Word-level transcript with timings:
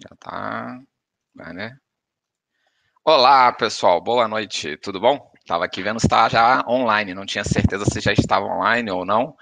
Já 0.00 0.16
tá. 0.20 0.80
Vai, 1.34 1.52
né? 1.52 1.76
Olá, 3.04 3.50
pessoal. 3.52 4.00
Boa 4.00 4.28
noite. 4.28 4.76
Tudo 4.76 5.00
bom? 5.00 5.32
Estava 5.40 5.64
aqui 5.64 5.82
vendo 5.82 5.98
se 5.98 6.06
estava 6.06 6.30
já 6.30 6.64
online. 6.68 7.14
Não 7.14 7.26
tinha 7.26 7.42
certeza 7.42 7.84
se 7.84 8.00
já 8.00 8.12
estava 8.12 8.46
online 8.46 8.88
ou 8.92 9.04
não. 9.04 9.36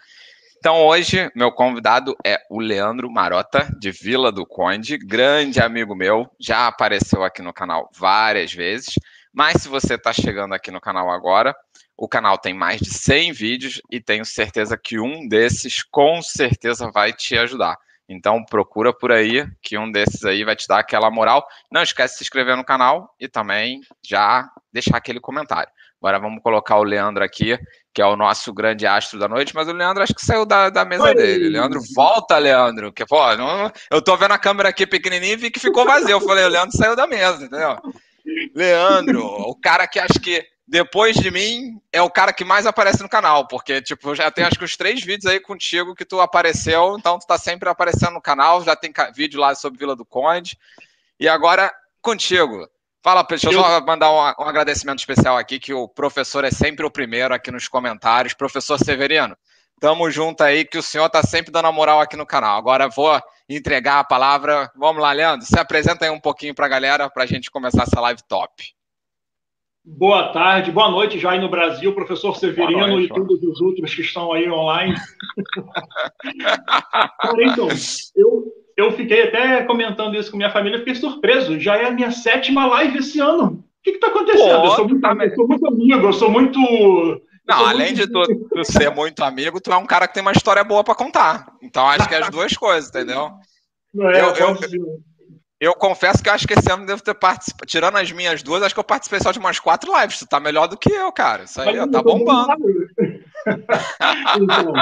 Então, 0.57 0.83
hoje, 0.87 1.31
meu 1.37 1.53
convidado 1.53 2.17
é 2.25 2.39
o 2.49 2.59
Leandro 2.59 3.11
Marota, 3.11 3.69
de 3.79 3.91
Vila 3.91 4.33
do 4.33 4.47
Conde, 4.47 4.97
grande 4.97 5.61
amigo 5.61 5.95
meu, 5.95 6.27
já 6.41 6.67
apareceu 6.67 7.23
aqui 7.23 7.43
no 7.43 7.53
canal 7.53 7.91
várias 7.95 8.53
vezes. 8.53 8.95
Mas 9.35 9.63
se 9.63 9.69
você 9.69 9.95
está 9.95 10.15
chegando 10.15 10.55
aqui 10.55 10.71
no 10.71 10.81
canal 10.81 11.11
agora, 11.11 11.55
o 11.95 12.09
canal 12.09 12.39
tem 12.39 12.55
mais 12.55 12.81
de 12.81 12.89
100 12.89 13.33
vídeos 13.33 13.83
e 13.91 14.01
tenho 14.01 14.25
certeza 14.25 14.79
que 14.79 14.99
um 14.99 15.29
desses 15.29 15.83
com 15.83 16.23
certeza 16.23 16.91
vai 16.91 17.13
te 17.13 17.37
ajudar. 17.37 17.77
Então 18.09 18.45
procura 18.45 18.93
por 18.93 19.11
aí, 19.11 19.47
que 19.61 19.77
um 19.77 19.91
desses 19.91 20.25
aí 20.25 20.45
vai 20.45 20.55
te 20.55 20.69
dar 20.69 20.79
aquela 20.79 21.11
moral. 21.11 21.47
Não 21.71 21.83
esquece 21.83 22.15
de 22.15 22.19
se 22.19 22.25
inscrever 22.25 22.57
no 22.57 22.65
canal 22.65 23.15
e 23.19 23.29
também 23.29 23.81
já 24.05 24.49
deixar 24.73 24.97
aquele 24.97 25.21
comentário. 25.21 25.71
Agora 26.01 26.21
vamos 26.21 26.43
colocar 26.43 26.77
o 26.77 26.85
Leandro 26.85 27.25
aqui, 27.25 27.59
que 27.93 28.03
é 28.03 28.07
o 28.07 28.17
nosso 28.17 28.53
grande 28.53 28.87
astro 28.87 29.19
da 29.19 29.27
noite, 29.27 29.55
mas 29.55 29.67
o 29.67 29.73
Leandro 29.73 30.03
acho 30.03 30.15
que 30.15 30.25
saiu 30.25 30.45
da, 30.45 30.71
da 30.71 30.85
mesa 30.85 31.05
Oi. 31.05 31.15
dele. 31.15 31.49
Leandro, 31.49 31.81
volta, 31.95 32.39
Leandro. 32.39 32.93
Que, 32.93 33.05
pô, 33.07 33.35
não, 33.35 33.73
eu 33.91 34.03
tô 34.03 34.17
vendo 34.17 34.33
a 34.33 34.39
câmera 34.39 34.69
aqui 34.69 34.87
pequenininha 34.87 35.33
e 35.33 35.37
vi 35.37 35.51
que 35.51 35.59
ficou 35.59 35.85
vazio. 35.85 36.11
Eu 36.11 36.21
falei, 36.21 36.45
o 36.45 36.49
Leandro 36.49 36.77
saiu 36.77 36.95
da 36.95 37.07
mesa, 37.07 37.45
entendeu? 37.45 37.77
Leandro, 38.55 39.25
o 39.25 39.55
cara 39.59 39.87
que 39.87 39.99
acho 39.99 40.21
que 40.21 40.47
depois 40.67 41.15
de 41.17 41.31
mim, 41.31 41.81
é 41.93 42.03
o 42.03 42.11
cara 42.11 42.33
que 42.33 42.45
mais 42.45 42.67
aparece 42.67 43.01
no 43.01 43.09
canal, 43.09 43.47
porque, 43.47 43.81
tipo, 43.81 44.15
já 44.17 44.31
tem 44.31 44.45
acho 44.45 44.59
que 44.59 44.65
os 44.65 44.77
três 44.77 45.01
vídeos 45.01 45.31
aí 45.31 45.39
contigo 45.39 45.95
que 45.95 46.05
tu 46.05 46.21
apareceu, 46.21 46.97
então 46.99 47.19
tu 47.19 47.27
tá 47.27 47.39
sempre 47.39 47.69
aparecendo 47.69 48.15
no 48.15 48.21
canal, 48.21 48.65
já 48.65 48.75
tem 48.75 48.93
vídeo 49.15 49.39
lá 49.39 49.55
sobre 49.55 49.79
Vila 49.79 49.95
do 49.95 50.05
Conde. 50.05 50.59
E 51.21 51.29
agora, 51.29 51.73
contigo. 52.03 52.69
Fala, 53.01 53.23
deixa 53.23 53.47
eu, 53.47 53.53
eu... 53.53 53.61
só 53.63 53.81
mandar 53.87 54.11
um, 54.11 54.45
um, 54.45 54.49
agradecimento 54.49 54.99
especial 54.99 55.39
aqui, 55.39 55.61
que 55.61 55.73
o 55.73 55.87
professor 55.87 56.45
é 56.45 56.51
sempre 56.51 56.85
o 56.85 56.91
primeiro 56.91 57.33
aqui 57.33 57.53
nos 57.53 57.69
comentários. 57.69 58.35
Professor 58.35 58.77
Severino, 58.77 59.37
tamo 59.81 60.11
junto 60.11 60.43
aí, 60.43 60.65
que 60.65 60.79
o 60.79 60.83
senhor 60.83 61.09
tá 61.09 61.23
sempre 61.23 61.53
dando 61.53 61.69
a 61.69 61.73
moral 61.73 62.01
aqui 62.01 62.17
no 62.17 62.27
canal. 62.27 62.59
Agora 62.59 62.89
vou 62.89 63.23
entregar 63.49 64.01
a 64.01 64.05
palavra. 64.05 64.69
Vamos 64.75 65.01
lá, 65.01 65.13
Leandro, 65.13 65.47
se 65.47 65.57
apresenta 65.57 66.05
aí 66.05 66.11
um 66.11 66.19
pouquinho 66.19 66.57
pra 66.57 66.67
galera, 66.67 67.09
pra 67.09 67.25
gente 67.25 67.53
começar 67.53 67.85
essa 67.85 68.01
live 68.01 68.23
top. 68.25 68.75
Boa 69.89 70.33
tarde, 70.33 70.73
boa 70.73 70.91
noite 70.91 71.17
já 71.17 71.31
aí 71.31 71.41
no 71.41 71.49
Brasil, 71.49 71.95
professor 71.95 72.37
Severino 72.37 72.89
noite, 72.89 73.05
e 73.05 73.09
todos 73.09 73.41
os 73.41 73.61
outros 73.61 73.95
que 73.95 74.01
estão 74.01 74.33
aí 74.33 74.51
online. 74.51 74.97
então, 77.39 77.69
eu, 78.17 78.53
eu 78.77 78.93
fiquei 78.93 79.29
até 79.29 79.63
comentando 79.63 80.17
isso 80.17 80.33
com 80.33 80.37
minha 80.37 80.51
família, 80.51 80.81
fiquei 80.81 80.97
surpreso. 80.97 81.61
Já 81.61 81.77
é 81.77 81.85
a 81.85 81.93
minha 81.93 82.11
sétima 82.11 82.67
live 82.67 82.99
esse 82.99 83.21
ano. 83.21 83.65
O 83.79 83.83
que 83.85 83.91
está 83.91 84.09
acontecendo? 84.09 84.61
Pô, 84.61 84.67
eu, 84.67 84.71
sou 84.73 84.89
muito, 84.89 85.01
tá 85.01 85.17
eu 85.21 85.35
sou 85.37 85.47
muito 85.47 85.67
amigo, 85.69 86.07
eu 86.09 86.13
sou 86.13 86.31
muito. 86.33 87.23
Não, 87.47 87.65
além 87.65 87.95
de 87.95 88.11
tu, 88.11 88.23
tu, 88.25 88.65
ser 88.65 88.91
muito 88.91 89.23
amigo, 89.23 89.61
tu 89.61 89.73
é 89.73 89.77
um 89.77 89.87
cara 89.87 90.09
que 90.09 90.15
tem 90.15 90.23
uma 90.23 90.33
história 90.33 90.65
boa 90.65 90.83
para 90.83 90.97
contar. 90.97 91.55
Então 91.63 91.87
acho 91.87 92.09
que 92.09 92.15
é 92.17 92.19
as 92.19 92.29
duas 92.29 92.57
coisas, 92.57 92.91
entendeu? 92.91 93.31
Não 93.95 94.11
é, 94.11 94.21
eu, 94.21 94.35
eu, 94.35 94.57
eu 95.59 95.75
confesso 95.75 96.23
que 96.23 96.29
eu 96.29 96.35
acho 96.35 96.47
que 96.47 96.53
esse 96.53 96.71
ano 96.71 96.87
devo 96.87 97.03
ter 97.03 97.15
participado. 97.15 97.67
Tirando 97.67 97.97
as 97.97 98.13
minhas 98.13 98.43
duas, 98.43 98.63
acho 98.63 98.75
que 98.75 98.81
eu 98.81 98.85
participei 98.85 99.21
só 99.21 99.33
de 99.33 99.39
umas 99.39 99.59
quatro 99.59 99.99
lives. 99.99 100.19
Tu 100.19 100.27
tá 100.27 100.39
melhor 100.39 100.67
do 100.67 100.77
que 100.77 100.93
eu, 100.93 101.11
cara. 101.13 101.45
Isso 101.45 101.61
aí, 101.61 101.77
tá 101.91 102.03
bombando. 102.03 102.53
então, 104.41 104.73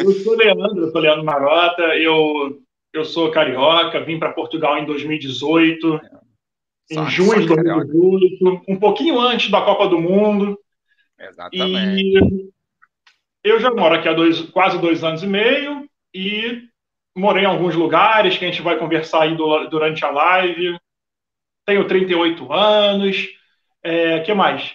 eu 0.00 0.12
sou 0.12 0.34
Leandro, 0.36 0.86
eu 0.86 0.90
sou 0.90 1.00
Leandro 1.00 1.24
Marota, 1.24 1.82
eu, 1.96 2.62
eu 2.94 3.04
sou 3.04 3.30
carioca, 3.30 4.04
vim 4.04 4.18
para 4.18 4.32
Portugal 4.32 4.78
em 4.78 4.86
2018, 4.86 6.00
é. 6.92 6.94
em 6.94 7.10
junho 7.10 7.40
de 7.40 7.46
2018, 7.48 8.62
um 8.68 8.78
pouquinho 8.78 9.20
antes 9.20 9.50
da 9.50 9.60
Copa 9.60 9.86
do 9.86 9.98
Mundo. 9.98 10.58
Exatamente. 11.18 12.02
E 12.02 12.50
eu 13.44 13.60
já 13.60 13.70
moro 13.70 13.94
aqui 13.94 14.08
há 14.08 14.14
dois, 14.14 14.40
quase 14.40 14.78
dois 14.78 15.04
anos 15.04 15.22
e 15.22 15.26
meio 15.26 15.86
e 16.14 16.62
morei 17.16 17.44
em 17.44 17.46
alguns 17.46 17.74
lugares 17.74 18.36
que 18.36 18.44
a 18.44 18.48
gente 18.48 18.62
vai 18.62 18.78
conversar 18.78 19.22
aí 19.22 19.34
do, 19.34 19.68
durante 19.68 20.04
a 20.04 20.10
live. 20.10 20.78
Tenho 21.64 21.86
38 21.86 22.52
anos. 22.52 23.28
É, 23.82 24.20
que 24.20 24.34
mais? 24.34 24.72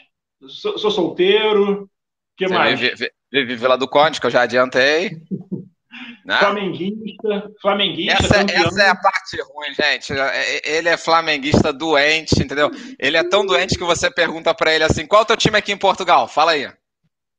Sou, 0.48 0.78
sou 0.78 0.92
solteiro. 0.92 1.90
que 2.36 2.48
Você 2.48 2.54
mais? 2.54 2.80
Vive, 2.80 3.12
vive 3.32 3.56
Vila 3.56 3.78
do 3.78 3.88
Conde, 3.88 4.20
que 4.20 4.26
eu 4.26 4.32
já 4.32 4.42
adiantei. 4.42 5.12
né? 6.26 6.38
Flamenguista. 6.38 7.52
Flamenguista. 7.62 8.14
Essa, 8.14 8.42
essa, 8.42 8.82
é 8.82 8.90
a 8.90 8.96
parte 8.96 9.38
ruim, 9.42 9.74
gente. 9.74 10.14
É, 10.14 10.58
é, 10.58 10.78
ele 10.78 10.90
é 10.90 10.98
flamenguista 10.98 11.72
doente, 11.72 12.42
entendeu? 12.42 12.72
Ele 12.98 13.18
é 13.18 13.24
tão 13.24 13.46
doente 13.46 13.78
que 13.78 13.84
você 13.84 14.10
pergunta 14.10 14.54
para 14.54 14.74
ele 14.74 14.84
assim: 14.84 15.06
qual 15.06 15.22
é 15.22 15.24
o 15.24 15.28
teu 15.28 15.38
time 15.38 15.58
aqui 15.58 15.72
em 15.72 15.78
Portugal? 15.78 16.28
Fala 16.28 16.54
aí. 16.54 16.68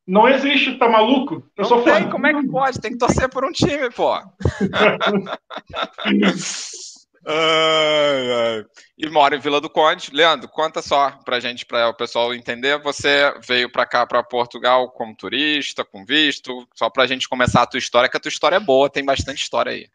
Não 0.06 0.28
existe, 0.28 0.76
tá 0.78 0.88
maluco? 0.88 1.34
Eu 1.56 1.62
não 1.62 1.64
sou 1.64 1.82
tem, 1.82 2.10
como 2.10 2.26
é 2.26 2.34
que 2.34 2.48
pode? 2.48 2.80
Tem 2.80 2.92
que 2.92 2.98
torcer 2.98 3.28
por 3.28 3.44
um 3.44 3.52
time, 3.52 3.88
pô. 3.90 4.14
ai, 7.24 8.32
ai. 8.32 8.64
E 8.98 9.08
mora 9.08 9.36
em 9.36 9.40
Vila 9.40 9.60
do 9.60 9.70
Conde. 9.70 10.10
Leandro, 10.12 10.48
conta 10.48 10.82
só 10.82 11.12
pra 11.24 11.38
gente, 11.38 11.64
para 11.64 11.88
o 11.88 11.94
pessoal 11.94 12.34
entender. 12.34 12.82
Você 12.82 13.32
veio 13.46 13.70
para 13.70 13.86
cá, 13.86 14.04
para 14.04 14.24
Portugal, 14.24 14.90
como 14.90 15.14
turista, 15.16 15.84
com 15.84 16.04
visto, 16.04 16.66
só 16.74 16.90
pra 16.90 17.06
gente 17.06 17.28
começar 17.28 17.62
a 17.62 17.66
tua 17.66 17.78
história, 17.78 18.08
que 18.08 18.16
a 18.16 18.20
tua 18.20 18.28
história 18.28 18.56
é 18.56 18.60
boa, 18.60 18.90
tem 18.90 19.04
bastante 19.04 19.42
história 19.42 19.70
aí. 19.70 19.86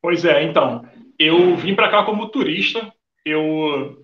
Pois 0.00 0.24
é, 0.24 0.44
então. 0.44 0.86
Eu 1.18 1.56
vim 1.56 1.74
para 1.74 1.90
cá 1.90 2.04
como 2.04 2.28
turista. 2.28 2.92
Eu 3.24 4.03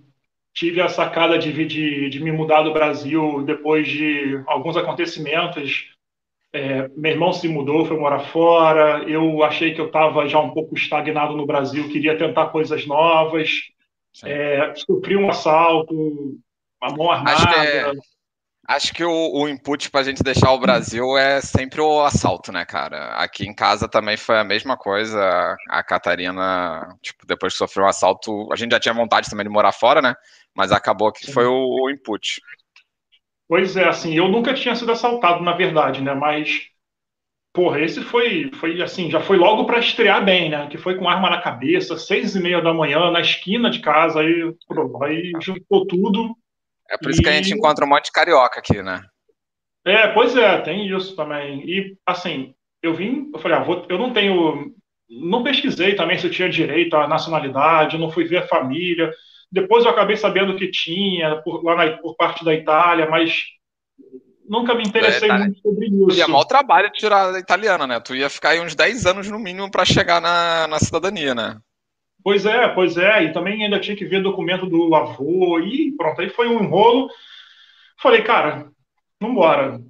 tive 0.54 0.80
a 0.80 0.88
sacada 0.88 1.38
de, 1.38 1.52
de, 1.64 2.08
de 2.08 2.22
me 2.22 2.32
mudar 2.32 2.62
do 2.62 2.72
Brasil 2.72 3.42
depois 3.44 3.88
de 3.88 4.42
alguns 4.46 4.76
acontecimentos. 4.76 5.90
É, 6.52 6.88
meu 6.96 7.12
irmão 7.12 7.32
se 7.32 7.48
mudou, 7.48 7.86
foi 7.86 7.96
morar 7.96 8.20
fora. 8.20 9.04
Eu 9.08 9.42
achei 9.44 9.72
que 9.72 9.80
eu 9.80 9.86
estava 9.86 10.26
já 10.28 10.40
um 10.40 10.50
pouco 10.50 10.74
estagnado 10.74 11.36
no 11.36 11.46
Brasil, 11.46 11.88
queria 11.88 12.18
tentar 12.18 12.46
coisas 12.48 12.86
novas. 12.86 13.50
É, 14.24 14.74
sofri 14.74 15.16
um 15.16 15.30
assalto, 15.30 15.94
uma 16.82 16.96
mão 16.96 17.10
armada. 17.10 17.36
Acho 17.36 17.46
que, 17.46 17.54
é, 17.54 17.92
acho 18.66 18.92
que 18.92 19.04
o, 19.04 19.32
o 19.32 19.48
input 19.48 19.88
para 19.88 20.00
a 20.00 20.04
gente 20.04 20.24
deixar 20.24 20.50
o 20.50 20.58
Brasil 20.58 21.16
é 21.16 21.40
sempre 21.40 21.80
o 21.80 22.04
assalto, 22.04 22.50
né, 22.50 22.64
cara? 22.64 23.14
Aqui 23.14 23.46
em 23.46 23.54
casa 23.54 23.88
também 23.88 24.16
foi 24.16 24.36
a 24.36 24.44
mesma 24.44 24.76
coisa. 24.76 25.56
A 25.68 25.82
Catarina, 25.84 26.96
tipo, 27.00 27.24
depois 27.24 27.52
que 27.52 27.58
sofreu 27.58 27.84
um 27.84 27.88
assalto, 27.88 28.52
a 28.52 28.56
gente 28.56 28.72
já 28.72 28.80
tinha 28.80 28.94
vontade 28.94 29.30
também 29.30 29.46
de 29.46 29.52
morar 29.52 29.70
fora, 29.70 30.02
né? 30.02 30.16
Mas 30.54 30.72
acabou 30.72 31.12
que 31.12 31.32
foi 31.32 31.46
o, 31.46 31.84
o 31.84 31.90
input. 31.90 32.40
Pois 33.48 33.76
é, 33.76 33.88
assim, 33.88 34.14
eu 34.14 34.28
nunca 34.28 34.54
tinha 34.54 34.74
sido 34.76 34.92
assaltado, 34.92 35.42
na 35.42 35.52
verdade, 35.52 36.00
né? 36.00 36.14
Mas, 36.14 36.68
porra, 37.52 37.80
esse 37.80 38.00
foi, 38.00 38.50
foi 38.60 38.80
assim, 38.80 39.10
já 39.10 39.20
foi 39.20 39.36
logo 39.36 39.64
para 39.64 39.80
estrear 39.80 40.24
bem, 40.24 40.48
né? 40.48 40.68
Que 40.68 40.78
foi 40.78 40.96
com 40.96 41.08
arma 41.08 41.28
na 41.28 41.40
cabeça, 41.40 41.98
seis 41.98 42.36
e 42.36 42.40
meia 42.40 42.60
da 42.60 42.72
manhã, 42.72 43.10
na 43.10 43.20
esquina 43.20 43.68
de 43.68 43.80
casa, 43.80 44.20
aí, 44.20 44.54
pô, 44.68 45.02
aí 45.02 45.32
juntou 45.40 45.86
tudo. 45.86 46.36
É 46.88 46.96
por 46.96 47.10
isso 47.10 47.20
e... 47.20 47.24
que 47.24 47.28
a 47.28 47.32
gente 47.32 47.52
encontra 47.52 47.84
um 47.84 47.88
monte 47.88 48.04
de 48.04 48.12
carioca 48.12 48.60
aqui, 48.60 48.82
né? 48.82 49.02
É, 49.84 50.08
pois 50.08 50.36
é, 50.36 50.60
tem 50.60 50.86
isso 50.94 51.16
também. 51.16 51.68
E, 51.68 51.96
assim, 52.06 52.54
eu 52.82 52.94
vim, 52.94 53.30
eu 53.32 53.40
falei, 53.40 53.58
ah, 53.58 53.62
vou, 53.64 53.86
eu 53.88 53.98
não 53.98 54.12
tenho, 54.12 54.72
não 55.08 55.42
pesquisei 55.42 55.94
também 55.94 56.18
se 56.18 56.26
eu 56.26 56.30
tinha 56.30 56.48
direito 56.48 56.94
à 56.96 57.08
nacionalidade, 57.08 57.98
não 57.98 58.10
fui 58.10 58.24
ver 58.24 58.38
a 58.38 58.46
família. 58.46 59.12
Depois 59.50 59.84
eu 59.84 59.90
acabei 59.90 60.16
sabendo 60.16 60.56
que 60.56 60.70
tinha, 60.70 61.36
por, 61.42 61.64
lá 61.64 61.74
na, 61.74 61.96
por 61.98 62.16
parte 62.16 62.44
da 62.44 62.54
Itália, 62.54 63.08
mas 63.08 63.42
nunca 64.48 64.74
me 64.74 64.82
interessei 64.82 65.28
é, 65.28 65.32
tá, 65.32 65.38
muito 65.38 65.60
sobre 65.60 65.86
isso. 65.86 66.18
Ia 66.18 66.28
mal 66.28 66.44
trabalho 66.44 66.90
de 66.90 66.98
tirar 66.98 67.34
a 67.34 67.38
italiana, 67.38 67.86
né? 67.86 68.00
Tu 68.00 68.14
ia 68.14 68.30
ficar 68.30 68.50
aí 68.50 68.60
uns 68.60 68.74
10 68.74 69.06
anos 69.06 69.30
no 69.30 69.38
mínimo 69.38 69.70
para 69.70 69.84
chegar 69.84 70.20
na, 70.20 70.66
na 70.68 70.78
cidadania, 70.78 71.34
né? 71.34 71.58
Pois 72.22 72.44
é, 72.46 72.68
pois 72.68 72.96
é. 72.96 73.24
E 73.24 73.32
também 73.32 73.62
ainda 73.62 73.80
tinha 73.80 73.96
que 73.96 74.04
ver 74.04 74.22
documento 74.22 74.66
do 74.66 74.94
avô. 74.94 75.58
E 75.60 75.92
pronto, 75.96 76.20
aí 76.20 76.28
foi 76.28 76.48
um 76.48 76.62
enrolo. 76.62 77.08
Falei, 77.98 78.22
cara, 78.22 78.70
vambora. 79.20 79.80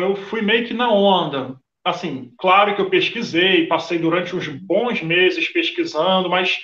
Eu 0.00 0.16
fui 0.16 0.42
meio 0.42 0.66
que 0.66 0.74
na 0.74 0.90
onda. 0.90 1.56
Assim, 1.84 2.32
claro 2.38 2.74
que 2.74 2.80
eu 2.80 2.88
pesquisei, 2.88 3.66
passei 3.66 3.98
durante 3.98 4.34
uns 4.34 4.48
bons 4.48 5.02
meses 5.02 5.48
pesquisando, 5.48 6.30
mas 6.30 6.58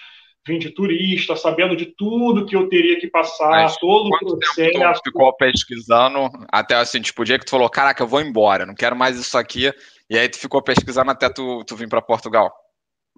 vim 0.46 0.58
de 0.58 0.70
turista, 0.70 1.36
sabendo 1.36 1.76
de 1.76 1.86
tudo 1.86 2.46
que 2.46 2.56
eu 2.56 2.68
teria 2.68 2.98
que 2.98 3.08
passar, 3.08 3.50
Mas 3.50 3.76
todo 3.76 4.08
o 4.08 4.18
processo. 4.18 4.54
Tempo 4.54 4.92
tu 4.94 5.00
ficou 5.04 5.32
pesquisando 5.36 6.30
até 6.50 6.74
assim, 6.76 7.00
tipo, 7.00 7.22
o 7.22 7.24
dia 7.24 7.38
que 7.38 7.44
tu 7.44 7.50
falou, 7.50 7.68
caraca, 7.68 8.02
eu 8.02 8.08
vou 8.08 8.20
embora, 8.20 8.64
não 8.64 8.74
quero 8.74 8.96
mais 8.96 9.18
isso 9.18 9.36
aqui. 9.36 9.72
E 10.08 10.18
aí 10.18 10.28
tu 10.28 10.38
ficou 10.38 10.62
pesquisando 10.62 11.10
até 11.10 11.28
tu, 11.28 11.62
tu 11.64 11.76
vir 11.76 11.88
para 11.88 12.02
Portugal. 12.02 12.52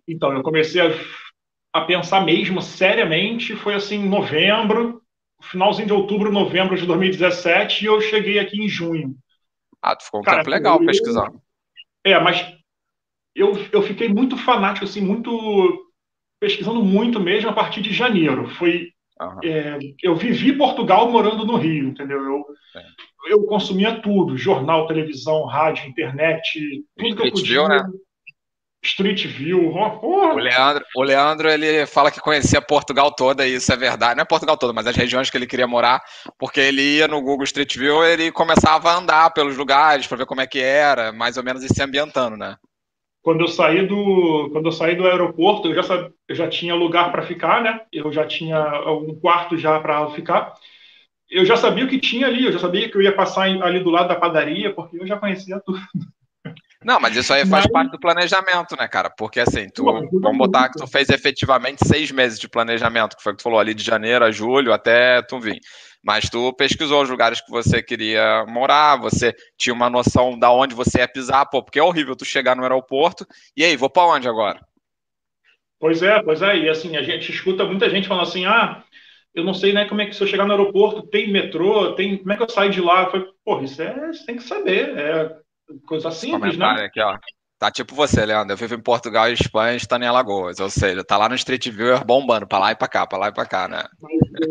Então, 0.06 0.32
eu 0.32 0.42
comecei 0.42 0.80
a, 0.80 0.90
a, 1.72 1.82
pensar 1.82 2.24
mesmo 2.24 2.60
seriamente, 2.60 3.54
foi 3.54 3.74
assim, 3.74 3.96
em 3.96 4.08
novembro, 4.08 5.00
finalzinho 5.42 5.86
de 5.86 5.92
outubro, 5.92 6.32
novembro 6.32 6.76
de 6.76 6.84
2017, 6.84 7.84
e 7.84 7.86
eu 7.86 8.00
cheguei 8.00 8.38
aqui 8.38 8.60
em 8.60 8.68
junho. 8.68 9.14
Ah, 9.80 9.94
tu 9.94 10.04
ficou 10.04 10.20
um 10.20 10.24
Cara, 10.24 10.38
tempo 10.38 10.50
legal 10.50 10.80
eu, 10.80 10.86
pesquisando. 10.86 11.40
É, 12.04 12.18
mas 12.18 12.44
eu, 13.34 13.52
eu 13.72 13.82
fiquei 13.82 14.08
muito 14.08 14.36
fanático, 14.36 14.84
assim, 14.84 15.00
muito 15.00 15.91
pesquisando 16.42 16.82
muito 16.82 17.20
mesmo 17.20 17.48
a 17.50 17.52
partir 17.52 17.80
de 17.80 17.92
janeiro. 17.92 18.48
Foi 18.56 18.88
uhum. 19.20 19.38
é, 19.44 19.78
eu 20.02 20.16
vivi 20.16 20.52
Portugal 20.52 21.08
morando 21.08 21.46
no 21.46 21.56
Rio, 21.56 21.90
entendeu? 21.90 22.18
Eu, 22.18 22.44
é. 22.76 23.32
eu 23.32 23.44
consumia 23.44 24.00
tudo: 24.00 24.36
jornal, 24.36 24.88
televisão, 24.88 25.44
rádio, 25.44 25.88
internet, 25.88 26.58
tudo 26.98 27.16
que 27.16 27.28
eu 27.28 27.30
podia. 27.30 27.60
Viu, 27.60 27.68
né? 27.68 27.84
Street 28.84 29.26
View. 29.28 29.72
O 29.72 30.34
Leandro, 30.34 30.84
o 30.96 31.02
Leandro, 31.04 31.48
ele 31.48 31.86
fala 31.86 32.10
que 32.10 32.18
conhecia 32.18 32.60
Portugal 32.60 33.14
toda, 33.14 33.46
e 33.46 33.54
isso 33.54 33.72
é 33.72 33.76
verdade. 33.76 34.16
Não 34.16 34.22
é 34.22 34.24
Portugal 34.24 34.56
toda, 34.56 34.72
mas 34.72 34.88
as 34.88 34.96
regiões 34.96 35.30
que 35.30 35.36
ele 35.36 35.46
queria 35.46 35.68
morar, 35.68 36.02
porque 36.36 36.58
ele 36.58 36.96
ia 36.96 37.06
no 37.06 37.22
Google 37.22 37.44
Street 37.44 37.76
View, 37.76 38.04
ele 38.04 38.32
começava 38.32 38.90
a 38.90 38.96
andar 38.96 39.30
pelos 39.30 39.56
lugares 39.56 40.08
para 40.08 40.16
ver 40.16 40.26
como 40.26 40.40
é 40.40 40.48
que 40.48 40.58
era, 40.58 41.12
mais 41.12 41.36
ou 41.36 41.44
menos 41.44 41.62
e 41.62 41.68
se 41.68 41.80
ambientando, 41.80 42.36
né? 42.36 42.56
Quando 43.22 43.42
eu 43.42 43.48
saí 43.48 43.86
do, 43.86 44.50
quando 44.50 44.66
eu 44.66 44.72
saí 44.72 44.96
do 44.96 45.06
aeroporto, 45.06 45.68
eu 45.68 45.82
já, 45.82 46.10
eu 46.28 46.34
já 46.34 46.48
tinha 46.48 46.74
lugar 46.74 47.12
para 47.12 47.22
ficar, 47.22 47.62
né? 47.62 47.80
Eu 47.92 48.12
já 48.12 48.26
tinha 48.26 48.90
um 48.90 49.14
quarto 49.14 49.56
já 49.56 49.78
para 49.80 50.10
ficar. 50.10 50.54
Eu 51.30 51.44
já 51.46 51.56
sabia 51.56 51.84
o 51.84 51.88
que 51.88 52.00
tinha 52.00 52.26
ali, 52.26 52.44
eu 52.44 52.52
já 52.52 52.58
sabia 52.58 52.90
que 52.90 52.96
eu 52.96 53.02
ia 53.02 53.14
passar 53.14 53.42
ali 53.44 53.80
do 53.80 53.90
lado 53.90 54.08
da 54.08 54.16
padaria, 54.16 54.74
porque 54.74 54.98
eu 55.00 55.06
já 55.06 55.16
conhecia 55.16 55.60
tudo. 55.60 55.78
Não, 56.84 56.98
mas 57.00 57.16
isso 57.16 57.32
aí 57.32 57.46
faz 57.46 57.64
mas... 57.64 57.72
parte 57.72 57.90
do 57.92 58.00
planejamento, 58.00 58.76
né, 58.76 58.88
cara? 58.88 59.10
Porque 59.10 59.40
assim, 59.40 59.68
tu, 59.68 59.84
vamos 59.84 60.38
botar 60.38 60.68
que 60.68 60.78
tu 60.78 60.86
fez 60.86 61.08
efetivamente 61.08 61.86
seis 61.86 62.10
meses 62.10 62.38
de 62.38 62.48
planejamento, 62.48 63.16
que 63.16 63.22
foi 63.22 63.32
o 63.32 63.36
que 63.36 63.40
tu 63.40 63.44
falou 63.44 63.58
ali 63.58 63.72
de 63.74 63.84
janeiro 63.84 64.24
a 64.24 64.30
julho 64.30 64.72
até 64.72 65.22
tu 65.22 65.38
vir. 65.38 65.60
Mas 66.04 66.28
tu 66.28 66.52
pesquisou 66.54 67.02
os 67.02 67.08
lugares 67.08 67.40
que 67.40 67.50
você 67.50 67.80
queria 67.82 68.44
morar, 68.48 68.96
você 68.96 69.34
tinha 69.56 69.72
uma 69.72 69.88
noção 69.88 70.36
da 70.36 70.50
onde 70.50 70.74
você 70.74 70.98
ia 70.98 71.08
pisar, 71.08 71.46
pô, 71.46 71.62
porque 71.62 71.78
é 71.78 71.82
horrível 71.82 72.16
tu 72.16 72.24
chegar 72.24 72.56
no 72.56 72.62
aeroporto 72.62 73.24
e 73.56 73.64
aí, 73.64 73.76
vou 73.76 73.88
para 73.88 74.08
onde 74.08 74.28
agora? 74.28 74.60
Pois 75.78 76.02
é, 76.02 76.20
pois 76.22 76.42
é, 76.42 76.58
e 76.58 76.68
assim, 76.68 76.96
a 76.96 77.02
gente 77.02 77.30
escuta 77.30 77.64
muita 77.64 77.88
gente 77.88 78.08
falando 78.08 78.26
assim, 78.26 78.44
ah, 78.46 78.82
eu 79.34 79.44
não 79.44 79.54
sei 79.54 79.72
né, 79.72 79.84
como 79.84 80.00
é 80.00 80.06
que 80.06 80.14
se 80.14 80.22
eu 80.22 80.26
chegar 80.26 80.44
no 80.44 80.52
aeroporto, 80.52 81.02
tem 81.02 81.30
metrô, 81.30 81.92
tem, 81.92 82.18
como 82.18 82.32
é 82.32 82.36
que 82.36 82.42
eu 82.42 82.48
saio 82.48 82.70
de 82.70 82.80
lá? 82.80 83.02
Eu 83.02 83.10
falei, 83.10 83.26
pô, 83.44 83.60
isso 83.60 83.80
é, 83.80 84.08
você 84.08 84.26
tem 84.26 84.36
que 84.36 84.42
saber, 84.42 84.96
é 84.98 85.42
Coisa 85.86 86.10
simples, 86.10 86.56
né? 86.56 86.84
Aqui, 86.84 87.00
ó. 87.00 87.16
Tá 87.62 87.70
tipo 87.70 87.94
você, 87.94 88.26
Leandro. 88.26 88.54
Eu 88.54 88.56
vivo 88.56 88.74
em 88.74 88.82
Portugal 88.82 89.30
e 89.30 89.34
Espanha, 89.34 89.76
está 89.76 89.96
em 89.96 90.04
Alagoas. 90.04 90.58
Ou 90.58 90.68
seja, 90.68 91.04
tá 91.04 91.16
lá 91.16 91.28
no 91.28 91.36
Street 91.36 91.68
View 91.68 92.04
bombando, 92.04 92.44
para 92.44 92.58
lá 92.58 92.72
e 92.72 92.74
para 92.74 92.88
cá, 92.88 93.06
para 93.06 93.18
lá 93.18 93.28
e 93.28 93.32
para 93.32 93.46
cá, 93.46 93.68
né? 93.68 93.84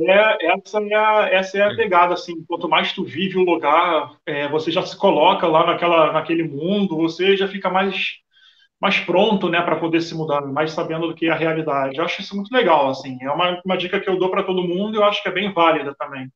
É, 0.07 0.53
essa, 0.53 0.79
é 0.79 0.95
a, 0.95 1.29
essa 1.29 1.57
é 1.57 1.61
a 1.61 1.75
pegada, 1.75 2.13
assim. 2.13 2.41
Quanto 2.47 2.69
mais 2.69 2.93
tu 2.93 3.03
vive 3.03 3.37
o 3.37 3.43
lugar, 3.43 4.13
é, 4.25 4.47
você 4.47 4.71
já 4.71 4.81
se 4.85 4.97
coloca 4.97 5.45
lá 5.45 5.65
naquela, 5.65 6.13
naquele 6.13 6.43
mundo, 6.43 6.95
você 6.95 7.35
já 7.35 7.49
fica 7.49 7.69
mais, 7.69 8.13
mais 8.79 8.97
pronto, 9.01 9.49
né, 9.49 9.61
para 9.61 9.75
poder 9.75 9.99
se 9.99 10.15
mudar, 10.15 10.39
mais 10.43 10.71
sabendo 10.71 11.09
do 11.09 11.13
que 11.13 11.25
é 11.25 11.31
a 11.31 11.35
realidade. 11.35 11.97
Eu 11.97 12.05
acho 12.05 12.21
isso 12.21 12.33
muito 12.33 12.53
legal, 12.53 12.89
assim. 12.89 13.17
É 13.21 13.29
uma, 13.29 13.61
uma 13.65 13.77
dica 13.77 13.99
que 13.99 14.09
eu 14.09 14.17
dou 14.17 14.31
para 14.31 14.43
todo 14.43 14.63
mundo 14.63 14.95
e 14.95 14.97
eu 14.97 15.03
acho 15.03 15.21
que 15.21 15.27
é 15.27 15.33
bem 15.33 15.51
válida 15.51 15.93
também. 15.99 16.29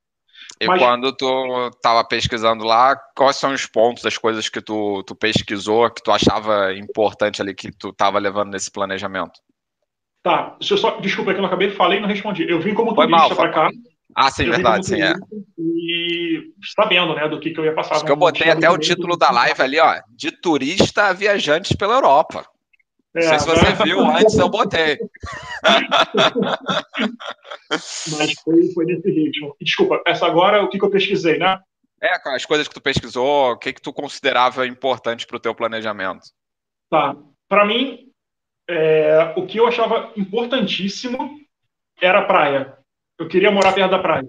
E 0.60 0.68
Mas... 0.68 0.80
quando 0.80 1.12
tu 1.16 1.68
estava 1.68 2.04
pesquisando 2.04 2.64
lá, 2.64 2.96
quais 3.16 3.36
são 3.36 3.54
os 3.54 3.66
pontos, 3.66 4.06
as 4.06 4.18
coisas 4.18 4.48
que 4.48 4.62
tu, 4.62 5.04
tu 5.04 5.16
pesquisou, 5.16 5.90
que 5.90 6.02
tu 6.02 6.12
achava 6.12 6.74
importante 6.74 7.42
ali, 7.42 7.54
que 7.54 7.72
tu 7.72 7.90
estava 7.90 8.20
levando 8.20 8.52
nesse 8.52 8.72
planejamento? 8.72 9.34
Tá, 10.24 10.56
deixa 10.60 10.74
eu 10.74 10.78
só, 10.78 11.00
desculpa 11.00 11.34
que 11.34 11.38
eu 11.38 11.42
não 11.42 11.48
acabei 11.48 11.70
de 11.70 11.76
falar 11.76 11.96
e 11.96 12.00
não 12.00 12.08
respondi. 12.08 12.50
Eu 12.50 12.60
vim 12.60 12.74
como 12.74 12.96
Foi 12.96 13.08
turista 13.08 13.36
para 13.36 13.52
cá. 13.52 13.70
Ah, 14.16 14.32
sim, 14.32 14.50
verdade, 14.50 14.88
sim, 14.88 15.02
é. 15.02 15.14
E 15.58 16.54
sabendo, 16.76 17.14
né, 17.14 17.28
do 17.28 17.40
que, 17.40 17.52
que 17.52 17.60
eu 17.60 17.66
ia 17.66 17.74
passar. 17.74 17.96
Acho 17.96 18.06
que 18.06 18.12
eu 18.12 18.16
botei 18.16 18.50
até 18.50 18.70
o 18.70 18.78
título 18.78 19.18
da 19.18 19.30
live 19.30 19.62
ali, 19.62 19.80
ó, 19.80 20.00
de 20.10 20.32
turista 20.32 21.08
a 21.08 21.14
viajantes 21.14 21.76
pela 21.76 21.96
Europa. 21.96 22.46
É, 23.14 23.22
não 23.22 23.30
sei 23.30 23.40
se 23.40 23.46
você 23.46 23.84
viu, 23.84 24.00
antes 24.02 24.38
eu 24.38 24.50
botei. 24.50 24.98
Mas 28.18 28.34
foi, 28.44 28.72
foi 28.74 28.86
nesse 28.86 29.10
ritmo. 29.10 29.56
Desculpa, 29.62 30.02
essa 30.06 30.26
agora 30.26 30.64
o 30.64 30.70
que, 30.70 30.78
que 30.78 30.86
eu 30.86 30.90
pesquisei, 30.90 31.38
né? 31.38 31.60
É, 32.02 32.10
as 32.30 32.46
coisas 32.46 32.68
que 32.68 32.74
tu 32.74 32.82
pesquisou, 32.82 33.52
o 33.52 33.58
que, 33.58 33.74
que 33.74 33.82
tu 33.82 33.94
considerava 33.94 34.68
importante 34.68 35.26
para 35.26 35.38
o 35.38 35.40
teu 35.40 35.56
planejamento? 35.56 36.26
Tá. 36.90 37.16
Para 37.48 37.66
mim, 37.66 38.10
é, 38.70 39.34
o 39.36 39.46
que 39.46 39.60
eu 39.60 39.68
achava 39.68 40.12
importantíssimo 40.16 41.40
era 42.02 42.20
a 42.20 42.26
praia. 42.26 42.78
Eu 43.18 43.28
queria 43.28 43.52
morar 43.52 43.74
perto 43.74 43.92
da 43.92 44.00
praia. 44.00 44.28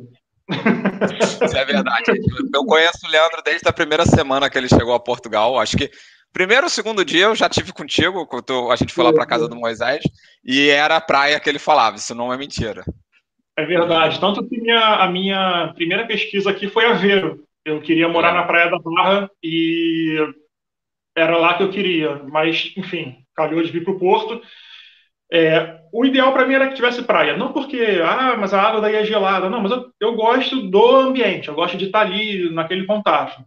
Isso 1.20 1.56
é 1.56 1.64
verdade. 1.64 2.04
Eu 2.54 2.64
conheço 2.64 3.04
o 3.04 3.10
Leandro 3.10 3.42
desde 3.42 3.68
a 3.68 3.72
primeira 3.72 4.06
semana 4.06 4.48
que 4.48 4.56
ele 4.56 4.68
chegou 4.68 4.94
a 4.94 5.00
Portugal. 5.00 5.58
Acho 5.58 5.76
que 5.76 5.90
Primeiro, 6.36 6.68
segundo 6.68 7.02
dia 7.02 7.24
eu 7.24 7.34
já 7.34 7.48
tive 7.48 7.72
contigo, 7.72 8.26
quando 8.26 8.70
a 8.70 8.76
gente 8.76 8.92
foi 8.92 9.02
lá 9.02 9.10
para 9.10 9.24
casa 9.24 9.48
do 9.48 9.56
Moisés, 9.56 10.02
e 10.44 10.68
era 10.68 10.96
a 10.96 11.00
praia 11.00 11.40
que 11.40 11.48
ele 11.48 11.58
falava, 11.58 11.96
isso 11.96 12.14
não 12.14 12.30
é 12.30 12.36
mentira. 12.36 12.84
É 13.56 13.64
verdade. 13.64 14.20
Tanto 14.20 14.46
que 14.46 14.60
minha, 14.60 14.96
a 14.96 15.08
minha 15.10 15.72
primeira 15.74 16.06
pesquisa 16.06 16.50
aqui 16.50 16.68
foi 16.68 16.84
Aveiro. 16.86 17.44
Eu 17.64 17.80
queria 17.80 18.08
morar 18.08 18.30
é. 18.30 18.34
na 18.34 18.44
Praia 18.44 18.70
da 18.70 18.78
Barra 18.78 19.30
e 19.42 20.16
era 21.16 21.36
lá 21.36 21.54
que 21.54 21.62
eu 21.62 21.70
queria. 21.70 22.22
Mas, 22.24 22.72
enfim, 22.76 23.16
calhou 23.34 23.62
de 23.62 23.70
vir 23.70 23.82
para 23.82 23.92
o 23.92 23.98
Porto. 23.98 24.40
É, 25.32 25.80
o 25.92 26.04
ideal 26.04 26.32
para 26.32 26.46
mim 26.46 26.54
era 26.54 26.68
que 26.68 26.74
tivesse 26.74 27.02
praia. 27.02 27.36
Não 27.36 27.52
porque, 27.52 28.00
ah, 28.04 28.36
mas 28.38 28.54
a 28.54 28.62
água 28.62 28.80
daí 28.80 28.94
é 28.94 29.04
gelada. 29.04 29.48
Não, 29.48 29.60
mas 29.60 29.72
eu, 29.72 29.90
eu 30.00 30.14
gosto 30.14 30.68
do 30.68 30.96
ambiente. 30.96 31.48
Eu 31.48 31.54
gosto 31.54 31.76
de 31.76 31.86
estar 31.86 32.02
ali, 32.02 32.50
naquele 32.50 32.84
contato. 32.84 33.42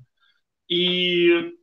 E 0.69 1.53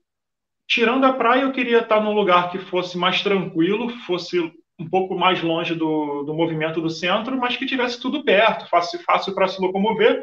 Tirando 0.69 1.05
a 1.05 1.13
praia, 1.13 1.43
eu 1.43 1.53
queria 1.53 1.79
estar 1.79 2.01
num 2.01 2.13
lugar 2.13 2.51
que 2.51 2.59
fosse 2.59 2.99
mais 2.99 3.23
tranquilo, 3.23 3.89
fosse 4.01 4.53
um 4.79 4.89
pouco 4.89 5.17
mais 5.17 5.43
longe 5.43 5.75
do, 5.75 6.23
do 6.23 6.35
movimento 6.35 6.81
do 6.81 6.91
centro, 6.91 7.37
mas 7.37 7.57
que 7.57 7.67
tivesse 7.67 8.01
tudo 8.01 8.23
perto, 8.23 8.69
fácil, 8.69 8.99
fácil 9.01 9.35
para 9.35 9.49
se 9.49 9.61
locomover. 9.61 10.23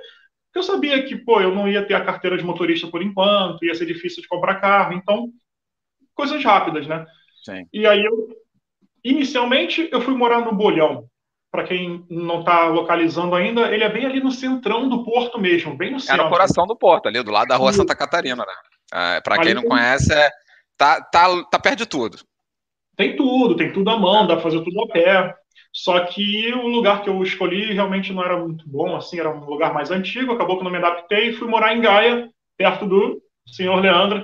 Eu 0.56 0.62
sabia 0.62 1.04
que, 1.04 1.16
pô, 1.16 1.42
eu 1.42 1.54
não 1.54 1.68
ia 1.68 1.86
ter 1.86 1.96
a 1.96 2.06
carteira 2.06 2.38
de 2.38 2.44
motorista 2.44 2.88
por 2.88 3.02
enquanto, 3.02 3.66
ia 3.66 3.74
ser 3.74 3.88
difícil 3.88 4.22
de 4.22 4.28
comprar 4.28 4.62
carro, 4.62 4.94
então, 4.94 5.30
coisas 6.14 6.44
rápidas, 6.44 6.86
né? 6.86 7.06
Sim. 7.44 7.66
E 7.74 7.88
aí, 7.88 8.04
eu, 8.06 8.28
inicialmente, 9.04 9.90
eu 9.92 10.02
fui 10.02 10.14
morar 10.14 10.42
no 10.42 10.54
Bolhão. 10.54 11.08
Para 11.52 11.64
quem 11.64 12.06
não 12.10 12.40
está 12.40 12.68
localizando 12.68 13.36
ainda, 13.36 13.72
ele 13.72 13.84
é 13.84 13.90
bem 13.90 14.06
ali 14.06 14.20
no 14.20 14.32
centrão 14.32 14.90
do 14.90 15.04
porto 15.04 15.40
mesmo, 15.40 15.76
bem 15.76 15.92
no 15.92 16.00
centro. 16.00 16.22
É 16.22 16.26
no 16.26 16.32
coração 16.32 16.66
do 16.66 16.76
porto, 16.76 17.08
ali 17.08 17.22
do 17.22 17.32
lado 17.32 17.48
da 17.48 17.56
rua 17.56 17.74
Santa 17.74 17.96
Catarina, 17.96 18.44
né? 18.44 18.54
Ah, 18.92 19.22
para 19.24 19.40
quem 19.40 19.54
não 19.54 19.64
conhece, 19.64 20.14
é, 20.14 20.30
tá, 20.78 21.02
tá, 21.02 21.44
tá 21.46 21.60
perto 21.60 21.80
de 21.80 21.86
tudo. 21.86 22.18
Tem 22.96 23.16
tudo, 23.16 23.56
tem 23.56 23.72
tudo 23.72 23.90
à 23.90 23.98
mão, 23.98 24.28
dá 24.28 24.36
para 24.36 24.44
fazer 24.44 24.62
tudo 24.64 24.82
a 24.82 24.88
pé. 24.88 25.36
Só 25.72 26.00
que 26.06 26.54
o 26.54 26.68
lugar 26.68 27.02
que 27.02 27.10
eu 27.10 27.22
escolhi 27.24 27.74
realmente 27.74 28.14
não 28.14 28.24
era 28.24 28.38
muito 28.38 28.64
bom, 28.70 28.96
assim, 28.96 29.20
era 29.20 29.30
um 29.30 29.44
lugar 29.44 29.74
mais 29.74 29.90
antigo, 29.90 30.32
acabou 30.32 30.56
que 30.56 30.62
eu 30.62 30.66
não 30.66 30.72
me 30.72 30.78
adaptei 30.78 31.30
e 31.30 31.34
fui 31.34 31.48
morar 31.48 31.76
em 31.76 31.82
Gaia, 31.82 32.30
perto 32.56 32.86
do 32.86 33.20
senhor 33.48 33.82
Leandro. 33.82 34.24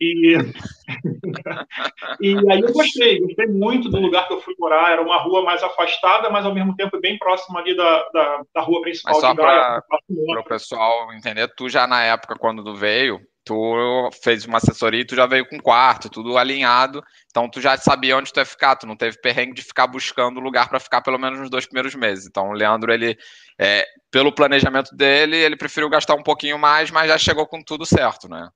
E, 0.00 0.34
e 2.20 2.34
aí 2.50 2.60
eu 2.60 2.72
gostei, 2.72 3.20
gostei 3.20 3.46
muito 3.46 3.90
do 3.90 3.98
lugar 3.98 4.26
que 4.26 4.34
eu 4.34 4.40
fui 4.40 4.54
morar. 4.58 4.92
Era 4.92 5.02
uma 5.02 5.18
rua 5.18 5.42
mais 5.42 5.62
afastada, 5.62 6.30
mas 6.30 6.44
ao 6.44 6.54
mesmo 6.54 6.74
tempo 6.74 7.00
bem 7.00 7.18
próxima 7.18 7.60
ali 7.60 7.76
da, 7.76 8.08
da, 8.12 8.42
da 8.54 8.60
rua 8.62 8.80
principal 8.80 9.12
mas 9.14 9.20
só 9.20 9.34
Para 9.34 10.40
o 10.40 10.44
pessoal 10.44 11.12
entender, 11.12 11.48
tu 11.54 11.68
já 11.68 11.86
na 11.86 12.02
época, 12.02 12.36
quando 12.38 12.64
tu 12.64 12.74
veio, 12.74 13.20
tu 13.44 14.10
fez 14.22 14.44
uma 14.44 14.58
assessoria 14.58 15.00
e 15.00 15.04
tu 15.04 15.16
já 15.16 15.26
veio 15.26 15.48
com 15.48 15.58
quarto, 15.58 16.10
tudo 16.10 16.36
alinhado, 16.36 17.02
então 17.30 17.48
tu 17.48 17.60
já 17.60 17.76
sabia 17.76 18.16
onde 18.16 18.32
tu 18.32 18.38
ia 18.38 18.44
ficar, 18.44 18.76
tu 18.76 18.86
não 18.86 18.96
teve 18.96 19.20
perrengue 19.20 19.54
de 19.54 19.62
ficar 19.62 19.86
buscando 19.86 20.40
lugar 20.40 20.68
para 20.68 20.80
ficar 20.80 21.00
pelo 21.00 21.18
menos 21.18 21.38
nos 21.38 21.50
dois 21.50 21.66
primeiros 21.66 21.94
meses. 21.94 22.26
Então 22.26 22.50
o 22.50 22.52
Leandro, 22.52 22.92
ele, 22.92 23.16
é, 23.58 23.84
pelo 24.10 24.32
planejamento 24.32 24.94
dele, 24.94 25.36
ele 25.36 25.56
preferiu 25.56 25.88
gastar 25.88 26.14
um 26.14 26.22
pouquinho 26.22 26.58
mais, 26.58 26.90
mas 26.90 27.08
já 27.08 27.18
chegou 27.18 27.46
com 27.46 27.62
tudo 27.62 27.86
certo, 27.86 28.28
né? 28.28 28.48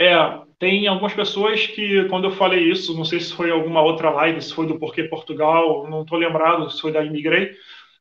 É, 0.00 0.16
tem 0.58 0.88
algumas 0.88 1.12
pessoas 1.12 1.66
que, 1.66 2.04
quando 2.08 2.24
eu 2.24 2.30
falei 2.30 2.70
isso, 2.70 2.96
não 2.96 3.04
sei 3.04 3.20
se 3.20 3.34
foi 3.34 3.50
alguma 3.50 3.82
outra 3.82 4.08
live, 4.08 4.40
se 4.40 4.54
foi 4.54 4.66
do 4.66 4.78
Porquê 4.78 5.04
Portugal, 5.04 5.86
não 5.90 6.02
estou 6.02 6.16
lembrado 6.16 6.70
se 6.70 6.80
foi 6.80 6.90
da 6.90 7.04
Imigrei, 7.04 7.54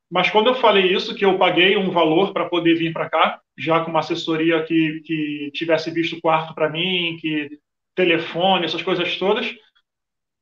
mas 0.09 0.29
quando 0.29 0.47
eu 0.47 0.55
falei 0.55 0.85
isso, 0.93 1.13
que 1.13 1.25
eu 1.25 1.37
paguei 1.37 1.75
um 1.75 1.91
valor 1.91 2.31
para 2.31 2.45
poder 2.45 2.75
vir 2.75 2.93
para 2.93 3.09
cá, 3.09 3.41
já 3.59 3.83
com 3.83 3.91
uma 3.91 3.99
assessoria 3.99 4.63
que, 4.63 5.01
que 5.05 5.51
tivesse 5.53 5.91
visto 5.91 6.15
o 6.15 6.21
quarto 6.21 6.55
para 6.55 6.69
mim, 6.69 7.17
que 7.19 7.59
telefone, 7.93 8.65
essas 8.65 8.81
coisas 8.81 9.17
todas, 9.17 9.53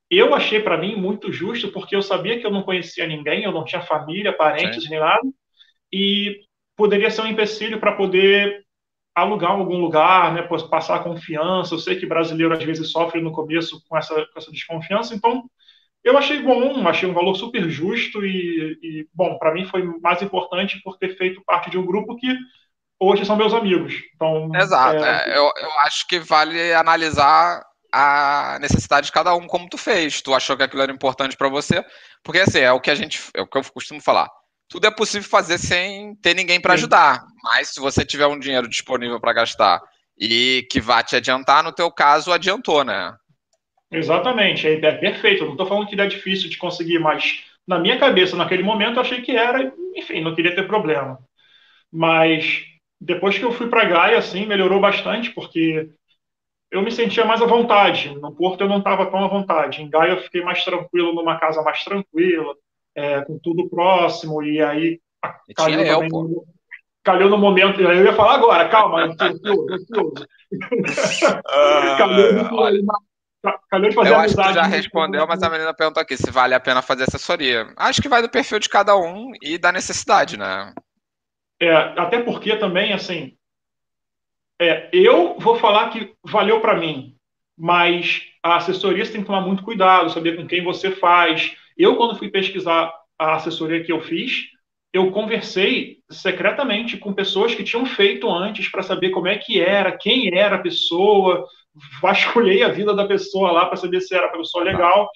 eu 0.10 0.36
achei 0.36 0.62
para 0.62 0.78
mim 0.78 0.96
muito 0.96 1.32
justo, 1.32 1.70
porque 1.72 1.96
eu 1.96 2.02
sabia 2.02 2.40
que 2.40 2.46
eu 2.46 2.52
não 2.52 2.62
conhecia 2.62 3.08
ninguém, 3.08 3.44
eu 3.44 3.52
não 3.52 3.66
tinha 3.66 3.82
família, 3.82 4.32
parentes, 4.32 4.84
Sim. 4.84 4.92
nem 4.92 5.00
nada, 5.00 5.28
e 5.92 6.42
poderia 6.76 7.10
ser 7.10 7.22
um 7.22 7.28
empecilho 7.28 7.80
para 7.80 7.94
poder 7.94 8.64
alugar 9.16 9.52
algum 9.52 9.80
lugar, 9.80 10.32
né, 10.32 10.44
passar 10.70 11.04
confiança. 11.04 11.74
Eu 11.74 11.80
sei 11.80 11.96
que 11.96 12.06
brasileiro 12.06 12.54
às 12.54 12.64
vezes 12.64 12.92
sofre 12.92 13.20
no 13.20 13.32
começo 13.32 13.84
com 13.90 13.98
essa, 13.98 14.14
com 14.14 14.40
essa 14.40 14.52
desconfiança, 14.52 15.16
então 15.16 15.50
eu 16.04 16.18
achei 16.18 16.42
bom, 16.42 16.88
achei 16.88 17.10
um 17.10 17.14
valor 17.14 17.36
super 17.36 17.68
justo 17.70 18.24
e, 18.24 18.80
e 18.82 19.08
bom, 19.14 19.38
para 19.40 19.54
mim 19.54 19.66
foi 19.66 19.84
mais 20.00 20.22
importante 20.22 20.80
por 20.84 20.98
ter 20.98 21.18
feito 21.18 21.44
parte 21.44 21.70
de 21.70 21.78
um 21.78 21.86
grupo 21.86 22.16
que 22.16 22.28
hoje 23.00 23.26
são 23.26 23.36
meus 23.36 23.54
amigos. 23.54 23.94
Então, 24.16 24.52
Exato. 24.56 25.04
É... 25.04 25.30
É, 25.30 25.38
eu, 25.38 25.52
eu 25.58 25.72
acho 25.82 26.08
que 26.08 26.20
vale 26.20 26.74
analisar 26.74 27.64
a 27.92 28.58
necessidade 28.60 29.08
de 29.08 29.12
cada 29.12 29.34
um, 29.36 29.48
como 29.48 29.70
tu 29.70 29.78
fez. 29.78 30.22
Tu 30.22 30.34
achou 30.34 30.58
que 30.58 30.64
aquilo 30.64 30.82
era 30.82 30.92
importante 30.92 31.38
para 31.38 31.50
você, 31.50 31.84
porque 32.24 32.40
assim, 32.40 32.60
é 32.60 32.72
o 32.72 32.82
que 32.82 32.92
a 32.92 32.96
gente, 32.96 33.22
é 33.34 33.42
o 33.42 33.48
que 33.48 33.58
eu 33.58 33.64
costumo 33.74 34.02
falar. 34.02 34.30
Tudo 34.70 34.86
é 34.86 34.92
possível 34.92 35.30
fazer 35.30 35.58
sem 35.58 36.14
ter 36.16 36.34
ninguém 36.34 36.60
para 36.60 36.74
ajudar, 36.74 37.24
mas 37.42 37.70
se 37.70 37.80
você 37.80 38.06
tiver 38.06 38.28
um 38.28 38.38
dinheiro 38.38 38.68
disponível 38.68 39.20
para 39.20 39.32
gastar 39.32 39.82
e 40.20 40.68
que 40.70 40.82
vá 40.82 41.02
te 41.02 41.16
adiantar, 41.16 41.64
no 41.64 41.72
teu 41.72 41.90
caso, 41.90 42.34
adiantou, 42.34 42.84
né? 42.84 43.16
Exatamente, 43.90 44.68
é, 44.68 44.74
é 44.74 44.92
perfeito. 44.92 45.44
Eu 45.44 45.46
não 45.46 45.54
estou 45.54 45.68
falando 45.68 45.88
que 45.88 46.00
é 46.00 46.06
difícil 46.06 46.50
de 46.50 46.58
conseguir, 46.58 47.00
mas 47.00 47.44
na 47.66 47.80
minha 47.80 47.98
cabeça, 47.98 48.36
naquele 48.36 48.64
momento, 48.64 48.96
eu 48.96 49.02
achei 49.02 49.22
que 49.22 49.36
era, 49.36 49.72
enfim, 49.96 50.22
não 50.22 50.36
queria 50.36 50.54
ter 50.54 50.68
problema. 50.68 51.18
Mas 51.92 52.66
depois 53.00 53.38
que 53.38 53.46
eu 53.46 53.52
fui 53.52 53.68
para 53.68 53.86
Gaia, 53.86 54.18
assim, 54.18 54.46
melhorou 54.46 54.80
bastante, 54.80 55.32
porque 55.32 55.90
eu 56.72 56.82
me 56.82 56.92
sentia 56.92 57.26
mais 57.26 57.42
à 57.42 57.46
vontade. 57.46 58.14
No 58.16 58.36
Porto 58.36 58.62
eu 58.62 58.68
não 58.68 58.80
estava 58.80 59.06
tão 59.06 59.24
à 59.24 59.28
vontade. 59.28 59.82
Em 59.82 59.90
Gaia 59.90 60.12
eu 60.12 60.22
fiquei 60.22 60.44
mais 60.44 60.64
tranquilo, 60.64 61.14
numa 61.14 61.40
casa 61.40 61.62
mais 61.62 61.84
tranquila, 61.84 62.56
é, 62.96 63.22
com 63.22 63.40
tudo 63.40 63.70
próximo, 63.70 64.44
e 64.44 64.62
aí 64.62 65.00
calhou, 65.56 65.82
eu, 65.82 66.00
também, 66.00 66.36
calhou 67.04 67.30
no 67.30 67.38
momento. 67.38 67.80
Eu 67.80 68.04
ia 68.04 68.14
falar 68.14 68.36
agora, 68.36 68.68
calma, 68.68 69.04
ansioso, 69.04 69.68
ansioso. 69.72 70.28
calhou, 71.98 72.48
calhou 73.70 73.90
de 73.90 73.96
fazer 73.96 74.10
eu 74.10 74.20
amizade. 74.20 74.40
Acho 74.42 74.50
que 74.50 74.56
já 74.56 74.64
respondeu, 74.64 75.28
mas 75.28 75.42
a 75.42 75.50
menina 75.50 75.74
perguntou 75.74 76.02
aqui 76.02 76.18
se 76.18 76.30
vale 76.32 76.54
a 76.54 76.60
pena 76.60 76.82
fazer 76.82 77.04
assessoria. 77.04 77.72
Acho 77.78 78.02
que 78.02 78.10
vai 78.10 78.22
do 78.22 78.30
perfil 78.30 78.60
de 78.60 78.68
cada 78.68 78.96
um 78.98 79.32
e 79.42 79.58
da 79.58 79.72
necessidade, 79.72 80.38
né? 80.38 80.74
É, 81.60 81.72
até 81.72 82.22
porque 82.22 82.56
também, 82.56 82.94
assim, 82.94 83.36
é, 84.60 84.90
eu 84.92 85.38
vou 85.40 85.56
falar 85.56 85.90
que 85.90 86.14
valeu 86.24 86.60
para 86.62 86.78
mim, 86.78 87.16
mas 87.58 88.24
a 88.44 88.58
assessoria 88.58 89.04
você 89.04 89.12
tem 89.12 89.22
que 89.22 89.28
tomar 89.28 89.42
muito 89.42 89.64
cuidado, 89.64 90.12
saber 90.12 90.36
com 90.36 90.48
quem 90.48 90.64
você 90.64 90.92
faz. 90.92 91.56
Eu, 91.78 91.96
quando 91.96 92.18
fui 92.18 92.30
pesquisar 92.30 92.94
a 93.18 93.36
assessoria 93.36 93.84
que 93.84 93.92
eu 93.92 94.02
fiz, 94.02 94.46
eu 94.94 95.12
conversei 95.12 96.00
secretamente 96.10 96.98
com 96.98 97.14
pessoas 97.14 97.54
que 97.54 97.64
tinham 97.64 97.86
feito 97.86 98.30
antes 98.32 98.70
para 98.70 98.84
saber 98.84 99.10
como 99.10 99.28
é 99.28 99.38
que 99.38 99.60
era, 99.60 99.98
quem 99.98 100.36
era 100.36 100.56
a 100.56 100.62
pessoa, 100.62 101.48
vasculhei 102.02 102.64
a 102.64 102.70
vida 102.70 102.96
da 102.96 103.08
pessoa 103.08 103.52
lá 103.52 103.66
para 103.66 103.78
saber 103.78 104.02
se 104.02 104.16
era 104.16 104.28
uma 104.28 104.38
pessoa 104.38 104.64
legal. 104.64 105.10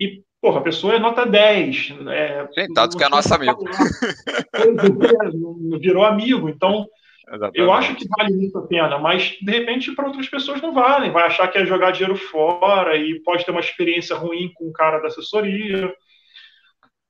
E, 0.00 0.22
porra, 0.44 0.60
a 0.60 0.62
pessoa 0.62 0.94
é 0.94 0.98
nota 0.98 1.24
10. 1.24 1.94
É, 2.10 2.46
Sim, 2.52 2.74
tanto 2.74 2.98
que 2.98 3.02
é 3.02 3.08
nosso 3.08 3.32
amigo. 3.32 3.64
Virou 5.80 6.04
amigo. 6.04 6.50
Então, 6.50 6.86
Exatamente. 7.26 7.58
eu 7.58 7.72
acho 7.72 7.94
que 7.94 8.06
vale 8.06 8.34
muito 8.34 8.58
a 8.58 8.66
pena, 8.66 8.98
mas 8.98 9.38
de 9.40 9.50
repente 9.50 9.92
para 9.92 10.06
outras 10.06 10.28
pessoas 10.28 10.60
não 10.60 10.74
valem. 10.74 11.10
Vai 11.10 11.24
achar 11.24 11.48
que 11.48 11.56
é 11.56 11.64
jogar 11.64 11.92
dinheiro 11.92 12.14
fora 12.14 12.94
e 12.94 13.20
pode 13.20 13.46
ter 13.46 13.52
uma 13.52 13.60
experiência 13.60 14.14
ruim 14.14 14.52
com 14.52 14.68
o 14.68 14.72
cara 14.72 14.98
da 14.98 15.08
assessoria. 15.08 15.90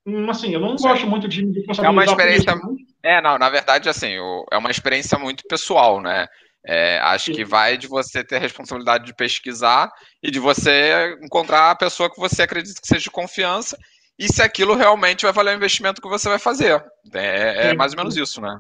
Hum, 0.07 0.31
assim, 0.31 0.55
eu 0.55 0.61
não 0.61 0.79
Sim. 0.79 0.87
gosto 0.87 1.07
muito 1.09 1.27
de 1.27 1.43
É 1.83 1.89
uma 1.89 2.05
experiência. 2.05 2.55
É, 3.03 3.21
não, 3.21 3.37
na 3.37 3.51
verdade, 3.51 3.89
assim, 3.89 4.15
é 4.53 4.57
uma 4.57 4.71
experiência 4.71 5.19
muito 5.19 5.43
pessoal, 5.49 6.01
né? 6.01 6.29
É, 6.67 6.99
acho 7.01 7.31
que 7.33 7.45
vai 7.45 7.77
de 7.77 7.87
você 7.87 8.25
ter 8.25 8.37
a 8.37 8.41
responsabilidade 8.41 9.05
de 9.05 9.15
pesquisar 9.15 9.91
e 10.23 10.31
de 10.31 10.39
você 10.39 11.15
encontrar 11.23 11.71
a 11.71 11.77
pessoa 11.77 12.11
que 12.11 12.19
você 12.19 12.43
acredita 12.43 12.81
que 12.81 12.87
seja 12.87 13.03
de 13.03 13.11
confiança 13.11 13.77
e 14.19 14.33
se 14.33 14.43
aquilo 14.43 14.75
realmente 14.75 15.25
vai 15.25 15.33
valer 15.33 15.55
o 15.55 15.57
investimento 15.57 16.01
que 16.01 16.09
você 16.09 16.29
vai 16.29 16.39
fazer. 16.39 16.83
É, 17.13 17.69
é 17.69 17.75
mais 17.75 17.93
ou 17.93 17.99
menos 17.99 18.17
isso, 18.17 18.41
né? 18.41 18.59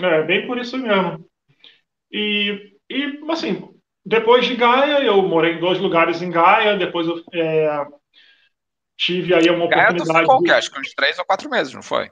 É, 0.00 0.22
bem 0.22 0.46
por 0.46 0.58
isso 0.58 0.78
mesmo. 0.78 1.28
E, 2.10 2.72
e 2.88 3.20
assim, 3.30 3.68
depois 4.04 4.46
de 4.46 4.56
Gaia, 4.56 5.02
eu 5.02 5.20
morei 5.20 5.54
em 5.54 5.60
dois 5.60 5.78
lugares 5.78 6.22
em 6.22 6.30
Gaia, 6.30 6.78
depois 6.78 7.06
eu 7.06 7.22
é, 7.34 7.84
tive 8.96 9.34
aí 9.34 9.50
uma 9.50 9.68
Gaia 9.68 9.90
oportunidade. 9.90 10.26
Gaia 10.26 10.40
de... 10.40 10.50
acho 10.52 10.70
que 10.70 10.80
uns 10.80 10.94
três 10.94 11.18
ou 11.18 11.24
quatro 11.26 11.50
meses, 11.50 11.74
não 11.74 11.82
foi? 11.82 12.10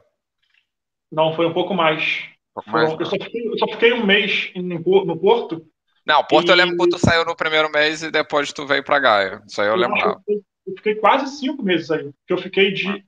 Não, 1.11 1.35
foi 1.35 1.46
um 1.46 1.54
pouco 1.54 1.73
mais. 1.73 2.25
Mais 2.66 2.92
eu, 2.92 3.04
só 3.04 3.10
fiquei, 3.10 3.48
eu, 3.48 3.58
só 3.58 3.66
fiquei, 3.68 3.92
um 3.92 4.04
mês 4.04 4.50
no 4.54 5.18
Porto. 5.18 5.66
Não, 6.06 6.22
Porto 6.25 6.48
e... 6.48 6.50
eu 6.50 6.56
lembro 6.56 6.76
que 6.76 6.88
tu 6.88 6.98
saiu 6.98 7.25
no 7.25 7.36
primeiro 7.36 7.70
mês 7.70 8.02
e 8.02 8.10
depois 8.10 8.52
tu 8.52 8.66
veio 8.66 8.84
para 8.84 8.98
Gaia. 8.98 9.42
Isso 9.46 9.60
aí 9.60 9.68
eu, 9.68 9.72
eu 9.72 9.78
lembro. 9.78 10.22
Eu 10.28 10.75
fiquei 10.76 10.94
quase 10.94 11.36
cinco 11.38 11.62
meses 11.62 11.90
aí. 11.90 12.10
Que 12.26 12.32
eu 12.32 12.38
fiquei 12.38 12.72
de 12.72 13.04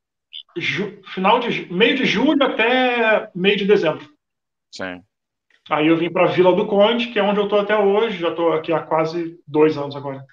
ju... 0.56 1.00
final 1.14 1.38
de 1.38 1.72
meio 1.72 1.96
de 1.96 2.04
julho 2.04 2.42
até 2.42 3.30
meio 3.34 3.56
de 3.56 3.64
dezembro. 3.64 4.08
Sim. 4.70 5.00
Aí 5.70 5.86
eu 5.86 5.96
vim 5.96 6.10
para 6.10 6.26
Vila 6.26 6.54
do 6.54 6.66
Conde, 6.66 7.08
que 7.08 7.18
é 7.18 7.22
onde 7.22 7.40
eu 7.40 7.44
estou 7.44 7.60
até 7.60 7.76
hoje. 7.76 8.18
Já 8.18 8.30
estou 8.30 8.52
aqui 8.52 8.72
há 8.72 8.80
quase 8.80 9.38
dois 9.46 9.76
anos 9.76 9.94
agora. 9.94 10.24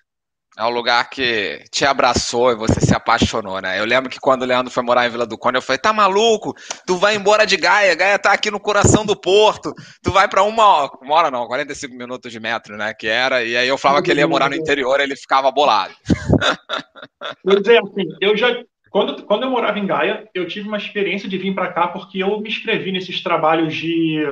É 0.58 0.64
um 0.64 0.70
lugar 0.70 1.10
que 1.10 1.66
te 1.70 1.84
abraçou 1.84 2.50
e 2.50 2.56
você 2.56 2.80
se 2.80 2.96
apaixonou, 2.96 3.60
né? 3.60 3.78
Eu 3.78 3.84
lembro 3.84 4.10
que 4.10 4.22
quando 4.22 4.44
o 4.44 4.46
Leandro 4.46 4.72
foi 4.72 4.84
morar 4.84 5.06
em 5.06 5.10
Vila 5.10 5.26
do 5.26 5.38
Conde, 5.38 5.58
eu 5.58 5.62
falei: 5.62 5.80
tá 5.80 5.92
maluco? 5.92 6.54
Tu 6.88 6.96
vai 6.96 7.14
embora 7.14 7.46
de 7.46 7.58
Gaia, 7.58 7.94
Gaia 7.94 8.18
tá 8.18 8.32
aqui 8.32 8.50
no 8.50 8.60
coração 8.60 9.06
do 9.06 9.20
porto, 9.20 9.74
tu 10.02 10.12
vai 10.12 10.30
para 10.30 10.44
uma, 10.44 10.90
uma 11.02 11.14
hora, 11.14 11.30
não, 11.30 11.46
45 11.46 11.94
minutos 11.94 12.32
de 12.32 12.40
metro, 12.40 12.78
né? 12.78 12.94
Que 12.94 13.06
era, 13.06 13.44
e 13.44 13.58
aí 13.58 13.68
eu 13.68 13.78
falava 13.78 14.02
que 14.02 14.10
ele 14.10 14.22
ia 14.22 14.28
morar 14.28 14.50
no 14.50 14.56
interior, 14.56 14.98
ele 15.02 15.18
ficava 15.18 15.52
bolado. 15.52 15.94
Vou 17.44 17.60
dizer 17.60 17.82
assim, 17.84 18.08
eu 18.22 18.38
já. 18.38 18.48
Quando, 18.90 19.24
quando 19.26 19.44
eu 19.44 19.50
morava 19.50 19.78
em 19.78 19.86
Gaia, 19.86 20.30
eu 20.34 20.48
tive 20.48 20.70
uma 20.70 20.78
experiência 20.78 21.28
de 21.28 21.38
vir 21.38 21.54
para 21.54 21.74
cá 21.74 21.90
porque 21.90 22.24
eu 22.24 22.40
me 22.40 22.48
inscrevi 22.48 22.94
nesses 22.94 23.22
trabalhos 23.22 23.76
de. 23.76 24.24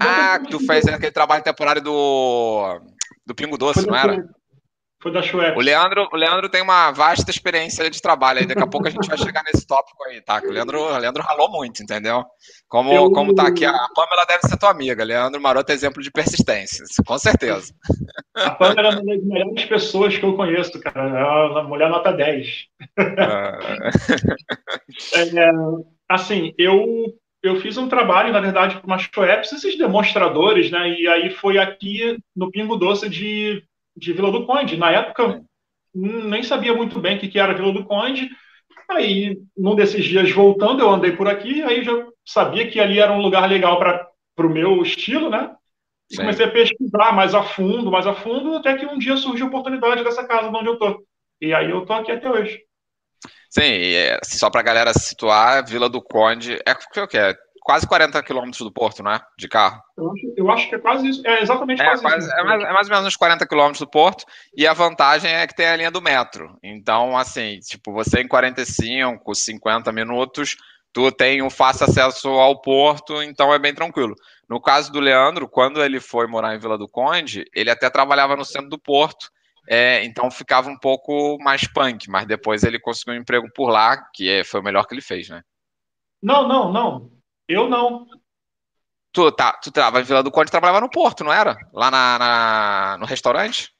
Ah, 0.00 0.40
tu 0.50 0.58
fez 0.66 0.84
aquele 0.88 1.12
trabalho 1.12 1.44
temporário 1.44 1.80
do, 1.80 2.80
do 3.24 3.36
Pingo 3.36 3.56
Doce, 3.56 3.86
não 3.86 3.94
era? 3.94 4.28
Foi 5.00 5.12
da 5.12 5.22
Schweppes. 5.22 5.56
O 5.56 5.60
Leandro, 5.60 6.08
o 6.12 6.16
Leandro 6.16 6.48
tem 6.48 6.60
uma 6.60 6.90
vasta 6.90 7.30
experiência 7.30 7.88
de 7.88 8.02
trabalho 8.02 8.40
aí. 8.40 8.46
Daqui 8.46 8.62
a 8.62 8.66
pouco 8.66 8.88
a 8.88 8.90
gente 8.90 9.06
vai 9.06 9.16
chegar 9.18 9.44
nesse 9.44 9.64
tópico 9.64 10.02
aí, 10.04 10.20
tá? 10.20 10.42
O 10.44 10.50
Leandro, 10.50 10.80
o 10.80 10.98
Leandro 10.98 11.22
ralou 11.22 11.50
muito, 11.50 11.82
entendeu? 11.82 12.24
Como, 12.68 12.92
eu... 12.92 13.10
como 13.12 13.34
tá 13.34 13.46
aqui, 13.46 13.64
a 13.64 13.72
Pamela 13.94 14.26
deve 14.26 14.42
ser 14.42 14.56
tua 14.56 14.70
amiga. 14.70 15.04
Leandro 15.04 15.40
Maroto 15.40 15.70
é 15.70 15.74
exemplo 15.74 16.02
de 16.02 16.10
persistência, 16.10 16.84
com 17.06 17.16
certeza. 17.16 17.72
A 18.34 18.50
Pamela 18.50 18.88
é 18.88 18.90
uma 18.90 19.04
das 19.04 19.24
melhores 19.24 19.64
pessoas 19.66 20.18
que 20.18 20.24
eu 20.24 20.34
conheço, 20.34 20.80
cara. 20.80 21.00
É 21.00 21.24
uma 21.52 21.62
mulher 21.62 21.88
nota 21.88 22.12
10. 22.12 22.64
Ah. 23.18 23.58
é, 25.14 25.50
assim, 26.08 26.52
eu 26.58 27.14
eu 27.40 27.60
fiz 27.60 27.76
um 27.76 27.88
trabalho, 27.88 28.32
na 28.32 28.40
verdade, 28.40 28.76
para 28.76 28.86
uma 28.86 28.98
Schweppes, 28.98 29.52
esses 29.52 29.78
demonstradores, 29.78 30.72
né? 30.72 30.90
E 30.90 31.06
aí 31.06 31.30
foi 31.30 31.56
aqui 31.56 32.18
no 32.34 32.50
Pingo 32.50 32.76
Doce 32.76 33.08
de 33.08 33.62
de 33.98 34.12
Vila 34.12 34.30
do 34.30 34.46
Conde. 34.46 34.76
Na 34.76 34.90
época, 34.90 35.42
nem 35.94 36.42
sabia 36.42 36.74
muito 36.74 37.00
bem 37.00 37.16
o 37.16 37.20
que 37.20 37.38
era 37.38 37.54
Vila 37.54 37.72
do 37.72 37.84
Conde. 37.84 38.30
Aí, 38.90 39.38
num 39.56 39.74
desses 39.74 40.04
dias, 40.04 40.30
voltando, 40.30 40.80
eu 40.80 40.90
andei 40.90 41.12
por 41.12 41.28
aqui, 41.28 41.62
aí 41.62 41.82
já 41.82 41.92
sabia 42.24 42.70
que 42.70 42.80
ali 42.80 42.98
era 42.98 43.12
um 43.12 43.20
lugar 43.20 43.48
legal 43.48 43.78
para 43.78 44.46
o 44.46 44.50
meu 44.50 44.82
estilo, 44.82 45.28
né? 45.28 45.50
E 46.10 46.16
Sim. 46.16 46.22
comecei 46.22 46.46
a 46.46 46.50
pesquisar 46.50 47.12
mais 47.12 47.34
a 47.34 47.42
fundo, 47.42 47.90
mais 47.90 48.06
a 48.06 48.14
fundo, 48.14 48.56
até 48.56 48.76
que 48.76 48.86
um 48.86 48.98
dia 48.98 49.16
surgiu 49.16 49.46
a 49.46 49.48
oportunidade 49.48 50.02
dessa 50.02 50.26
casa 50.26 50.48
onde 50.48 50.68
eu 50.68 50.78
tô. 50.78 51.04
E 51.40 51.52
aí 51.52 51.70
eu 51.70 51.84
tô 51.84 51.92
aqui 51.92 52.10
até 52.10 52.30
hoje. 52.30 52.60
Sim, 53.50 53.62
é, 53.62 54.18
só 54.24 54.50
para 54.50 54.60
a 54.60 54.64
galera 54.64 54.92
se 54.92 55.08
situar, 55.08 55.66
Vila 55.66 55.88
do 55.88 56.02
Conde 56.02 56.58
é 56.66 56.72
o 57.02 57.08
que 57.08 57.18
é 57.18 57.34
quase 57.68 57.86
40 57.86 58.22
quilômetros 58.22 58.62
do 58.62 58.72
porto, 58.72 59.02
não 59.02 59.10
é? 59.12 59.20
De 59.36 59.46
carro. 59.46 59.82
Eu 59.94 60.10
acho, 60.10 60.32
eu 60.38 60.50
acho, 60.50 60.68
que 60.70 60.74
é 60.76 60.78
quase 60.78 61.06
isso. 61.06 61.26
É 61.26 61.42
exatamente 61.42 61.82
é, 61.82 61.84
quase, 61.84 62.00
quase 62.00 62.26
isso. 62.26 62.34
É 62.34 62.42
mais, 62.42 62.62
é 62.62 62.72
mais, 62.72 62.88
ou 62.88 62.94
menos 62.94 63.08
uns 63.08 63.16
40 63.16 63.46
quilômetros 63.46 63.80
do 63.80 63.86
porto. 63.86 64.24
E 64.56 64.66
a 64.66 64.72
vantagem 64.72 65.30
é 65.30 65.46
que 65.46 65.54
tem 65.54 65.66
a 65.66 65.76
linha 65.76 65.90
do 65.90 66.00
metro. 66.00 66.56
Então, 66.62 67.14
assim, 67.14 67.58
tipo, 67.58 67.92
você 67.92 68.22
em 68.22 68.26
45, 68.26 69.34
50 69.34 69.92
minutos, 69.92 70.56
tu 70.94 71.12
tem 71.12 71.42
um 71.42 71.50
fácil 71.50 71.84
acesso 71.84 72.30
ao 72.30 72.58
porto, 72.58 73.22
então 73.22 73.52
é 73.52 73.58
bem 73.58 73.74
tranquilo. 73.74 74.14
No 74.48 74.62
caso 74.62 74.90
do 74.90 74.98
Leandro, 74.98 75.46
quando 75.46 75.84
ele 75.84 76.00
foi 76.00 76.26
morar 76.26 76.54
em 76.54 76.58
Vila 76.58 76.78
do 76.78 76.88
Conde, 76.88 77.44
ele 77.54 77.68
até 77.68 77.90
trabalhava 77.90 78.34
no 78.34 78.46
centro 78.46 78.70
do 78.70 78.78
porto. 78.78 79.28
É, 79.68 80.02
então 80.06 80.30
ficava 80.30 80.70
um 80.70 80.78
pouco 80.78 81.36
mais 81.42 81.68
punk, 81.70 82.08
mas 82.08 82.26
depois 82.26 82.62
ele 82.62 82.80
conseguiu 82.80 83.12
um 83.12 83.18
emprego 83.18 83.46
por 83.54 83.68
lá, 83.68 83.98
que 84.14 84.26
é, 84.26 84.42
foi 84.42 84.60
o 84.60 84.64
melhor 84.64 84.86
que 84.86 84.94
ele 84.94 85.02
fez, 85.02 85.28
né? 85.28 85.42
Não, 86.22 86.48
não, 86.48 86.72
não. 86.72 87.17
Eu 87.48 87.68
não. 87.68 88.06
Tu, 89.12 89.32
tá, 89.32 89.52
tu 89.54 89.72
tava 89.72 90.00
em 90.00 90.04
Vila 90.04 90.22
do 90.22 90.30
Conde 90.30 90.50
trabalhava 90.50 90.80
no 90.80 90.90
Porto, 90.90 91.24
não 91.24 91.32
era? 91.32 91.56
Lá 91.72 91.90
na, 91.90 92.18
na, 92.18 92.96
no 93.00 93.06
restaurante? 93.06 93.70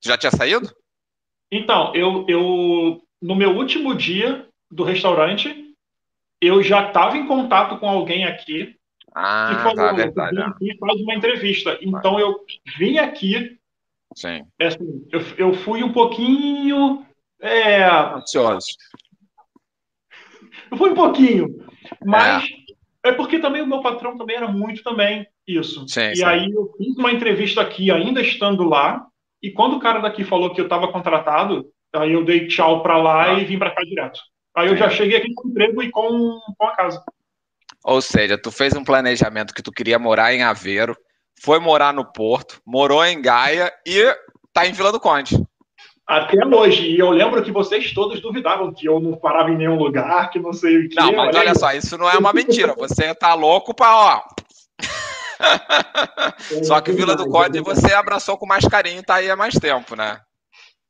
Tu 0.00 0.08
já 0.08 0.18
tinha 0.18 0.32
saído? 0.32 0.68
Então, 1.50 1.94
eu, 1.94 2.26
eu 2.28 3.00
no 3.22 3.34
meu 3.34 3.56
último 3.56 3.94
dia 3.94 4.48
do 4.70 4.82
restaurante, 4.82 5.74
eu 6.40 6.62
já 6.62 6.88
estava 6.88 7.16
em 7.16 7.26
contato 7.26 7.78
com 7.78 7.88
alguém 7.88 8.24
aqui 8.24 8.76
ah, 9.14 9.48
que 9.48 9.62
falou, 9.62 9.76
tá, 9.76 9.92
verdade. 9.92 10.36
E 10.60 10.76
faz 10.76 11.00
uma 11.00 11.14
entrevista. 11.14 11.78
Então 11.80 12.18
eu 12.18 12.44
vim 12.76 12.98
aqui. 12.98 13.58
Sim. 14.16 14.44
É 14.58 14.66
assim, 14.66 15.06
eu, 15.12 15.20
eu 15.38 15.54
fui 15.54 15.84
um 15.84 15.92
pouquinho. 15.92 17.06
É... 17.40 17.84
Ansioso. 17.84 18.66
Eu 20.70 20.76
fui 20.76 20.90
um 20.90 20.94
pouquinho. 20.94 21.64
Mas 22.04 22.44
é. 22.44 22.63
É 23.04 23.12
porque 23.12 23.38
também 23.38 23.60
o 23.60 23.66
meu 23.66 23.82
patrão 23.82 24.16
também 24.16 24.36
era 24.36 24.48
muito 24.48 24.82
também 24.82 25.26
isso. 25.46 25.86
Sim, 25.86 26.10
e 26.12 26.16
sim. 26.16 26.24
aí 26.24 26.50
eu 26.50 26.72
fiz 26.78 26.96
uma 26.96 27.12
entrevista 27.12 27.60
aqui, 27.60 27.90
ainda 27.90 28.20
estando 28.20 28.64
lá, 28.64 29.06
E 29.42 29.50
quando 29.50 29.76
o 29.76 29.78
cara 29.78 30.00
daqui 30.00 30.24
falou 30.24 30.54
que 30.54 30.60
eu 30.60 30.64
estava 30.64 30.90
contratado, 30.90 31.66
aí 31.94 32.12
eu 32.12 32.24
dei 32.24 32.48
tchau 32.48 32.82
para 32.82 32.96
lá 32.96 33.34
ah. 33.34 33.34
e 33.34 33.44
vim 33.44 33.58
para 33.58 33.74
cá 33.74 33.82
direto. 33.82 34.18
Aí 34.56 34.68
eu 34.68 34.76
já 34.76 34.88
cheguei 34.88 35.18
aqui 35.18 35.34
com 35.34 35.48
emprego 35.48 35.82
e 35.82 35.90
com, 35.90 36.40
com 36.56 36.66
a 36.66 36.74
casa. 36.74 37.04
Ou 37.84 38.00
seja, 38.00 38.38
tu 38.38 38.50
fez 38.50 38.74
um 38.74 38.82
planejamento 38.82 39.52
que 39.52 39.62
tu 39.62 39.70
queria 39.70 39.98
morar 39.98 40.32
em 40.32 40.42
Aveiro, 40.42 40.96
foi 41.38 41.58
morar 41.58 41.92
no 41.92 42.10
Porto, 42.10 42.58
morou 42.64 43.04
em 43.04 43.20
Gaia 43.20 43.70
e 43.86 44.16
tá 44.50 44.66
em 44.66 44.72
Vila 44.72 44.90
do 44.90 44.98
Conde. 44.98 45.36
Até 46.06 46.44
hoje. 46.44 46.90
E 46.90 46.98
eu 46.98 47.10
lembro 47.10 47.42
que 47.42 47.50
vocês 47.50 47.92
todos 47.92 48.20
duvidavam 48.20 48.72
que 48.72 48.86
eu 48.86 49.00
não 49.00 49.16
parava 49.16 49.50
em 49.50 49.56
nenhum 49.56 49.76
lugar, 49.76 50.30
que 50.30 50.38
não 50.38 50.52
sei 50.52 50.78
o 50.78 50.88
que. 50.88 50.96
Não, 50.96 51.12
mas 51.12 51.34
olha 51.34 51.54
só, 51.54 51.72
isso 51.72 51.96
não 51.96 52.08
é 52.08 52.18
uma 52.18 52.32
mentira. 52.32 52.74
Você 52.74 53.14
tá 53.14 53.34
louco 53.34 53.74
pra, 53.74 53.96
ó. 53.96 54.22
É, 56.52 56.64
só 56.64 56.80
que 56.80 56.92
Vila 56.92 57.16
do 57.16 57.28
Conde 57.28 57.60
você 57.60 57.92
abraçou 57.92 58.36
com 58.38 58.46
mais 58.46 58.66
carinho 58.66 59.00
e 59.00 59.02
tá 59.02 59.16
aí 59.16 59.30
há 59.30 59.36
mais 59.36 59.54
tempo, 59.54 59.96
né? 59.96 60.20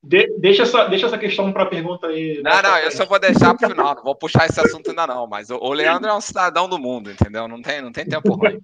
De, 0.03 0.29
deixa, 0.39 0.65
essa, 0.65 0.85
deixa 0.85 1.07
essa 1.07 1.17
questão 1.17 1.51
para 1.51 1.65
pergunta 1.65 2.09
aí. 2.09 2.43
Não, 2.43 2.63
não, 2.63 2.79
eu 2.79 2.91
só 2.91 3.07
vou 3.07 3.19
deixar 3.19 3.55
para 3.55 3.67
o 3.67 3.71
final. 3.71 3.95
Não 3.95 4.03
vou 4.03 4.15
puxar 4.15 4.47
esse 4.47 4.61
assunto 4.61 4.91
ainda 4.91 5.07
não. 5.07 5.27
Mas 5.27 5.49
o, 5.49 5.57
o, 5.57 5.73
Leandro 5.73 6.11
é 6.11 6.15
um 6.15 6.21
cidadão 6.21 6.69
do 6.69 6.79
mundo, 6.79 7.11
entendeu? 7.11 7.49
Não 7.49 7.63
tem, 7.63 7.81
não 7.81 7.91
tem 7.91 8.05
tempo 8.05 8.35
ruim. 8.35 8.59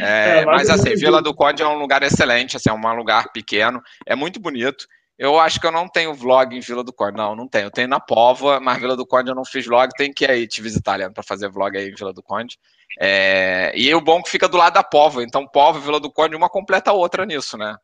É, 0.00 0.40
é, 0.40 0.44
mas 0.44 0.68
assim, 0.68 0.96
Vila 0.96 1.22
do 1.22 1.32
Conde 1.32 1.62
é 1.62 1.68
um 1.68 1.78
lugar 1.78 2.02
excelente, 2.02 2.56
assim, 2.56 2.68
é 2.68 2.72
um 2.72 2.96
lugar 2.96 3.30
pequeno, 3.32 3.80
é 4.04 4.16
muito 4.16 4.40
bonito. 4.40 4.84
Eu 5.18 5.38
acho 5.38 5.60
que 5.60 5.66
eu 5.66 5.72
não 5.72 5.88
tenho 5.88 6.14
vlog 6.14 6.56
em 6.56 6.60
Vila 6.60 6.84
do 6.84 6.92
Conde. 6.92 7.16
Não, 7.16 7.34
não 7.34 7.48
tenho. 7.48 7.66
Eu 7.66 7.70
tenho 7.70 7.88
na 7.88 7.98
Pova, 7.98 8.60
mas 8.60 8.78
Vila 8.80 8.96
do 8.96 9.06
Conde 9.06 9.30
eu 9.30 9.34
não 9.34 9.44
fiz 9.44 9.66
vlog. 9.66 9.90
Tem 9.96 10.12
que 10.12 10.24
ir 10.24 10.30
aí 10.30 10.46
te 10.46 10.62
visitar, 10.62 10.96
Leandro, 10.96 11.14
para 11.14 11.24
fazer 11.24 11.48
vlog 11.48 11.76
aí 11.76 11.88
em 11.88 11.94
Vila 11.94 12.12
do 12.12 12.22
Conde. 12.22 12.56
É... 13.00 13.72
E 13.74 13.92
o 13.92 14.00
bom 14.00 14.20
é 14.20 14.22
que 14.22 14.30
fica 14.30 14.48
do 14.48 14.56
lado 14.56 14.74
da 14.74 14.84
Pova. 14.84 15.24
Então, 15.24 15.46
Pova 15.46 15.78
e 15.78 15.82
Vila 15.82 15.98
do 15.98 16.10
Conde, 16.10 16.36
uma 16.36 16.48
completa 16.48 16.90
a 16.90 16.94
outra 16.94 17.26
nisso, 17.26 17.58
né? 17.58 17.74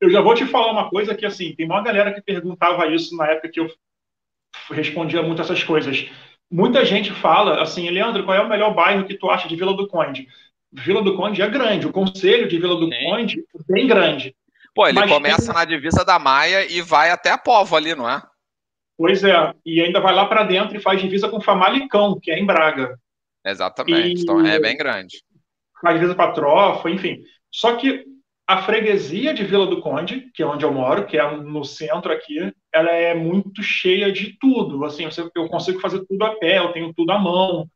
Eu 0.00 0.10
já 0.10 0.20
vou 0.20 0.34
te 0.34 0.44
falar 0.46 0.72
uma 0.72 0.90
coisa 0.90 1.14
que, 1.14 1.24
assim, 1.24 1.54
tem 1.54 1.64
uma 1.64 1.80
galera 1.80 2.12
que 2.12 2.20
perguntava 2.20 2.86
isso 2.88 3.16
na 3.16 3.28
época 3.28 3.48
que 3.48 3.60
eu 3.60 3.68
respondia 4.70 5.22
muito 5.22 5.40
essas 5.40 5.62
coisas. 5.62 6.10
Muita 6.50 6.84
gente 6.84 7.12
fala, 7.12 7.62
assim, 7.62 7.88
Leandro, 7.88 8.24
qual 8.24 8.36
é 8.36 8.40
o 8.40 8.48
melhor 8.48 8.74
bairro 8.74 9.06
que 9.06 9.16
tu 9.16 9.30
acha 9.30 9.48
de 9.48 9.56
Vila 9.56 9.74
do 9.74 9.86
Conde? 9.86 10.26
Vila 10.72 11.02
do 11.02 11.16
Conde 11.16 11.40
é 11.40 11.48
grande. 11.48 11.86
O 11.86 11.92
conselho 11.92 12.48
de 12.48 12.58
Vila 12.58 12.74
do 12.74 12.92
Sim. 12.92 13.04
Conde 13.04 13.40
é 13.40 13.72
bem 13.72 13.86
grande. 13.86 14.34
Pô, 14.74 14.86
ele 14.86 14.98
Mas 14.98 15.10
começa 15.10 15.46
tem... 15.46 15.54
na 15.54 15.64
divisa 15.64 16.04
da 16.04 16.18
Maia 16.18 16.70
e 16.70 16.82
vai 16.82 17.10
até 17.10 17.30
a 17.30 17.38
Povo 17.38 17.76
ali, 17.76 17.94
não 17.94 18.08
é? 18.08 18.20
Pois 18.96 19.24
é, 19.24 19.54
e 19.64 19.80
ainda 19.80 20.00
vai 20.00 20.14
lá 20.14 20.26
para 20.26 20.44
dentro 20.44 20.76
e 20.76 20.80
faz 20.80 21.00
divisa 21.00 21.28
com 21.28 21.40
Famalicão, 21.40 22.18
que 22.20 22.30
é 22.30 22.38
em 22.38 22.46
Braga. 22.46 22.98
Exatamente, 23.44 24.20
e... 24.20 24.22
então 24.22 24.44
é 24.44 24.58
bem 24.58 24.76
grande. 24.76 25.22
Faz 25.80 25.96
divisa 25.96 26.14
para 26.14 26.32
Trofa, 26.32 26.90
enfim. 26.90 27.22
Só 27.50 27.76
que 27.76 28.04
a 28.46 28.62
freguesia 28.62 29.32
de 29.32 29.44
Vila 29.44 29.66
do 29.66 29.80
Conde, 29.80 30.30
que 30.34 30.42
é 30.42 30.46
onde 30.46 30.64
eu 30.64 30.72
moro, 30.72 31.06
que 31.06 31.18
é 31.18 31.36
no 31.36 31.64
centro 31.64 32.12
aqui, 32.12 32.52
ela 32.72 32.90
é 32.90 33.14
muito 33.14 33.62
cheia 33.62 34.12
de 34.12 34.36
tudo. 34.38 34.84
Assim, 34.84 35.08
eu 35.34 35.48
consigo 35.48 35.80
fazer 35.80 36.04
tudo 36.06 36.24
a 36.24 36.36
pé, 36.36 36.58
eu 36.58 36.72
tenho 36.72 36.92
tudo 36.92 37.10
à 37.10 37.18
mão. 37.18 37.68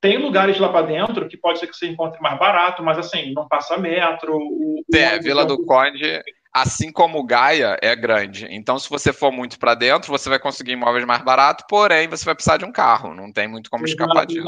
Tem 0.00 0.16
lugares 0.16 0.58
lá 0.58 0.68
para 0.68 0.86
dentro 0.86 1.28
que 1.28 1.36
pode 1.36 1.58
ser 1.58 1.66
que 1.66 1.76
você 1.76 1.88
encontre 1.88 2.20
mais 2.20 2.38
barato, 2.38 2.82
mas 2.82 2.98
assim, 2.98 3.32
não 3.32 3.48
passa 3.48 3.76
metro. 3.76 4.36
O, 4.36 4.82
é, 4.94 5.18
Vila 5.18 5.44
do 5.44 5.64
Conde, 5.64 6.22
assim 6.52 6.92
como 6.92 7.24
Gaia, 7.24 7.76
é 7.82 7.96
grande. 7.96 8.46
Então, 8.50 8.78
se 8.78 8.88
você 8.88 9.12
for 9.12 9.32
muito 9.32 9.58
para 9.58 9.74
dentro, 9.74 10.10
você 10.10 10.28
vai 10.28 10.38
conseguir 10.38 10.72
imóveis 10.72 11.04
mais 11.04 11.22
baratos, 11.22 11.64
porém, 11.68 12.06
você 12.06 12.24
vai 12.24 12.34
precisar 12.34 12.58
de 12.58 12.64
um 12.64 12.72
carro. 12.72 13.12
Não 13.12 13.32
tem 13.32 13.48
muito 13.48 13.68
como 13.68 13.84
escapar 13.84 14.24
disso. 14.24 14.46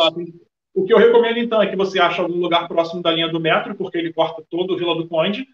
O 0.73 0.85
que 0.85 0.93
eu 0.93 0.99
recomendo, 0.99 1.39
então, 1.39 1.61
é 1.61 1.67
que 1.67 1.77
você 1.77 1.99
ache 1.99 2.21
algum 2.21 2.37
lugar 2.37 2.69
próximo 2.69 3.03
da 3.03 3.11
linha 3.11 3.29
do 3.29 3.41
metro, 3.41 3.75
porque 3.75 3.99
ele 3.99 4.13
corta 4.13 4.45
todo 4.49 4.75
o 4.75 4.77
Vila 4.77 4.95
do 4.95 5.09
Conde, 5.09 5.49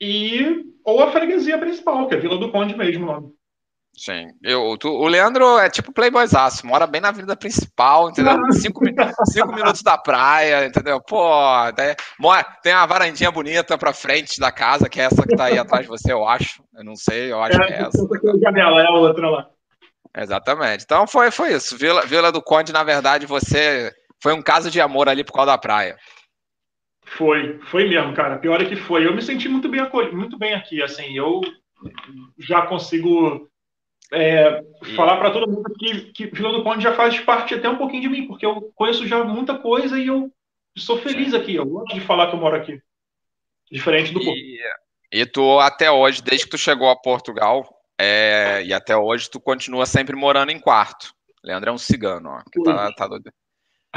e 0.00 0.62
ou 0.84 1.02
a 1.02 1.10
freguesia 1.10 1.58
principal, 1.58 2.06
que 2.06 2.14
é 2.14 2.18
Vila 2.18 2.36
do 2.36 2.50
Conde 2.50 2.76
mesmo, 2.76 3.06
nome. 3.06 3.32
Sim. 3.96 4.28
Eu, 4.44 4.76
tu, 4.78 4.88
o 4.88 5.08
Leandro 5.08 5.58
é 5.58 5.68
tipo 5.68 5.92
playboyzaço, 5.92 6.64
mora 6.64 6.86
bem 6.86 7.00
na 7.00 7.08
avenida 7.08 7.34
principal, 7.34 8.08
entendeu? 8.08 8.34
Cinco, 8.52 8.80
cinco 9.32 9.52
minutos 9.52 9.82
da 9.82 9.98
praia, 9.98 10.66
entendeu? 10.66 11.00
Pô, 11.00 11.28
tem, 11.74 11.96
mora, 12.18 12.44
tem 12.62 12.72
uma 12.72 12.86
varandinha 12.86 13.30
bonita 13.32 13.76
pra 13.76 13.92
frente 13.92 14.38
da 14.38 14.52
casa, 14.52 14.88
que 14.88 15.00
é 15.00 15.04
essa 15.04 15.26
que 15.26 15.34
tá 15.34 15.46
aí 15.46 15.58
atrás 15.58 15.82
de 15.82 15.88
você, 15.88 16.12
eu 16.12 16.26
acho. 16.26 16.62
Eu 16.76 16.84
não 16.84 16.94
sei, 16.94 17.32
eu 17.32 17.42
acho 17.42 17.60
é, 17.60 17.66
que 17.66 17.72
é 17.72 17.82
essa. 17.82 18.08
Janela, 18.40 18.80
é 18.80 18.86
a 18.86 18.92
outra 18.92 19.28
lá. 19.28 19.50
Exatamente. 20.16 20.84
Então 20.84 21.06
foi, 21.06 21.32
foi 21.32 21.54
isso. 21.54 21.76
Vila, 21.76 22.06
Vila 22.06 22.30
do 22.30 22.40
Conde, 22.40 22.72
na 22.72 22.84
verdade, 22.84 23.26
você 23.26 23.92
foi 24.22 24.32
um 24.32 24.42
caso 24.42 24.70
de 24.70 24.80
amor 24.80 25.08
ali 25.08 25.24
por 25.24 25.32
causa 25.32 25.52
da 25.52 25.58
praia. 25.58 25.96
Foi, 27.16 27.58
foi 27.70 27.88
mesmo, 27.88 28.14
cara. 28.14 28.38
Pior 28.38 28.60
é 28.60 28.64
que 28.64 28.76
foi. 28.76 29.06
Eu 29.06 29.14
me 29.14 29.22
senti 29.22 29.48
muito 29.48 29.68
bem, 29.68 29.80
muito 30.12 30.38
bem 30.38 30.54
aqui, 30.54 30.82
assim. 30.82 31.16
Eu 31.16 31.40
já 32.38 32.62
consigo 32.62 33.48
é, 34.12 34.62
e... 34.82 34.94
falar 34.94 35.16
para 35.18 35.30
todo 35.30 35.50
mundo 35.50 35.72
que, 35.78 36.12
que 36.12 36.26
Vila 36.26 36.52
do 36.52 36.62
Conde 36.62 36.82
já 36.82 36.94
faz 36.94 37.18
parte 37.20 37.54
até 37.54 37.68
um 37.68 37.76
pouquinho 37.76 38.02
de 38.02 38.08
mim, 38.08 38.26
porque 38.26 38.46
eu 38.46 38.72
conheço 38.74 39.06
já 39.06 39.22
muita 39.22 39.58
coisa 39.58 39.98
e 39.98 40.06
eu 40.06 40.32
sou 40.76 40.98
feliz 40.98 41.34
aqui. 41.34 41.54
Eu 41.54 41.66
gosto 41.66 41.94
de 41.94 42.00
falar 42.00 42.28
que 42.28 42.34
eu 42.34 42.40
moro 42.40 42.56
aqui. 42.56 42.80
Diferente 43.70 44.12
do. 44.12 44.20
E, 44.20 44.58
e 45.12 45.26
tu, 45.26 45.58
até 45.60 45.90
hoje, 45.90 46.22
desde 46.22 46.46
que 46.46 46.50
tu 46.50 46.58
chegou 46.58 46.88
a 46.88 46.96
Portugal, 46.96 47.68
é, 47.98 48.62
e 48.64 48.72
até 48.72 48.96
hoje, 48.96 49.28
tu 49.28 49.40
continua 49.40 49.84
sempre 49.84 50.16
morando 50.16 50.52
em 50.52 50.60
quarto. 50.60 51.12
Leandro 51.42 51.70
é 51.70 51.72
um 51.72 51.78
cigano, 51.78 52.30
ó. 52.30 52.42
Que 52.50 52.62
tá, 52.62 52.92
tá 52.92 53.06
doido. 53.06 53.30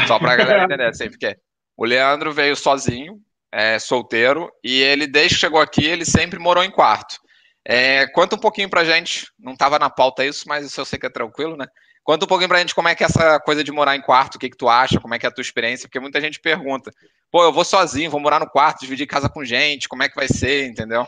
Só 0.08 0.20
pra 0.20 0.36
galera 0.36 0.64
entender, 0.66 0.88
assim, 0.88 1.10
porque 1.10 1.38
o 1.78 1.86
Leandro 1.86 2.34
veio 2.34 2.56
sozinho, 2.56 3.20
é, 3.52 3.80
solteiro, 3.80 4.52
e 4.64 4.82
ele, 4.82 5.08
desde 5.08 5.36
que 5.36 5.42
chegou 5.42 5.62
aqui, 5.62 5.86
ele 5.86 6.06
sempre 6.06 6.40
morou 6.40 6.64
em 6.64 6.72
quarto. 6.72 7.21
É, 7.66 8.08
conta 8.08 8.36
um 8.36 8.40
pouquinho 8.40 8.70
pra 8.70 8.84
gente, 8.84 9.28
não 9.40 9.54
estava 9.54 9.78
na 9.78 9.90
pauta 9.90 10.26
isso, 10.26 10.48
mas 10.48 10.66
isso 10.66 10.82
eu 10.82 10.86
sei 10.86 10.98
que 10.98 11.06
é 11.06 11.10
tranquilo, 11.10 11.56
né? 11.56 11.68
Conta 12.04 12.26
um 12.26 12.28
pouquinho 12.28 12.50
pra 12.50 12.58
gente 12.58 12.74
como 12.74 12.88
é 12.88 12.96
que 12.96 13.04
é 13.04 13.06
essa 13.06 13.40
coisa 13.40 13.64
de 13.64 13.72
morar 13.72 13.96
em 13.96 14.02
quarto, 14.02 14.36
o 14.36 14.40
que, 14.40 14.50
que 14.50 14.58
tu 14.58 14.68
acha, 14.68 15.00
como 15.00 15.14
é 15.14 15.20
que 15.20 15.26
é 15.26 15.30
a 15.30 15.32
tua 15.32 15.44
experiência, 15.44 15.88
porque 15.88 16.00
muita 16.00 16.20
gente 16.20 16.40
pergunta, 16.40 16.92
pô, 17.32 17.44
eu 17.44 17.54
vou 17.54 17.64
sozinho, 17.64 18.10
vou 18.10 18.20
morar 18.20 18.40
no 18.40 18.50
quarto, 18.50 18.82
dividir 18.82 19.06
casa 19.06 19.30
com 19.30 19.46
gente, 19.46 19.88
como 19.88 20.02
é 20.02 20.10
que 20.10 20.16
vai 20.16 20.28
ser, 20.28 20.68
entendeu? 20.68 21.06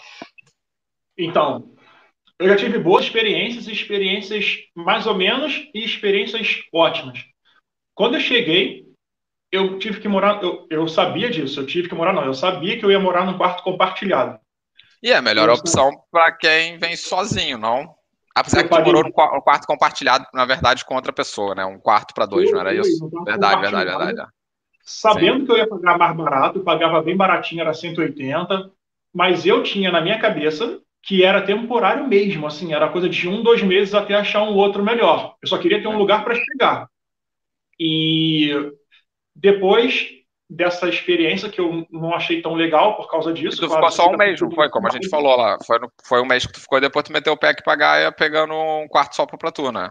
Então, 1.17 1.73
eu 2.37 2.47
já 2.47 2.55
tive 2.55 2.77
boas 2.77 3.05
experiências, 3.05 3.67
experiências 3.67 4.57
mais 4.75 5.07
ou 5.07 5.15
menos 5.15 5.67
e 5.73 5.83
experiências 5.83 6.61
ótimas. 6.71 7.25
Quando 7.95 8.15
eu 8.15 8.21
cheguei, 8.21 8.85
eu 9.51 9.79
tive 9.79 9.99
que 9.99 10.07
morar, 10.07 10.43
eu, 10.43 10.67
eu 10.69 10.87
sabia 10.87 11.29
disso, 11.29 11.59
eu 11.59 11.65
tive 11.65 11.89
que 11.89 11.95
morar, 11.95 12.13
não, 12.13 12.25
eu 12.25 12.33
sabia 12.33 12.77
que 12.77 12.85
eu 12.85 12.91
ia 12.91 12.99
morar 12.99 13.25
num 13.25 13.37
quarto 13.37 13.63
compartilhado. 13.63 14.42
E 15.03 15.11
é 15.11 15.17
a 15.17 15.21
melhor 15.21 15.49
opção 15.49 15.91
para 16.09 16.31
quem 16.31 16.77
vem 16.77 16.95
sozinho, 16.95 17.57
não? 17.57 17.93
Apesar 18.33 18.63
que 18.63 18.69
tu 18.69 18.81
morou 18.81 19.03
no 19.03 19.11
quarto 19.11 19.67
compartilhado, 19.67 20.25
na 20.33 20.45
verdade, 20.45 20.85
com 20.85 20.95
outra 20.95 21.11
pessoa, 21.11 21.53
né? 21.53 21.65
Um 21.65 21.77
quarto 21.77 22.13
para 22.13 22.25
dois, 22.25 22.49
não 22.49 22.61
era 22.61 22.73
isso? 22.73 23.09
Verdade, 23.25 23.61
verdade, 23.61 23.85
verdade. 23.85 24.31
Sabendo 24.81 25.41
Sim. 25.41 25.45
que 25.45 25.51
eu 25.51 25.57
ia 25.57 25.67
pagar 25.67 25.97
mais 25.97 26.15
barato, 26.15 26.59
eu 26.59 26.63
pagava 26.63 27.01
bem 27.01 27.17
baratinho, 27.17 27.61
era 27.61 27.73
180, 27.73 28.71
mas 29.13 29.45
eu 29.45 29.61
tinha 29.61 29.91
na 29.91 29.99
minha 29.99 30.17
cabeça 30.19 30.79
que 31.01 31.21
era 31.21 31.41
temporário 31.41 32.07
mesmo, 32.07 32.47
assim, 32.47 32.73
era 32.73 32.89
coisa 32.89 33.09
de 33.09 33.27
um, 33.27 33.43
dois 33.43 33.61
meses 33.61 33.93
até 33.93 34.15
achar 34.15 34.43
um 34.43 34.55
outro 34.55 34.81
melhor. 34.81 35.35
Eu 35.41 35.49
só 35.49 35.57
queria 35.57 35.81
ter 35.81 35.87
um 35.89 35.97
lugar 35.97 36.23
para 36.23 36.33
chegar. 36.33 36.87
E 37.77 38.71
depois 39.35 40.22
dessa 40.53 40.87
experiência 40.87 41.49
que 41.49 41.59
eu 41.59 41.85
não 41.89 42.13
achei 42.13 42.41
tão 42.41 42.53
legal 42.53 42.95
por 42.95 43.09
causa 43.09 43.33
disso. 43.33 43.57
E 43.57 43.67
tu 43.67 43.73
ficou 43.73 43.91
só 43.91 44.09
um 44.09 44.17
mês, 44.17 44.39
não 44.39 44.51
foi? 44.51 44.69
Como 44.69 44.87
a 44.87 44.91
gente 44.91 45.09
falou 45.09 45.35
lá. 45.35 45.57
Foi, 45.65 45.79
no, 45.79 45.91
foi 46.07 46.21
um 46.21 46.25
mês 46.25 46.45
que 46.45 46.53
tu 46.53 46.61
ficou 46.61 46.77
e 46.77 46.81
depois 46.81 47.03
tu 47.03 47.11
meteu 47.11 47.33
o 47.33 47.37
pé 47.37 47.53
que 47.53 47.63
pagar 47.63 48.13
pegando 48.13 48.53
um 48.53 48.87
quarto 48.87 49.15
só 49.15 49.25
pra 49.25 49.51
tu, 49.51 49.71
né? 49.71 49.89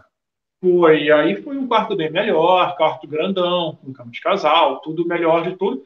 Foi, 0.61 1.11
aí 1.11 1.41
foi 1.41 1.57
um 1.57 1.67
quarto 1.67 1.97
bem 1.97 2.09
melhor, 2.09 2.77
quarto 2.77 3.05
grandão, 3.05 3.77
com 3.81 3.91
cama 3.91 4.09
de 4.09 4.21
casal, 4.21 4.79
tudo 4.79 5.05
melhor 5.05 5.43
de 5.43 5.57
tudo. 5.57 5.83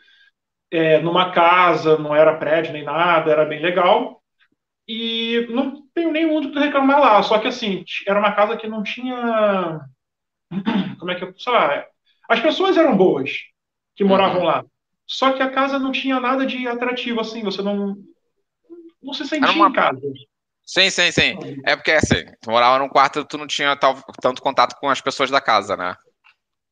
É, 0.70 1.00
numa 1.00 1.32
casa, 1.32 1.98
não 1.98 2.16
era 2.16 2.38
prédio 2.38 2.74
nem 2.74 2.84
nada, 2.84 3.32
era 3.32 3.46
bem 3.46 3.60
legal. 3.60 4.22
E 4.88 5.48
não 5.50 5.82
tenho 5.94 6.12
nem 6.12 6.28
muito 6.28 6.52
que 6.52 6.60
reclamar 6.60 7.00
lá, 7.00 7.24
só 7.24 7.40
que 7.40 7.48
assim, 7.48 7.84
era 8.06 8.20
uma 8.20 8.32
casa 8.32 8.56
que 8.56 8.68
não 8.68 8.84
tinha. 8.84 9.82
Como 11.00 11.10
é 11.10 11.16
que 11.16 11.24
eu. 11.24 11.34
Sei 11.36 11.52
lá, 11.52 11.84
as 12.30 12.40
pessoas 12.40 12.78
eram 12.78 12.96
boas, 12.96 13.32
que 13.98 14.04
moravam 14.04 14.44
lá. 14.44 14.64
Só 15.06 15.34
que 15.34 15.42
a 15.42 15.50
casa 15.50 15.80
não 15.80 15.92
tinha 15.92 16.20
nada 16.20 16.46
de 16.46 16.68
atrativo, 16.68 17.20
assim, 17.20 17.44
você 17.44 17.62
não, 17.62 17.98
não 19.02 19.14
se 19.14 19.26
sentia 19.26 19.52
uma... 19.52 19.70
em 19.70 19.74
casa. 19.74 20.00
Sim, 20.64 20.90
sim, 20.90 21.12
sim. 21.12 21.38
É 21.66 21.76
porque, 21.76 21.92
assim, 21.92 22.26
tu 22.42 22.52
morava 22.52 22.78
num 22.78 22.90
quarto 22.90 23.26
tu 23.26 23.38
não 23.38 23.48
tinha 23.48 23.76
tal, 23.76 23.96
tanto 24.22 24.42
contato 24.42 24.76
com 24.80 24.90
as 24.90 25.02
pessoas 25.02 25.32
da 25.32 25.42
casa, 25.42 25.76
né? 25.76 25.96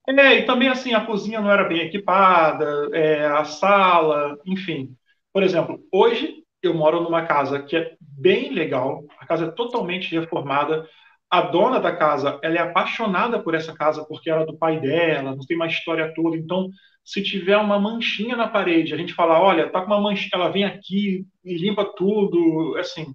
É, 0.07 0.39
e 0.39 0.45
também, 0.45 0.67
assim, 0.67 0.93
a 0.93 1.05
cozinha 1.05 1.41
não 1.41 1.49
era 1.49 1.63
bem 1.63 1.79
equipada, 1.79 2.89
é, 2.93 3.25
a 3.25 3.43
sala, 3.43 4.37
enfim. 4.45 4.95
Por 5.33 5.41
exemplo, 5.41 5.79
hoje 5.91 6.43
eu 6.61 6.73
moro 6.73 7.01
numa 7.01 7.25
casa 7.25 7.61
que 7.63 7.75
é 7.75 7.95
bem 7.99 8.51
legal, 8.53 9.03
a 9.17 9.25
casa 9.25 9.45
é 9.45 9.51
totalmente 9.51 10.13
reformada, 10.13 10.87
a 11.29 11.41
dona 11.41 11.79
da 11.79 11.95
casa, 11.95 12.39
ela 12.43 12.55
é 12.55 12.59
apaixonada 12.59 13.41
por 13.41 13.55
essa 13.55 13.73
casa 13.73 14.05
porque 14.05 14.29
era 14.29 14.45
do 14.45 14.57
pai 14.57 14.79
dela, 14.79 15.35
não 15.35 15.45
tem 15.45 15.55
uma 15.55 15.67
história 15.67 16.13
toda, 16.13 16.37
então 16.37 16.69
se 17.05 17.21
tiver 17.21 17.57
uma 17.57 17.79
manchinha 17.79 18.35
na 18.35 18.47
parede, 18.47 18.93
a 18.93 18.97
gente 18.97 19.13
fala, 19.13 19.39
olha, 19.39 19.69
tá 19.69 19.79
com 19.79 19.87
uma 19.87 20.01
manchinha, 20.01 20.31
ela 20.33 20.49
vem 20.49 20.65
aqui 20.65 21.23
e 21.43 21.55
limpa 21.55 21.85
tudo, 21.85 22.75
assim. 22.79 23.13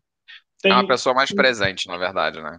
Tem... 0.63 0.71
É 0.71 0.75
uma 0.75 0.87
pessoa 0.87 1.13
mais 1.15 1.33
presente, 1.33 1.89
na 1.89 1.99
verdade, 1.99 2.41
né? 2.41 2.59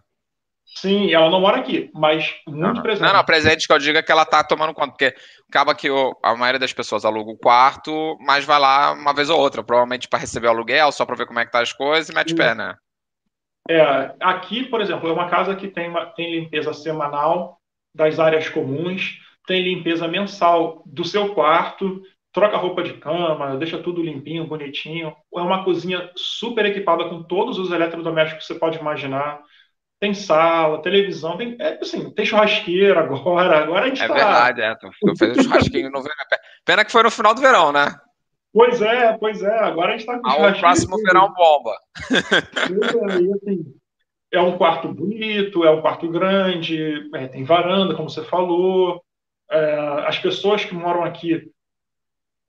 Sim, 0.65 1.13
ela 1.13 1.29
não 1.29 1.41
mora 1.41 1.57
aqui, 1.57 1.89
mas 1.93 2.33
muito 2.47 2.59
não, 2.59 2.73
não. 2.73 2.81
presente. 2.81 3.07
Não, 3.07 3.13
não, 3.13 3.23
presente 3.23 3.67
que 3.67 3.73
eu 3.73 3.79
digo 3.79 3.97
é 3.97 4.03
que 4.03 4.11
ela 4.11 4.25
tá 4.25 4.43
tomando 4.43 4.73
conta, 4.73 4.91
porque 4.91 5.15
acaba 5.49 5.75
que 5.75 5.89
o, 5.89 6.17
a 6.23 6.35
maioria 6.35 6.59
das 6.59 6.73
pessoas 6.73 7.03
aluga 7.03 7.31
o 7.31 7.37
quarto, 7.37 8.17
mas 8.21 8.45
vai 8.45 8.59
lá 8.59 8.93
uma 8.93 9.13
vez 9.13 9.29
ou 9.29 9.39
outra, 9.39 9.63
provavelmente 9.63 10.07
para 10.07 10.19
receber 10.19 10.47
o 10.47 10.51
aluguel, 10.51 10.91
só 10.91 11.05
para 11.05 11.15
ver 11.15 11.25
como 11.25 11.39
é 11.39 11.45
que 11.45 11.51
tá 11.51 11.61
as 11.61 11.73
coisas 11.73 12.09
e 12.09 12.13
mete 12.13 12.35
pé, 12.35 12.55
né? 12.55 12.75
É, 13.69 14.15
aqui, 14.21 14.63
por 14.63 14.81
exemplo, 14.81 15.09
é 15.09 15.13
uma 15.13 15.29
casa 15.29 15.55
que 15.55 15.67
tem, 15.67 15.89
uma, 15.89 16.05
tem 16.07 16.39
limpeza 16.39 16.73
semanal 16.73 17.57
das 17.93 18.19
áreas 18.19 18.49
comuns, 18.49 19.19
tem 19.51 19.61
limpeza 19.61 20.07
mensal 20.07 20.81
do 20.85 21.03
seu 21.03 21.33
quarto, 21.33 22.01
troca 22.31 22.55
roupa 22.55 22.81
de 22.81 22.93
cama, 22.93 23.57
deixa 23.57 23.77
tudo 23.77 24.01
limpinho, 24.01 24.47
bonitinho. 24.47 25.13
É 25.35 25.41
uma 25.41 25.65
cozinha 25.65 26.09
super 26.15 26.65
equipada 26.65 27.09
com 27.09 27.21
todos 27.21 27.59
os 27.59 27.69
eletrodomésticos 27.69 28.47
que 28.47 28.53
você 28.53 28.59
pode 28.59 28.77
imaginar 28.77 29.41
tem 29.99 30.15
sala, 30.15 30.81
televisão, 30.81 31.37
tem, 31.37 31.55
é, 31.59 31.77
assim, 31.79 32.09
tem 32.09 32.25
churrasqueira 32.25 33.01
agora, 33.01 33.59
agora 33.59 33.85
a 33.85 33.87
gente 33.87 34.01
É 34.01 34.07
tá... 34.07 34.13
verdade, 34.15 34.61
é, 34.61 34.75
fez 35.15 35.37
um 35.37 35.43
churrasquinho 35.43 35.91
no 35.91 36.01
verão. 36.01 36.15
Pena 36.65 36.83
que 36.83 36.91
foi 36.91 37.03
no 37.03 37.11
final 37.11 37.35
do 37.35 37.41
verão, 37.41 37.71
né? 37.71 37.85
Pois 38.51 38.81
é, 38.81 39.15
pois 39.19 39.43
é, 39.43 39.59
agora 39.59 39.93
a 39.93 39.97
gente 39.97 40.07
tá 40.07 40.19
com 40.19 40.27
ah, 40.27 40.49
O 40.49 40.59
próximo 40.59 40.97
verão 41.03 41.31
bomba. 41.31 41.75
E, 42.09 43.31
assim, 43.31 43.63
é 44.31 44.41
um 44.41 44.57
quarto 44.57 44.87
bonito, 44.87 45.63
é 45.63 45.69
um 45.69 45.81
quarto 45.81 46.09
grande, 46.09 47.07
é, 47.13 47.27
tem 47.27 47.43
varanda, 47.43 47.93
como 47.93 48.09
você 48.09 48.23
falou. 48.23 49.03
É, 49.51 50.05
as 50.07 50.17
pessoas 50.17 50.63
que 50.63 50.73
moram 50.73 51.03
aqui 51.03 51.51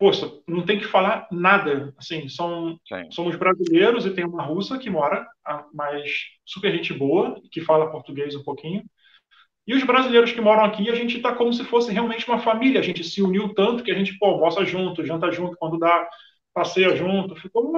poxa, 0.02 0.32
não 0.48 0.66
tem 0.66 0.80
que 0.80 0.84
falar 0.84 1.28
nada. 1.30 1.94
Assim, 1.96 2.28
são, 2.28 2.76
somos 3.12 3.36
brasileiros 3.36 4.04
e 4.04 4.10
tem 4.10 4.24
uma 4.24 4.42
russa 4.42 4.76
que 4.76 4.90
mora, 4.90 5.24
mas 5.72 6.24
super 6.44 6.72
gente 6.72 6.92
boa, 6.92 7.40
que 7.52 7.60
fala 7.60 7.88
português 7.88 8.34
um 8.34 8.42
pouquinho. 8.42 8.82
E 9.64 9.72
os 9.76 9.84
brasileiros 9.84 10.32
que 10.32 10.40
moram 10.40 10.64
aqui, 10.64 10.90
a 10.90 10.94
gente 10.96 11.18
está 11.18 11.32
como 11.32 11.52
se 11.52 11.62
fosse 11.62 11.92
realmente 11.92 12.28
uma 12.28 12.40
família. 12.40 12.80
A 12.80 12.82
gente 12.82 13.04
se 13.04 13.22
uniu 13.22 13.54
tanto 13.54 13.84
que 13.84 13.92
a 13.92 13.94
gente, 13.94 14.18
pô, 14.18 14.26
almoça 14.26 14.64
junto, 14.64 15.06
janta 15.06 15.30
junto, 15.30 15.56
quando 15.56 15.78
dá, 15.78 16.08
passeia 16.52 16.96
junto. 16.96 17.36
Ficou, 17.36 17.72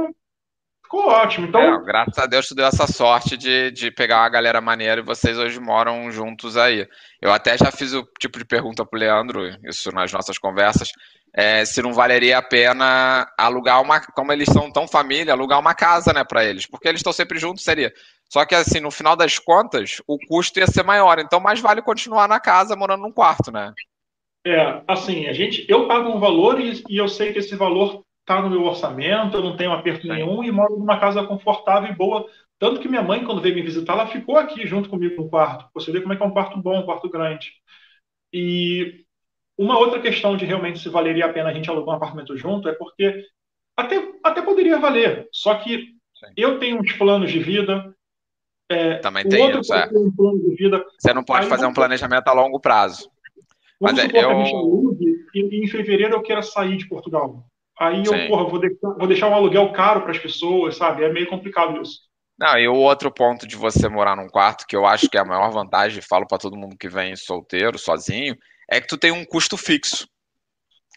ficou 0.85 1.09
ótimo. 1.09 1.47
Então, 1.47 1.61
é, 1.61 1.83
graças 1.83 2.17
a 2.19 2.27
Deus 2.27 2.47
tu 2.47 2.55
deu 2.55 2.67
essa 2.67 2.87
sorte 2.87 3.37
de, 3.37 3.71
de 3.73 3.91
pegar 3.91 4.21
uma 4.21 4.29
galera 4.29 4.61
maneira 4.61 5.01
e 5.01 5.05
vocês 5.05 5.37
hoje 5.37 5.59
moram 5.59 6.11
juntos 6.11 6.57
aí. 6.57 6.87
Eu 7.21 7.33
até 7.33 7.59
já 7.59 7.73
fiz 7.73 7.93
o 7.93 8.07
tipo 8.21 8.39
de 8.39 8.45
pergunta 8.45 8.85
pro 8.85 8.99
Leandro, 8.99 9.43
isso 9.65 9.91
nas 9.91 10.13
nossas 10.13 10.39
conversas, 10.39 10.91
é, 11.35 11.65
se 11.65 11.83
não 11.83 11.93
valeria 11.93 12.39
a 12.39 12.43
pena 12.43 13.27
alugar 13.37 13.83
uma, 13.83 14.01
como 14.01 14.33
eles 14.33 14.49
são 14.49 14.71
tão 14.71 14.87
família, 14.87 15.33
alugar 15.33 15.59
uma 15.59 15.75
casa, 15.75 16.13
né, 16.13 16.23
para 16.23 16.45
eles, 16.45 16.67
porque 16.67 16.87
eles 16.87 17.01
estão 17.01 17.13
sempre 17.13 17.39
juntos, 17.39 17.65
seria. 17.65 17.93
Só 18.31 18.45
que 18.45 18.55
assim, 18.55 18.79
no 18.79 18.91
final 18.91 19.17
das 19.17 19.39
contas, 19.39 20.01
o 20.07 20.17
custo 20.29 20.61
ia 20.61 20.67
ser 20.67 20.85
maior, 20.85 21.19
então 21.19 21.41
mais 21.41 21.61
vale 21.61 21.83
continuar 21.83 22.29
na 22.29 22.39
casa 22.39 22.77
morando 22.77 23.03
num 23.03 23.13
quarto, 23.13 23.51
né? 23.51 23.73
É, 24.47 24.83
assim, 24.87 25.27
a 25.27 25.33
gente, 25.33 25.65
eu 25.69 25.89
pago 25.89 26.11
um 26.11 26.21
valor 26.21 26.61
e, 26.61 26.83
e 26.89 26.99
eu 26.99 27.09
sei 27.09 27.33
que 27.33 27.39
esse 27.39 27.57
valor 27.57 28.05
está 28.25 28.41
no 28.41 28.49
meu 28.49 28.65
orçamento, 28.65 29.37
eu 29.37 29.43
não 29.43 29.57
tenho 29.57 29.73
aperto 29.73 30.09
nenhum 30.09 30.43
e 30.43 30.51
moro 30.51 30.79
numa 30.79 30.99
casa 30.99 31.23
confortável 31.23 31.91
e 31.91 31.95
boa. 31.95 32.27
Tanto 32.59 32.81
que 32.81 32.89
minha 32.89 33.03
mãe, 33.03 33.23
quando 33.23 33.43
veio 33.43 33.55
me 33.55 33.63
visitar, 33.63 33.93
ela 33.93 34.07
ficou 34.07 34.39
aqui 34.39 34.67
junto 34.67 34.89
comigo 34.89 35.23
no 35.23 35.29
quarto. 35.29 35.69
Você 35.75 35.93
vê 35.93 36.01
como 36.01 36.15
é 36.15 36.17
que 36.17 36.23
é 36.23 36.27
um 36.27 36.33
quarto 36.33 36.59
bom, 36.59 36.81
um 36.81 36.85
quarto 36.85 37.09
grande. 37.11 37.53
E 38.33 39.05
uma 39.59 39.79
outra 39.79 40.01
questão 40.01 40.37
de 40.37 40.47
realmente 40.47 40.79
se 40.79 40.89
valeria 40.89 41.27
a 41.27 41.33
pena 41.33 41.51
a 41.51 41.53
gente 41.53 41.69
alugar 41.69 41.95
um 41.95 41.97
apartamento 41.97 42.37
junto 42.37 42.69
é 42.69 42.73
porque 42.73 43.25
até, 43.77 44.03
até 44.23 44.43
poderia 44.43 44.79
valer, 44.79 45.29
só 45.33 45.55
que 45.57 45.79
Sim. 46.15 46.33
eu 46.37 46.59
tenho 46.59 46.81
uns 46.81 46.93
planos 46.93 47.31
de 47.31 47.39
vida. 47.41 47.95
É, 48.69 48.97
Também 48.97 49.29
tem 49.29 49.43
outro 49.43 49.61
isso, 49.61 49.75
é. 49.75 49.87
Um 49.93 50.11
plano 50.11 50.39
de 50.39 50.55
vida, 50.57 50.85
Você 50.99 51.13
não 51.13 51.23
pode 51.23 51.47
fazer 51.47 51.67
um 51.67 51.75
planejamento 51.75 52.27
a 52.29 52.33
longo 52.33 52.59
prazo. 52.59 53.11
Vamos 53.79 53.97
Mas 53.97 53.99
é, 53.99 54.03
supor 54.03 54.23
eu... 54.23 54.29
que 54.29 54.35
a 54.35 54.45
gente 54.45 54.55
alugue 54.55 55.17
e 55.35 55.65
em 55.65 55.67
fevereiro 55.67 56.15
eu 56.15 56.23
queira 56.23 56.43
sair 56.43 56.77
de 56.77 56.89
Portugal. 56.89 57.45
Aí 57.79 58.05
eu, 58.05 58.29
porra, 58.29 58.49
vou 58.49 58.61
deixar, 58.61 58.89
vou 58.99 59.07
deixar 59.07 59.29
um 59.29 59.35
aluguel 59.35 59.73
caro 59.73 60.03
para 60.03 60.13
as 60.13 60.19
pessoas, 60.19 60.77
sabe? 60.77 61.05
É 61.05 61.13
meio 61.13 61.29
complicado 61.29 61.81
isso. 61.83 62.01
Não, 62.39 62.59
e 62.59 62.67
o 62.67 62.75
outro 62.75 63.13
ponto 63.13 63.47
de 63.47 63.57
você 63.57 63.89
morar 63.89 64.17
num 64.17 64.29
quarto, 64.29 64.67
que 64.67 64.77
eu 64.77 64.87
acho 64.87 65.09
que 65.09 65.17
é 65.17 65.21
a 65.21 65.25
maior 65.25 65.51
vantagem, 65.51 66.03
falo 66.03 66.27
para 66.27 66.39
todo 66.39 66.57
mundo 66.57 66.77
que 66.79 66.89
vem 66.89 67.15
solteiro, 67.15 67.79
sozinho, 67.79 68.37
é 68.71 68.81
que 68.81 68.89
tu 68.89 68.99
tem 68.99 69.13
um 69.13 69.25
custo 69.25 69.57
fixo. 69.57 70.09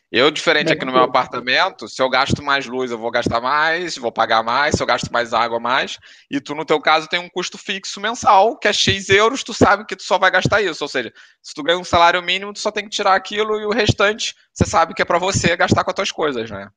Eu, 0.09 0.31
diferente 0.31 0.71
aqui 0.71 0.85
no 0.85 0.91
meu 0.93 1.03
apartamento, 1.03 1.89
se 1.89 2.01
eu 2.01 2.09
gasto 2.09 2.41
mais 2.41 2.65
luz, 2.65 2.91
eu 2.91 2.97
vou 2.97 3.11
gastar 3.11 3.41
mais, 3.41 3.97
vou 3.97 4.11
pagar 4.11 4.41
mais, 4.41 4.75
se 4.75 4.81
eu 4.81 4.87
gasto 4.87 5.11
mais 5.11 5.33
água, 5.33 5.59
mais. 5.59 5.99
E 6.31 6.39
tu, 6.39 6.55
no 6.55 6.63
teu 6.63 6.79
caso, 6.79 7.09
tem 7.09 7.19
um 7.19 7.27
custo 7.27 7.57
fixo 7.57 7.99
mensal, 7.99 8.57
que 8.57 8.69
é 8.69 8.73
X 8.73 9.09
euros, 9.09 9.43
tu 9.43 9.53
sabe 9.53 9.85
que 9.85 9.97
tu 9.97 10.03
só 10.03 10.17
vai 10.17 10.31
gastar 10.31 10.61
isso. 10.61 10.81
Ou 10.81 10.87
seja, 10.87 11.11
se 11.41 11.53
tu 11.53 11.61
ganha 11.61 11.77
um 11.77 11.83
salário 11.83 12.23
mínimo, 12.23 12.53
tu 12.53 12.59
só 12.59 12.71
tem 12.71 12.85
que 12.85 12.89
tirar 12.89 13.15
aquilo 13.15 13.59
e 13.59 13.65
o 13.65 13.71
restante, 13.71 14.33
você 14.53 14.65
sabe 14.65 14.93
que 14.93 15.01
é 15.01 15.05
para 15.05 15.19
você 15.19 15.57
gastar 15.57 15.83
com 15.83 15.91
as 15.91 15.95
tuas 15.95 16.11
coisas, 16.11 16.49
né? 16.49 16.69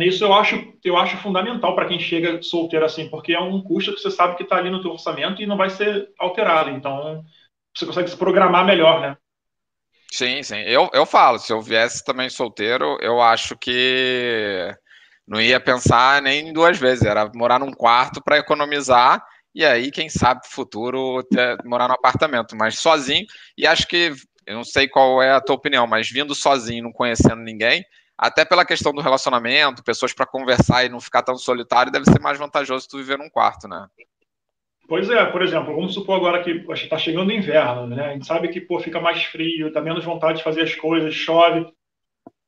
Isso 0.00 0.24
eu 0.24 0.34
acho, 0.34 0.74
eu 0.84 0.96
acho 0.96 1.16
fundamental 1.18 1.74
para 1.74 1.86
quem 1.86 2.00
chega 2.00 2.42
solteiro 2.42 2.84
assim, 2.84 3.08
porque 3.08 3.32
é 3.32 3.40
um 3.40 3.62
custo 3.62 3.94
que 3.94 4.00
você 4.00 4.10
sabe 4.10 4.36
que 4.36 4.42
está 4.42 4.56
ali 4.56 4.70
no 4.70 4.82
teu 4.82 4.90
orçamento 4.90 5.40
e 5.40 5.46
não 5.46 5.56
vai 5.56 5.70
ser 5.70 6.12
alterado. 6.18 6.70
Então, 6.70 7.24
você 7.74 7.86
consegue 7.86 8.10
se 8.10 8.16
programar 8.16 8.66
melhor, 8.66 9.00
né? 9.00 9.16
Sim, 10.12 10.42
sim. 10.42 10.56
Eu, 10.66 10.90
eu 10.92 11.06
falo, 11.06 11.38
se 11.38 11.52
eu 11.52 11.60
viesse 11.60 12.04
também 12.04 12.28
solteiro, 12.28 12.98
eu 13.00 13.20
acho 13.22 13.56
que 13.56 14.74
não 15.26 15.40
ia 15.40 15.60
pensar 15.60 16.20
nem 16.22 16.52
duas 16.52 16.78
vezes. 16.78 17.04
Era 17.04 17.30
morar 17.34 17.58
num 17.60 17.72
quarto 17.72 18.20
para 18.22 18.38
economizar 18.38 19.24
e 19.54 19.64
aí, 19.64 19.90
quem 19.90 20.08
sabe, 20.08 20.40
futuro, 20.48 21.22
ter, 21.24 21.58
morar 21.64 21.88
no 21.88 21.94
apartamento. 21.94 22.56
Mas 22.56 22.78
sozinho, 22.78 23.26
e 23.56 23.66
acho 23.66 23.86
que, 23.86 24.12
eu 24.46 24.56
não 24.56 24.64
sei 24.64 24.88
qual 24.88 25.22
é 25.22 25.32
a 25.32 25.40
tua 25.40 25.56
opinião, 25.56 25.86
mas 25.86 26.08
vindo 26.10 26.34
sozinho, 26.34 26.84
não 26.84 26.92
conhecendo 26.92 27.36
ninguém, 27.42 27.84
até 28.16 28.44
pela 28.44 28.64
questão 28.64 28.92
do 28.92 29.00
relacionamento, 29.00 29.82
pessoas 29.82 30.12
para 30.12 30.26
conversar 30.26 30.84
e 30.84 30.88
não 30.88 31.00
ficar 31.00 31.22
tão 31.22 31.36
solitário, 31.36 31.90
deve 31.92 32.04
ser 32.04 32.20
mais 32.20 32.38
vantajoso 32.38 32.86
tu 32.88 32.98
viver 32.98 33.18
num 33.18 33.30
quarto, 33.30 33.66
né? 33.68 33.86
Pois 34.90 35.08
é, 35.08 35.24
por 35.26 35.40
exemplo, 35.40 35.72
vamos 35.72 35.94
supor 35.94 36.16
agora 36.16 36.42
que 36.42 36.50
está 36.72 36.98
chegando 36.98 37.28
o 37.28 37.32
inverno, 37.32 37.86
né? 37.86 38.06
A 38.06 38.12
gente 38.12 38.26
sabe 38.26 38.48
que 38.48 38.60
pô, 38.60 38.80
fica 38.80 39.00
mais 39.00 39.22
frio, 39.22 39.72
dá 39.72 39.80
menos 39.80 40.04
vontade 40.04 40.38
de 40.38 40.42
fazer 40.42 40.62
as 40.62 40.74
coisas, 40.74 41.14
chove. 41.14 41.64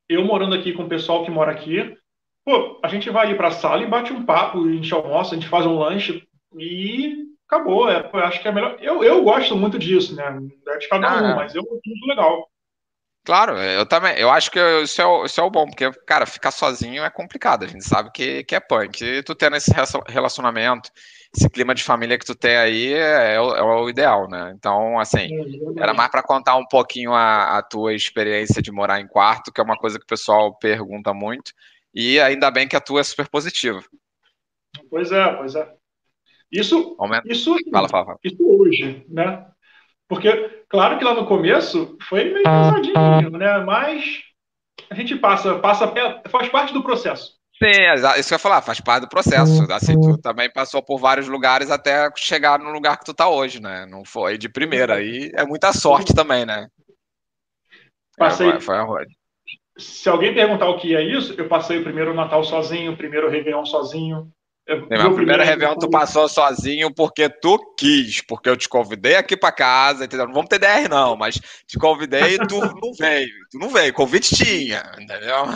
Eu 0.09 0.25
morando 0.25 0.57
aqui 0.57 0.73
com 0.73 0.83
o 0.83 0.89
pessoal 0.89 1.25
que 1.25 1.31
mora 1.31 1.53
aqui, 1.53 1.97
pô, 2.45 2.81
a 2.83 2.89
gente 2.89 3.09
vai 3.11 3.27
ali 3.29 3.37
para 3.37 3.47
a 3.47 3.53
sala 3.53 3.85
e 3.85 3.87
bate 3.87 4.13
um 4.13 4.27
papo, 4.27 4.59
a 4.59 4.73
gente 4.73 4.93
almoça, 4.93 5.37
a 5.37 5.39
gente 5.39 5.49
faz 5.49 5.65
um 5.67 5.79
lanche 5.79 6.27
e 6.59 7.27
acabou. 7.47 7.89
É, 7.89 8.11
eu 8.13 8.19
acho 8.19 8.43
que 8.43 8.49
é 8.49 8.51
melhor. 8.51 8.77
Eu, 8.81 9.05
eu 9.05 9.23
gosto 9.23 9.57
muito 9.57 9.79
disso, 9.79 10.17
né? 10.17 10.41
É 10.67 10.79
de 10.79 10.89
cada 10.89 11.15
um, 11.15 11.27
ah, 11.27 11.37
mas 11.37 11.55
eu 11.55 11.63
acho 11.63 11.71
muito 11.71 12.07
legal. 12.09 12.51
Claro, 13.25 13.57
eu 13.57 13.87
também. 13.87 14.19
Eu 14.19 14.29
acho 14.29 14.51
que 14.51 14.59
isso 14.83 15.01
é, 15.01 15.07
o, 15.07 15.25
isso 15.27 15.41
é 15.41 15.45
o 15.45 15.51
bom, 15.51 15.67
porque, 15.67 15.93
cara, 16.05 16.27
ficar 16.27 16.51
sozinho 16.51 17.05
é 17.05 17.11
complicado. 17.11 17.65
A 17.65 17.69
gente 17.69 17.85
sabe 17.85 18.11
que, 18.11 18.43
que 18.43 18.57
é 18.57 18.59
punk. 18.59 19.01
E 19.01 19.23
tu 19.23 19.33
tendo 19.33 19.55
esse 19.55 19.71
relacionamento, 20.09 20.91
esse 21.35 21.49
clima 21.49 21.75
de 21.75 21.83
família 21.83 22.19
que 22.19 22.27
tu 22.27 22.35
tem 22.35 22.57
aí 22.57 22.93
é, 22.93 23.35
é, 23.35 23.41
o, 23.41 23.55
é 23.55 23.63
o, 23.63 23.89
ideal, 23.89 24.29
né? 24.29 24.53
Então, 24.55 24.99
assim, 24.99 25.29
era 25.79 25.95
mais 25.95 26.11
para 26.11 26.23
contar 26.23 26.57
um 26.57 26.67
pouquinho 26.67 27.15
a, 27.15 27.59
a, 27.59 27.63
tua 27.63 27.95
experiência 27.95 28.61
de 28.61 28.71
morar 28.71 29.01
em 29.01 29.09
quarto, 29.09 29.51
que 29.51 29.61
é 29.61 29.65
uma 29.65 29.77
coisa 29.77 29.99
que 29.99 30.05
o 30.05 30.09
pessoal 30.09 30.55
pergunta 30.59 31.15
muito. 31.15 31.53
E 31.95 32.21
ainda 32.21 32.51
bem 32.51 32.69
que 32.69 32.77
a 32.77 32.81
tua 32.81 33.01
é 33.01 33.05
super 33.05 33.29
positiva. 33.29 33.83
Pois 34.91 35.11
é, 35.11 35.33
pois 35.35 35.55
é. 35.55 35.73
Isso, 36.51 36.97
Aumenta. 36.99 37.27
isso, 37.27 37.57
fala, 37.71 37.89
fala, 37.89 38.05
fala. 38.05 38.19
isso 38.23 38.37
hoje, 38.47 39.07
né? 39.09 39.47
Porque, 40.07 40.31
claro 40.69 40.99
que 40.99 41.05
lá 41.05 41.15
no 41.15 41.27
começo 41.27 41.97
foi 42.09 42.25
meio 42.25 42.45
pesadinho, 42.45 43.31
né? 43.31 43.59
Mas 43.61 44.23
a 44.91 44.95
gente 44.95 45.17
passa, 45.17 45.59
passa, 45.59 45.91
faz 46.29 46.49
parte 46.51 46.75
do 46.75 46.83
processo. 46.83 47.42
Sim, 47.63 48.19
isso 48.19 48.29
que 48.29 48.35
eu 48.35 48.37
ia 48.37 48.41
falar, 48.41 48.63
faz 48.63 48.81
parte 48.81 49.03
do 49.03 49.09
processo. 49.09 49.63
Assim, 49.71 50.01
tu 50.01 50.19
também 50.19 50.51
passou 50.51 50.83
por 50.83 50.99
vários 50.99 51.29
lugares 51.29 51.71
até 51.71 52.11
chegar 52.17 52.59
no 52.59 52.71
lugar 52.71 52.99
que 52.99 53.05
tu 53.05 53.15
tá 53.15 53.29
hoje, 53.29 53.61
né? 53.61 53.87
Não 53.87 54.05
foi 54.05 54.37
de 54.37 54.49
primeira. 54.49 54.97
Aí 54.97 55.31
é 55.35 55.45
muita 55.45 55.73
sorte 55.73 56.15
também, 56.15 56.45
né? 56.45 56.67
Passei. 58.17 58.51
É, 58.51 58.61
foi 58.61 58.77
a 58.77 58.87
Se 59.77 60.09
alguém 60.09 60.35
perguntar 60.35 60.69
o 60.69 60.79
que 60.79 60.95
é 60.95 61.03
isso, 61.03 61.35
eu 61.39 61.49
passei 61.49 61.79
o 61.79 61.85
primeiro 61.85 62.13
Natal 62.15 62.43
sozinho, 62.45 62.93
o 62.93 62.97
primeiro 62.97 63.31
Réveillon 63.31 63.65
sozinho, 63.65 64.31
meu 64.69 64.87
primeiro, 64.87 65.15
primeiro 65.15 65.43
Réveillon 65.43 65.77
tu 65.77 65.91
passou 65.91 66.29
sozinho 66.29 66.95
porque 66.95 67.29
tu 67.29 67.59
quis, 67.77 68.21
porque 68.21 68.49
eu 68.49 68.57
te 68.57 68.69
convidei 68.69 69.17
aqui 69.17 69.37
para 69.37 69.53
casa, 69.53 70.05
entendeu? 70.05 70.27
Não 70.27 70.35
vamos 70.35 70.49
ter 70.49 70.59
DR 70.59 70.89
não, 70.89 71.17
mas 71.17 71.41
te 71.67 71.79
convidei 71.79 72.35
e 72.35 72.47
tu 72.47 72.61
não 72.81 72.93
veio. 72.99 73.29
Tu 73.51 73.59
não 73.59 73.69
veio, 73.69 73.93
convite 73.93 74.37
tinha, 74.37 74.83
entendeu? 75.01 75.47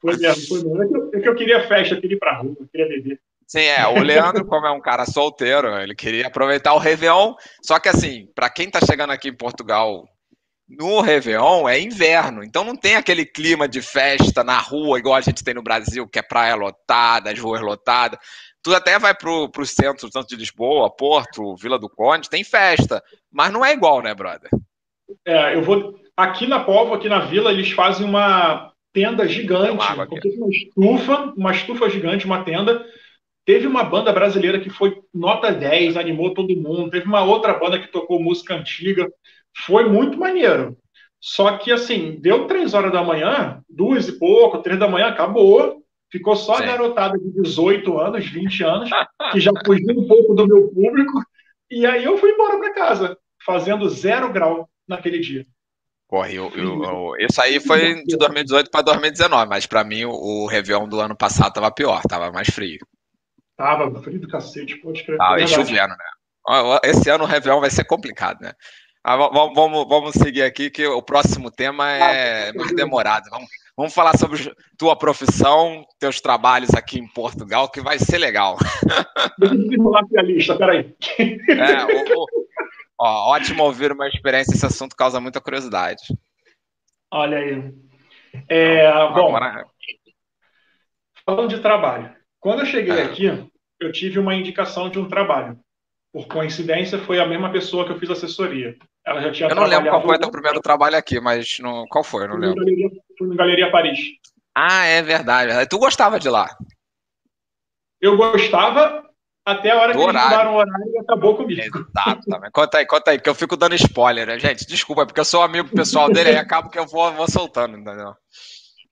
Foi 0.00 0.16
mesmo, 0.16 0.46
foi 0.46 0.62
mesmo. 0.62 0.82
É 0.82 0.88
que, 0.88 0.96
eu, 0.96 1.10
é 1.14 1.20
que 1.20 1.28
eu 1.28 1.34
queria 1.34 1.68
festa, 1.68 1.94
eu 1.94 2.00
queria 2.00 2.16
ir 2.16 2.18
pra 2.18 2.38
rua, 2.38 2.56
eu 2.58 2.68
queria 2.68 2.88
beber. 2.88 3.20
Sim, 3.46 3.60
é. 3.60 3.86
O 3.86 4.02
Leandro, 4.02 4.46
como 4.46 4.66
é 4.66 4.70
um 4.70 4.80
cara 4.80 5.04
solteiro, 5.04 5.68
ele 5.78 5.94
queria 5.94 6.26
aproveitar 6.26 6.72
o 6.72 6.78
Réveillon. 6.78 7.34
Só 7.62 7.78
que, 7.78 7.88
assim, 7.88 8.26
para 8.34 8.48
quem 8.48 8.70
tá 8.70 8.80
chegando 8.80 9.12
aqui 9.12 9.28
em 9.28 9.36
Portugal 9.36 10.08
no 10.78 11.00
Réveillon 11.00 11.68
é 11.68 11.80
inverno, 11.80 12.42
então 12.42 12.64
não 12.64 12.76
tem 12.76 12.96
aquele 12.96 13.24
clima 13.24 13.68
de 13.68 13.80
festa 13.82 14.42
na 14.44 14.58
rua, 14.58 14.98
igual 14.98 15.14
a 15.14 15.20
gente 15.20 15.44
tem 15.44 15.54
no 15.54 15.62
Brasil, 15.62 16.08
que 16.08 16.18
é 16.18 16.22
praia 16.22 16.54
lotada, 16.54 17.30
as 17.30 17.38
ruas 17.38 17.60
lotadas. 17.60 18.18
tu 18.62 18.74
até 18.74 18.98
vai 18.98 19.14
pro, 19.14 19.48
pro 19.50 19.66
centro, 19.66 20.10
tanto 20.10 20.28
de 20.28 20.36
Lisboa, 20.36 20.94
Porto, 20.94 21.56
Vila 21.56 21.78
do 21.78 21.88
Conde, 21.88 22.30
tem 22.30 22.44
festa, 22.44 23.02
mas 23.32 23.52
não 23.52 23.64
é 23.64 23.72
igual, 23.72 24.02
né, 24.02 24.14
brother? 24.14 24.50
É, 25.26 25.54
eu 25.54 25.62
vou. 25.62 25.94
Aqui 26.16 26.46
na 26.46 26.60
Povo, 26.60 26.94
aqui 26.94 27.08
na 27.08 27.20
vila, 27.20 27.50
eles 27.52 27.72
fazem 27.72 28.06
uma 28.06 28.72
tenda 28.92 29.26
gigante, 29.26 29.72
uma 29.72 30.48
estufa, 30.48 31.32
uma 31.36 31.50
estufa 31.50 31.90
gigante, 31.90 32.24
uma 32.24 32.44
tenda. 32.44 32.84
Teve 33.44 33.66
uma 33.66 33.84
banda 33.84 34.12
brasileira 34.12 34.60
que 34.60 34.70
foi 34.70 35.02
nota 35.12 35.52
10, 35.52 35.96
animou 35.96 36.32
todo 36.32 36.56
mundo. 36.56 36.90
Teve 36.90 37.06
uma 37.06 37.22
outra 37.22 37.52
banda 37.52 37.78
que 37.78 37.88
tocou 37.88 38.22
música 38.22 38.54
antiga. 38.54 39.06
Foi 39.66 39.88
muito 39.88 40.18
maneiro. 40.18 40.76
Só 41.20 41.56
que, 41.56 41.72
assim, 41.72 42.18
deu 42.20 42.46
três 42.46 42.74
horas 42.74 42.92
da 42.92 43.02
manhã, 43.02 43.62
duas 43.68 44.08
e 44.08 44.18
pouco, 44.18 44.58
três 44.58 44.78
da 44.78 44.88
manhã, 44.88 45.06
acabou. 45.06 45.82
Ficou 46.10 46.36
só 46.36 46.56
Sim. 46.56 46.64
a 46.64 46.66
garotada 46.66 47.18
de 47.18 47.42
18 47.42 47.98
anos, 47.98 48.28
20 48.28 48.62
anos, 48.62 48.90
que 49.32 49.40
já 49.40 49.50
fugiu 49.64 49.98
um 49.98 50.06
pouco 50.06 50.34
do 50.34 50.46
meu 50.46 50.68
público. 50.68 51.12
E 51.70 51.86
aí 51.86 52.04
eu 52.04 52.16
fui 52.18 52.30
embora 52.30 52.58
para 52.58 52.74
casa, 52.74 53.18
fazendo 53.44 53.88
zero 53.88 54.32
grau 54.32 54.68
naquele 54.86 55.18
dia. 55.18 55.44
Corre, 56.06 56.36
eu, 56.36 56.52
eu, 56.54 56.84
eu, 56.84 57.12
isso 57.18 57.40
aí 57.40 57.58
foi 57.58 58.04
de 58.04 58.16
2018 58.16 58.70
para 58.70 58.82
2019, 58.82 59.48
mas 59.48 59.66
para 59.66 59.82
mim 59.82 60.04
o, 60.04 60.12
o 60.12 60.46
Réveillon 60.46 60.86
do 60.86 61.00
ano 61.00 61.16
passado 61.16 61.54
tava 61.54 61.72
pior, 61.72 62.02
tava 62.02 62.30
mais 62.30 62.48
frio. 62.48 62.78
Tava 63.56 64.00
frio 64.02 64.20
do 64.20 64.28
cacete, 64.28 64.76
pode 64.76 64.98
escrever. 64.98 65.22
Ah, 65.22 65.40
e 65.40 65.48
chovendo, 65.48 65.94
né? 65.96 66.78
Esse 66.84 67.08
ano 67.08 67.24
o 67.24 67.26
Réveillon 67.26 67.60
vai 67.60 67.70
ser 67.70 67.84
complicado, 67.84 68.40
né? 68.40 68.52
Ah, 69.06 69.16
vamos, 69.16 69.86
vamos, 69.86 70.12
seguir 70.14 70.40
aqui, 70.40 70.70
que 70.70 70.86
o 70.86 71.02
próximo 71.02 71.50
tema 71.50 71.90
é 71.90 72.50
muito 72.54 72.74
demorado. 72.74 73.28
Vamos, 73.28 73.50
vamos 73.76 73.92
falar 73.92 74.16
sobre 74.16 74.50
tua 74.78 74.96
profissão, 74.96 75.84
teus 75.98 76.22
trabalhos 76.22 76.70
aqui 76.70 76.98
em 76.98 77.06
Portugal, 77.06 77.70
que 77.70 77.82
vai 77.82 77.98
ser 77.98 78.16
legal. 78.16 78.56
Deixa 79.38 79.54
eu 79.54 79.62
desenrolar 79.62 80.04
a 80.16 80.22
lista, 80.22 80.56
peraí. 80.56 80.94
É, 81.18 81.84
o, 81.84 82.22
o, 82.22 82.26
ó, 82.98 83.32
ótimo 83.34 83.64
ouvir 83.64 83.92
uma 83.92 84.08
experiência, 84.08 84.54
esse 84.54 84.64
assunto 84.64 84.96
causa 84.96 85.20
muita 85.20 85.38
curiosidade. 85.38 86.02
Olha 87.12 87.36
aí. 87.36 87.74
É, 88.48 88.90
bom, 89.12 89.38
falando 91.26 91.48
de 91.50 91.60
trabalho. 91.60 92.10
Quando 92.40 92.60
eu 92.60 92.66
cheguei 92.66 92.98
é. 92.98 93.02
aqui, 93.02 93.26
eu 93.78 93.92
tive 93.92 94.18
uma 94.18 94.34
indicação 94.34 94.88
de 94.88 94.98
um 94.98 95.08
trabalho. 95.08 95.60
Por 96.10 96.26
coincidência, 96.26 96.98
foi 96.98 97.20
a 97.20 97.26
mesma 97.26 97.52
pessoa 97.52 97.84
que 97.84 97.92
eu 97.92 97.98
fiz 97.98 98.08
assessoria. 98.08 98.78
Ela 99.06 99.20
já 99.20 99.30
tinha 99.30 99.48
Eu 99.50 99.54
não 99.54 99.66
lembro 99.66 99.90
qual 99.90 100.02
foi 100.02 100.16
o 100.16 100.18
teu 100.18 100.30
primeiro 100.30 100.60
trabalho 100.60 100.96
aqui, 100.96 101.20
mas 101.20 101.58
não... 101.60 101.84
qual 101.88 102.02
foi? 102.02 102.24
Eu 102.24 102.28
não 102.28 102.36
lembro. 102.36 102.56
Galeria, 102.56 102.90
fui 103.18 103.28
no 103.28 103.36
Galeria 103.36 103.70
Paris. 103.70 103.98
Ah, 104.54 104.86
é 104.86 105.02
verdade. 105.02 105.68
Tu 105.68 105.78
gostava 105.78 106.18
de 106.18 106.28
lá? 106.30 106.56
Eu 108.00 108.16
gostava 108.16 109.04
até 109.44 109.72
a 109.72 109.76
hora 109.76 109.92
Do 109.92 109.98
que 109.98 110.04
horário. 110.04 110.18
eles 110.18 110.30
mudaram 110.30 110.54
o 110.54 110.56
horário 110.56 110.92
e 110.94 110.98
acabou 110.98 111.36
comigo. 111.36 111.60
Exato. 111.60 112.22
Também. 112.26 112.50
Conta 112.50 112.78
aí, 112.78 112.86
conta 112.86 113.10
aí, 113.10 113.20
que 113.20 113.28
eu 113.28 113.34
fico 113.34 113.56
dando 113.56 113.74
spoiler, 113.74 114.26
né, 114.26 114.38
gente? 114.38 114.66
Desculpa, 114.66 115.04
porque 115.04 115.20
eu 115.20 115.24
sou 115.24 115.42
amigo 115.42 115.68
pessoal 115.68 116.10
dele, 116.10 116.30
aí 116.30 116.36
acabo 116.36 116.70
que 116.70 116.78
eu 116.78 116.86
vou, 116.86 117.12
vou 117.12 117.30
soltando, 117.30 117.76
entendeu? 117.76 118.14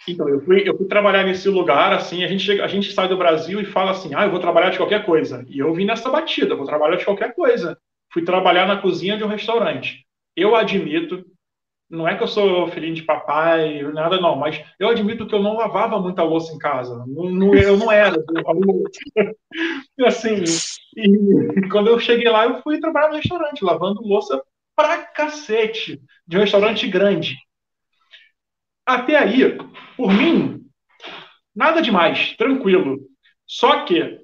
Então, 0.06 0.28
eu 0.28 0.40
fui, 0.44 0.68
eu 0.68 0.76
fui 0.76 0.86
trabalhar 0.88 1.22
nesse 1.22 1.48
lugar, 1.48 1.92
assim, 1.92 2.24
a 2.24 2.26
gente, 2.26 2.42
chega, 2.42 2.64
a 2.64 2.68
gente 2.68 2.92
sai 2.92 3.08
do 3.08 3.16
Brasil 3.16 3.60
e 3.60 3.64
fala 3.64 3.92
assim, 3.92 4.14
ah, 4.14 4.24
eu 4.24 4.30
vou 4.30 4.40
trabalhar 4.40 4.70
de 4.70 4.76
qualquer 4.76 5.06
coisa. 5.06 5.46
E 5.48 5.60
eu 5.60 5.72
vim 5.72 5.84
nessa 5.84 6.10
batida, 6.10 6.56
vou 6.56 6.66
trabalhar 6.66 6.96
de 6.96 7.04
qualquer 7.04 7.34
coisa 7.34 7.78
fui 8.12 8.22
trabalhar 8.22 8.66
na 8.66 8.80
cozinha 8.80 9.16
de 9.16 9.24
um 9.24 9.28
restaurante. 9.28 10.06
Eu 10.36 10.54
admito, 10.54 11.24
não 11.88 12.06
é 12.06 12.16
que 12.16 12.22
eu 12.22 12.28
sou 12.28 12.68
filhinho 12.68 12.94
de 12.94 13.02
papai, 13.02 13.82
nada 13.92 14.20
não, 14.20 14.36
mas 14.36 14.62
eu 14.78 14.88
admito 14.88 15.26
que 15.26 15.34
eu 15.34 15.42
não 15.42 15.56
lavava 15.56 15.98
muita 16.00 16.22
louça 16.22 16.52
em 16.54 16.58
casa. 16.58 17.04
Não, 17.06 17.30
não, 17.30 17.54
eu 17.54 17.76
não 17.76 17.90
era. 17.90 18.16
assim, 20.06 20.42
e 20.96 21.68
quando 21.68 21.88
eu 21.88 21.98
cheguei 21.98 22.28
lá, 22.28 22.44
eu 22.44 22.62
fui 22.62 22.80
trabalhar 22.80 23.08
no 23.08 23.16
restaurante, 23.16 23.64
lavando 23.64 24.02
louça 24.02 24.42
pra 24.74 25.02
cacete, 25.02 26.00
de 26.26 26.36
um 26.36 26.40
restaurante 26.40 26.88
grande. 26.88 27.36
Até 28.86 29.16
aí, 29.16 29.56
por 29.96 30.12
mim, 30.12 30.64
nada 31.54 31.80
demais, 31.80 32.34
tranquilo. 32.36 32.98
Só 33.46 33.84
que, 33.84 34.18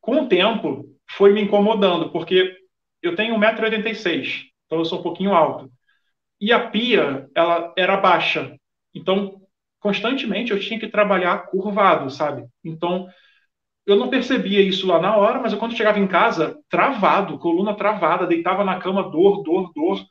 com 0.00 0.22
o 0.22 0.28
tempo, 0.28 0.84
foi 1.10 1.32
me 1.32 1.42
incomodando, 1.42 2.10
porque 2.10 2.63
eu 3.06 3.16
tenho 3.16 3.36
1,86m, 3.36 4.44
então 4.66 4.78
eu 4.78 4.84
sou 4.84 5.00
um 5.00 5.02
pouquinho 5.02 5.34
alto. 5.34 5.70
E 6.40 6.52
a 6.52 6.68
pia, 6.68 7.28
ela 7.34 7.72
era 7.76 7.96
baixa. 7.96 8.56
Então, 8.94 9.40
constantemente 9.80 10.52
eu 10.52 10.60
tinha 10.60 10.78
que 10.78 10.88
trabalhar 10.88 11.46
curvado, 11.46 12.10
sabe? 12.10 12.46
Então, 12.64 13.08
eu 13.86 13.96
não 13.96 14.08
percebia 14.08 14.60
isso 14.60 14.86
lá 14.86 14.98
na 14.98 15.16
hora, 15.16 15.40
mas 15.40 15.52
eu, 15.52 15.58
quando 15.58 15.76
chegava 15.76 15.98
em 15.98 16.06
casa, 16.06 16.58
travado, 16.68 17.38
coluna 17.38 17.74
travada, 17.74 18.26
deitava 18.26 18.64
na 18.64 18.78
cama, 18.78 19.02
dor, 19.10 19.42
dor, 19.42 19.72
dor. 19.74 20.04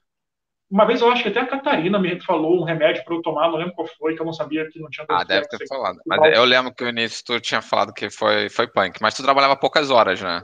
Uma 0.69 0.85
vez 0.85 1.01
eu 1.01 1.11
acho 1.11 1.23
que 1.23 1.29
até 1.29 1.39
a 1.39 1.47
Catarina 1.47 1.99
me 1.99 2.19
falou 2.21 2.59
um 2.59 2.63
remédio 2.63 3.03
para 3.03 3.15
eu 3.15 3.21
tomar, 3.21 3.49
não 3.49 3.57
lembro 3.57 3.73
qual 3.73 3.87
foi, 3.87 4.15
que 4.15 4.21
eu 4.21 4.25
não 4.25 4.33
sabia 4.33 4.67
que 4.69 4.79
não 4.79 4.89
tinha 4.89 5.05
Ah, 5.09 5.23
deve 5.23 5.47
ter 5.47 5.67
falado. 5.67 5.99
Mas 6.05 6.35
eu 6.35 6.43
lembro 6.45 6.73
que 6.73 6.83
no 6.83 6.89
início 6.89 7.23
tu 7.25 7.39
tinha 7.39 7.61
falado 7.61 7.93
que 7.93 8.09
foi, 8.09 8.49
foi 8.49 8.67
punk, 8.67 8.99
mas 9.01 9.13
tu 9.13 9.23
trabalhava 9.23 9.55
poucas 9.55 9.91
horas, 9.91 10.21
né? 10.21 10.41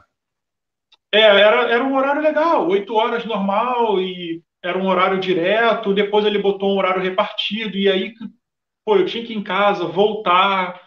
É, 1.11 1.21
era, 1.21 1.71
era 1.71 1.83
um 1.83 1.95
horário 1.95 2.21
legal, 2.21 2.67
oito 2.67 2.93
horas 2.93 3.25
normal, 3.25 3.99
e 3.99 4.43
era 4.63 4.77
um 4.77 4.87
horário 4.87 5.19
direto, 5.19 5.93
depois 5.93 6.25
ele 6.25 6.37
botou 6.39 6.73
um 6.73 6.77
horário 6.77 7.01
repartido, 7.01 7.77
e 7.77 7.89
aí, 7.89 8.13
pô, 8.85 8.97
eu 8.97 9.05
tinha 9.05 9.25
que 9.25 9.33
ir 9.33 9.37
em 9.37 9.43
casa, 9.43 9.85
voltar, 9.85 10.79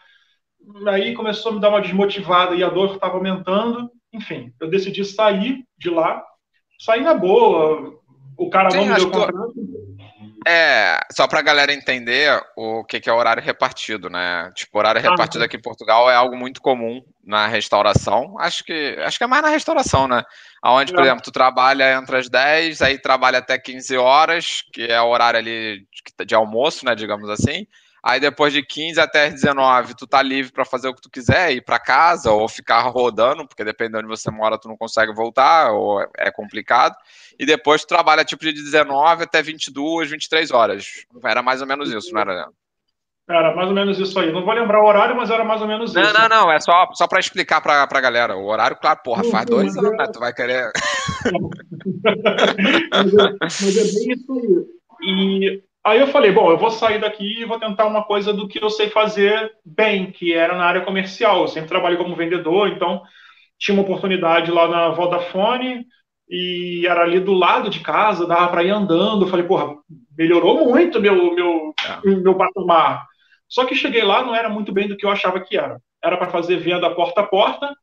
aí 0.87 1.15
começou 1.15 1.51
a 1.51 1.55
me 1.55 1.61
dar 1.61 1.71
uma 1.71 1.81
desmotivada 1.81 2.55
e 2.55 2.63
a 2.63 2.69
dor 2.69 2.95
estava 2.95 3.17
aumentando, 3.17 3.91
enfim, 4.13 4.53
eu 4.61 4.69
decidi 4.69 5.05
sair 5.05 5.65
de 5.77 5.91
lá, 5.91 6.23
sair 6.79 7.01
na 7.01 7.15
boa, 7.15 7.99
o 8.39 8.51
cara 8.51 8.71
Sim, 8.71 8.79
não 8.79 8.87
me 8.87 8.95
deu 8.95 9.11
contrato. 9.11 9.55
É, 10.47 10.99
só 11.13 11.27
para 11.27 11.41
a 11.41 11.43
galera 11.43 11.73
entender 11.73 12.41
o 12.57 12.85
que, 12.85 13.01
que 13.01 13.09
é 13.09 13.13
horário 13.13 13.43
repartido, 13.43 14.09
né? 14.09 14.51
Tipo, 14.55 14.79
horário 14.79 15.01
ah, 15.01 15.11
repartido 15.11 15.45
aqui 15.45 15.57
em 15.57 15.63
Portugal 15.63 16.11
é 16.11 16.15
algo 16.15 16.37
muito 16.37 16.61
comum 16.61 17.03
na 17.25 17.47
restauração. 17.47 18.37
Acho 18.39 18.65
que, 18.65 18.97
acho 19.01 19.19
que 19.19 19.25
é 19.25 19.27
mais 19.27 19.43
na 19.43 19.49
restauração, 19.49 20.09
né? 20.09 20.23
Onde, 20.65 20.93
por 20.93 21.03
é. 21.03 21.07
exemplo, 21.07 21.23
tu 21.23 21.33
trabalha 21.33 21.95
entre 21.95 22.17
as 22.17 22.29
10, 22.29 22.83
aí 22.83 22.99
trabalha 22.99 23.39
até 23.39 23.59
15 23.59 23.97
horas, 23.97 24.63
que 24.73 24.85
é 24.85 25.01
o 25.01 25.09
horário 25.09 25.39
ali 25.39 25.87
de, 26.19 26.25
de 26.25 26.35
almoço, 26.35 26.85
né? 26.85 26.95
Digamos 26.95 27.29
assim. 27.29 27.67
Aí 28.05 28.19
depois 28.19 28.53
de 28.53 28.65
15 28.65 29.01
até 29.01 29.31
19, 29.31 29.95
tu 29.95 30.09
tá 30.09 30.21
livre 30.21 30.51
para 30.51 30.65
fazer 30.65 30.89
o 30.89 30.95
que 30.95 31.01
tu 31.01 31.09
quiser, 31.09 31.53
ir 31.53 31.63
para 31.63 31.79
casa 31.79 32.33
ou 32.33 32.49
ficar 32.49 32.81
rodando, 32.89 33.47
porque 33.47 33.65
dependendo 33.65 33.99
de 33.99 34.05
onde 34.07 34.21
você 34.21 34.29
mora, 34.29 34.59
tu 34.59 34.67
não 34.67 34.77
consegue 34.77 35.15
voltar 35.15 35.71
ou 35.71 36.01
é 36.19 36.31
complicado. 36.33 36.97
E 37.39 37.47
depois 37.47 37.83
tu 37.83 37.89
trabalha 37.89 38.25
tipo 38.25 38.45
de 38.45 38.53
19 38.53 39.23
até 39.23 39.41
22, 39.41 40.11
23 40.11 40.51
horas. 40.51 41.07
Era 41.25 41.43
mais 41.43 41.61
ou 41.61 41.67
menos 41.67 41.93
isso, 41.93 42.13
não 42.13 42.23
era? 42.23 42.49
Era 43.31 43.55
mais 43.55 43.69
ou 43.69 43.75
menos 43.75 43.99
isso 44.01 44.19
aí. 44.19 44.33
Não 44.33 44.45
vou 44.45 44.53
lembrar 44.53 44.83
o 44.83 44.87
horário, 44.87 45.17
mas 45.17 45.31
era 45.31 45.45
mais 45.45 45.63
ou 45.63 45.69
menos 45.69 45.95
não, 45.95 46.03
isso. 46.03 46.13
Não, 46.13 46.29
não, 46.29 46.29
não. 46.29 46.53
É 46.53 46.59
só, 46.59 46.89
só 46.95 47.07
para 47.07 47.21
explicar 47.21 47.61
para 47.61 47.85
a 47.85 48.01
galera. 48.01 48.37
O 48.37 48.47
horário, 48.47 48.77
claro, 48.77 48.99
porra, 49.05 49.23
faz 49.25 49.47
dois 49.47 49.77
anos, 49.77 49.97
né? 49.97 50.07
Tu 50.13 50.19
vai 50.19 50.33
querer. 50.33 50.73
mas, 52.91 53.15
é, 53.15 53.37
mas 53.41 53.77
é 53.77 53.85
bem 53.85 54.13
isso 54.13 54.33
aí. 54.33 54.83
E 55.05 55.63
Aí 55.85 55.99
eu 55.99 56.07
falei, 56.07 56.31
bom, 56.31 56.51
eu 56.51 56.59
vou 56.59 56.71
sair 56.71 57.01
daqui 57.01 57.41
e 57.41 57.45
vou 57.45 57.59
tentar 57.59 57.87
uma 57.87 58.05
coisa 58.05 58.33
do 58.33 58.47
que 58.47 58.63
eu 58.63 58.71
sei 58.71 58.89
fazer 58.89 59.53
bem, 59.65 60.13
que 60.13 60.33
era 60.33 60.57
na 60.57 60.65
área 60.65 60.83
comercial. 60.83 61.41
Eu 61.43 61.49
sempre 61.49 61.69
trabalhei 61.69 61.99
como 61.99 62.15
vendedor, 62.15 62.69
então 62.69 63.03
tinha 63.59 63.75
uma 63.75 63.83
oportunidade 63.83 64.51
lá 64.51 64.69
na 64.69 64.91
Vodafone 64.91 65.85
e 66.29 66.87
era 66.87 67.03
ali 67.03 67.19
do 67.19 67.33
lado 67.33 67.69
de 67.69 67.81
casa, 67.81 68.27
dava 68.27 68.49
para 68.49 68.63
ir 68.63 68.71
andando. 68.71 69.25
Eu 69.25 69.29
falei, 69.29 69.45
porra, 69.45 69.75
melhorou 70.17 70.65
muito 70.69 71.01
meu 71.01 71.35
meu 71.35 71.75
é. 71.85 72.09
meu 72.09 72.37
patamar. 72.37 73.05
Só 73.49 73.65
que 73.65 73.75
cheguei 73.75 74.03
lá 74.03 74.23
não 74.25 74.35
era 74.35 74.49
muito 74.49 74.73
bem 74.73 74.87
do 74.87 74.97
que 74.97 75.05
eu 75.05 75.11
achava 75.11 75.41
que 75.41 75.59
era. 75.59 75.81
Era 76.03 76.17
para 76.17 76.31
fazer 76.31 76.57
venda 76.57 76.95
porta 76.95 77.23
a 77.23 77.27
porta 77.27 77.75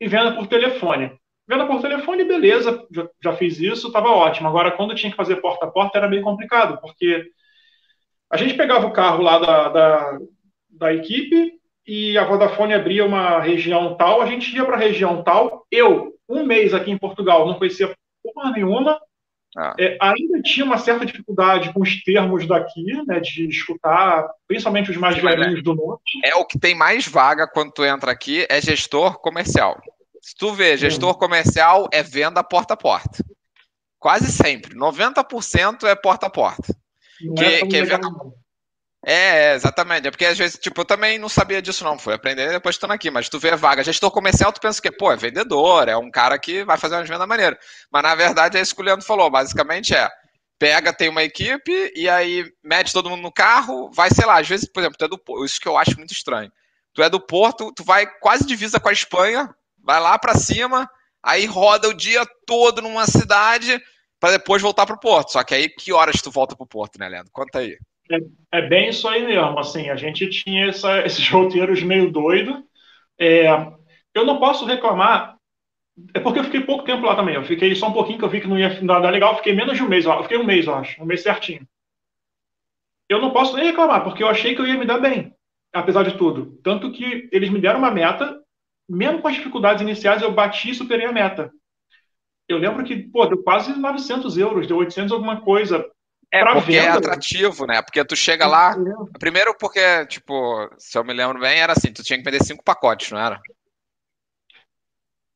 e 0.00 0.08
venda 0.08 0.32
por 0.32 0.46
telefone. 0.46 1.12
Venda 1.46 1.66
por 1.66 1.80
telefone, 1.80 2.24
beleza, 2.24 2.86
já, 2.90 3.08
já 3.22 3.32
fiz 3.34 3.58
isso, 3.58 3.88
estava 3.88 4.08
ótimo. 4.08 4.48
Agora, 4.48 4.72
quando 4.72 4.94
tinha 4.94 5.10
que 5.10 5.16
fazer 5.16 5.36
porta 5.36 5.66
a 5.66 5.70
porta, 5.70 5.98
era 5.98 6.08
bem 6.08 6.22
complicado, 6.22 6.80
porque 6.80 7.24
a 8.30 8.36
gente 8.36 8.54
pegava 8.54 8.86
o 8.86 8.92
carro 8.92 9.22
lá 9.22 9.38
da, 9.38 9.68
da, 9.68 10.18
da 10.70 10.94
equipe 10.94 11.52
e 11.86 12.16
a 12.16 12.24
Vodafone 12.24 12.72
abria 12.72 13.04
uma 13.04 13.40
região 13.40 13.94
tal, 13.94 14.22
a 14.22 14.26
gente 14.26 14.54
ia 14.56 14.64
para 14.64 14.76
a 14.76 14.80
região 14.80 15.22
tal. 15.22 15.66
Eu, 15.70 16.14
um 16.28 16.44
mês 16.44 16.72
aqui 16.72 16.90
em 16.90 16.98
Portugal, 16.98 17.46
não 17.46 17.58
conhecia 17.58 17.94
porra 18.22 18.50
nenhuma, 18.50 18.98
ah. 19.56 19.74
É, 19.78 19.96
ainda 20.00 20.42
tinha 20.42 20.66
uma 20.66 20.78
certa 20.78 21.06
dificuldade 21.06 21.72
com 21.72 21.80
os 21.80 22.02
termos 22.02 22.46
daqui, 22.46 22.82
né, 23.06 23.20
de 23.20 23.46
escutar, 23.48 24.28
principalmente 24.48 24.90
os 24.90 24.96
mais 24.96 25.16
velhinhos 25.16 25.62
do 25.62 25.74
norte. 25.74 26.18
É 26.24 26.34
o 26.34 26.44
que 26.44 26.58
tem 26.58 26.74
mais 26.74 27.06
vaga 27.06 27.46
quando 27.46 27.70
tu 27.70 27.84
entra 27.84 28.10
aqui, 28.10 28.44
é 28.50 28.60
gestor 28.60 29.20
comercial. 29.20 29.80
Se 30.24 30.34
tu 30.34 30.54
vê, 30.54 30.74
gestor 30.74 31.18
comercial 31.18 31.86
é 31.92 32.02
venda 32.02 32.42
porta 32.42 32.72
a 32.72 32.76
porta. 32.78 33.22
Quase 33.98 34.32
sempre. 34.32 34.74
90% 34.74 35.84
é 35.84 35.94
porta 35.94 36.28
a 36.28 36.30
porta. 36.30 36.74
que, 37.36 37.44
é 37.44 37.66
que 37.66 37.76
é 37.76 37.84
venda... 37.84 38.08
É, 39.04 39.54
exatamente. 39.54 40.08
É 40.08 40.10
porque 40.10 40.24
às 40.24 40.38
vezes, 40.38 40.58
tipo, 40.58 40.80
eu 40.80 40.84
também 40.86 41.18
não 41.18 41.28
sabia 41.28 41.60
disso, 41.60 41.84
não. 41.84 41.98
Fui 41.98 42.14
aprender 42.14 42.48
depois 42.48 42.74
estando 42.74 42.92
aqui. 42.92 43.10
Mas 43.10 43.28
tu 43.28 43.38
vê 43.38 43.54
vaga. 43.54 43.84
Gestor 43.84 44.10
comercial, 44.10 44.50
tu 44.50 44.62
pensa 44.62 44.80
que, 44.80 44.90
pô, 44.90 45.12
é 45.12 45.16
vendedor, 45.16 45.90
é 45.90 45.96
um 45.96 46.10
cara 46.10 46.38
que 46.38 46.64
vai 46.64 46.78
fazer 46.78 46.94
uma 46.94 47.04
venda 47.04 47.26
maneira. 47.26 47.58
Mas 47.92 48.02
na 48.02 48.14
verdade 48.14 48.56
é 48.56 48.62
isso 48.62 48.74
que 48.74 48.80
o 48.80 48.84
Leandro 48.84 49.04
falou. 49.04 49.28
Basicamente 49.28 49.94
é. 49.94 50.08
Pega, 50.58 50.90
tem 50.90 51.10
uma 51.10 51.22
equipe, 51.22 51.92
e 51.94 52.08
aí 52.08 52.50
mete 52.62 52.94
todo 52.94 53.10
mundo 53.10 53.20
no 53.20 53.32
carro, 53.32 53.90
vai, 53.92 54.08
sei 54.08 54.24
lá, 54.24 54.40
às 54.40 54.48
vezes, 54.48 54.66
por 54.66 54.80
exemplo, 54.80 54.96
tu 54.96 55.04
é 55.04 55.08
do 55.08 55.44
isso 55.44 55.60
que 55.60 55.68
eu 55.68 55.76
acho 55.76 55.98
muito 55.98 56.14
estranho. 56.14 56.50
Tu 56.94 57.02
é 57.02 57.10
do 57.10 57.20
Porto, 57.20 57.72
tu 57.74 57.84
vai 57.84 58.06
quase 58.20 58.46
divisa 58.46 58.80
com 58.80 58.88
a 58.88 58.92
Espanha, 58.92 59.54
vai 59.84 60.00
lá 60.00 60.18
para 60.18 60.34
cima, 60.34 60.88
aí 61.22 61.46
roda 61.46 61.88
o 61.88 61.94
dia 61.94 62.24
todo 62.46 62.82
numa 62.82 63.06
cidade 63.06 63.80
para 64.18 64.38
depois 64.38 64.62
voltar 64.62 64.86
pro 64.86 64.98
Porto. 64.98 65.32
Só 65.32 65.44
que 65.44 65.54
aí 65.54 65.68
que 65.68 65.92
horas 65.92 66.22
tu 66.22 66.30
volta 66.30 66.56
pro 66.56 66.66
Porto, 66.66 66.98
né, 66.98 67.08
Leandro? 67.08 67.30
Conta 67.32 67.58
aí. 67.58 67.76
É, 68.10 68.58
é, 68.58 68.62
bem 68.68 68.88
isso 68.88 69.06
aí 69.06 69.24
mesmo. 69.24 69.58
Assim, 69.58 69.90
a 69.90 69.96
gente 69.96 70.28
tinha 70.28 70.68
essa, 70.68 71.00
esses 71.04 71.28
roteiros 71.28 71.82
meio 71.82 72.10
doido. 72.10 72.64
É, 73.18 73.46
eu 74.14 74.24
não 74.24 74.38
posso 74.38 74.64
reclamar, 74.64 75.36
é 76.12 76.20
porque 76.20 76.38
eu 76.38 76.44
fiquei 76.44 76.60
pouco 76.60 76.84
tempo 76.84 77.06
lá 77.06 77.14
também. 77.14 77.34
Eu 77.34 77.44
fiquei 77.44 77.74
só 77.74 77.88
um 77.88 77.92
pouquinho 77.92 78.18
que 78.18 78.24
eu 78.24 78.28
vi 78.28 78.40
que 78.40 78.48
não 78.48 78.58
ia 78.58 78.80
dar 78.82 79.10
legal. 79.10 79.36
Fiquei 79.36 79.54
menos 79.54 79.76
de 79.76 79.82
um 79.82 79.88
mês. 79.88 80.04
Eu 80.04 80.22
fiquei 80.22 80.38
um 80.38 80.44
mês, 80.44 80.66
eu 80.66 80.74
acho, 80.74 81.02
um 81.02 81.06
mês 81.06 81.22
certinho. 81.22 81.66
Eu 83.08 83.20
não 83.20 83.30
posso 83.30 83.54
nem 83.54 83.66
reclamar, 83.66 84.02
porque 84.02 84.22
eu 84.22 84.28
achei 84.28 84.54
que 84.54 84.60
eu 84.60 84.66
ia 84.66 84.78
me 84.78 84.86
dar 84.86 84.98
bem, 84.98 85.34
apesar 85.72 86.02
de 86.02 86.16
tudo. 86.16 86.58
Tanto 86.62 86.90
que 86.90 87.28
eles 87.30 87.50
me 87.50 87.60
deram 87.60 87.78
uma 87.78 87.90
meta, 87.90 88.42
mesmo 88.88 89.20
com 89.20 89.28
as 89.28 89.34
dificuldades 89.34 89.82
iniciais, 89.82 90.22
eu 90.22 90.32
bati 90.32 90.70
e 90.70 90.74
superei 90.74 91.06
a 91.06 91.12
meta. 91.12 91.50
Eu 92.48 92.58
lembro 92.58 92.84
que, 92.84 92.96
pô, 92.96 93.26
deu 93.26 93.42
quase 93.42 93.72
900 93.78 94.36
euros, 94.36 94.66
deu 94.66 94.76
800 94.76 95.12
alguma 95.12 95.40
coisa 95.40 95.84
é, 96.34 96.44
porque 96.44 96.58
é 96.58 96.80
venda, 96.80 96.86
é 96.86 96.88
atrativo, 96.88 97.64
né? 97.64 97.80
Porque 97.80 98.04
tu 98.04 98.16
chega 98.16 98.44
lá. 98.44 98.72
É. 98.72 99.18
Primeiro, 99.20 99.56
porque, 99.56 100.04
tipo, 100.06 100.68
se 100.76 100.98
eu 100.98 101.04
me 101.04 101.12
lembro 101.12 101.38
bem, 101.38 101.60
era 101.60 101.72
assim: 101.72 101.92
tu 101.92 102.02
tinha 102.02 102.18
que 102.18 102.24
vender 102.24 102.42
cinco 102.42 102.64
pacotes, 102.64 103.12
não 103.12 103.20
era? 103.20 103.40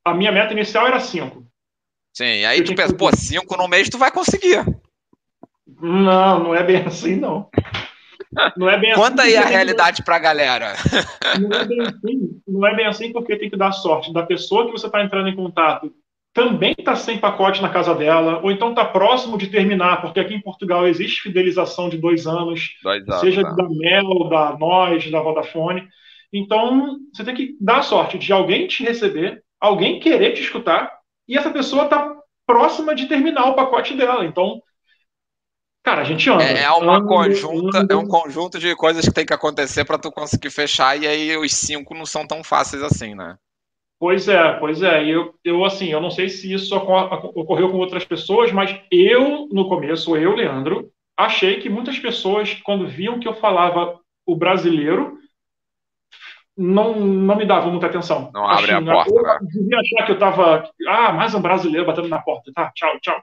A 0.04 0.12
minha 0.12 0.32
meta 0.32 0.52
inicial 0.52 0.88
era 0.88 0.98
cinco. 0.98 1.46
Sim, 2.12 2.44
aí 2.44 2.58
eu 2.58 2.64
tu 2.64 2.74
pensa, 2.74 2.92
que... 2.92 2.98
pô, 2.98 3.14
cinco 3.14 3.56
no 3.56 3.68
mês 3.68 3.88
tu 3.88 3.96
vai 3.96 4.10
conseguir. 4.10 4.64
Não, 5.80 6.42
não 6.42 6.54
é 6.54 6.64
bem 6.64 6.82
assim, 6.84 7.14
não. 7.14 7.48
Não 8.56 8.68
é 8.68 8.78
bem 8.78 8.92
assim. 8.92 9.00
Conta 9.00 9.22
aí 9.22 9.36
a 9.36 9.44
realidade 9.44 9.98
que... 9.98 10.04
pra 10.04 10.18
galera. 10.18 10.74
Não 11.40 11.58
é, 11.58 11.64
bem 11.64 11.80
assim, 11.80 12.40
não 12.46 12.66
é 12.66 12.74
bem 12.74 12.86
assim 12.86 13.12
porque 13.12 13.36
tem 13.36 13.50
que 13.50 13.56
dar 13.56 13.72
sorte 13.72 14.12
da 14.12 14.22
pessoa 14.22 14.66
que 14.66 14.72
você 14.72 14.86
está 14.86 15.02
entrando 15.02 15.28
em 15.28 15.36
contato 15.36 15.92
também 16.38 16.72
está 16.78 16.94
sem 16.94 17.18
pacote 17.18 17.60
na 17.60 17.68
casa 17.68 17.92
dela, 17.96 18.40
ou 18.44 18.52
então 18.52 18.70
está 18.70 18.84
próximo 18.84 19.36
de 19.36 19.48
terminar, 19.48 20.00
porque 20.00 20.20
aqui 20.20 20.34
em 20.34 20.40
Portugal 20.40 20.86
existe 20.86 21.22
fidelização 21.22 21.88
de 21.88 21.98
dois 21.98 22.28
anos, 22.28 22.76
dois 22.80 23.08
anos 23.08 23.20
seja 23.20 23.42
tá. 23.42 23.50
da 23.50 23.68
Mel, 23.68 24.28
da 24.28 24.56
Nós, 24.56 25.10
da 25.10 25.20
Vodafone. 25.20 25.88
Então, 26.32 26.98
você 27.12 27.24
tem 27.24 27.34
que 27.34 27.56
dar 27.60 27.82
sorte 27.82 28.18
de 28.18 28.32
alguém 28.32 28.68
te 28.68 28.84
receber, 28.84 29.42
alguém 29.60 29.98
querer 29.98 30.32
te 30.32 30.42
escutar, 30.42 30.92
e 31.26 31.36
essa 31.36 31.50
pessoa 31.50 31.84
está 31.84 32.14
próxima 32.46 32.94
de 32.94 33.06
terminar 33.06 33.46
o 33.46 33.54
pacote 33.54 33.94
dela. 33.94 34.24
Então, 34.24 34.62
cara, 35.88 36.02
a 36.02 36.04
gente 36.04 36.28
anda. 36.28 36.44
É, 36.44 36.64
é 36.64 36.70
uma 36.70 36.96
anda, 36.96 37.06
conjunta, 37.06 37.78
anda. 37.78 37.94
é 37.94 37.96
um 37.96 38.06
conjunto 38.06 38.58
de 38.58 38.76
coisas 38.76 39.04
que 39.04 39.14
tem 39.14 39.24
que 39.24 39.32
acontecer 39.32 39.84
para 39.84 39.98
tu 39.98 40.12
conseguir 40.12 40.50
fechar, 40.50 41.00
e 41.00 41.06
aí 41.06 41.36
os 41.36 41.52
cinco 41.52 41.94
não 41.94 42.04
são 42.04 42.26
tão 42.26 42.44
fáceis 42.44 42.82
assim, 42.82 43.14
né? 43.14 43.36
Pois 43.98 44.28
é, 44.28 44.52
pois 44.54 44.82
é. 44.82 45.04
Eu, 45.04 45.34
eu 45.42 45.64
assim, 45.64 45.86
eu 45.86 46.00
não 46.00 46.10
sei 46.10 46.28
se 46.28 46.52
isso 46.52 46.76
ocorreu 46.76 47.70
com 47.70 47.78
outras 47.78 48.04
pessoas, 48.04 48.52
mas 48.52 48.78
eu, 48.90 49.48
no 49.50 49.68
começo, 49.68 50.16
eu, 50.16 50.34
Leandro, 50.34 50.90
achei 51.16 51.58
que 51.58 51.70
muitas 51.70 51.98
pessoas, 51.98 52.54
quando 52.62 52.86
viam 52.86 53.18
que 53.18 53.26
eu 53.26 53.34
falava 53.34 53.98
o 54.26 54.36
brasileiro, 54.36 55.18
não, 56.56 56.94
não 57.00 57.34
me 57.34 57.46
davam 57.46 57.70
muita 57.70 57.86
atenção. 57.86 58.30
Não 58.32 58.46
abre 58.46 58.72
a 58.72 58.82
porta. 58.82 59.10
Eu 59.10 59.22
né? 59.22 59.38
devia 59.42 59.80
achar 59.80 60.04
que 60.04 60.12
eu 60.12 60.14
estava, 60.14 60.70
ah, 60.86 61.12
mais 61.12 61.34
um 61.34 61.40
brasileiro 61.40 61.86
batendo 61.86 62.08
na 62.08 62.20
porta, 62.20 62.52
tá? 62.54 62.70
Tchau, 62.74 63.00
tchau. 63.00 63.20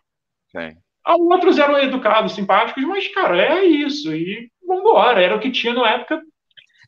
Sim. 0.52 0.76
Outros 1.08 1.58
eram 1.58 1.78
educados, 1.78 2.34
simpáticos, 2.34 2.84
mas, 2.84 3.08
cara, 3.10 3.40
é 3.40 3.64
isso. 3.64 4.14
E 4.14 4.50
vambora, 4.68 5.22
era 5.22 5.36
o 5.36 5.40
que 5.40 5.52
tinha 5.52 5.74
na 5.74 5.88
época. 5.90 6.22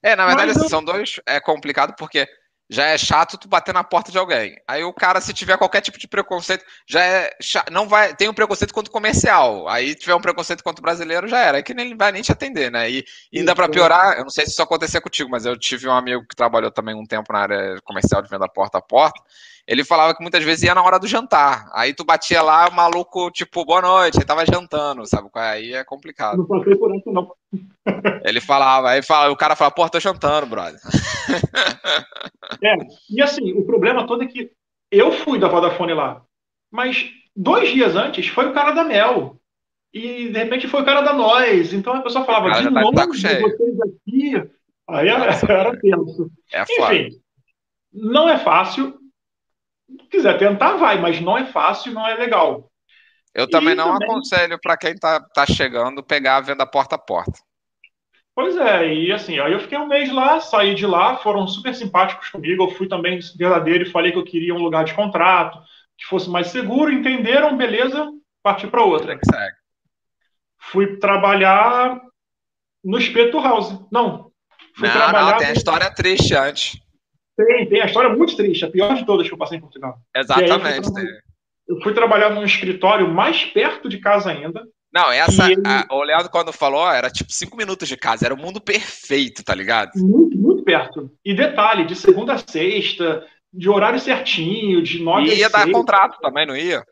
É, 0.01 0.15
na 0.15 0.25
verdade, 0.25 0.51
eu... 0.57 0.69
são 0.69 0.83
dois. 0.83 1.19
É 1.27 1.39
complicado 1.39 1.95
porque 1.97 2.27
já 2.69 2.85
é 2.87 2.97
chato 2.97 3.37
tu 3.37 3.47
bater 3.47 3.73
na 3.73 3.83
porta 3.83 4.11
de 4.11 4.17
alguém. 4.17 4.55
Aí 4.67 4.83
o 4.83 4.93
cara, 4.93 5.21
se 5.21 5.33
tiver 5.33 5.57
qualquer 5.57 5.81
tipo 5.81 5.97
de 5.97 6.07
preconceito, 6.07 6.65
já 6.87 7.03
é 7.03 7.29
chato, 7.41 7.71
não 7.71 7.87
vai 7.87 8.13
tem 8.13 8.27
um 8.27 8.33
preconceito 8.33 8.73
contra 8.73 8.89
o 8.89 8.93
comercial. 8.93 9.67
Aí 9.69 9.95
tiver 9.95 10.15
um 10.15 10.21
preconceito 10.21 10.63
contra 10.63 10.81
o 10.81 10.83
brasileiro, 10.83 11.27
já 11.27 11.39
era. 11.39 11.59
É 11.59 11.63
que 11.63 11.73
nem 11.73 11.95
vai 11.95 12.11
nem 12.11 12.21
te 12.21 12.31
atender, 12.31 12.71
né? 12.71 12.89
E 12.89 13.05
ainda 13.33 13.55
para 13.55 13.69
piorar, 13.69 14.17
eu 14.17 14.23
não 14.23 14.29
sei 14.29 14.45
se 14.45 14.51
isso 14.51 14.61
acontecer 14.61 14.99
contigo, 14.99 15.29
mas 15.29 15.45
eu 15.45 15.57
tive 15.57 15.87
um 15.87 15.93
amigo 15.93 16.25
que 16.27 16.35
trabalhou 16.35 16.71
também 16.71 16.95
um 16.95 17.05
tempo 17.05 17.31
na 17.31 17.39
área 17.39 17.79
comercial 17.83 18.21
de 18.21 18.29
venda 18.29 18.49
porta 18.49 18.79
a 18.79 18.81
porta. 18.81 19.21
Ele 19.67 19.83
falava 19.83 20.15
que 20.15 20.21
muitas 20.21 20.43
vezes 20.43 20.63
ia 20.63 20.73
na 20.73 20.81
hora 20.81 20.97
do 20.97 21.07
jantar. 21.07 21.69
Aí 21.73 21.93
tu 21.93 22.05
batia 22.05 22.41
lá, 22.41 22.69
o 22.69 22.73
maluco, 22.73 23.29
tipo, 23.31 23.65
boa 23.65 23.81
noite, 23.81 24.17
ele 24.17 24.25
tava 24.25 24.45
jantando, 24.45 25.05
sabe? 25.05 25.29
Aí 25.35 25.73
é 25.73 25.83
complicado. 25.83 26.37
Não 26.37 26.45
passei 26.45 26.75
por 26.75 26.95
isso, 26.95 27.11
não. 27.11 27.29
Ele 28.23 28.41
falava, 28.41 28.89
aí 28.89 29.01
fala, 29.01 29.31
o 29.31 29.37
cara 29.37 29.55
fala, 29.55 29.71
pô, 29.71 29.87
tô 29.89 29.99
jantando, 29.99 30.47
brother. 30.47 30.79
É, 32.63 32.75
e 33.09 33.21
assim, 33.21 33.51
o 33.51 33.65
problema 33.65 34.07
todo 34.07 34.23
é 34.23 34.25
que 34.25 34.49
eu 34.89 35.11
fui 35.11 35.37
da 35.37 35.49
Vodafone 35.49 35.93
lá, 35.93 36.23
mas 36.71 37.11
dois 37.35 37.69
dias 37.69 37.95
antes 37.95 38.27
foi 38.29 38.47
o 38.49 38.53
cara 38.53 38.71
da 38.71 38.85
Mel. 38.85 39.37
E 39.93 40.29
de 40.29 40.37
repente 40.37 40.67
foi 40.67 40.81
o 40.81 40.85
cara 40.85 41.01
da 41.01 41.13
Nós. 41.13 41.73
Então 41.73 41.93
a 41.93 42.01
pessoa 42.01 42.25
falava, 42.25 42.49
de 42.51 42.63
tá 42.63 42.69
novo, 42.71 43.07
vocês 43.07 43.43
aqui. 43.43 44.49
Aí 44.89 45.07
era, 45.09 45.31
era 45.49 45.77
tenso. 45.77 46.31
É 46.53 46.63
Enfim, 46.63 47.19
não 47.93 48.29
é 48.29 48.39
fácil. 48.39 48.97
Se 49.89 50.07
quiser 50.09 50.37
tentar, 50.37 50.75
vai, 50.75 50.99
mas 50.99 51.21
não 51.21 51.37
é 51.37 51.45
fácil, 51.45 51.93
não 51.93 52.07
é 52.07 52.15
legal. 52.15 52.69
Eu 53.33 53.49
também 53.49 53.73
e 53.73 53.75
não 53.75 53.93
também... 53.93 54.09
aconselho 54.09 54.59
para 54.59 54.77
quem 54.77 54.91
está 54.91 55.19
tá 55.19 55.45
chegando 55.45 56.03
pegar 56.03 56.37
a 56.37 56.41
venda 56.41 56.65
porta 56.65 56.95
a 56.95 56.99
porta. 56.99 57.39
Pois 58.33 58.55
é, 58.55 58.93
e 58.93 59.11
assim, 59.11 59.39
aí 59.39 59.51
eu 59.51 59.59
fiquei 59.59 59.77
um 59.77 59.87
mês 59.87 60.11
lá, 60.11 60.39
saí 60.39 60.75
de 60.75 60.85
lá, 60.85 61.17
foram 61.17 61.47
super 61.47 61.73
simpáticos 61.73 62.29
comigo, 62.29 62.63
eu 62.63 62.71
fui 62.71 62.87
também 62.87 63.19
verdadeiro 63.35 63.83
e 63.83 63.89
falei 63.89 64.11
que 64.11 64.17
eu 64.17 64.23
queria 64.23 64.53
um 64.53 64.61
lugar 64.61 64.85
de 64.85 64.93
contrato, 64.93 65.57
que 65.97 66.05
fosse 66.05 66.29
mais 66.29 66.47
seguro, 66.47 66.91
entenderam, 66.91 67.57
beleza, 67.57 68.11
parti 68.43 68.67
para 68.67 68.83
outra. 68.83 69.19
Fui 70.59 70.97
trabalhar 70.97 71.99
no 72.83 72.99
Espeto 72.99 73.39
House. 73.39 73.79
Não, 73.91 74.31
fui 74.75 74.87
não, 74.87 74.95
trabalhar... 74.95 75.31
Não, 75.31 75.37
tem 75.37 75.47
a 75.47 75.53
história 75.53 75.91
triste 75.91 76.35
antes. 76.35 76.79
Tem, 77.37 77.69
tem 77.69 77.81
a 77.81 77.85
história 77.85 78.09
muito 78.09 78.35
triste, 78.35 78.65
a 78.65 78.71
pior 78.71 78.95
de 78.95 79.05
todas 79.05 79.27
que 79.27 79.33
eu 79.33 79.37
passei 79.37 79.57
em 79.57 79.61
Portugal. 79.61 79.97
Exatamente. 80.15 80.89
Eu 81.67 81.79
fui 81.81 81.93
trabalhar 81.93 82.31
num 82.31 82.43
escritório 82.43 83.07
mais 83.07 83.45
perto 83.45 83.87
de 83.87 83.99
casa 83.99 84.31
ainda, 84.31 84.63
não, 84.93 85.11
essa. 85.11 85.51
Ele... 85.51 85.61
A, 85.65 85.85
o 85.91 86.01
Leandro, 86.01 86.29
quando 86.29 86.51
falou, 86.51 86.89
era 86.89 87.09
tipo 87.09 87.31
cinco 87.31 87.57
minutos 87.57 87.87
de 87.87 87.97
casa, 87.97 88.25
era 88.25 88.33
o 88.33 88.37
mundo 88.37 88.59
perfeito, 88.59 89.43
tá 89.43 89.53
ligado? 89.53 89.91
Muito, 89.95 90.37
muito 90.37 90.63
perto. 90.63 91.11
E 91.23 91.35
detalhe, 91.35 91.85
de 91.85 91.95
segunda 91.95 92.33
a 92.33 92.37
sexta, 92.37 93.25
de 93.53 93.69
horário 93.69 93.99
certinho, 93.99 94.81
de 94.81 95.03
nove 95.03 95.29
E 95.29 95.39
ia 95.39 95.49
dar 95.49 95.69
contrato 95.71 96.19
também, 96.19 96.45
não 96.45 96.55
ia? 96.55 96.83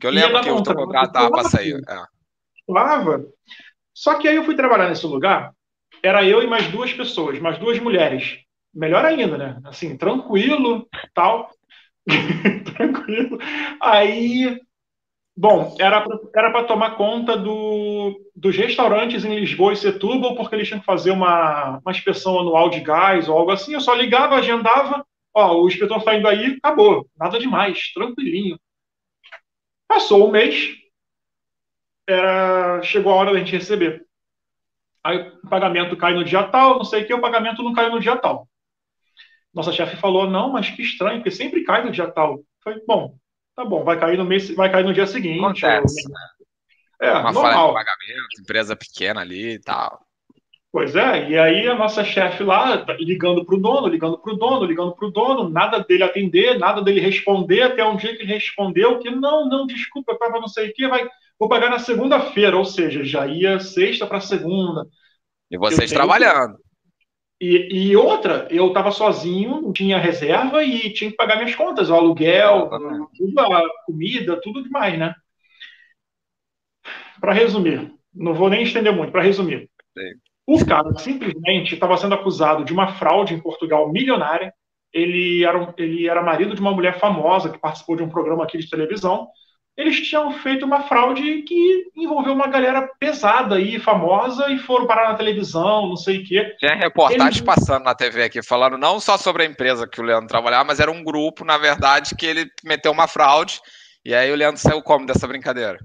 Que 0.00 0.06
eu 0.06 0.10
lembro 0.10 0.40
que 0.40 0.50
o 0.50 0.62
teu 0.62 0.74
contrato 0.74 1.12
tava 1.12 1.30
pra 1.30 1.44
sair. 1.44 1.74
É. 1.88 2.02
Falava. 2.66 3.24
Só 3.92 4.18
que 4.18 4.26
aí 4.26 4.36
eu 4.36 4.44
fui 4.44 4.56
trabalhar 4.56 4.88
nesse 4.88 5.06
lugar, 5.06 5.52
era 6.02 6.24
eu 6.24 6.42
e 6.42 6.46
mais 6.46 6.66
duas 6.68 6.92
pessoas, 6.92 7.38
mais 7.38 7.58
duas 7.58 7.78
mulheres. 7.78 8.38
Melhor 8.74 9.04
ainda, 9.04 9.38
né? 9.38 9.60
Assim, 9.64 9.96
tranquilo, 9.96 10.88
tal. 11.14 11.50
tranquilo. 12.76 13.38
Aí 13.80 14.60
Bom, 15.36 15.74
era 15.80 16.00
para 16.50 16.64
tomar 16.64 16.96
conta 16.96 17.36
do, 17.36 18.20
dos 18.36 18.56
restaurantes 18.56 19.24
em 19.24 19.34
Lisboa 19.34 19.72
e 19.72 19.76
Setúbal, 19.76 20.36
porque 20.36 20.54
eles 20.54 20.68
tinham 20.68 20.78
que 20.78 20.86
fazer 20.86 21.10
uma, 21.10 21.78
uma 21.78 21.90
inspeção 21.90 22.38
anual 22.38 22.70
de 22.70 22.78
gás 22.80 23.28
ou 23.28 23.36
algo 23.36 23.50
assim. 23.50 23.74
Eu 23.74 23.80
só 23.80 23.94
ligava, 23.94 24.36
agendava, 24.36 25.04
ó, 25.34 25.56
o 25.56 25.66
inspetor 25.66 25.98
está 25.98 26.14
indo 26.14 26.28
aí, 26.28 26.56
acabou. 26.62 27.08
Nada 27.18 27.36
demais, 27.40 27.92
tranquilinho. 27.92 28.56
Passou 29.88 30.28
um 30.28 30.30
mês, 30.30 30.76
era, 32.08 32.80
chegou 32.82 33.12
a 33.12 33.16
hora 33.16 33.32
da 33.32 33.38
gente 33.40 33.52
receber. 33.52 34.06
Aí 35.02 35.18
o 35.18 35.48
pagamento 35.48 35.96
cai 35.96 36.14
no 36.14 36.24
dia 36.24 36.44
tal, 36.44 36.76
não 36.76 36.84
sei 36.84 37.02
o 37.02 37.06
que, 37.08 37.12
o 37.12 37.20
pagamento 37.20 37.60
não 37.62 37.72
caiu 37.72 37.90
no 37.90 38.00
dia 38.00 38.16
tal. 38.16 38.48
Nossa 39.54 39.72
chefe 39.72 39.96
falou, 39.96 40.28
não, 40.28 40.50
mas 40.50 40.70
que 40.70 40.82
estranho, 40.82 41.18
porque 41.18 41.30
sempre 41.30 41.62
cai 41.62 41.84
no 41.84 41.92
dia 41.92 42.10
tal. 42.10 42.40
Foi, 42.62 42.80
bom, 42.86 43.16
Tá 43.54 43.64
bom, 43.64 43.84
vai 43.84 43.98
cair 43.98 44.18
no 44.18 44.24
mês, 44.24 44.50
vai 44.54 44.70
cair 44.70 44.84
no 44.84 44.92
dia 44.92 45.06
seguinte. 45.06 45.38
Acontece. 45.38 46.02
Ou... 46.06 46.12
Né? 46.12 46.28
É, 47.00 47.12
Uma 47.12 47.32
normal. 47.32 47.52
falha 47.52 47.66
de 47.66 47.74
pagamento, 47.74 48.40
empresa 48.40 48.76
pequena 48.76 49.20
ali 49.20 49.54
e 49.54 49.60
tal. 49.60 50.00
Pois 50.72 50.96
é, 50.96 51.30
e 51.30 51.38
aí 51.38 51.68
a 51.68 51.74
nossa 51.76 52.02
chefe 52.02 52.42
lá 52.42 52.84
ligando 52.98 53.44
para 53.44 53.54
o 53.54 53.60
dono, 53.60 53.86
ligando 53.86 54.18
para 54.18 54.32
o 54.32 54.36
dono, 54.36 54.64
ligando 54.64 54.92
para 54.92 55.06
o 55.06 55.10
dono, 55.10 55.48
nada 55.48 55.78
dele 55.78 56.02
atender, 56.02 56.58
nada 56.58 56.82
dele 56.82 57.00
responder, 57.00 57.62
até 57.62 57.84
um 57.84 57.96
dia 57.96 58.16
que 58.16 58.22
ele 58.22 58.32
respondeu 58.32 58.98
que 58.98 59.08
não, 59.08 59.48
não, 59.48 59.66
desculpa, 59.68 60.16
para 60.16 60.40
não 60.40 60.48
sei 60.48 60.70
o 60.70 60.72
que, 60.74 60.88
vai, 60.88 61.08
vou 61.38 61.48
pagar 61.48 61.70
na 61.70 61.78
segunda-feira, 61.78 62.56
ou 62.56 62.64
seja, 62.64 63.04
já 63.04 63.24
ia 63.24 63.60
sexta 63.60 64.04
para 64.04 64.18
segunda. 64.18 64.84
E 65.48 65.56
vocês 65.56 65.92
trabalhando. 65.92 66.56
E, 67.44 67.90
e, 67.90 67.96
outra, 67.96 68.48
eu 68.50 68.68
estava 68.68 68.90
sozinho, 68.90 69.60
não 69.60 69.70
tinha 69.70 69.98
reserva 69.98 70.64
e 70.64 70.90
tinha 70.94 71.10
que 71.10 71.16
pagar 71.16 71.36
minhas 71.36 71.54
contas, 71.54 71.90
o 71.90 71.94
aluguel, 71.94 72.70
tudo, 73.14 73.38
a 73.38 73.62
comida, 73.84 74.40
tudo 74.40 74.62
demais, 74.62 74.98
né? 74.98 75.14
Para 77.20 77.34
resumir, 77.34 77.92
não 78.14 78.32
vou 78.32 78.48
nem 78.48 78.62
estender 78.62 78.94
muito, 78.94 79.12
para 79.12 79.22
resumir. 79.22 79.68
Sim. 79.92 80.14
O 80.46 80.64
cara 80.64 80.96
simplesmente 80.96 81.74
estava 81.74 81.98
sendo 81.98 82.14
acusado 82.14 82.64
de 82.64 82.72
uma 82.72 82.94
fraude 82.94 83.34
em 83.34 83.40
Portugal 83.40 83.92
milionária. 83.92 84.54
Ele 84.90 85.44
era, 85.44 85.74
ele 85.76 86.08
era 86.08 86.22
marido 86.22 86.54
de 86.54 86.62
uma 86.62 86.72
mulher 86.72 86.98
famosa 86.98 87.50
que 87.50 87.58
participou 87.58 87.96
de 87.96 88.02
um 88.02 88.08
programa 88.08 88.44
aqui 88.44 88.56
de 88.56 88.70
televisão 88.70 89.28
eles 89.76 90.00
tinham 90.00 90.30
feito 90.32 90.64
uma 90.64 90.82
fraude 90.82 91.42
que 91.42 91.90
envolveu 91.96 92.32
uma 92.32 92.46
galera 92.46 92.88
pesada 92.98 93.60
e 93.60 93.78
famosa 93.80 94.50
e 94.50 94.58
foram 94.58 94.86
parar 94.86 95.08
na 95.08 95.16
televisão, 95.16 95.88
não 95.88 95.96
sei 95.96 96.18
o 96.18 96.24
quê. 96.24 96.54
Tinha 96.58 96.76
reportagem 96.76 97.26
eles... 97.26 97.40
passando 97.40 97.84
na 97.84 97.94
TV 97.94 98.22
aqui, 98.22 98.42
falando 98.42 98.78
não 98.78 99.00
só 99.00 99.16
sobre 99.16 99.42
a 99.42 99.46
empresa 99.46 99.88
que 99.88 100.00
o 100.00 100.04
Leandro 100.04 100.28
trabalhava, 100.28 100.64
mas 100.64 100.78
era 100.78 100.90
um 100.90 101.02
grupo, 101.02 101.44
na 101.44 101.58
verdade, 101.58 102.14
que 102.14 102.24
ele 102.24 102.48
meteu 102.64 102.92
uma 102.92 103.08
fraude. 103.08 103.60
E 104.04 104.14
aí 104.14 104.30
o 104.30 104.36
Leandro 104.36 104.60
saiu 104.60 104.80
como 104.80 105.06
dessa 105.06 105.26
brincadeira? 105.26 105.78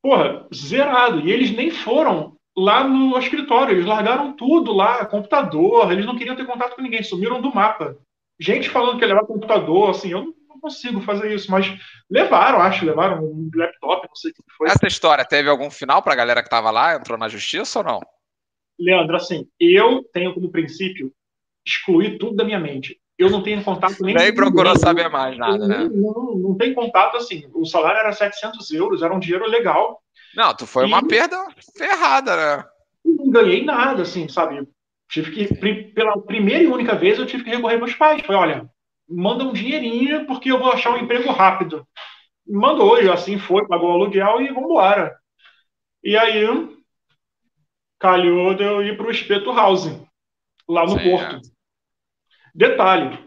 Porra, 0.00 0.46
zerado. 0.54 1.20
E 1.20 1.30
eles 1.30 1.50
nem 1.50 1.70
foram 1.70 2.34
lá 2.56 2.82
no 2.84 3.18
escritório, 3.18 3.74
eles 3.74 3.86
largaram 3.86 4.34
tudo 4.34 4.72
lá, 4.72 5.04
computador, 5.04 5.90
eles 5.92 6.06
não 6.06 6.16
queriam 6.16 6.36
ter 6.36 6.46
contato 6.46 6.76
com 6.76 6.82
ninguém, 6.82 7.02
sumiram 7.02 7.40
do 7.40 7.54
mapa. 7.54 7.96
Gente 8.40 8.68
falando 8.68 8.98
que 8.98 9.04
ia 9.04 9.08
levar 9.08 9.26
computador, 9.26 9.90
assim, 9.90 10.10
eu 10.10 10.34
consigo 10.62 11.00
fazer 11.00 11.34
isso, 11.34 11.50
mas 11.50 11.66
levaram, 12.08 12.60
acho, 12.60 12.86
levaram 12.86 13.24
um 13.24 13.50
laptop, 13.54 14.06
não 14.08 14.14
sei 14.14 14.30
o 14.30 14.34
que 14.34 14.42
foi. 14.56 14.68
Essa 14.68 14.86
história 14.86 15.24
teve 15.24 15.48
algum 15.48 15.70
final 15.70 16.00
para 16.02 16.12
a 16.12 16.16
galera 16.16 16.40
que 16.40 16.46
estava 16.46 16.70
lá, 16.70 16.94
entrou 16.94 17.18
na 17.18 17.28
justiça 17.28 17.80
ou 17.80 17.84
não? 17.84 18.00
Leandro, 18.78 19.16
assim, 19.16 19.46
eu 19.58 20.04
tenho 20.12 20.32
como 20.32 20.50
princípio 20.50 21.12
excluir 21.66 22.18
tudo 22.18 22.36
da 22.36 22.44
minha 22.44 22.60
mente. 22.60 22.98
Eu 23.18 23.30
não 23.30 23.42
tenho 23.42 23.62
contato 23.62 24.02
nem. 24.02 24.14
Nem 24.14 24.34
procurou 24.34 24.76
saber 24.78 25.08
mais 25.08 25.36
nada, 25.36 25.68
né? 25.68 25.88
Não, 25.92 26.34
não 26.34 26.56
tem 26.56 26.74
contato 26.74 27.16
assim. 27.16 27.48
O 27.52 27.64
salário 27.64 28.00
era 28.00 28.12
700 28.12 28.70
euros, 28.72 29.02
era 29.02 29.14
um 29.14 29.20
dinheiro 29.20 29.48
legal. 29.48 30.00
Não, 30.34 30.54
tu 30.54 30.66
foi 30.66 30.84
e... 30.84 30.86
uma 30.86 31.06
perda 31.06 31.36
ferrada, 31.76 32.36
né? 32.36 32.64
Não 33.04 33.30
ganhei 33.30 33.64
nada, 33.64 34.02
assim, 34.02 34.28
sabe? 34.28 34.66
Tive 35.12 35.30
que, 35.30 35.84
pela 35.92 36.18
primeira 36.22 36.64
e 36.64 36.66
única 36.66 36.94
vez, 36.94 37.18
eu 37.18 37.26
tive 37.26 37.44
que 37.44 37.50
recorrer 37.50 37.74
aos 37.74 37.82
meus 37.82 37.94
pais. 37.94 38.22
Foi, 38.22 38.34
olha, 38.34 38.66
manda 39.06 39.44
um 39.44 39.52
dinheirinho 39.52 40.26
porque 40.26 40.50
eu 40.50 40.58
vou 40.58 40.72
achar 40.72 40.90
um 40.94 40.96
emprego 40.96 41.30
rápido. 41.30 41.86
Mandou, 42.48 43.00
e 43.00 43.10
assim 43.10 43.38
foi, 43.38 43.68
pagou 43.68 43.90
o 43.90 43.92
aluguel 43.92 44.40
e 44.40 44.48
vamos 44.48 44.70
embora. 44.70 45.14
E 46.02 46.16
aí, 46.16 46.46
calhou 48.00 48.54
de 48.54 48.64
eu 48.64 48.82
ir 48.82 48.96
para 48.96 49.06
o 49.06 49.10
Espeto 49.10 49.52
House, 49.52 50.00
lá 50.66 50.86
no 50.86 50.98
Porto. 50.98 51.36
É. 51.36 51.40
Detalhe, 52.54 53.18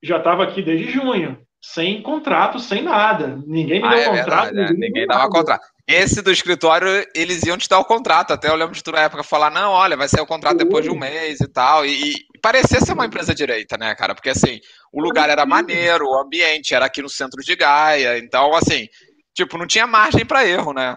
já 0.00 0.18
estava 0.18 0.44
aqui 0.44 0.62
desde 0.62 0.92
junho, 0.92 1.44
sem 1.60 2.00
contrato, 2.02 2.60
sem 2.60 2.82
nada. 2.82 3.42
Ninguém 3.44 3.82
me 3.82 3.88
ah, 3.88 3.90
deu 3.90 3.98
é 3.98 4.18
contrato. 4.18 4.54
Verdade, 4.54 4.58
é. 4.58 4.72
ninguém, 4.74 4.90
ninguém 4.90 5.06
dava 5.08 5.28
contrato. 5.28 5.66
Esse 5.86 6.22
do 6.22 6.30
escritório, 6.30 7.04
eles 7.14 7.42
iam 7.42 7.58
te 7.58 7.68
dar 7.68 7.80
o 7.80 7.84
contrato. 7.84 8.32
Até 8.32 8.48
eu 8.48 8.54
lembro 8.54 8.74
de 8.74 8.82
tu 8.82 8.92
na 8.92 9.00
época 9.00 9.22
falar: 9.22 9.50
não, 9.50 9.72
olha, 9.72 9.96
vai 9.96 10.08
ser 10.08 10.20
o 10.20 10.26
contrato 10.26 10.58
depois 10.58 10.84
de 10.84 10.90
um 10.90 10.98
mês 10.98 11.40
e 11.40 11.48
tal. 11.48 11.84
E, 11.84 12.12
e 12.12 12.14
parecia 12.40 12.80
ser 12.80 12.92
uma 12.92 13.06
empresa 13.06 13.34
direita, 13.34 13.76
né, 13.76 13.94
cara? 13.94 14.14
Porque 14.14 14.30
assim, 14.30 14.60
o 14.92 15.00
lugar 15.00 15.28
era 15.28 15.44
maneiro, 15.44 16.06
o 16.06 16.18
ambiente 16.18 16.74
era 16.74 16.86
aqui 16.86 17.02
no 17.02 17.08
centro 17.08 17.42
de 17.42 17.56
Gaia. 17.56 18.18
Então, 18.18 18.54
assim, 18.54 18.86
tipo, 19.34 19.58
não 19.58 19.66
tinha 19.66 19.86
margem 19.86 20.24
para 20.24 20.46
erro, 20.46 20.72
né? 20.72 20.96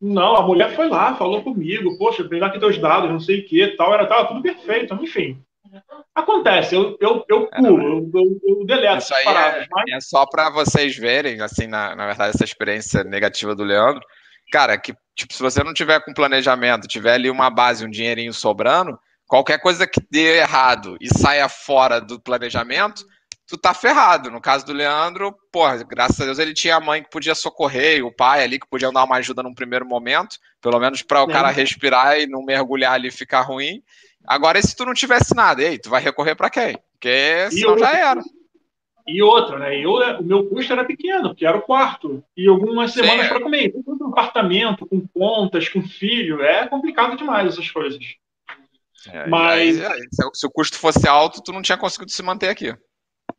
Não, 0.00 0.36
a 0.36 0.42
mulher 0.42 0.74
foi 0.74 0.88
lá, 0.88 1.14
falou 1.16 1.42
comigo, 1.42 1.96
poxa, 1.96 2.26
vem 2.26 2.42
aqui 2.42 2.58
teus 2.58 2.78
dados, 2.78 3.10
não 3.10 3.20
sei 3.20 3.40
o 3.40 3.46
que, 3.46 3.76
tal, 3.76 3.94
era 3.94 4.06
tava 4.06 4.28
tudo 4.28 4.42
perfeito, 4.42 4.94
enfim. 4.94 5.42
Acontece, 6.16 6.74
eu, 6.74 6.96
eu, 6.98 7.22
eu 7.28 7.46
é, 7.52 7.56
pulo, 7.58 7.82
eu, 7.82 8.10
eu, 8.14 8.40
eu 8.42 8.64
deleto 8.64 9.02
Isso 9.02 9.14
aí 9.14 9.24
paradas, 9.24 9.64
é, 9.64 9.66
mas... 9.70 9.84
é 9.92 10.00
só 10.00 10.24
para 10.24 10.48
vocês 10.48 10.96
verem, 10.96 11.42
assim, 11.42 11.66
na, 11.66 11.94
na 11.94 12.06
verdade, 12.06 12.34
essa 12.34 12.42
experiência 12.42 13.04
negativa 13.04 13.54
do 13.54 13.62
Leandro. 13.62 14.00
Cara, 14.50 14.78
que 14.78 14.94
tipo, 15.14 15.34
se 15.34 15.42
você 15.42 15.62
não 15.62 15.74
tiver 15.74 16.00
com 16.00 16.14
planejamento, 16.14 16.88
tiver 16.88 17.12
ali 17.12 17.28
uma 17.28 17.50
base, 17.50 17.84
um 17.84 17.90
dinheirinho 17.90 18.32
sobrando, 18.32 18.98
qualquer 19.26 19.60
coisa 19.60 19.86
que 19.86 20.00
dê 20.10 20.38
errado 20.38 20.96
e 21.02 21.08
saia 21.08 21.50
fora 21.50 22.00
do 22.00 22.18
planejamento, 22.18 23.04
tu 23.46 23.58
tá 23.58 23.74
ferrado. 23.74 24.30
No 24.30 24.40
caso 24.40 24.64
do 24.64 24.72
Leandro, 24.72 25.36
porra, 25.52 25.76
graças 25.84 26.18
a 26.18 26.24
Deus 26.24 26.38
ele 26.38 26.54
tinha 26.54 26.76
a 26.76 26.80
mãe 26.80 27.02
que 27.02 27.10
podia 27.10 27.34
socorrer, 27.34 27.98
e 27.98 28.02
o 28.02 28.10
pai 28.10 28.42
ali 28.42 28.58
que 28.58 28.66
podia 28.66 28.90
dar 28.90 29.04
uma 29.04 29.16
ajuda 29.16 29.42
num 29.42 29.54
primeiro 29.54 29.86
momento, 29.86 30.38
pelo 30.62 30.80
menos 30.80 31.02
para 31.02 31.22
o 31.22 31.30
é. 31.30 31.32
cara 31.32 31.50
respirar 31.50 32.18
e 32.18 32.26
não 32.26 32.42
mergulhar 32.42 32.94
ali 32.94 33.08
e 33.08 33.12
ficar 33.12 33.42
ruim. 33.42 33.82
Agora, 34.26 34.60
se 34.60 34.74
tu 34.74 34.84
não 34.84 34.94
tivesse 34.94 35.34
nada, 35.34 35.62
aí, 35.62 35.78
tu 35.78 35.90
vai 35.90 36.02
recorrer 36.02 36.34
para 36.34 36.50
quem? 36.50 36.78
Porque 36.92 37.48
senão 37.50 37.78
já 37.78 37.92
era. 37.92 38.20
E 39.06 39.22
outra, 39.22 39.58
né? 39.58 39.78
Eu, 39.78 39.92
o 39.92 40.22
meu 40.24 40.48
custo 40.48 40.72
era 40.72 40.84
pequeno, 40.84 41.28
porque 41.28 41.46
era 41.46 41.56
o 41.56 41.62
quarto. 41.62 42.24
E 42.36 42.48
algumas 42.48 42.92
semanas 42.92 43.28
para 43.28 43.40
comer. 43.40 43.72
Tudo 43.72 44.04
um 44.04 44.08
apartamento, 44.08 44.84
com 44.84 45.06
contas, 45.06 45.68
com 45.68 45.80
filho. 45.82 46.42
É 46.42 46.66
complicado 46.66 47.16
demais 47.16 47.52
essas 47.52 47.70
coisas. 47.70 48.02
É, 49.12 49.28
Mas. 49.28 49.80
Aí, 49.80 50.00
se 50.32 50.46
o 50.46 50.50
custo 50.50 50.76
fosse 50.76 51.06
alto, 51.08 51.40
tu 51.40 51.52
não 51.52 51.62
tinha 51.62 51.78
conseguido 51.78 52.10
se 52.10 52.22
manter 52.22 52.48
aqui. 52.48 52.74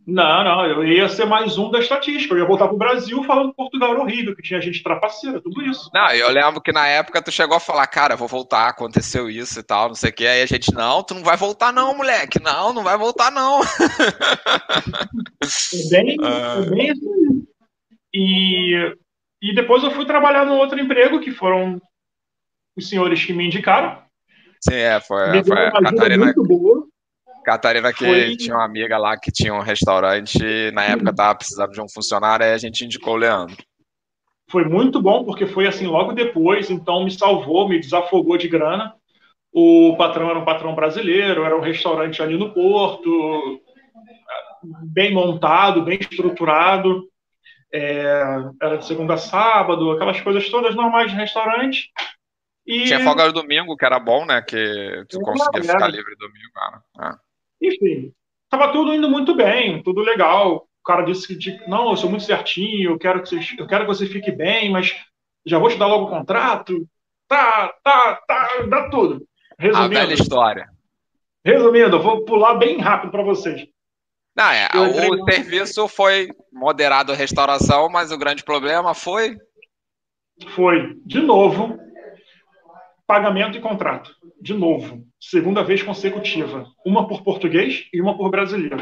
Não, 0.08 0.41
não, 0.41 0.66
eu 0.66 0.88
ia 0.88 1.10
ser 1.10 1.26
mais 1.26 1.58
um 1.58 1.70
da 1.70 1.80
estatística. 1.80 2.34
Eu 2.34 2.38
ia 2.38 2.45
voltar 2.45 2.68
para 2.68 2.76
o 2.76 2.78
Brasil 2.78 3.22
falando 3.26 3.49
que 3.49 3.58
Portugal 3.58 3.91
era 3.91 3.99
horrível, 3.99 4.34
que 4.34 4.41
tinha 4.41 4.62
gente 4.62 4.82
trapaceira, 4.82 5.41
tudo 5.41 5.62
isso. 5.62 5.89
Não, 5.93 6.10
eu 6.12 6.30
lembro 6.30 6.62
que 6.62 6.72
na 6.72 6.88
época 6.88 7.22
tu 7.22 7.30
chegou 7.30 7.58
a 7.58 7.60
falar, 7.60 7.86
cara, 7.88 8.16
vou 8.16 8.26
voltar, 8.26 8.70
aconteceu 8.70 9.30
isso 9.30 9.60
e 9.60 9.64
tal, 9.64 9.89
não 9.89 9.95
sei 9.95 10.12
o 10.12 10.14
que. 10.14 10.26
Aí 10.26 10.41
a 10.41 10.45
gente, 10.45 10.74
não, 10.74 11.03
tu 11.03 11.14
não 11.14 11.26
vai 11.26 11.36
voltar, 11.36 11.74
não, 11.74 11.93
moleque. 11.93 12.41
Não, 12.41 12.72
não 12.72 12.84
vai 12.84 12.97
voltar, 12.97 13.30
não. 13.32 13.60
É 15.43 15.89
bem, 15.89 16.18
é 16.22 16.70
bem 16.70 16.91
assim. 16.91 17.47
E, 18.14 18.95
e 19.41 19.55
depois 19.55 19.84
eu 19.84 19.91
fui 19.91 20.05
trabalhar 20.05 20.45
no 20.45 20.55
outro 20.55 20.80
emprego, 20.80 21.20
que 21.20 21.32
foram 21.32 21.82
os 22.78 22.88
senhores 22.88 23.24
que 23.26 23.34
me 23.34 23.45
indicaram. 23.45 24.01
Sim, 24.62 24.76
é, 24.76 24.99
foi, 24.99 25.43
foi 25.43 25.66
a 25.66 25.72
Catarina. 25.72 26.34
Catarina 27.48 27.93
que 27.93 28.06
Foi... 28.06 28.36
tinha 28.36 28.54
uma 28.54 28.66
amiga 28.66 28.98
lá 28.98 29.18
que 29.18 29.32
tinha 29.32 29.54
um 29.54 29.62
restaurante, 29.62 30.70
na 30.74 30.84
época 30.84 31.16
tava 31.16 31.36
precisando 31.36 31.72
de 31.72 31.80
um 31.80 31.88
funcionário, 31.88 32.45
aí 32.45 32.52
a 32.52 32.58
gente 32.58 32.84
indicou 32.84 33.14
o 33.14 33.18
Leandro. 33.18 33.56
Foi 34.52 34.66
muito 34.66 35.02
bom, 35.02 35.24
porque 35.24 35.45
foi 35.45 35.66
assim 35.66 35.88
logo 35.88 36.12
depois, 36.12 36.70
então 36.70 37.06
me 37.06 37.12
salvou, 37.12 37.70
me 37.70 37.80
desafogou 37.80 38.38
de 38.38 38.50
grana. 38.50 38.93
O 39.54 39.95
patrão 39.98 40.30
era 40.30 40.38
um 40.38 40.43
patrão 40.43 40.76
brasileiro, 40.76 41.45
era 41.45 41.58
um 41.58 41.62
restaurante 41.62 42.22
ali 42.22 42.38
no 42.38 42.54
Porto, 42.54 43.62
bem 44.84 45.14
montado, 45.14 45.84
bem 45.84 46.00
estruturado. 46.02 47.08
É, 47.74 48.24
era 48.62 48.78
de 48.78 48.86
segunda 48.86 49.14
a 49.14 49.18
sábado, 49.18 49.91
aquelas 49.91 50.20
coisas 50.20 50.50
todas 50.50 50.76
normais 50.76 51.12
de 51.12 51.18
restaurante. 51.18 51.89
E... 52.66 52.84
Tinha 52.84 53.00
folga 53.00 53.28
no 53.28 53.32
domingo, 53.32 53.78
que 53.78 53.86
era 53.86 54.00
bom, 54.00 54.26
né? 54.26 54.41
Que 54.41 55.06
tu 55.08 55.22
conseguia 55.22 55.64
ficar 55.64 55.88
livre 55.88 56.14
domingo. 56.18 56.52
Ah. 57.00 57.18
Enfim, 57.62 58.12
estava 58.43 58.72
tudo 58.72 58.93
indo 58.93 59.10
muito 59.10 59.36
bem, 59.36 59.82
tudo 59.84 60.01
legal. 60.01 60.68
O 60.82 60.84
cara 60.86 61.03
disse 61.03 61.38
que, 61.38 61.70
não, 61.70 61.89
eu 61.89 61.97
sou 61.97 62.10
muito 62.10 62.24
certinho, 62.24 62.91
eu 62.91 62.99
quero 62.99 63.22
que 63.22 63.30
você, 63.30 63.39
eu 63.58 63.68
quero 63.68 63.86
que 63.86 63.93
você 63.93 64.05
fique 64.05 64.32
bem, 64.32 64.72
mas 64.72 64.95
já 65.45 65.60
vou 65.60 65.70
te 65.70 65.78
dar 65.78 65.88
logo 65.88 66.05
o 66.05 66.10
contrato. 66.10 66.88
Tá, 67.28 67.74
tá, 67.84 68.22
tá, 68.28 68.66
dá 68.70 68.89
tudo. 68.89 69.26
Resumindo, 69.60 69.97
a 69.97 70.01
velha 70.01 70.14
história. 70.14 70.70
Resumindo, 71.43 71.97
eu 71.97 72.01
vou 72.01 72.24
pular 72.24 72.55
bem 72.55 72.80
rápido 72.80 73.12
para 73.12 73.24
vocês. 73.24 73.68
Não, 74.36 74.51
é, 74.51 74.70
o 74.76 75.26
serviço 75.26 75.88
foi 75.88 76.30
moderado 76.53 77.12
a 77.12 77.16
restauração, 77.16 77.89
mas 77.89 78.12
o 78.12 78.18
grande 78.18 78.43
problema 78.43 78.93
foi. 78.93 79.36
Foi, 80.55 80.93
de 81.03 81.20
novo, 81.22 81.76
pagamento 83.08 83.58
e 83.58 83.62
contrato. 83.62 84.12
De 84.39 84.53
novo 84.53 85.08
segunda 85.20 85.64
vez 85.64 85.82
consecutiva, 85.82 86.68
uma 86.86 87.08
por 87.08 87.24
português 87.24 87.88
e 87.91 88.01
uma 88.01 88.16
por 88.16 88.30
brasileiro. 88.30 88.78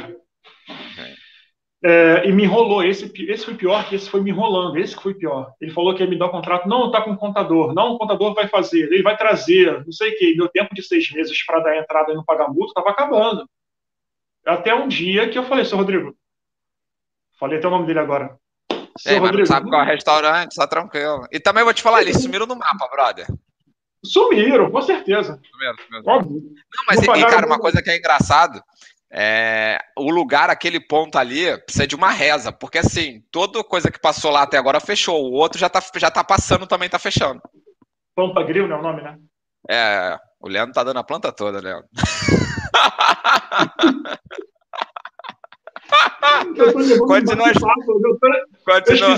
É, 1.83 2.27
e 2.27 2.31
me 2.31 2.43
enrolou. 2.43 2.83
Esse, 2.83 3.11
esse 3.29 3.45
foi 3.45 3.53
pior 3.53 3.87
que 3.87 3.95
esse 3.95 4.09
foi 4.09 4.19
me 4.19 4.31
enrolando. 4.31 4.77
Esse 4.77 4.95
que 4.95 5.03
foi 5.03 5.13
pior. 5.13 5.53
Ele 5.61 5.71
falou 5.71 5.93
que 5.93 6.01
ia 6.01 6.09
me 6.09 6.17
dar 6.17 6.25
o 6.25 6.29
um 6.29 6.31
contrato. 6.31 6.67
Não, 6.67 6.87
está 6.87 7.01
com 7.01 7.11
o 7.11 7.17
contador. 7.17 7.75
Não, 7.75 7.93
o 7.93 7.97
contador 7.99 8.33
vai 8.33 8.47
fazer. 8.47 8.91
Ele 8.91 9.03
vai 9.03 9.15
trazer. 9.15 9.85
Não 9.85 9.91
sei 9.91 10.11
o 10.11 10.17
que. 10.17 10.35
Meu 10.35 10.49
tempo 10.49 10.73
de 10.73 10.81
seis 10.81 11.11
meses 11.11 11.45
para 11.45 11.59
dar 11.59 11.77
entrada 11.77 12.11
e 12.11 12.15
não 12.15 12.23
pagar 12.23 12.47
multa 12.47 12.71
estava 12.71 12.89
acabando. 12.89 13.47
Até 14.43 14.73
um 14.73 14.87
dia 14.87 15.29
que 15.29 15.37
eu 15.37 15.43
falei, 15.43 15.63
seu 15.63 15.77
Rodrigo. 15.77 16.15
Falei 17.39 17.59
até 17.59 17.67
o 17.67 17.71
nome 17.71 17.85
dele 17.85 17.99
agora. 17.99 18.35
Seu 18.97 19.13
Ei, 19.13 19.19
Rodrigo. 19.19 19.45
sabe 19.45 19.69
qual 19.69 19.81
é 19.81 19.83
o 19.83 19.87
restaurante? 19.87 20.55
Tá 20.55 20.65
tranquilo. 20.65 21.27
E 21.31 21.39
também 21.39 21.63
vou 21.63 21.73
te 21.73 21.83
falar, 21.83 22.01
eles 22.01 22.21
sumiram 22.21 22.47
no 22.47 22.55
mapa, 22.55 22.87
brother. 22.89 23.27
Sumiram, 24.05 24.71
com 24.71 24.81
certeza. 24.81 25.39
Sumiram, 25.51 25.75
sumiram. 25.85 26.13
Óbvio. 26.13 26.41
Não, 26.41 26.85
mas, 26.87 27.01
e, 27.01 27.25
cara, 27.25 27.45
uma 27.45 27.59
coisa 27.59 27.81
que 27.81 27.89
é 27.89 27.97
engraçado, 27.97 28.61
é, 29.11 29.79
o 29.97 30.11
lugar, 30.11 30.49
aquele 30.49 30.79
ponto 30.79 31.17
ali, 31.17 31.57
precisa 31.59 31.87
de 31.87 31.95
uma 31.95 32.09
reza, 32.09 32.51
porque 32.51 32.77
assim, 32.77 33.23
toda 33.31 33.63
coisa 33.63 33.89
que 33.89 33.99
passou 33.99 34.31
lá 34.31 34.43
até 34.43 34.57
agora 34.57 34.79
fechou, 34.79 35.23
o 35.23 35.33
outro 35.33 35.57
já 35.57 35.69
tá, 35.69 35.81
já 35.95 36.11
tá 36.11 36.23
passando 36.23 36.67
também, 36.67 36.89
tá 36.89 36.99
fechando. 36.99 37.41
Pampa 38.15 38.43
Grill, 38.43 38.67
não 38.67 38.77
é 38.77 38.79
o 38.79 38.83
nome, 38.83 39.01
né? 39.01 39.17
É, 39.69 40.17
O 40.39 40.47
Leandro 40.47 40.73
tá 40.73 40.83
dando 40.83 40.99
a 40.99 41.03
planta 41.03 41.31
toda, 41.31 41.59
Leandro. 41.59 41.87
continua, 46.55 47.07
continua, 47.07 47.53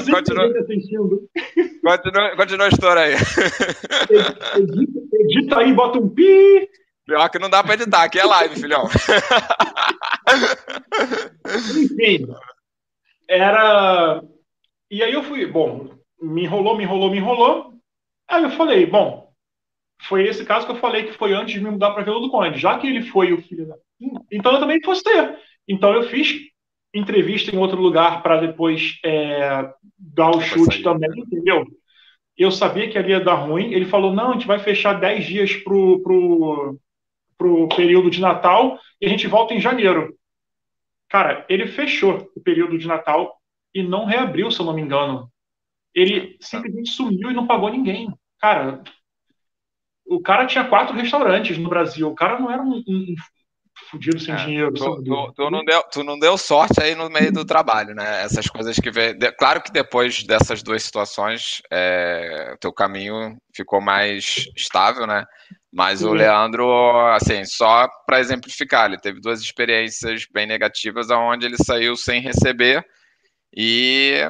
continua, 0.08 0.50
continua, 1.88 2.36
continua 2.36 2.66
a 2.66 2.70
história 2.70 3.02
aí. 3.02 3.14
Edita, 4.62 5.00
edita 5.14 5.60
aí, 5.60 5.74
bota 5.74 6.00
um 6.00 6.10
pi. 6.10 6.70
Pior 7.06 7.30
que 7.30 7.40
não 7.40 7.50
dá 7.50 7.64
para 7.64 7.76
editar, 7.76 8.04
aqui 8.04 8.20
é 8.20 8.26
live, 8.26 8.60
filhão. 8.60 8.84
Enfim, 11.46 12.28
era. 13.30 14.22
E 14.92 15.02
aí 15.02 15.14
eu 15.14 15.24
fui, 15.24 15.46
bom, 15.46 15.90
me 16.22 16.44
enrolou, 16.44 16.76
me 16.76 16.84
enrolou, 16.84 17.10
me 17.10 17.18
enrolou. 17.18 17.74
Aí 18.28 18.44
eu 18.44 18.50
falei, 18.52 18.86
bom, 18.86 19.32
foi 20.02 20.28
esse 20.28 20.44
caso 20.44 20.66
que 20.66 20.72
eu 20.74 20.78
falei 20.78 21.04
que 21.04 21.14
foi 21.14 21.34
antes 21.34 21.54
de 21.54 21.62
me 21.62 21.72
mudar 21.72 21.92
para 21.92 22.04
Vila 22.04 22.20
do 22.20 22.30
Conde. 22.30 22.60
Já 22.60 22.78
que 22.78 22.88
ele 22.88 23.04
foi 23.04 23.32
o 23.32 23.42
filho 23.42 23.68
da. 23.68 23.76
Então 24.32 24.54
eu 24.54 24.60
também 24.60 24.82
fosse 24.84 25.04
ter. 25.04 25.40
Então 25.68 25.94
eu 25.94 26.04
fiz 26.04 26.36
entrevista 26.94 27.54
em 27.54 27.58
outro 27.58 27.80
lugar 27.80 28.22
para 28.22 28.42
depois 28.42 29.00
é, 29.04 29.70
dar 29.98 30.32
o 30.32 30.42
chute 30.42 30.82
também, 30.82 31.10
entendeu? 31.16 31.66
Eu 32.38 32.52
sabia 32.52 32.90
que 32.90 32.98
ali 32.98 33.10
ia 33.12 33.20
dar 33.20 33.36
ruim. 33.36 33.74
Ele 33.74 33.86
falou: 33.86 34.14
não, 34.14 34.30
a 34.30 34.34
gente 34.34 34.48
vai 34.48 34.60
fechar 34.60 35.00
10 35.00 35.26
dias 35.26 35.56
pro, 35.56 36.02
pro, 36.02 36.80
pro 37.38 37.68
período 37.70 38.10
de 38.10 38.22
Natal 38.22 38.80
e 39.02 39.06
a 39.06 39.10
gente 39.10 39.28
volta 39.28 39.54
em 39.54 39.62
janeiro. 39.62 40.16
Cara, 41.10 41.46
ele 41.50 41.68
fechou 41.68 42.30
o 42.36 42.42
período 42.42 42.78
de 42.78 42.88
Natal 42.88 43.38
e 43.74 43.82
não 43.82 44.06
reabriu, 44.06 44.52
se 44.52 44.60
eu 44.60 44.66
não 44.66 44.74
me 44.74 44.82
engano. 44.82 45.32
Ele 45.94 46.38
simplesmente 46.40 46.92
sumiu 46.92 47.32
e 47.32 47.34
não 47.34 47.48
pagou 47.48 47.70
ninguém. 47.70 48.14
Cara, 48.40 48.84
o 50.06 50.22
cara 50.22 50.46
tinha 50.46 50.68
quatro 50.68 50.96
restaurantes 50.96 51.58
no 51.58 51.70
Brasil. 51.70 52.08
O 52.08 52.16
cara 52.16 52.40
não 52.40 52.52
era 52.52 52.62
um, 52.62 52.84
um, 52.88 53.16
fudido 53.90 54.20
sem 54.20 54.34
é, 54.34 54.38
dinheiro. 54.38 54.74
Tu, 54.74 55.04
tu, 55.04 55.34
tu, 55.36 55.50
não 55.50 55.64
deu, 55.64 55.84
tu 55.84 56.04
não 56.04 56.20
deu 56.20 56.38
sorte 56.38 56.82
aí 56.82 56.96
no 56.96 57.10
meio 57.10 57.32
do 57.32 57.46
trabalho, 57.46 57.94
né? 57.94 58.24
Essas 58.24 58.48
coisas 58.48 58.76
que 58.78 58.92
vem. 58.92 59.18
Claro 59.38 59.62
que 59.62 59.72
depois 59.72 60.24
dessas 60.24 60.62
duas 60.62 60.84
situações, 60.84 61.62
é, 61.72 62.56
teu 62.60 62.74
caminho 62.74 63.38
ficou 63.56 63.82
mais 63.82 64.48
estável, 64.56 65.08
né? 65.08 65.26
Mas 65.72 66.00
Sim. 66.00 66.08
o 66.08 66.14
Leandro, 66.14 66.68
assim, 67.12 67.46
só 67.46 67.88
para 68.06 68.20
exemplificar, 68.20 68.86
ele 68.86 69.00
teve 69.00 69.20
duas 69.20 69.42
experiências 69.42 70.26
bem 70.32 70.48
negativas, 70.48 71.10
onde 71.10 71.46
ele 71.46 71.58
saiu 71.58 71.96
sem 71.96 72.22
receber 72.22 72.86
e 73.56 74.24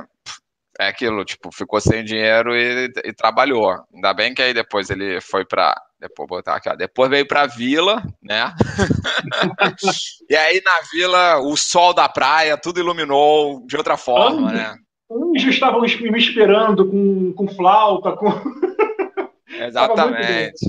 é 0.80 0.88
aquilo, 0.88 1.26
tipo, 1.26 1.52
ficou 1.52 1.82
sem 1.82 2.04
dinheiro 2.04 2.56
e, 2.56 2.92
e 3.04 3.14
trabalhou. 3.14 3.76
Ainda 3.94 4.14
bem 4.14 4.34
que 4.34 4.42
aí 4.42 4.54
depois 4.54 4.90
ele 4.90 5.20
foi 5.22 5.44
para 5.44 5.76
depois 6.00 6.30
botar 6.30 6.56
aqui, 6.56 6.70
ó. 6.70 6.76
Depois 6.76 7.10
veio 7.10 7.28
para 7.28 7.42
a 7.42 7.48
vila, 7.48 8.04
né? 8.22 8.54
e 10.30 10.36
aí 10.36 10.62
na 10.64 10.80
vila 10.92 11.40
o 11.40 11.58
sol 11.58 11.94
da 11.94 12.08
praia 12.08 12.58
tudo 12.58 12.80
iluminou 12.80 13.66
de 13.66 13.76
outra 13.76 13.98
forma, 13.98 14.52
né? 14.52 14.76
Anjos 15.10 15.56
estavam 15.56 15.82
me 15.82 16.18
esperando 16.18 16.88
com, 16.90 17.34
com 17.34 17.48
flauta, 17.48 18.12
com 18.12 18.28
Exatamente. 19.50 20.60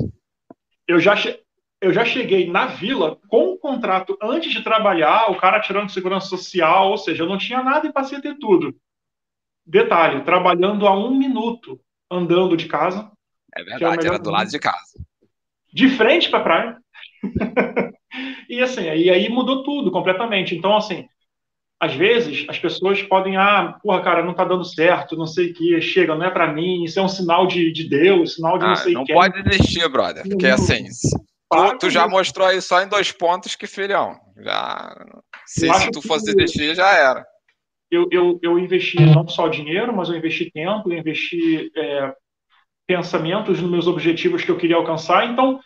eu 0.87 0.99
já 0.99 1.15
eu 1.81 1.93
já 1.93 2.05
cheguei 2.05 2.51
na 2.51 2.67
vila 2.67 3.19
com 3.29 3.53
o 3.53 3.59
contrato 3.59 4.17
antes 4.23 4.53
de 4.53 4.65
trabalhar, 4.65 5.31
o 5.31 5.37
cara 5.37 5.61
tirando 5.61 5.91
segurança 5.91 6.27
social, 6.27 6.91
ou 6.91 6.99
seja, 6.99 7.23
eu 7.23 7.29
não 7.29 7.39
tinha 7.39 7.63
nada 7.63 7.87
e 7.87 7.93
passei 7.93 8.19
a 8.19 8.23
ter 8.23 8.37
tudo. 8.39 8.75
Detalhe, 9.65 10.25
trabalhando 10.25 10.87
a 10.87 10.97
um 10.97 11.15
minuto 11.15 11.79
andando 12.11 12.57
de 12.57 12.67
casa. 12.67 13.13
É 13.55 13.63
verdade, 13.63 14.07
é 14.07 14.09
era 14.09 14.19
do 14.19 14.31
lado 14.31 14.49
de 14.49 14.59
casa 14.59 15.08
de 15.73 15.89
frente 15.91 16.31
para 16.31 16.39
a 16.39 16.43
praia. 16.43 16.77
e 18.49 18.61
assim, 18.61 18.83
e 18.83 19.11
aí 19.11 19.29
mudou 19.29 19.63
tudo 19.63 19.91
completamente. 19.91 20.55
Então, 20.55 20.77
assim, 20.77 21.07
às 21.81 21.95
vezes 21.95 22.45
as 22.49 22.59
pessoas 22.59 23.03
podem, 23.03 23.37
ah, 23.37 23.79
porra, 23.83 24.03
cara, 24.03 24.25
não 24.25 24.35
tá 24.35 24.45
dando 24.45 24.65
certo, 24.65 25.17
não 25.17 25.27
sei 25.27 25.51
o 25.51 25.55
que, 25.55 25.81
chega, 25.81 26.15
não 26.15 26.27
é 26.27 26.31
para 26.31 26.53
mim, 26.53 26.83
isso 26.83 26.99
é 26.99 27.03
um 27.03 27.09
sinal 27.09 27.47
de, 27.47 27.73
de 27.73 27.89
Deus, 27.89 28.35
sinal 28.35 28.59
de 28.59 28.65
ah, 28.65 28.69
não 28.69 28.77
sei 28.77 28.97
o 28.97 29.05
que. 29.05 29.13
Não 29.13 29.21
pode 29.21 29.43
desistir, 29.45 29.89
brother, 29.89 30.29
porque 30.29 30.47
assim, 30.47 30.87
tu, 31.51 31.79
tu, 31.79 31.91
já 31.91 32.09
mostrou 32.09 32.49
aí 32.49 32.61
só 32.61 32.83
em 32.83 32.89
dois 32.89 33.13
pontos 33.13 33.55
que, 33.55 33.67
filhão, 33.67 34.17
já, 34.43 34.93
se, 35.47 35.73
se 35.73 35.91
tu 35.93 36.03
fosse 36.03 36.35
desistir, 36.35 36.75
já 36.75 36.93
era. 36.93 37.25
Eu, 37.91 38.07
eu, 38.11 38.39
eu 38.43 38.59
investi 38.59 39.01
não 39.01 39.27
só 39.29 39.49
dinheiro, 39.49 39.97
mas 39.97 40.09
eu 40.09 40.17
investi 40.17 40.51
tempo, 40.51 40.91
eu 40.91 40.99
investi 40.99 41.71
é, 41.75 42.13
pensamentos 42.89 43.61
nos 43.61 43.71
meus 43.71 43.87
objetivos 43.87 44.43
que 44.43 44.51
eu 44.51 44.57
queria 44.57 44.77
alcançar. 44.77 45.31
Então, 45.31 45.61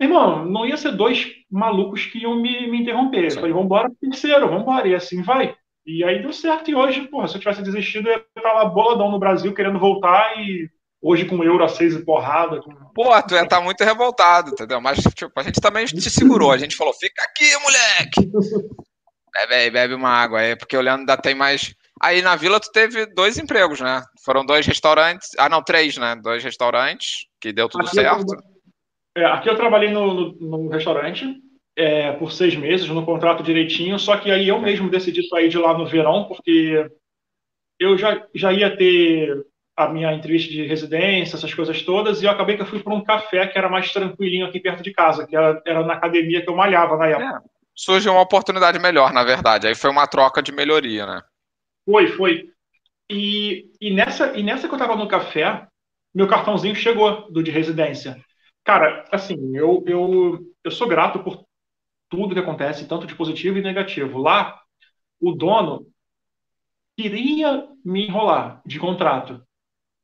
irmão, 0.00 0.44
não 0.46 0.66
ia 0.66 0.76
ser 0.78 0.92
dois 0.92 1.30
malucos 1.50 2.06
que 2.06 2.20
iam 2.20 2.34
me, 2.34 2.66
me 2.66 2.80
interromper. 2.80 3.26
Eu 3.26 3.30
falei, 3.32 3.52
vambora, 3.52 3.92
terceiro, 4.00 4.48
vambora, 4.48 4.88
e 4.88 4.94
assim 4.94 5.22
vai. 5.22 5.54
E 5.84 6.02
aí 6.02 6.22
deu 6.22 6.32
certo. 6.32 6.70
E 6.70 6.74
hoje, 6.74 7.02
porra, 7.02 7.28
se 7.28 7.36
eu 7.36 7.40
tivesse 7.40 7.62
desistido, 7.62 8.08
eu 8.08 8.14
ia 8.14 8.24
estar 8.36 8.52
lá 8.54 8.64
boladão 8.64 9.10
no 9.10 9.18
Brasil, 9.18 9.52
querendo 9.52 9.78
voltar 9.78 10.38
e 10.38 10.70
hoje 11.02 11.26
com 11.26 11.44
euro 11.44 11.62
a 11.62 11.68
seis 11.68 11.94
e 11.94 12.04
porrada. 12.04 12.62
Com... 12.62 12.72
Pô, 12.94 13.22
tu 13.22 13.34
ia 13.34 13.42
estar 13.42 13.60
muito 13.60 13.84
revoltado, 13.84 14.52
entendeu? 14.52 14.80
Mas 14.80 14.98
tipo, 15.14 15.32
a 15.36 15.42
gente 15.42 15.60
também 15.60 15.84
te 15.84 16.08
segurou. 16.08 16.52
A 16.52 16.58
gente 16.58 16.74
falou, 16.74 16.94
fica 16.94 17.22
aqui, 17.22 17.50
moleque! 17.58 18.32
Bebe 19.34 19.54
aí, 19.54 19.70
bebe 19.70 19.94
uma 19.94 20.10
água 20.10 20.40
aí, 20.40 20.54
porque 20.54 20.76
o 20.76 20.80
Leandro 20.82 21.00
ainda 21.00 21.16
tem 21.16 21.34
mais 21.34 21.74
Aí 22.02 22.20
na 22.20 22.34
vila 22.34 22.58
tu 22.58 22.70
teve 22.72 23.06
dois 23.06 23.38
empregos, 23.38 23.80
né? 23.80 24.02
Foram 24.24 24.44
dois 24.44 24.66
restaurantes. 24.66 25.28
Ah, 25.38 25.48
não, 25.48 25.62
três, 25.62 25.96
né? 25.96 26.16
Dois 26.16 26.42
restaurantes, 26.42 27.26
que 27.40 27.52
deu 27.52 27.68
tudo 27.68 27.86
aqui 27.86 27.94
certo. 27.94 28.34
Eu, 29.14 29.22
é, 29.22 29.26
aqui 29.26 29.48
eu 29.48 29.56
trabalhei 29.56 29.90
no, 29.90 30.32
no, 30.32 30.58
no 30.58 30.68
restaurante 30.68 31.24
é, 31.76 32.12
por 32.12 32.32
seis 32.32 32.56
meses, 32.56 32.88
no 32.88 33.04
contrato 33.04 33.42
direitinho, 33.42 33.98
só 33.98 34.16
que 34.16 34.30
aí 34.30 34.48
eu 34.48 34.60
mesmo 34.60 34.90
decidi 34.90 35.26
sair 35.28 35.48
de 35.48 35.58
lá 35.58 35.78
no 35.78 35.86
verão, 35.86 36.24
porque 36.24 36.86
eu 37.78 37.96
já, 37.96 38.20
já 38.34 38.52
ia 38.52 38.76
ter 38.76 39.46
a 39.76 39.88
minha 39.88 40.12
entrevista 40.12 40.50
de 40.50 40.66
residência, 40.66 41.36
essas 41.36 41.54
coisas 41.54 41.82
todas, 41.82 42.20
e 42.20 42.26
eu 42.26 42.30
acabei 42.30 42.56
que 42.56 42.62
eu 42.62 42.66
fui 42.66 42.82
para 42.82 42.94
um 42.94 43.02
café 43.02 43.46
que 43.46 43.56
era 43.56 43.68
mais 43.68 43.92
tranquilinho 43.92 44.46
aqui 44.46 44.60
perto 44.60 44.82
de 44.82 44.92
casa, 44.92 45.26
que 45.26 45.34
era, 45.34 45.62
era 45.66 45.84
na 45.84 45.94
academia 45.94 46.42
que 46.42 46.50
eu 46.50 46.56
malhava 46.56 46.96
na 46.96 47.06
época. 47.06 47.24
É, 47.24 47.48
surgiu 47.74 48.12
uma 48.12 48.20
oportunidade 48.20 48.78
melhor, 48.78 49.12
na 49.12 49.24
verdade. 49.24 49.66
Aí 49.66 49.74
foi 49.74 49.90
uma 49.90 50.06
troca 50.06 50.42
de 50.42 50.52
melhoria, 50.52 51.06
né? 51.06 51.22
Foi, 51.84 52.08
foi. 52.08 52.50
E, 53.10 53.70
e, 53.80 53.92
nessa, 53.92 54.36
e 54.38 54.42
nessa 54.42 54.68
que 54.68 54.74
eu 54.74 54.78
tava 54.78 54.96
no 54.96 55.08
café, 55.08 55.66
meu 56.14 56.28
cartãozinho 56.28 56.74
chegou 56.74 57.30
do 57.30 57.42
de 57.42 57.50
residência. 57.50 58.22
Cara, 58.64 59.04
assim, 59.10 59.56
eu, 59.56 59.82
eu, 59.86 60.38
eu 60.64 60.70
sou 60.70 60.88
grato 60.88 61.18
por 61.20 61.44
tudo 62.08 62.34
que 62.34 62.40
acontece, 62.40 62.86
tanto 62.86 63.06
de 63.06 63.14
positivo 63.14 63.58
e 63.58 63.62
negativo. 63.62 64.18
Lá, 64.18 64.60
o 65.20 65.32
dono 65.32 65.86
queria 66.96 67.66
me 67.84 68.06
enrolar 68.06 68.62
de 68.64 68.78
contrato. 68.78 69.42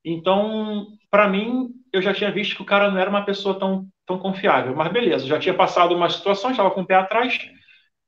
Então, 0.05 0.87
para 1.11 1.29
mim, 1.29 1.70
eu 1.93 2.01
já 2.01 2.14
tinha 2.14 2.33
visto 2.33 2.57
que 2.57 2.62
o 2.62 2.66
cara 2.66 2.91
não 2.91 2.99
era 2.99 3.11
uma 3.11 3.24
pessoa 3.24 3.59
tão, 3.59 3.87
tão 4.07 4.18
confiável. 4.18 4.74
Mas 4.74 4.93
beleza, 4.93 5.26
já 5.26 5.39
tinha 5.39 5.55
passado 5.55 5.95
uma 5.95 6.09
situação, 6.09 6.51
estava 6.51 6.70
com 6.70 6.81
o 6.83 6.87
pé 6.87 6.95
atrás. 6.95 7.39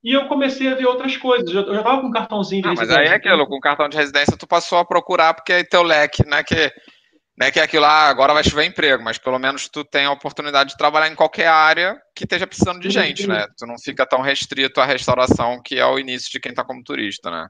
E 0.03 0.13
eu 0.13 0.27
comecei 0.29 0.69
a 0.69 0.75
ver 0.75 0.87
outras 0.87 1.17
coisas. 1.17 1.49
Eu 1.49 1.75
já 1.75 1.81
estava 1.81 2.01
com 2.01 2.11
cartãozinho 2.11 2.63
de 2.63 2.69
ah, 2.69 2.71
residência. 2.71 2.97
Mas 2.97 3.07
aí 3.07 3.13
é 3.13 3.17
aquilo, 3.17 3.47
com 3.47 3.61
cartão 3.61 3.89
de 3.89 3.97
residência 3.97 4.37
tu 4.37 4.47
passou 4.47 4.79
a 4.79 4.85
procurar, 4.85 5.35
porque 5.35 5.53
é 5.53 5.65
teu 5.65 5.83
leque, 5.83 6.27
né? 6.27 6.43
Que, 6.43 6.73
né, 7.39 7.51
que 7.51 7.61
é 7.61 7.63
aquilo 7.63 7.83
lá, 7.83 8.07
ah, 8.07 8.09
agora 8.09 8.33
vai 8.33 8.43
chover 8.43 8.65
emprego, 8.65 9.03
mas 9.03 9.19
pelo 9.19 9.39
menos 9.39 9.69
tu 9.69 9.85
tem 9.85 10.07
a 10.07 10.13
oportunidade 10.13 10.71
de 10.71 10.77
trabalhar 10.77 11.09
em 11.09 11.15
qualquer 11.15 11.49
área 11.49 12.01
que 12.15 12.25
esteja 12.25 12.47
precisando 12.47 12.81
de 12.81 12.91
gente, 12.91 13.27
né? 13.27 13.47
Tu 13.59 13.67
não 13.67 13.79
fica 13.79 14.07
tão 14.07 14.23
restrito 14.23 14.81
à 14.81 14.87
restauração, 14.87 15.61
que 15.63 15.79
é 15.79 15.87
o 15.87 15.99
início 15.99 16.31
de 16.31 16.41
quem 16.41 16.51
está 16.51 16.65
como 16.65 16.83
turista, 16.83 17.31
né? 17.31 17.49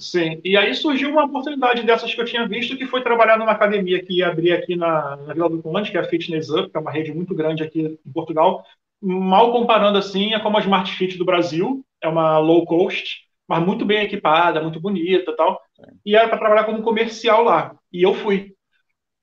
Sim, 0.00 0.40
e 0.44 0.56
aí 0.56 0.72
surgiu 0.76 1.10
uma 1.10 1.24
oportunidade 1.24 1.82
dessas 1.82 2.14
que 2.14 2.20
eu 2.20 2.24
tinha 2.24 2.46
visto, 2.46 2.76
que 2.76 2.86
foi 2.86 3.02
trabalhar 3.02 3.36
numa 3.36 3.50
academia 3.50 4.00
que 4.00 4.18
ia 4.18 4.28
abrir 4.28 4.52
aqui 4.52 4.76
na, 4.76 5.16
na 5.16 5.34
Vila 5.34 5.50
do 5.50 5.60
Conde, 5.60 5.90
que 5.90 5.96
é 5.96 6.00
a 6.00 6.04
Fitness 6.04 6.48
Up, 6.50 6.70
que 6.70 6.76
é 6.76 6.80
uma 6.80 6.92
rede 6.92 7.12
muito 7.12 7.34
grande 7.34 7.64
aqui 7.64 7.80
em 7.80 8.12
Portugal, 8.12 8.64
mal 9.00 9.52
comparando 9.52 9.98
assim, 9.98 10.34
é 10.34 10.40
como 10.40 10.56
a 10.56 10.60
Smart 10.60 10.90
Fit 10.92 11.16
do 11.16 11.24
Brasil, 11.24 11.84
é 12.02 12.08
uma 12.08 12.38
low 12.38 12.64
cost, 12.64 13.20
mas 13.46 13.64
muito 13.64 13.84
bem 13.84 14.02
equipada, 14.02 14.62
muito 14.62 14.80
bonita 14.80 15.34
tal. 15.36 15.60
E 16.04 16.14
era 16.14 16.28
para 16.28 16.38
trabalhar 16.38 16.64
como 16.64 16.82
comercial 16.82 17.42
lá. 17.42 17.74
E 17.92 18.02
eu 18.02 18.14
fui. 18.14 18.54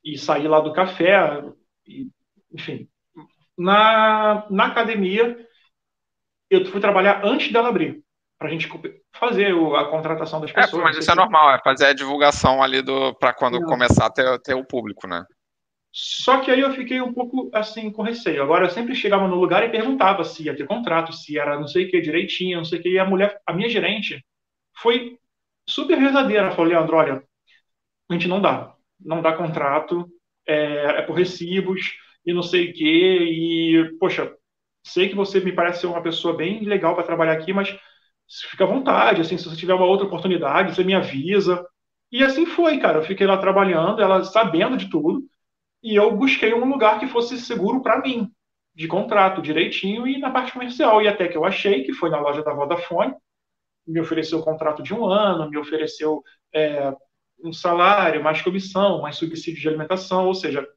E 0.04 0.18
saí 0.18 0.48
lá 0.48 0.60
do 0.60 0.74
café, 0.74 1.44
e, 1.88 2.08
enfim. 2.54 2.88
Na, 3.58 4.46
na 4.50 4.66
academia, 4.68 5.38
eu 6.50 6.66
fui 6.66 6.82
trabalhar 6.82 7.24
antes 7.24 7.52
dela 7.52 7.70
abrir, 7.70 8.04
para 8.38 8.48
a 8.48 8.52
gente 8.52 8.70
fazer 9.14 9.54
a 9.76 9.86
contratação 9.86 10.42
das 10.42 10.52
pessoas. 10.52 10.82
É, 10.82 10.86
mas 10.86 10.98
isso 10.98 11.12
é 11.12 11.16
normal, 11.16 11.52
é 11.52 11.62
fazer 11.64 11.88
a 11.88 11.94
divulgação 11.94 12.62
ali 12.62 12.84
para 13.20 13.34
quando 13.34 13.62
começar 13.64 14.08
a 14.08 14.12
ter, 14.12 14.40
ter 14.42 14.54
o 14.54 14.66
público, 14.66 15.08
né? 15.08 15.26
Só 15.98 16.42
que 16.42 16.52
aí 16.52 16.60
eu 16.60 16.74
fiquei 16.74 17.00
um 17.00 17.14
pouco 17.14 17.50
assim 17.54 17.90
com 17.90 18.02
receio. 18.02 18.44
Agora 18.44 18.66
eu 18.66 18.70
sempre 18.70 18.94
chegava 18.94 19.30
no 19.30 19.36
lugar 19.36 19.64
e 19.64 19.70
perguntava 19.72 20.26
se 20.26 20.44
ia 20.44 20.56
ter 20.56 20.68
contrato, 20.68 21.14
se 21.14 21.40
era 21.40 21.58
não 21.58 21.70
sei 21.70 21.86
o 21.86 21.90
que 21.90 22.02
direitinho, 22.02 22.58
não 22.58 22.66
sei 22.66 22.80
o 22.80 22.82
que. 22.82 22.90
E 22.90 23.00
a 23.00 23.06
mulher, 23.06 23.40
a 23.48 23.54
minha 23.54 23.70
gerente, 23.70 24.22
foi 24.78 25.18
super 25.68 25.98
verdadeira. 25.98 26.52
Falou, 26.52 26.66
Leandro, 26.70 26.98
olha, 26.98 27.24
a 28.10 28.14
gente 28.14 28.28
não 28.28 28.42
dá, 28.42 28.76
não 29.00 29.22
dá 29.22 29.34
contrato, 29.38 30.06
é, 30.48 31.00
é 31.00 31.02
por 31.04 31.16
recibos 31.16 31.94
e 32.26 32.34
não 32.34 32.44
sei 32.44 32.72
o 32.72 32.74
que. 32.74 32.86
E 32.86 33.98
poxa, 33.98 34.36
sei 34.84 35.08
que 35.10 35.16
você 35.16 35.40
me 35.40 35.54
parece 35.54 35.82
ser 35.82 35.88
uma 35.88 36.04
pessoa 36.04 36.36
bem 36.36 36.62
legal 36.66 36.94
para 36.96 37.06
trabalhar 37.06 37.34
aqui, 37.34 37.54
mas 37.54 37.78
fica 38.50 38.66
à 38.66 38.68
vontade, 38.68 39.22
assim, 39.22 39.38
se 39.38 39.46
você 39.46 39.56
tiver 39.56 39.74
uma 39.74 39.86
outra 39.86 40.08
oportunidade, 40.08 40.76
você 40.76 40.84
me 40.84 40.94
avisa. 40.94 41.66
E 42.12 42.24
assim 42.24 42.46
foi, 42.46 42.80
cara. 42.80 43.00
Eu 43.00 43.04
fiquei 43.04 43.26
lá 43.28 43.38
trabalhando, 43.38 44.02
ela 44.02 44.24
sabendo 44.26 44.78
de 44.78 44.90
tudo, 44.90 45.24
e 45.86 45.96
eu 45.96 46.18
busquei 46.18 46.52
um 46.52 46.68
lugar 46.68 47.00
que 47.00 47.06
fosse 47.06 47.40
seguro 47.40 47.80
para 47.80 48.02
mim, 48.02 48.32
de 48.74 48.88
contrato 48.88 49.40
direitinho 49.40 50.08
e 50.08 50.18
na 50.18 50.32
parte 50.32 50.52
comercial. 50.52 51.00
E 51.00 51.08
até 51.08 51.28
que 51.28 51.38
eu 51.38 51.46
achei, 51.46 51.84
que 51.84 51.94
foi 51.94 52.10
na 52.10 52.20
loja 52.20 52.42
da 52.44 52.52
Vodafone, 52.52 53.14
me 53.86 54.02
ofereceu 54.02 54.40
um 54.40 54.42
contrato 54.42 54.82
de 54.82 54.96
um 54.96 55.06
ano, 55.06 55.48
me 55.48 55.60
ofereceu 55.60 56.24
é, 56.52 56.92
um 57.44 57.54
salário, 57.54 58.24
mais 58.24 58.42
comissão, 58.42 59.04
mais 59.04 59.16
subsídio 59.16 59.62
de 59.62 59.68
alimentação, 59.68 60.26
ou 60.26 60.34
seja, 60.34 60.68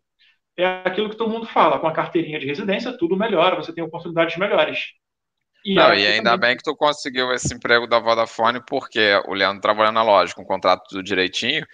é 0.55 0.67
aquilo 0.85 1.09
que 1.09 1.17
todo 1.17 1.31
mundo 1.31 1.47
fala, 1.47 1.79
com 1.79 1.87
a 1.87 1.93
carteirinha 1.93 2.39
de 2.39 2.45
residência, 2.45 2.95
tudo 2.99 3.17
melhora, 3.17 3.57
você 3.57 3.73
tem 3.73 3.83
oportunidades 3.83 4.37
melhores. 4.37 4.89
E, 5.65 5.75
Não, 5.75 5.95
e 5.95 6.07
ainda 6.07 6.33
também... 6.33 6.51
bem 6.51 6.57
que 6.59 6.65
tu 6.65 6.77
conseguiu 6.77 7.33
esse 7.33 7.55
emprego 7.55 7.87
da 7.87 7.99
Vodafone, 7.99 8.61
porque 8.69 9.19
o 9.27 9.33
Leandro 9.33 9.63
trabalhando 9.63 9.95
na 9.95 10.03
loja 10.03 10.35
com 10.35 10.43
o 10.43 10.47
contrato 10.47 10.85
tudo 10.87 11.03
direitinho, 11.03 11.65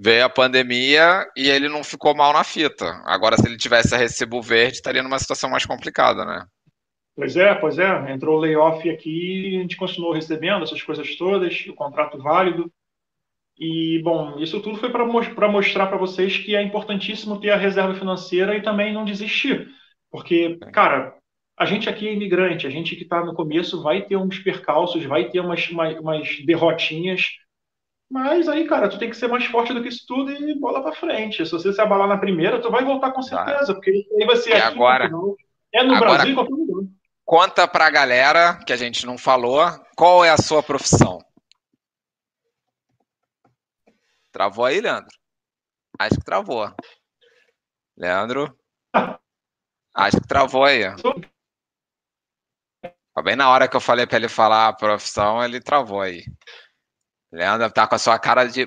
veio 0.00 0.24
a 0.24 0.30
pandemia 0.30 1.26
e 1.36 1.48
ele 1.48 1.68
não 1.68 1.84
ficou 1.84 2.14
mal 2.14 2.32
na 2.32 2.42
fita. 2.42 2.86
Agora, 3.04 3.36
se 3.36 3.46
ele 3.46 3.58
tivesse 3.58 3.94
a 3.94 3.98
recibo 3.98 4.40
verde, 4.40 4.76
estaria 4.76 5.02
numa 5.02 5.18
situação 5.18 5.50
mais 5.50 5.66
complicada, 5.66 6.24
né? 6.24 6.46
Pois 7.14 7.36
é, 7.36 7.54
pois 7.54 7.78
é. 7.78 8.12
Entrou 8.12 8.38
o 8.38 8.40
layoff 8.40 8.88
aqui, 8.88 9.56
a 9.56 9.60
gente 9.60 9.76
continuou 9.76 10.12
recebendo 10.12 10.62
essas 10.62 10.82
coisas 10.82 11.14
todas, 11.16 11.66
o 11.68 11.74
contrato 11.74 12.16
válido. 12.16 12.72
E, 13.58 14.00
bom, 14.02 14.38
isso 14.38 14.58
tudo 14.62 14.78
foi 14.78 14.90
para 14.90 15.48
mostrar 15.48 15.86
para 15.86 15.98
vocês 15.98 16.38
que 16.38 16.56
é 16.56 16.62
importantíssimo 16.62 17.38
ter 17.38 17.50
a 17.50 17.56
reserva 17.56 17.94
financeira 17.94 18.56
e 18.56 18.62
também 18.62 18.94
não 18.94 19.04
desistir. 19.04 19.68
Porque, 20.10 20.56
cara, 20.72 21.14
a 21.58 21.66
gente 21.66 21.90
aqui 21.90 22.08
é 22.08 22.14
imigrante, 22.14 22.66
a 22.66 22.70
gente 22.70 22.96
que 22.96 23.02
está 23.02 23.22
no 23.22 23.34
começo 23.34 23.82
vai 23.82 24.00
ter 24.00 24.16
uns 24.16 24.38
percalços, 24.38 25.04
vai 25.04 25.28
ter 25.28 25.40
umas, 25.40 25.68
umas, 25.68 26.42
derrotinhas. 26.46 27.26
Mas 28.10 28.48
aí, 28.48 28.66
cara, 28.66 28.88
tu 28.88 28.98
tem 28.98 29.08
que 29.08 29.16
ser 29.16 29.28
mais 29.28 29.44
forte 29.44 29.72
do 29.72 29.80
que 29.80 29.88
isso 29.88 30.04
tudo 30.06 30.32
e 30.32 30.58
bola 30.58 30.82
para 30.82 30.96
frente. 30.96 31.46
Se 31.46 31.52
você 31.52 31.72
se 31.72 31.80
abalar 31.80 32.08
na 32.08 32.18
primeira, 32.18 32.60
tu 32.60 32.68
vai 32.68 32.84
voltar 32.84 33.12
com 33.12 33.22
certeza, 33.22 33.72
porque 33.72 33.90
aí 33.90 34.26
vai 34.26 34.36
ser 34.36 34.50
e 34.50 34.52
aqui, 34.54 34.66
agora, 34.66 35.04
é 35.72 35.84
no 35.84 35.94
agora, 35.94 36.14
Brasil, 36.14 36.34
qualquer 36.34 36.52
lugar. 36.52 36.90
Conta 37.24 37.68
pra 37.68 37.88
galera 37.88 38.58
que 38.66 38.72
a 38.72 38.76
gente 38.76 39.06
não 39.06 39.16
falou, 39.16 39.60
qual 39.96 40.24
é 40.24 40.30
a 40.30 40.36
sua 40.36 40.60
profissão? 40.60 41.20
Travou 44.32 44.64
aí, 44.64 44.80
Leandro? 44.80 45.16
Acho 45.96 46.16
que 46.16 46.24
travou. 46.24 46.68
Leandro? 47.96 48.58
Acho 49.94 50.20
que 50.20 50.26
travou 50.26 50.64
aí. 50.64 50.82
Bem 53.22 53.36
na 53.36 53.50
hora 53.50 53.68
que 53.68 53.76
eu 53.76 53.80
falei 53.80 54.06
para 54.06 54.16
ele 54.16 54.28
falar 54.28 54.66
a 54.66 54.72
profissão, 54.72 55.44
ele 55.44 55.60
travou 55.60 56.00
aí. 56.00 56.24
Leandro 57.32 57.70
tá 57.70 57.86
com 57.86 57.94
a 57.94 57.98
sua 57.98 58.18
cara 58.18 58.46
de. 58.46 58.66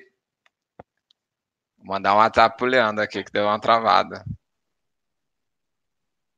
Vou 1.78 1.88
mandar 1.88 2.14
um 2.14 2.18
WhatsApp 2.18 2.58
pro 2.58 2.66
Leandro 2.66 3.04
aqui, 3.04 3.24
que 3.24 3.32
deu 3.32 3.46
uma 3.46 3.60
travada. 3.60 4.24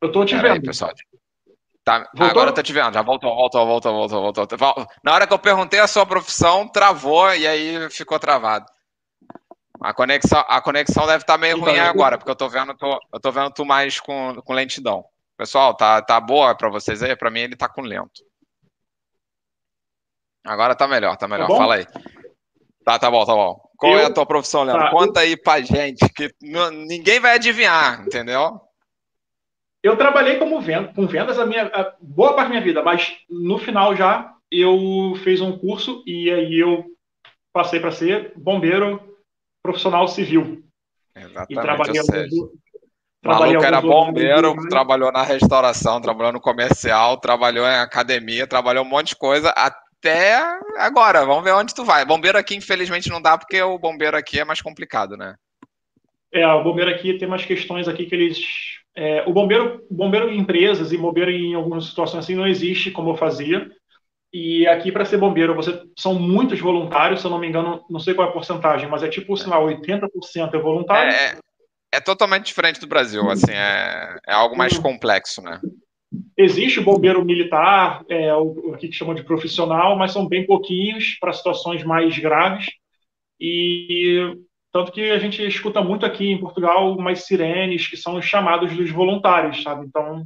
Eu 0.01 0.11
tô 0.11 0.25
te 0.25 0.35
Pera 0.35 0.53
vendo. 0.53 0.53
Aí, 0.53 0.61
pessoal. 0.61 0.91
Tá, 1.83 2.09
agora 2.17 2.49
eu 2.49 2.53
tô 2.53 2.63
te 2.63 2.73
vendo, 2.73 2.95
já 2.95 3.03
voltou, 3.03 3.35
voltou, 3.35 3.63
voltou, 3.63 3.93
voltou, 3.93 4.47
voltou. 4.57 4.87
Na 5.03 5.13
hora 5.13 5.27
que 5.27 5.33
eu 5.33 5.37
perguntei 5.37 5.79
a 5.79 5.85
sua 5.85 6.03
profissão, 6.03 6.67
travou 6.67 7.31
e 7.35 7.45
aí 7.45 7.89
ficou 7.91 8.17
travado. 8.17 8.65
A 9.79 9.93
conexão, 9.93 10.43
a 10.47 10.59
conexão 10.61 11.05
deve 11.05 11.21
estar 11.21 11.33
tá 11.33 11.37
meio 11.37 11.59
ruim 11.59 11.77
agora, 11.77 12.17
porque 12.17 12.31
eu 12.31 12.35
tô 12.35 12.49
vendo, 12.49 12.73
tô, 12.75 12.99
eu 13.13 13.19
tô 13.19 13.31
vendo 13.31 13.51
tu 13.51 13.63
mais 13.63 13.99
com, 13.99 14.35
com 14.43 14.53
lentidão. 14.53 15.05
Pessoal, 15.37 15.75
tá, 15.75 16.01
tá 16.01 16.19
boa 16.19 16.55
para 16.55 16.69
vocês 16.69 17.03
aí? 17.03 17.15
Para 17.15 17.29
mim 17.29 17.41
ele 17.41 17.55
tá 17.55 17.69
com 17.69 17.81
lento. 17.81 18.23
Agora 20.43 20.75
tá 20.75 20.87
melhor, 20.87 21.15
tá 21.17 21.27
melhor. 21.27 21.47
Tá 21.47 21.55
Fala 21.55 21.75
aí. 21.75 21.85
Tá, 22.85 22.99
tá 22.99 23.09
bom, 23.09 23.25
tá 23.25 23.33
bom. 23.33 23.59
Qual 23.77 23.93
eu... 23.93 23.99
é 23.99 24.05
a 24.05 24.13
tua 24.13 24.27
profissão, 24.27 24.63
Leandro? 24.63 24.85
Tá, 24.85 24.91
Conta 24.91 25.21
aí 25.21 25.35
pra 25.35 25.59
gente, 25.59 26.07
que 26.13 26.29
ninguém 26.87 27.19
vai 27.19 27.33
adivinhar, 27.33 28.05
entendeu? 28.05 28.61
Eu 29.83 29.97
trabalhei 29.97 30.37
como 30.37 30.61
venda, 30.61 30.93
com 30.93 31.05
vendas 31.07 31.37
a 31.37 31.45
minha 31.45 31.65
a 31.67 31.93
boa 31.99 32.35
parte 32.35 32.45
da 32.45 32.49
minha 32.49 32.61
vida, 32.61 32.83
mas 32.83 33.17
no 33.29 33.57
final 33.57 33.95
já 33.95 34.33
eu 34.51 35.13
fiz 35.23 35.41
um 35.41 35.57
curso 35.57 36.03
e 36.05 36.31
aí 36.31 36.59
eu 36.59 36.85
passei 37.51 37.79
para 37.79 37.91
ser 37.91 38.33
bombeiro 38.35 39.17
profissional 39.63 40.07
civil. 40.07 40.63
Exatamente, 41.15 41.51
e 41.51 41.61
trabalhei 41.61 41.99
alguns, 41.99 42.59
maluco 43.23 43.63
era 43.63 43.81
bombeiro, 43.81 44.55
trabalhou 44.69 45.11
na 45.11 45.23
restauração, 45.23 46.01
trabalhou 46.01 46.33
no 46.33 46.41
comercial, 46.41 47.17
trabalhou 47.17 47.65
em 47.65 47.77
academia, 47.77 48.47
trabalhou 48.47 48.83
um 48.83 48.89
monte 48.89 49.09
de 49.09 49.15
coisa, 49.15 49.49
até 49.51 49.84
agora. 50.77 51.25
Vamos 51.25 51.43
ver 51.43 51.53
onde 51.53 51.73
tu 51.73 51.83
vai. 51.83 52.05
Bombeiro 52.05 52.37
aqui, 52.37 52.55
infelizmente, 52.55 53.09
não 53.09 53.21
dá, 53.21 53.37
porque 53.37 53.61
o 53.61 53.77
bombeiro 53.79 54.17
aqui 54.17 54.39
é 54.39 54.45
mais 54.45 54.61
complicado, 54.61 55.17
né? 55.17 55.35
É, 56.31 56.45
o 56.47 56.63
bombeiro 56.63 56.91
aqui 56.91 57.17
tem 57.17 57.27
umas 57.27 57.45
questões 57.45 57.87
aqui 57.87 58.05
que 58.05 58.15
eles. 58.15 58.39
É, 58.95 59.23
o 59.27 59.33
bombeiro, 59.33 59.85
bombeiro 59.89 60.29
em 60.29 60.39
empresas 60.39 60.91
e 60.91 60.97
bombeiro 60.97 61.31
em 61.31 61.53
algumas 61.53 61.85
situações 61.85 62.23
assim 62.23 62.35
não 62.35 62.47
existe 62.47 62.91
como 62.91 63.11
eu 63.11 63.17
fazia. 63.17 63.69
E 64.33 64.67
aqui, 64.67 64.91
para 64.91 65.05
ser 65.05 65.17
bombeiro, 65.17 65.55
você 65.55 65.81
são 65.97 66.13
muitos 66.15 66.59
voluntários, 66.59 67.21
se 67.21 67.27
eu 67.27 67.31
não 67.31 67.39
me 67.39 67.47
engano, 67.47 67.85
não 67.89 68.01
sei 68.01 68.13
qual 68.13 68.27
é 68.27 68.29
a 68.29 68.33
porcentagem, 68.33 68.89
mas 68.89 69.01
é 69.01 69.07
tipo, 69.07 69.37
sei 69.37 69.47
lá, 69.47 69.61
80% 69.61 70.53
é 70.53 70.57
voluntário. 70.57 71.13
É, 71.13 71.37
é 71.93 72.01
totalmente 72.01 72.45
diferente 72.45 72.81
do 72.81 72.87
Brasil, 72.87 73.29
assim, 73.29 73.53
é, 73.53 74.17
é 74.27 74.33
algo 74.33 74.57
mais 74.57 74.77
complexo, 74.77 75.41
né? 75.41 75.61
Existe 76.37 76.79
o 76.79 76.83
bombeiro 76.83 77.23
militar, 77.23 78.03
é, 78.09 78.33
o, 78.33 78.73
o 78.73 78.77
que 78.77 78.91
chamam 78.91 79.15
de 79.15 79.23
profissional, 79.23 79.97
mas 79.97 80.11
são 80.11 80.27
bem 80.27 80.45
pouquinhos 80.45 81.17
para 81.19 81.31
situações 81.31 81.83
mais 81.83 82.17
graves. 82.17 82.67
E 83.39 84.35
tanto 84.71 84.91
que 84.91 85.09
a 85.11 85.17
gente 85.17 85.45
escuta 85.45 85.81
muito 85.81 86.05
aqui 86.05 86.31
em 86.31 86.39
Portugal 86.39 86.93
umas 86.93 87.23
sirenes 87.23 87.87
que 87.87 87.95
são 87.95 88.17
os 88.17 88.25
chamados 88.25 88.75
dos 88.75 88.91
voluntários, 88.91 89.63
sabe? 89.63 89.85
Então, 89.85 90.25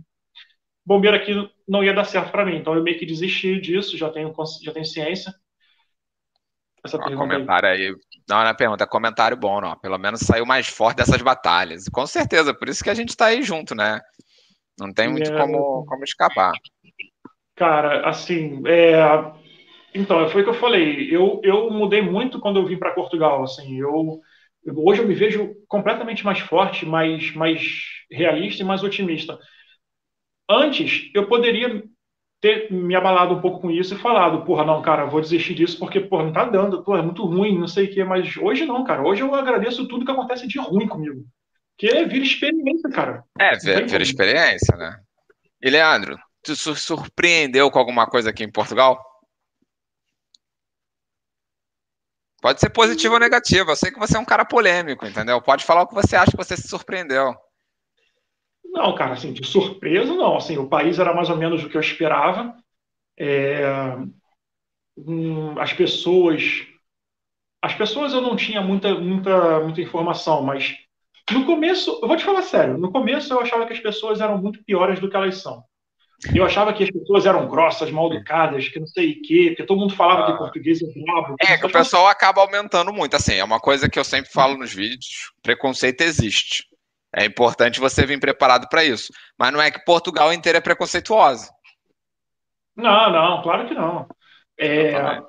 bombeiro 0.84 1.16
aqui 1.16 1.34
não 1.68 1.84
ia 1.84 1.94
dar 1.94 2.06
certo 2.06 2.32
para 2.32 2.44
mim. 2.44 2.56
Então 2.56 2.74
eu 2.74 2.82
meio 2.82 2.98
que 2.98 3.06
desisti 3.06 3.62
disso, 3.62 3.96
já 3.96 4.10
tenho, 4.10 4.34
já 4.64 4.72
tenho 4.72 4.86
ciência. 4.86 5.32
Essa 6.84 6.98
um 6.98 7.16
comentário 7.16 7.70
aí. 7.70 7.88
aí. 7.88 7.96
Não, 8.28 8.38
não 8.38 8.48
é 8.48 8.54
pergunta, 8.56 8.84
é 8.84 8.88
comentário 8.88 9.38
bom, 9.38 9.62
não. 9.62 9.78
Pelo 9.78 10.00
menos 10.00 10.22
saiu 10.22 10.46
mais 10.46 10.68
forte 10.68 10.98
dessas 10.98 11.22
batalhas. 11.22 11.86
Com 11.88 12.08
certeza, 12.08 12.54
por 12.54 12.70
isso 12.70 12.84
que 12.84 12.90
a 12.90 12.96
gente 12.96 13.16
tá 13.16 13.28
aí 13.28 13.44
junto, 13.44 13.76
né? 13.76 14.00
Não 14.80 14.94
tem 14.94 15.10
muito 15.10 15.32
é... 15.32 15.38
como, 15.38 15.86
como 15.86 16.04
escapar. 16.04 16.52
Cara, 17.56 18.08
assim, 18.08 18.62
é... 18.66 18.96
então, 19.94 20.28
foi 20.30 20.42
o 20.42 20.44
que 20.46 20.50
eu 20.52 20.56
falei. 20.56 21.14
Eu, 21.14 21.42
eu 21.44 21.70
mudei 21.70 22.02
muito 22.02 22.40
quando 22.40 22.60
eu 22.60 22.66
vim 22.66 22.78
para 22.78 22.94
Portugal. 22.94 23.44
Assim, 23.44 23.80
eu, 23.80 24.20
hoje 24.76 25.02
eu 25.02 25.08
me 25.08 25.14
vejo 25.14 25.54
completamente 25.68 26.24
mais 26.24 26.40
forte, 26.40 26.86
mais, 26.86 27.34
mais 27.36 27.62
realista 28.12 28.64
e 28.64 28.66
mais 28.66 28.84
otimista. 28.84 29.38
Antes, 30.50 31.12
eu 31.14 31.28
poderia 31.28 31.84
ter 32.42 32.72
me 32.72 32.96
abalado 32.96 33.36
um 33.36 33.42
pouco 33.42 33.60
com 33.60 33.70
isso 33.70 33.94
e 33.94 33.98
falado, 33.98 34.46
porra, 34.46 34.64
não, 34.64 34.82
cara, 34.82 35.06
vou 35.06 35.20
desistir 35.20 35.54
disso 35.54 35.78
porque, 35.78 36.00
porra, 36.00 36.24
não 36.24 36.34
tá 36.34 36.46
dando, 36.46 36.84
porra, 36.84 37.00
é 37.00 37.02
muito 37.02 37.26
ruim, 37.26 37.58
não 37.58 37.68
sei 37.68 37.86
o 37.86 37.94
quê, 37.94 38.04
mas 38.04 38.36
hoje 38.38 38.66
não, 38.66 38.84
cara. 38.84 39.04
Hoje 39.06 39.22
eu 39.22 39.36
agradeço 39.36 39.88
tudo 39.88 40.06
que 40.06 40.12
acontece 40.12 40.48
de 40.48 40.58
ruim 40.58 40.88
comigo. 40.88 41.26
Porque 41.80 42.06
vira 42.06 42.26
experiência, 42.26 42.90
cara. 42.90 43.24
É, 43.40 43.58
vira, 43.58 43.88
vira 43.88 44.04
experiência, 44.04 44.76
né? 44.76 45.00
E, 45.62 45.70
Leandro, 45.70 46.20
tu 46.44 46.54
se 46.54 46.76
surpreendeu 46.76 47.72
com 47.72 47.80
alguma 47.80 48.06
coisa 48.06 48.32
aqui 48.32 48.44
em 48.44 48.52
Portugal? 48.52 49.02
Pode 52.42 52.60
ser 52.60 52.70
positivo 52.70 53.14
ou 53.14 53.20
negativo. 53.20 53.72
Eu 53.72 53.78
sei 53.78 53.92
que 53.92 54.00
você 54.00 54.18
é 54.18 54.20
um 54.20 54.26
cara 54.26 54.44
polêmico, 54.44 55.06
entendeu? 55.06 55.42
Pode 55.42 55.64
falar 55.64 55.84
o 55.84 55.88
que 55.88 55.96
você 55.96 56.18
acha 56.18 56.32
que 56.32 56.38
você 56.38 56.58
se 56.58 56.68
surpreendeu. 56.68 57.34
Não, 58.66 58.94
cara, 58.94 59.14
assim, 59.14 59.32
de 59.32 59.48
surpresa, 59.48 60.14
não. 60.14 60.36
Assim, 60.36 60.58
o 60.58 60.68
país 60.68 61.00
era 61.00 61.14
mais 61.14 61.30
ou 61.30 61.38
menos 61.38 61.64
o 61.64 61.70
que 61.70 61.78
eu 61.78 61.82
esperava. 61.82 62.58
É, 63.18 63.96
hum, 64.98 65.58
as 65.58 65.72
pessoas. 65.72 66.44
As 67.62 67.74
pessoas 67.74 68.12
eu 68.12 68.22
não 68.22 68.36
tinha 68.36 68.62
muita, 68.62 68.96
muita, 68.96 69.62
muita 69.62 69.82
informação, 69.82 70.42
mas 70.42 70.78
no 71.32 71.46
começo, 71.46 72.00
eu 72.02 72.08
vou 72.08 72.18
te 72.18 72.24
falar 72.24 72.42
sério, 72.42 72.78
no 72.78 72.92
começo 72.92 73.34
eu 73.34 73.40
achava 73.40 73.66
que 73.66 73.74
as 73.74 73.80
pessoas 73.80 74.22
eram 74.22 74.38
muito 74.38 74.64
piores 74.64 75.00
do 75.00 75.10
que 75.10 75.16
elas 75.16 75.38
são. 75.42 75.64
Eu 76.34 76.44
achava 76.44 76.74
que 76.74 76.84
as 76.84 76.92
pessoas 76.92 77.26
eram 77.26 77.48
grossas, 77.48 77.90
mal 77.92 78.12
educadas, 78.12 78.68
que 78.68 78.80
não 78.80 78.88
sei 78.88 79.14
o 79.14 79.22
quê, 79.22 79.46
porque 79.50 79.66
todo 79.66 79.80
mundo 79.80 79.96
falava 79.96 80.24
ah. 80.24 80.32
que 80.32 80.38
português 80.38 80.82
é 80.82 80.86
brabo. 81.02 81.36
É, 81.40 81.58
que 81.58 81.66
o 81.66 81.72
pessoal 81.72 82.08
acaba 82.08 82.42
aumentando 82.42 82.92
muito. 82.92 83.16
Assim, 83.16 83.36
é 83.36 83.44
uma 83.44 83.60
coisa 83.60 83.90
que 83.90 83.98
eu 83.98 84.04
sempre 84.04 84.30
falo 84.30 84.58
nos 84.58 84.74
vídeos: 84.74 85.32
preconceito 85.42 86.02
existe. 86.02 86.66
É 87.16 87.26
importante 87.26 87.80
você 87.80 88.06
vir 88.06 88.20
preparado 88.20 88.68
para 88.68 88.84
isso. 88.84 89.14
Mas 89.38 89.54
não 89.54 89.62
é 89.62 89.72
que 89.72 89.84
Portugal 89.86 90.34
inteira 90.34 90.58
é 90.58 90.62
preconceituosa. 90.62 91.50
Não, 92.76 93.12
não, 93.12 93.42
claro 93.42 93.68
que 93.68 93.74
não. 93.74 94.08
É, 94.60 95.22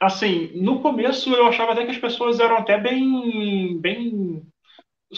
assim, 0.00 0.50
no 0.54 0.80
começo 0.80 1.32
eu 1.34 1.46
achava 1.46 1.72
até 1.72 1.84
que 1.84 1.90
as 1.90 1.98
pessoas 1.98 2.40
eram 2.40 2.56
até 2.56 2.78
bem, 2.78 3.78
bem 3.80 4.42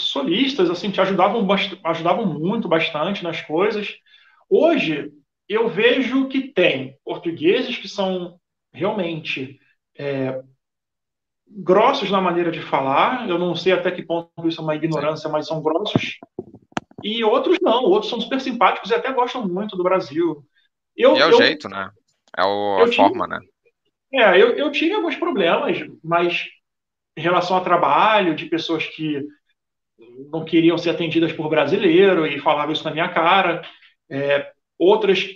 solistas, 0.00 0.70
assim, 0.70 0.90
te 0.90 1.00
ajudavam, 1.00 1.46
ajudavam 1.84 2.26
muito, 2.26 2.68
bastante 2.68 3.22
nas 3.22 3.40
coisas. 3.40 3.94
Hoje, 4.48 5.12
eu 5.48 5.68
vejo 5.68 6.28
que 6.28 6.48
tem 6.48 6.96
portugueses 7.04 7.76
que 7.76 7.88
são 7.88 8.38
realmente 8.72 9.58
é, 9.98 10.42
grossos 11.46 12.10
na 12.10 12.20
maneira 12.20 12.50
de 12.50 12.60
falar. 12.60 13.28
Eu 13.28 13.38
não 13.38 13.54
sei 13.54 13.72
até 13.72 13.90
que 13.90 14.02
ponto 14.02 14.30
isso 14.46 14.60
é 14.60 14.64
uma 14.64 14.76
ignorância, 14.76 15.28
mas 15.28 15.46
são 15.46 15.62
grossos. 15.62 16.18
E 17.02 17.22
outros 17.24 17.58
não, 17.60 17.84
outros 17.84 18.10
são 18.10 18.20
super 18.20 18.40
simpáticos 18.40 18.90
e 18.90 18.94
até 18.94 19.12
gostam 19.12 19.46
muito 19.46 19.76
do 19.76 19.82
Brasil. 19.84 20.44
Eu, 20.96 21.16
e 21.16 21.20
é 21.20 21.26
o 21.26 21.30
eu, 21.30 21.38
jeito, 21.38 21.68
né? 21.68 21.90
É 22.36 22.44
o, 22.44 22.82
a 22.82 22.92
forma, 22.92 23.26
né? 23.26 23.38
É, 24.12 24.40
eu, 24.40 24.50
eu 24.56 24.70
tive 24.72 24.94
alguns 24.94 25.16
problemas, 25.16 25.78
mas 26.02 26.46
em 27.16 27.20
relação 27.20 27.56
ao 27.56 27.64
trabalho, 27.64 28.34
de 28.34 28.46
pessoas 28.46 28.86
que 28.86 29.22
não 30.30 30.44
queriam 30.44 30.78
ser 30.78 30.90
atendidas 30.90 31.32
por 31.32 31.48
brasileiro 31.48 32.26
e 32.26 32.38
falavam 32.38 32.72
isso 32.72 32.84
na 32.84 32.90
minha 32.90 33.08
cara. 33.08 33.62
É, 34.10 34.50
outras, 34.78 35.26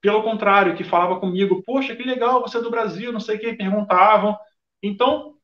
pelo 0.00 0.22
contrário, 0.22 0.76
que 0.76 0.84
falavam 0.84 1.20
comigo, 1.20 1.62
poxa, 1.62 1.94
que 1.94 2.02
legal, 2.02 2.40
você 2.40 2.58
é 2.58 2.62
do 2.62 2.70
Brasil, 2.70 3.12
não 3.12 3.20
sei 3.20 3.36
o 3.36 3.38
que, 3.38 3.52
perguntavam. 3.54 4.36
Então, 4.82 5.34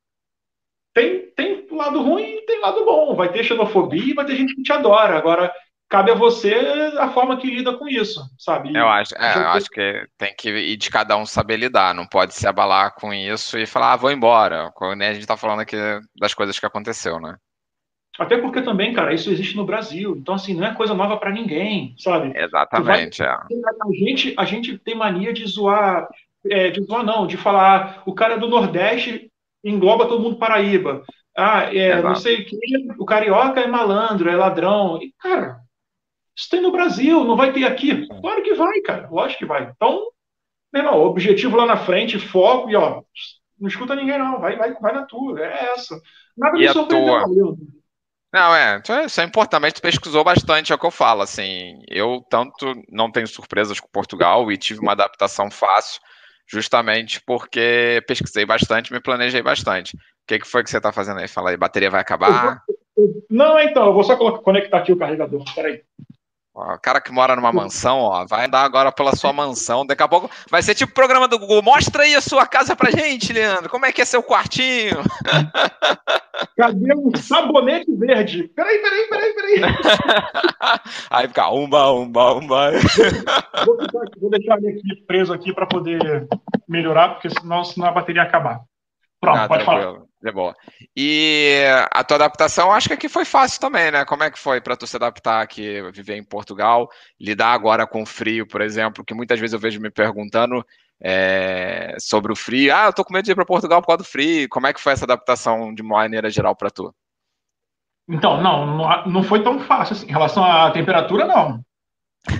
tem, 0.94 1.30
tem 1.30 1.66
lado 1.70 2.02
ruim 2.02 2.36
e 2.36 2.46
tem 2.46 2.60
lado 2.60 2.84
bom. 2.84 3.14
Vai 3.14 3.30
ter 3.30 3.44
xenofobia 3.44 4.10
e 4.12 4.14
vai 4.14 4.24
ter 4.24 4.36
gente 4.36 4.54
que 4.54 4.62
te 4.62 4.72
adora. 4.72 5.16
Agora, 5.16 5.52
cabe 5.88 6.10
a 6.10 6.14
você 6.14 6.54
a 6.98 7.10
forma 7.10 7.36
que 7.36 7.50
lida 7.50 7.76
com 7.76 7.88
isso, 7.88 8.20
sabe? 8.38 8.74
Eu 8.74 8.88
acho, 8.88 9.14
é, 9.16 9.36
eu 9.36 9.48
acho 9.48 9.68
que 9.68 10.06
tem 10.18 10.34
que 10.34 10.50
ir 10.50 10.76
de 10.76 10.90
cada 10.90 11.16
um 11.16 11.26
saber 11.26 11.56
lidar, 11.56 11.94
não 11.94 12.06
pode 12.06 12.34
se 12.34 12.46
abalar 12.46 12.94
com 12.94 13.12
isso 13.12 13.58
e 13.58 13.66
falar, 13.66 13.92
ah, 13.92 13.96
vou 13.96 14.10
embora. 14.10 14.70
Quando 14.74 15.02
a 15.02 15.12
gente 15.12 15.26
tá 15.26 15.36
falando 15.36 15.60
aqui 15.60 15.76
das 16.18 16.34
coisas 16.34 16.58
que 16.58 16.66
aconteceu, 16.66 17.20
né? 17.20 17.36
Até 18.18 18.38
porque 18.38 18.62
também, 18.62 18.92
cara, 18.92 19.12
isso 19.12 19.30
existe 19.30 19.56
no 19.56 19.64
Brasil. 19.64 20.16
Então, 20.16 20.34
assim, 20.34 20.54
não 20.54 20.66
é 20.66 20.74
coisa 20.74 20.94
nova 20.94 21.16
para 21.16 21.30
ninguém, 21.30 21.94
sabe? 21.98 22.32
Exatamente, 22.36 23.22
vai... 23.22 23.28
é. 23.28 23.32
A 23.32 23.92
gente, 23.92 24.34
a 24.36 24.44
gente 24.44 24.78
tem 24.78 24.94
mania 24.94 25.32
de 25.32 25.46
zoar, 25.46 26.08
é, 26.48 26.70
de 26.70 26.82
zoar 26.82 27.04
não, 27.04 27.26
de 27.26 27.36
falar, 27.36 28.02
o 28.06 28.14
cara 28.14 28.34
é 28.34 28.38
do 28.38 28.48
Nordeste 28.48 29.30
engloba 29.68 30.06
todo 30.06 30.22
mundo 30.22 30.36
Paraíba. 30.36 31.02
Ah, 31.36 31.64
é, 31.74 32.00
não 32.00 32.14
sei 32.14 32.42
o 32.42 32.46
que, 32.46 32.56
o 32.98 33.04
carioca 33.04 33.60
é 33.60 33.66
malandro, 33.66 34.30
é 34.30 34.36
ladrão. 34.36 34.98
E, 35.02 35.12
cara, 35.18 35.60
isso 36.34 36.48
tem 36.48 36.62
no 36.62 36.72
Brasil, 36.72 37.24
não 37.24 37.36
vai 37.36 37.52
ter 37.52 37.64
aqui? 37.64 38.06
Claro 38.06 38.42
que 38.42 38.54
vai, 38.54 38.80
cara, 38.80 39.08
lógico 39.10 39.40
que 39.40 39.46
vai. 39.46 39.70
Então, 39.74 40.08
meu 40.72 40.82
irmão, 40.82 41.02
objetivo 41.02 41.56
lá 41.56 41.66
na 41.66 41.76
frente, 41.76 42.18
foco 42.18 42.70
e, 42.70 42.76
ó, 42.76 43.02
não 43.58 43.68
escuta 43.68 43.94
ninguém 43.94 44.18
não, 44.18 44.40
vai, 44.40 44.56
vai, 44.56 44.72
vai 44.74 44.92
na 44.92 45.02
tua, 45.02 45.40
é 45.40 45.72
essa. 45.74 46.00
Nada 46.36 46.54
me 46.56 46.68
surpreendeu. 46.68 47.56
Não, 48.36 48.54
é, 48.54 48.82
isso 49.06 49.18
é 49.18 49.24
importante, 49.24 49.62
mas 49.62 49.72
tu 49.72 49.80
pesquisou 49.80 50.22
bastante, 50.22 50.70
é 50.70 50.74
o 50.74 50.78
que 50.78 50.84
eu 50.84 50.90
falo, 50.90 51.22
assim, 51.22 51.80
eu 51.88 52.22
tanto 52.28 52.74
não 52.92 53.10
tenho 53.10 53.26
surpresas 53.26 53.80
com 53.80 53.88
Portugal 53.88 54.52
e 54.52 54.58
tive 54.58 54.78
uma 54.78 54.92
adaptação 54.92 55.50
fácil, 55.50 56.02
justamente 56.46 57.18
porque 57.26 58.04
pesquisei 58.06 58.44
bastante, 58.44 58.92
me 58.92 59.00
planejei 59.00 59.40
bastante. 59.40 59.96
O 59.96 60.00
que, 60.26 60.40
que 60.40 60.46
foi 60.46 60.62
que 60.62 60.68
você 60.68 60.76
está 60.76 60.92
fazendo 60.92 61.20
aí? 61.20 61.26
Fala 61.26 61.48
aí, 61.48 61.56
bateria 61.56 61.88
vai 61.88 62.02
acabar? 62.02 62.62
Não, 63.30 63.58
então, 63.58 63.86
eu 63.86 63.94
vou 63.94 64.04
só 64.04 64.16
conectar 64.16 64.80
aqui 64.80 64.92
o 64.92 64.98
carregador, 64.98 65.42
peraí. 65.54 65.82
O 66.56 66.78
cara 66.78 67.02
que 67.02 67.12
mora 67.12 67.36
numa 67.36 67.52
mansão, 67.52 67.98
ó, 67.98 68.24
vai 68.24 68.46
andar 68.46 68.62
agora 68.62 68.90
pela 68.90 69.14
sua 69.14 69.30
mansão. 69.30 69.84
Daqui 69.84 70.02
a 70.02 70.08
pouco 70.08 70.30
vai 70.50 70.62
ser 70.62 70.74
tipo 70.74 70.90
o 70.90 70.94
programa 70.94 71.28
do 71.28 71.38
Google. 71.38 71.60
Mostra 71.60 72.04
aí 72.04 72.14
a 72.14 72.20
sua 72.22 72.46
casa 72.46 72.74
pra 72.74 72.90
gente, 72.90 73.30
Leandro. 73.30 73.68
Como 73.68 73.84
é 73.84 73.92
que 73.92 74.00
é 74.00 74.06
seu 74.06 74.22
quartinho? 74.22 74.96
Cadê 76.56 76.94
um 76.94 77.14
sabonete 77.14 77.94
verde? 77.94 78.48
Peraí, 78.56 78.78
peraí, 78.78 79.06
peraí, 79.06 79.34
peraí. 79.34 79.60
Aí 81.10 81.28
fica 81.28 81.50
umba, 81.50 81.92
umba, 81.92 82.34
umba. 82.34 82.70
Vou, 83.64 83.76
vou 84.20 84.30
deixar 84.30 84.58
ele 84.58 84.68
aqui 84.68 85.02
preso 85.06 85.32
aqui 85.32 85.52
para 85.52 85.66
poder 85.66 86.26
melhorar, 86.68 87.10
porque 87.10 87.28
senão, 87.30 87.64
senão 87.64 87.88
a 87.88 87.92
bateria 87.92 88.22
acabar. 88.22 88.60
Pronto, 89.20 89.38
ah, 89.38 89.48
pode 89.48 89.64
tranquilo. 89.64 89.94
falar. 89.94 90.06
É 90.24 90.32
boa. 90.32 90.54
E 90.96 91.64
a 91.92 92.02
tua 92.02 92.16
adaptação, 92.16 92.72
acho 92.72 92.88
que 92.88 92.94
aqui 92.94 93.08
foi 93.08 93.24
fácil 93.24 93.60
também, 93.60 93.90
né? 93.90 94.04
Como 94.04 94.24
é 94.24 94.30
que 94.30 94.38
foi 94.38 94.60
para 94.60 94.76
tu 94.76 94.86
se 94.86 94.96
adaptar 94.96 95.40
aqui, 95.40 95.80
viver 95.92 96.16
em 96.16 96.24
Portugal, 96.24 96.88
lidar 97.20 97.52
agora 97.52 97.86
com 97.86 98.02
o 98.02 98.06
frio, 98.06 98.46
por 98.46 98.60
exemplo, 98.60 99.04
que 99.04 99.14
muitas 99.14 99.38
vezes 99.38 99.52
eu 99.54 99.60
vejo 99.60 99.80
me 99.80 99.90
perguntando 99.90 100.64
é, 101.00 101.94
sobre 101.98 102.32
o 102.32 102.36
frio. 102.36 102.74
Ah, 102.74 102.86
eu 102.86 102.92
tô 102.92 103.04
com 103.04 103.12
medo 103.12 103.24
de 103.24 103.32
ir 103.32 103.34
para 103.34 103.44
Portugal 103.44 103.80
por 103.80 103.88
causa 103.88 104.02
do 104.02 104.08
frio. 104.08 104.48
Como 104.48 104.66
é 104.66 104.72
que 104.72 104.80
foi 104.80 104.92
essa 104.92 105.04
adaptação 105.04 105.72
de 105.72 105.82
maneira 105.82 106.30
geral 106.30 106.56
para 106.56 106.70
tu? 106.70 106.92
Então, 108.08 108.40
não, 108.40 109.06
não, 109.06 109.22
foi 109.22 109.42
tão 109.42 109.60
fácil 109.60 109.94
assim. 109.94 110.06
Em 110.06 110.12
relação 110.12 110.44
à 110.44 110.70
temperatura, 110.70 111.26
não. 111.26 111.60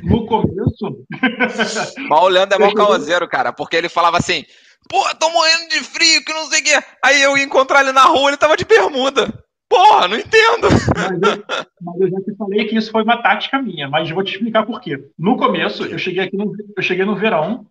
No 0.03 0.27
começo. 0.27 1.05
Mas 2.09 2.21
o 2.21 2.29
Leandro 2.29 2.57
é 2.57 2.59
mal 2.59 2.75
causeiro, 2.75 3.29
cara, 3.29 3.53
porque 3.53 3.77
ele 3.77 3.89
falava 3.89 4.17
assim: 4.17 4.45
Porra, 4.89 5.15
tô 5.15 5.29
morrendo 5.31 5.69
de 5.69 5.81
frio, 5.81 6.25
que 6.25 6.33
não 6.33 6.47
sei 6.47 6.61
o 6.61 6.65
quê. 6.65 6.87
Aí 7.05 7.23
eu 7.23 7.37
ia 7.37 7.45
encontrar 7.45 7.81
ele 7.83 7.93
na 7.93 8.05
rua, 8.05 8.31
ele 8.31 8.37
tava 8.37 8.57
de 8.57 8.65
bermuda. 8.65 9.33
Porra, 9.69 10.07
não 10.07 10.17
entendo. 10.17 10.69
Mas 10.95 11.11
eu, 11.11 11.45
mas 11.83 12.01
eu 12.01 12.11
já 12.11 12.21
te 12.21 12.37
falei 12.37 12.65
que 12.67 12.77
isso 12.77 12.91
foi 12.91 13.03
uma 13.03 13.21
tática 13.21 13.61
minha, 13.61 13.89
mas 13.89 14.09
vou 14.11 14.23
te 14.23 14.35
explicar 14.35 14.65
por 14.65 14.81
quê. 14.81 14.97
No 15.19 15.37
começo, 15.37 15.85
eu 15.85 15.99
cheguei 15.99 16.23
aqui 16.23 16.37
no, 16.37 16.53
eu 16.77 16.83
cheguei 16.83 17.05
no 17.05 17.17
verão, 17.17 17.67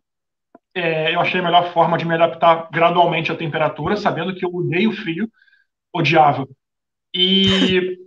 é, 0.75 1.15
eu 1.15 1.21
achei 1.21 1.39
a 1.39 1.43
melhor 1.43 1.71
forma 1.71 1.97
de 1.97 2.05
me 2.05 2.13
adaptar 2.13 2.67
gradualmente 2.71 3.31
à 3.31 3.35
temperatura, 3.35 3.95
sabendo 3.95 4.35
que 4.35 4.45
eu 4.45 4.53
odeio 4.53 4.91
frio, 4.91 5.29
odiava. 5.93 6.45
E 7.13 7.97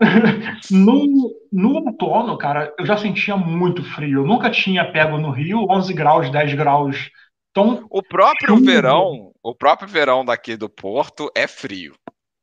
no, 0.72 1.32
no 1.52 1.74
outono, 1.74 2.36
cara, 2.36 2.74
eu 2.76 2.84
já 2.84 2.96
sentia 2.96 3.36
muito 3.36 3.82
frio. 3.82 4.20
Eu 4.20 4.26
nunca 4.26 4.50
tinha 4.50 4.90
pego 4.90 5.18
no 5.18 5.30
Rio 5.30 5.66
11 5.70 5.94
graus, 5.94 6.30
10 6.30 6.54
graus 6.54 7.10
então, 7.56 7.86
o 7.88 8.02
próprio 8.02 8.54
verão, 8.58 9.32
o 9.42 9.54
próprio 9.54 9.88
verão 9.88 10.22
daqui 10.22 10.58
do 10.58 10.68
Porto 10.68 11.30
é 11.34 11.46
frio, 11.46 11.94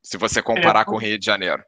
se 0.02 0.18
você 0.18 0.42
comparar 0.42 0.80
é, 0.80 0.84
com 0.84 0.96
o 0.96 0.98
Rio 0.98 1.16
de 1.16 1.24
Janeiro. 1.24 1.62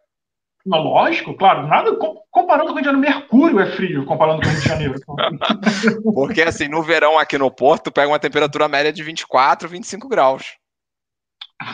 Não, 0.66 0.82
lógico, 0.82 1.32
claro, 1.32 1.64
nada 1.68 1.96
comparando 2.28 2.66
com 2.66 2.72
o 2.72 2.74
Rio 2.74 2.82
de 2.82 2.90
Janeiro, 2.90 3.14
Mercúrio 3.14 3.60
é 3.60 3.70
frio 3.70 4.04
comparando 4.04 4.42
com 4.42 4.48
o 4.48 4.50
Rio 4.50 4.60
de 4.60 4.68
Janeiro. 4.68 4.94
Porque 6.12 6.42
assim, 6.42 6.66
no 6.66 6.82
verão 6.82 7.16
aqui 7.16 7.38
no 7.38 7.48
Porto, 7.48 7.92
pega 7.92 8.08
uma 8.08 8.18
temperatura 8.18 8.66
média 8.66 8.92
de 8.92 9.04
24, 9.04 9.68
25 9.68 10.08
graus. 10.08 10.56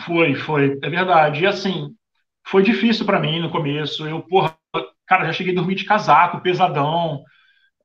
Foi, 0.05 0.35
foi, 0.35 0.79
é 0.79 0.89
verdade. 0.91 1.41
E 1.41 1.47
assim, 1.47 1.89
foi 2.45 2.61
difícil 2.61 3.03
para 3.03 3.19
mim 3.19 3.39
no 3.39 3.49
começo. 3.49 4.07
Eu, 4.07 4.21
porra, 4.21 4.55
cara, 5.07 5.25
já 5.25 5.33
cheguei 5.33 5.53
a 5.53 5.55
dormir 5.55 5.73
de 5.73 5.85
casaco, 5.85 6.39
pesadão. 6.39 7.23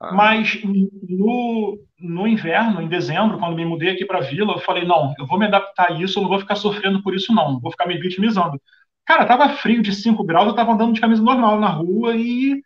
Ah. 0.01 0.12
Mas 0.12 0.61
no, 0.62 1.78
no 1.99 2.26
inverno, 2.26 2.80
em 2.80 2.88
dezembro, 2.88 3.38
quando 3.38 3.57
me 3.57 3.64
mudei 3.64 3.90
aqui 3.90 4.05
para 4.05 4.18
a 4.18 4.22
vila, 4.22 4.53
eu 4.53 4.61
falei: 4.61 4.84
não, 4.84 5.14
eu 5.18 5.26
vou 5.26 5.38
me 5.38 5.46
adaptar 5.46 5.90
a 5.90 5.94
isso, 5.94 6.18
eu 6.18 6.22
não 6.22 6.30
vou 6.30 6.38
ficar 6.38 6.57
sofrendo 6.57 7.03
por 7.03 7.14
isso, 7.14 7.34
não, 7.34 7.59
vou 7.61 7.70
ficar 7.70 7.86
me 7.86 7.99
vitimizando. 7.99 8.61
Cara, 9.05 9.26
tava 9.26 9.49
frio 9.57 9.82
de 9.82 9.92
5 9.92 10.22
graus, 10.22 10.49
eu 10.49 10.55
tava 10.55 10.72
andando 10.72 10.92
de 10.92 11.01
camisa 11.01 11.22
normal 11.22 11.59
na 11.59 11.68
rua 11.68 12.14
e 12.14 12.62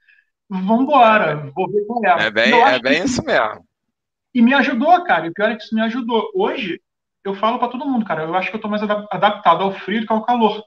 vambora, 0.48 1.50
vou 1.54 1.70
ver 1.70 1.86
qual 1.86 2.04
é. 2.04 2.26
É 2.26 2.30
bem, 2.30 2.52
é 2.52 2.78
bem 2.80 3.00
que... 3.00 3.06
isso 3.06 3.24
mesmo. 3.24 3.64
E 4.34 4.42
me 4.42 4.52
ajudou, 4.54 5.04
cara, 5.04 5.26
e 5.26 5.30
o 5.30 5.32
pior 5.32 5.50
é 5.50 5.56
que 5.56 5.62
isso 5.62 5.74
me 5.74 5.80
ajudou. 5.82 6.30
Hoje, 6.34 6.80
eu 7.24 7.34
falo 7.34 7.58
para 7.58 7.68
todo 7.68 7.86
mundo, 7.86 8.04
cara, 8.04 8.24
eu 8.24 8.34
acho 8.34 8.50
que 8.50 8.56
eu 8.56 8.60
tô 8.60 8.68
mais 8.68 8.82
adaptado 8.82 9.62
ao 9.62 9.72
frio 9.72 10.00
do 10.00 10.06
que 10.06 10.12
ao 10.12 10.24
calor. 10.24 10.62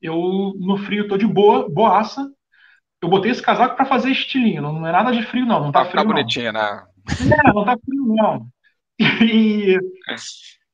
Eu, 0.00 0.54
no 0.58 0.78
frio, 0.78 1.06
tô 1.06 1.16
de 1.16 1.26
boa, 1.26 1.68
boaça, 1.68 2.30
eu 3.02 3.08
botei 3.08 3.30
esse 3.30 3.42
casaco 3.42 3.76
para 3.76 3.86
fazer 3.86 4.10
estilinho, 4.10 4.62
não, 4.62 4.86
é 4.86 4.92
nada 4.92 5.10
de 5.10 5.22
frio, 5.22 5.46
não. 5.46 5.60
Não 5.60 5.72
tá, 5.72 5.84
tá 5.84 5.90
frio. 5.90 6.02
Tá 6.02 6.06
bonitinho, 6.06 6.52
não. 6.52 6.60
né? 6.60 6.84
É, 7.08 7.52
não 7.52 7.64
tá 7.64 7.76
frio, 7.84 8.06
não. 8.06 8.46
E 9.22 9.78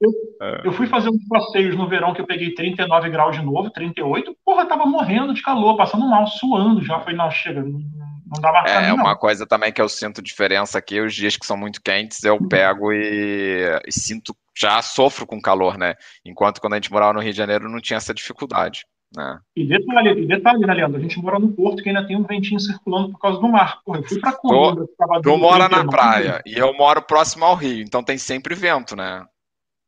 eu, 0.00 0.10
é. 0.42 0.66
eu, 0.66 0.72
fui 0.72 0.86
fazer 0.86 1.08
uns 1.08 1.26
passeios 1.26 1.74
no 1.74 1.88
verão 1.88 2.12
que 2.12 2.20
eu 2.20 2.26
peguei 2.26 2.52
39 2.54 3.08
graus 3.08 3.36
de 3.36 3.42
novo, 3.42 3.70
38. 3.70 4.36
Porra, 4.44 4.66
tava 4.66 4.84
morrendo 4.84 5.32
de 5.32 5.40
calor, 5.40 5.76
passando 5.76 6.06
mal, 6.06 6.26
suando 6.26 6.84
já. 6.84 7.00
Falei, 7.00 7.16
não, 7.16 7.30
chega, 7.30 7.62
não, 7.62 7.80
não 8.26 8.40
dá 8.40 8.52
mais 8.52 8.70
É, 8.70 8.90
mim, 8.90 8.98
uma 8.98 9.16
coisa 9.16 9.46
também 9.46 9.72
que 9.72 9.80
eu 9.80 9.88
sinto 9.88 10.20
diferença 10.20 10.76
aqui, 10.76 11.00
os 11.00 11.14
dias 11.14 11.36
que 11.36 11.46
são 11.46 11.56
muito 11.56 11.80
quentes, 11.80 12.22
eu 12.24 12.34
uhum. 12.34 12.48
pego 12.48 12.92
e, 12.92 13.80
e 13.86 13.92
sinto, 13.92 14.36
já 14.54 14.82
sofro 14.82 15.26
com 15.26 15.40
calor, 15.40 15.78
né? 15.78 15.94
Enquanto 16.24 16.60
quando 16.60 16.74
a 16.74 16.76
gente 16.76 16.92
morava 16.92 17.14
no 17.14 17.20
Rio 17.20 17.32
de 17.32 17.38
Janeiro 17.38 17.70
não 17.70 17.80
tinha 17.80 17.96
essa 17.96 18.12
dificuldade. 18.12 18.84
Né? 19.14 19.38
E 19.54 19.66
detalhe, 19.66 20.22
e 20.22 20.26
detalhe, 20.26 20.66
né, 20.66 20.74
Leandro? 20.74 20.98
A 20.98 21.02
gente 21.02 21.18
mora 21.20 21.38
no 21.38 21.52
Porto 21.52 21.82
que 21.82 21.88
ainda 21.88 22.06
tem 22.06 22.16
um 22.16 22.24
ventinho 22.24 22.60
circulando 22.60 23.12
por 23.12 23.18
causa 23.18 23.40
do 23.40 23.48
mar. 23.48 23.80
Porra, 23.84 24.00
eu 24.00 24.04
fui 24.04 24.20
pra 24.20 24.32
Coimbra. 24.32 24.84
Tu, 24.86 25.22
tu 25.22 25.36
mora 25.38 25.68
na 25.68 25.86
praia 25.86 26.42
e 26.44 26.54
eu 26.58 26.74
moro 26.74 27.00
próximo 27.02 27.44
ao 27.44 27.54
rio, 27.54 27.82
então 27.82 28.02
tem 28.02 28.18
sempre 28.18 28.54
vento, 28.54 28.96
né? 28.96 29.24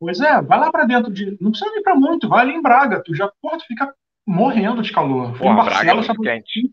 Pois 0.01 0.21
é, 0.21 0.41
vai 0.41 0.61
lá 0.61 0.71
pra 0.71 0.85
dentro 0.85 1.13
de. 1.13 1.37
Não 1.41 1.51
precisa 1.51 1.77
ir 1.77 1.83
pra 1.83 1.95
muito, 1.95 2.29
vai 2.29 2.43
ali 2.43 2.55
em 2.55 2.63
Braga. 2.63 3.03
Tu 3.05 3.15
já, 3.15 3.31
porra, 3.43 3.59
tu 3.59 3.65
fica 3.67 3.93
morrendo 4.27 4.81
de 4.81 4.93
calor. 4.93 5.37
Porra, 5.37 5.65
Braga 5.65 5.91
é 5.91 5.95
muito 5.95 6.21
quente. 6.21 6.73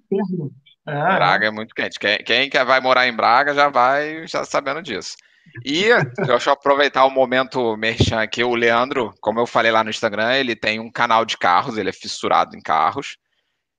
É, 0.88 1.16
Braga 1.16 1.48
é 1.48 1.52
muito 1.52 1.74
quente. 1.74 2.00
Quem, 2.00 2.50
quem 2.50 2.64
vai 2.64 2.80
morar 2.80 3.08
em 3.08 3.16
Braga 3.16 3.54
já 3.56 3.70
vai 3.70 4.28
já 4.28 4.44
sabendo 4.44 4.84
disso. 4.84 5.16
E 5.64 5.86
eu 5.86 6.52
aproveitar 6.52 7.06
o 7.06 7.12
momento 7.12 7.76
merchan 7.78 8.22
aqui. 8.22 8.44
O 8.44 8.56
Leandro, 8.56 9.14
como 9.22 9.40
eu 9.40 9.48
falei 9.48 9.72
lá 9.72 9.84
no 9.84 9.90
Instagram, 9.90 10.34
ele 10.34 10.56
tem 10.56 10.80
um 10.80 10.92
canal 10.92 11.26
de 11.26 11.38
carros, 11.38 11.78
ele 11.78 11.90
é 11.90 11.94
fissurado 11.94 12.56
em 12.56 12.62
carros. 12.62 13.18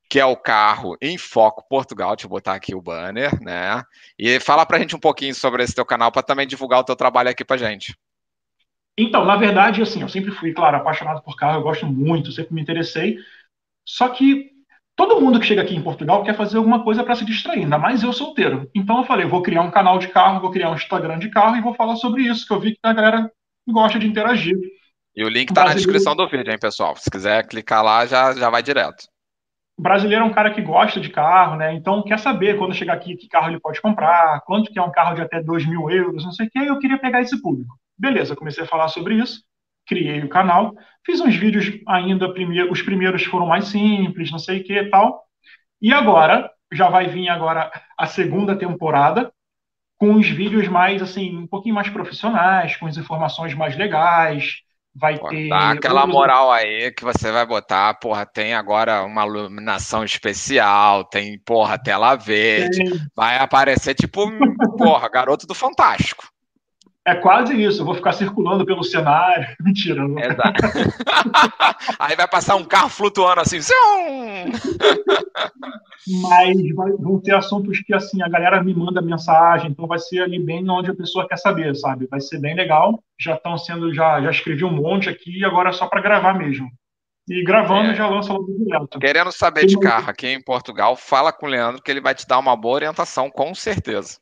que 0.09 0.21
é 0.21 0.25
o 0.25 0.37
carro 0.37 0.97
em 1.01 1.19
Foco 1.19 1.67
Portugal. 1.69 2.15
Deixa 2.15 2.27
eu 2.27 2.31
botar 2.31 2.55
aqui 2.55 2.75
o 2.75 2.83
banner, 2.83 3.41
né? 3.43 3.83
E 4.19 4.39
fala 4.39 4.65
para 4.65 4.77
a 4.77 4.81
gente 4.81 4.95
um 4.95 5.01
pouquinho 5.01 5.35
sobre 5.35 5.63
esse 5.63 5.75
teu 5.75 5.85
canal 5.85 6.13
para 6.13 6.23
também 6.23 6.47
divulgar 6.47 6.81
o 6.81 6.85
teu 6.85 6.97
trabalho 6.97 7.29
aqui 7.29 7.45
para 7.45 7.57
gente. 7.57 7.97
Então, 8.97 9.25
na 9.25 9.37
verdade, 9.37 9.83
assim, 9.83 10.01
eu 10.01 10.09
sempre 10.09 10.31
fui, 10.31 10.53
claro, 10.55 10.77
apaixonado 10.77 11.23
por 11.23 11.37
carro, 11.37 11.59
eu 11.59 11.63
gosto 11.63 11.85
muito, 11.87 12.33
sempre 12.33 12.55
me 12.55 12.63
interessei. 12.63 13.19
Só 13.85 14.09
que 14.09 14.53
todo 14.97 15.21
mundo 15.21 15.39
que 15.39 15.47
chega 15.47 15.63
aqui 15.63 15.77
em 15.77 15.83
Portugal 15.83 16.25
quer 16.25 16.35
fazer 16.35 16.57
alguma 16.57 16.83
coisa 16.83 17.05
para 17.05 17.15
se 17.15 17.25
distrair, 17.25 17.61
ainda 17.61 17.79
mais 17.79 18.03
eu 18.03 18.13
solteiro. 18.13 18.69
Então 18.75 18.99
eu 18.99 19.05
falei, 19.05 19.27
vou 19.27 19.43
criar 19.43 19.63
um 19.63 19.71
canal 19.71 19.99
de 19.99 20.09
carro, 20.09 20.41
vou 20.41 20.51
criar 20.51 20.71
um 20.71 20.75
Instagram 20.75 21.19
de 21.19 21.29
carro 21.29 21.57
e 21.57 21.61
vou 21.61 21.75
falar 21.75 21.97
sobre 21.97 22.23
isso, 22.23 22.47
que 22.47 22.53
eu 22.53 22.59
vi 22.59 22.73
que 22.73 22.79
a 22.83 22.93
galera 22.93 23.31
gosta 23.69 23.99
de 23.99 24.07
interagir. 24.07 24.57
E 25.15 25.25
o 25.25 25.29
link 25.29 25.51
está 25.51 25.65
na 25.65 25.75
descrição 25.75 26.17
do 26.17 26.29
vídeo, 26.29 26.51
hein, 26.51 26.59
pessoal? 26.59 26.97
Se 26.97 27.11
quiser 27.11 27.47
clicar 27.47 27.85
lá, 27.85 28.05
já, 28.07 28.35
já 28.35 28.51
vai 28.51 28.63
direto. 28.63 29.05
O 29.79 29.83
brasileiro 29.83 30.25
é 30.25 30.27
um 30.27 30.33
cara 30.33 30.53
que 30.53 30.63
gosta 30.63 30.99
de 30.99 31.11
carro, 31.11 31.57
né? 31.57 31.75
Então 31.75 32.03
quer 32.03 32.19
saber 32.19 32.57
quando 32.57 32.75
chegar 32.75 32.95
aqui 32.95 33.15
que 33.15 33.29
carro 33.29 33.51
ele 33.51 33.61
pode 33.61 33.81
comprar, 33.81 34.41
quanto 34.47 34.73
que 34.73 34.79
é 34.79 34.83
um 34.83 34.91
carro 34.91 35.15
de 35.15 35.21
até 35.21 35.43
2 35.43 35.67
mil 35.67 35.91
euros, 35.91 36.25
não 36.25 36.33
sei 36.33 36.47
o 36.47 36.51
que. 36.51 36.59
Eu 36.59 36.79
queria 36.79 36.99
pegar 36.99 37.21
esse 37.21 37.41
público. 37.43 37.79
Beleza, 37.99 38.35
comecei 38.35 38.65
a 38.65 38.67
falar 38.67 38.89
sobre 38.89 39.15
isso, 39.15 39.43
criei 39.87 40.23
o 40.23 40.29
canal, 40.29 40.75
fiz 41.05 41.21
uns 41.21 41.37
vídeos 41.37 41.73
ainda, 41.87 42.33
primeiro, 42.33 42.71
os 42.71 42.83
primeiros 42.83 43.25
foram 43.25 43.47
mais 43.47 43.67
simples, 43.69 44.31
não 44.31 44.39
sei 44.39 44.61
o 44.61 44.65
que 44.65 44.73
e 44.73 44.91
tal. 44.91 45.25
E 45.81 45.93
agora, 45.93 46.51
já 46.73 46.89
vai 46.89 47.07
vir 47.07 47.29
agora 47.29 47.71
a 47.97 48.07
segunda 48.07 48.57
temporada, 48.57 49.33
com 49.99 50.15
os 50.15 50.29
vídeos 50.29 50.69
mais, 50.69 51.01
assim, 51.01 51.37
um 51.37 51.47
pouquinho 51.47 51.75
mais 51.75 51.89
profissionais, 51.89 52.77
com 52.77 52.87
as 52.87 52.97
informações 52.97 53.55
mais 53.55 53.77
legais, 53.77 54.57
vai 54.95 55.19
Pô, 55.19 55.29
ter. 55.29 55.49
Dá 55.49 55.71
aquela 55.71 56.07
moral 56.07 56.51
aí 56.51 56.91
que 56.93 57.05
você 57.05 57.31
vai 57.31 57.47
botar, 57.47 57.95
porra, 57.95 58.27
tem 58.27 58.55
agora 58.55 59.05
uma 59.05 59.27
iluminação 59.27 60.05
especial, 60.05 61.05
tem, 61.05 61.39
porra, 61.39 61.79
tela 61.79 62.17
verde, 62.17 62.85
tem. 62.85 62.93
vai 63.15 63.39
aparecer 63.39 63.95
tipo, 63.95 64.21
porra, 64.77 65.09
garoto 65.09 65.47
do 65.47 65.55
Fantástico. 65.55 66.25
É 67.07 67.15
quase 67.15 67.55
isso, 67.63 67.83
eu 67.83 67.87
vou 67.87 67.95
ficar 67.95 68.13
circulando 68.13 68.67
pelo 68.67 68.83
cenário. 68.83 69.47
Mentira. 69.63 70.07
Não. 70.07 70.19
Exato. 70.19 70.61
Aí 72.01 72.17
vai 72.17 72.27
passar 72.27 72.57
um 72.57 72.65
carro 72.65 72.89
flutuando 72.89 73.41
assim. 73.41 73.59
Mas 76.21 76.57
vão 76.99 77.21
ter 77.21 77.35
assuntos 77.35 77.79
que 77.81 77.95
assim 77.95 78.21
a 78.23 78.29
galera 78.29 78.63
me 78.63 78.75
manda 78.75 79.01
mensagem, 79.01 79.71
então 79.71 79.87
vai 79.87 80.01
ser 80.01 80.21
ali 80.21 80.39
bem 80.39 80.69
onde 80.69 80.91
a 80.91 80.95
pessoa 80.95 81.29
quer 81.29 81.37
saber, 81.37 81.77
sabe? 81.77 82.09
Vai 82.11 82.21
ser 82.21 82.41
bem 82.41 82.57
legal. 82.57 83.01
Já 83.21 83.35
estão 83.35 83.57
sendo, 83.57 83.95
já, 83.95 84.21
já 84.21 84.31
escrevi 84.31 84.65
um 84.65 84.73
monte 84.73 85.09
aqui, 85.09 85.45
agora 85.45 85.71
é 85.71 85.73
só 85.73 85.87
para 85.87 86.03
gravar 86.03 86.35
mesmo. 86.35 86.69
E 87.29 87.45
gravando 87.45 87.91
é. 87.91 87.95
já 87.95 88.09
lança 88.09 88.33
logo 88.33 88.53
direto. 88.53 88.99
Querendo 88.99 89.31
saber 89.31 89.67
de 89.67 89.79
carro 89.79 90.11
aqui 90.11 90.27
em 90.27 90.43
Portugal, 90.43 90.97
fala 90.97 91.33
com 91.33 91.47
o 91.47 91.49
Leandro 91.49 91.83
que 91.83 91.91
ele 91.91 92.01
vai 92.01 92.15
te 92.17 92.27
dar 92.27 92.39
uma 92.39 92.57
boa 92.57 92.75
orientação, 92.75 93.31
com 93.31 93.55
certeza. 93.55 94.19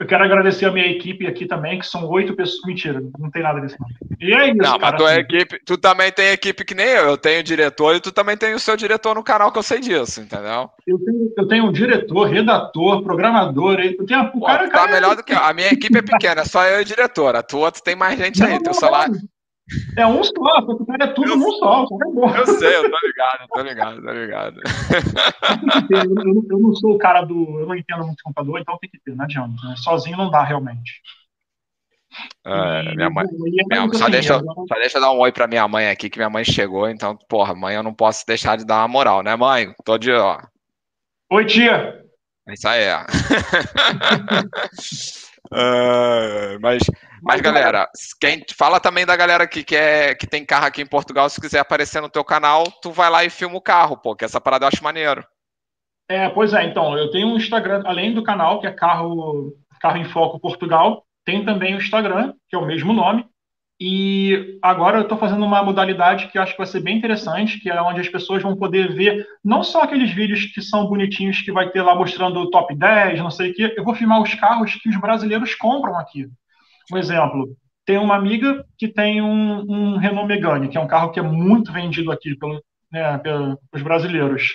Eu 0.00 0.06
quero 0.06 0.22
agradecer 0.22 0.64
a 0.64 0.70
minha 0.70 0.86
equipe 0.86 1.26
aqui 1.26 1.44
também, 1.44 1.76
que 1.76 1.86
são 1.86 2.08
oito 2.08 2.32
pessoas. 2.34 2.62
Mentira, 2.64 3.02
não 3.18 3.30
tem 3.32 3.42
nada 3.42 3.60
disso. 3.60 3.76
Não. 3.80 3.88
E 4.20 4.32
é 4.32 4.46
isso, 4.46 4.56
não, 4.56 4.78
cara. 4.78 4.92
Mas 4.92 4.96
tua 4.96 5.10
assim. 5.10 5.20
equipe, 5.20 5.60
tu 5.64 5.76
também 5.76 6.12
tem 6.12 6.28
equipe 6.28 6.64
que 6.64 6.74
nem 6.74 6.86
eu. 6.86 7.08
Eu 7.08 7.16
tenho 7.16 7.42
diretor 7.42 7.96
e 7.96 8.00
tu 8.00 8.12
também 8.12 8.36
tem 8.36 8.54
o 8.54 8.60
seu 8.60 8.76
diretor 8.76 9.16
no 9.16 9.24
canal, 9.24 9.50
que 9.50 9.58
eu 9.58 9.62
sei 9.62 9.80
disso, 9.80 10.20
entendeu? 10.20 10.70
Eu 10.86 10.98
tenho, 11.00 11.32
eu 11.36 11.48
tenho 11.48 11.64
um 11.64 11.72
diretor, 11.72 12.28
redator, 12.28 13.02
programador. 13.02 13.80
Eu 13.80 14.06
tenho, 14.06 14.22
o 14.22 14.30
Pô, 14.30 14.46
cara, 14.46 14.64
tá 14.66 14.70
cara, 14.70 14.92
melhor 14.92 15.16
do 15.16 15.24
que 15.24 15.32
eu. 15.32 15.38
A 15.38 15.52
minha 15.52 15.72
equipe 15.72 15.98
é 15.98 16.02
pequena, 16.02 16.44
só 16.44 16.64
eu 16.64 16.78
e 16.78 16.82
o 16.82 16.86
diretor. 16.86 17.34
A 17.34 17.42
tua, 17.42 17.72
tu 17.72 17.82
tem 17.82 17.96
mais 17.96 18.16
gente 18.16 18.38
não, 18.38 18.46
aí. 18.46 18.54
Não, 18.54 18.62
teu 18.62 18.74
celular. 18.74 19.08
É 19.96 20.06
um 20.06 20.24
só, 20.24 20.84
cara 20.86 21.04
é 21.04 21.06
tudo 21.08 21.30
eu, 21.30 21.36
num 21.36 21.50
só. 21.52 21.84
É 21.84 22.40
eu 22.40 22.46
sei, 22.46 22.76
eu 22.76 22.90
tô 22.90 22.98
ligado, 23.06 23.48
tô 23.48 23.60
ligado, 23.60 24.02
tô 24.02 24.12
ligado. 24.12 24.60
Eu, 25.90 26.04
eu, 26.04 26.46
eu, 26.50 26.58
não 26.58 26.74
sou 26.74 26.94
o 26.94 26.98
cara 26.98 27.22
do. 27.22 27.60
Eu 27.60 27.66
não 27.66 27.74
entendo 27.74 28.06
muito 28.06 28.22
computador, 28.22 28.60
então 28.60 28.78
tem 28.78 28.88
que 28.88 28.98
ter, 29.00 29.14
não 29.14 29.24
adianta. 29.24 29.54
Né? 29.62 29.74
Sozinho 29.76 30.16
não 30.16 30.30
dá 30.30 30.42
realmente. 30.42 31.02
É, 32.46 32.94
minha 32.94 33.10
mãe, 33.10 33.26
minha, 33.68 33.88
só, 33.92 34.08
deixa, 34.08 34.38
só 34.38 34.74
deixa 34.76 34.96
eu 34.96 35.02
dar 35.02 35.12
um 35.12 35.18
oi 35.18 35.30
pra 35.30 35.46
minha 35.46 35.68
mãe 35.68 35.90
aqui, 35.90 36.08
que 36.08 36.18
minha 36.18 36.30
mãe 36.30 36.42
chegou, 36.44 36.88
então, 36.88 37.16
porra, 37.28 37.54
mãe, 37.54 37.74
eu 37.76 37.82
não 37.82 37.92
posso 37.92 38.26
deixar 38.26 38.56
de 38.56 38.64
dar 38.64 38.78
uma 38.78 38.88
moral, 38.88 39.22
né, 39.22 39.36
mãe? 39.36 39.74
Tô 39.84 39.98
de, 39.98 40.10
ó. 40.12 40.38
Oi, 41.30 41.44
tia! 41.44 42.02
Isso 42.48 42.66
aí 42.66 42.84
é. 42.84 42.96
uh, 45.52 46.58
mas 46.62 46.82
mas, 47.22 47.40
galera, 47.40 47.88
quem 48.20 48.44
fala 48.56 48.80
também 48.80 49.04
da 49.04 49.16
galera 49.16 49.46
que, 49.46 49.64
quer, 49.64 50.16
que 50.16 50.26
tem 50.26 50.44
carro 50.44 50.66
aqui 50.66 50.82
em 50.82 50.86
Portugal, 50.86 51.28
se 51.28 51.40
quiser 51.40 51.58
aparecer 51.58 52.00
no 52.00 52.08
teu 52.08 52.24
canal, 52.24 52.64
tu 52.82 52.90
vai 52.90 53.10
lá 53.10 53.24
e 53.24 53.30
filma 53.30 53.56
o 53.56 53.60
carro, 53.60 53.96
pô, 53.96 54.14
que 54.14 54.24
essa 54.24 54.40
parada 54.40 54.64
eu 54.64 54.68
acho 54.68 54.82
maneiro. 54.82 55.24
É, 56.08 56.28
pois 56.30 56.54
é, 56.54 56.64
então, 56.64 56.96
eu 56.96 57.10
tenho 57.10 57.28
um 57.28 57.36
Instagram, 57.36 57.82
além 57.84 58.14
do 58.14 58.22
canal, 58.22 58.60
que 58.60 58.66
é 58.66 58.72
Carro, 58.72 59.52
carro 59.80 59.98
em 59.98 60.06
Foco 60.06 60.40
Portugal, 60.40 61.04
tem 61.24 61.44
também 61.44 61.74
o 61.74 61.78
Instagram, 61.78 62.32
que 62.48 62.56
é 62.56 62.58
o 62.58 62.64
mesmo 62.64 62.94
nome, 62.94 63.26
e 63.80 64.58
agora 64.60 64.98
eu 64.98 65.02
estou 65.02 65.16
fazendo 65.16 65.44
uma 65.44 65.62
modalidade 65.62 66.26
que 66.28 66.36
eu 66.36 66.42
acho 66.42 66.52
que 66.52 66.58
vai 66.58 66.66
ser 66.66 66.80
bem 66.80 66.96
interessante, 66.96 67.60
que 67.60 67.70
é 67.70 67.80
onde 67.80 68.00
as 68.00 68.08
pessoas 68.08 68.42
vão 68.42 68.56
poder 68.56 68.92
ver 68.92 69.24
não 69.44 69.62
só 69.62 69.82
aqueles 69.82 70.10
vídeos 70.10 70.46
que 70.46 70.60
são 70.60 70.86
bonitinhos, 70.86 71.42
que 71.42 71.52
vai 71.52 71.70
ter 71.70 71.82
lá 71.82 71.94
mostrando 71.94 72.40
o 72.40 72.50
top 72.50 72.74
10, 72.74 73.20
não 73.20 73.30
sei 73.30 73.50
o 73.50 73.54
quê, 73.54 73.74
eu 73.76 73.84
vou 73.84 73.94
filmar 73.94 74.20
os 74.20 74.34
carros 74.34 74.74
que 74.74 74.88
os 74.88 74.96
brasileiros 75.00 75.54
compram 75.54 75.96
aqui. 75.96 76.28
Um 76.92 76.96
exemplo, 76.96 77.56
tem 77.84 77.98
uma 77.98 78.14
amiga 78.14 78.64
que 78.76 78.88
tem 78.88 79.22
um, 79.22 79.60
um 79.60 79.96
Renault 79.96 80.28
Megane, 80.28 80.68
que 80.68 80.76
é 80.76 80.80
um 80.80 80.86
carro 80.86 81.10
que 81.10 81.18
é 81.18 81.22
muito 81.22 81.72
vendido 81.72 82.12
aqui 82.12 82.36
pelo, 82.36 82.62
né, 82.92 83.18
pelos 83.18 83.82
brasileiros. 83.82 84.54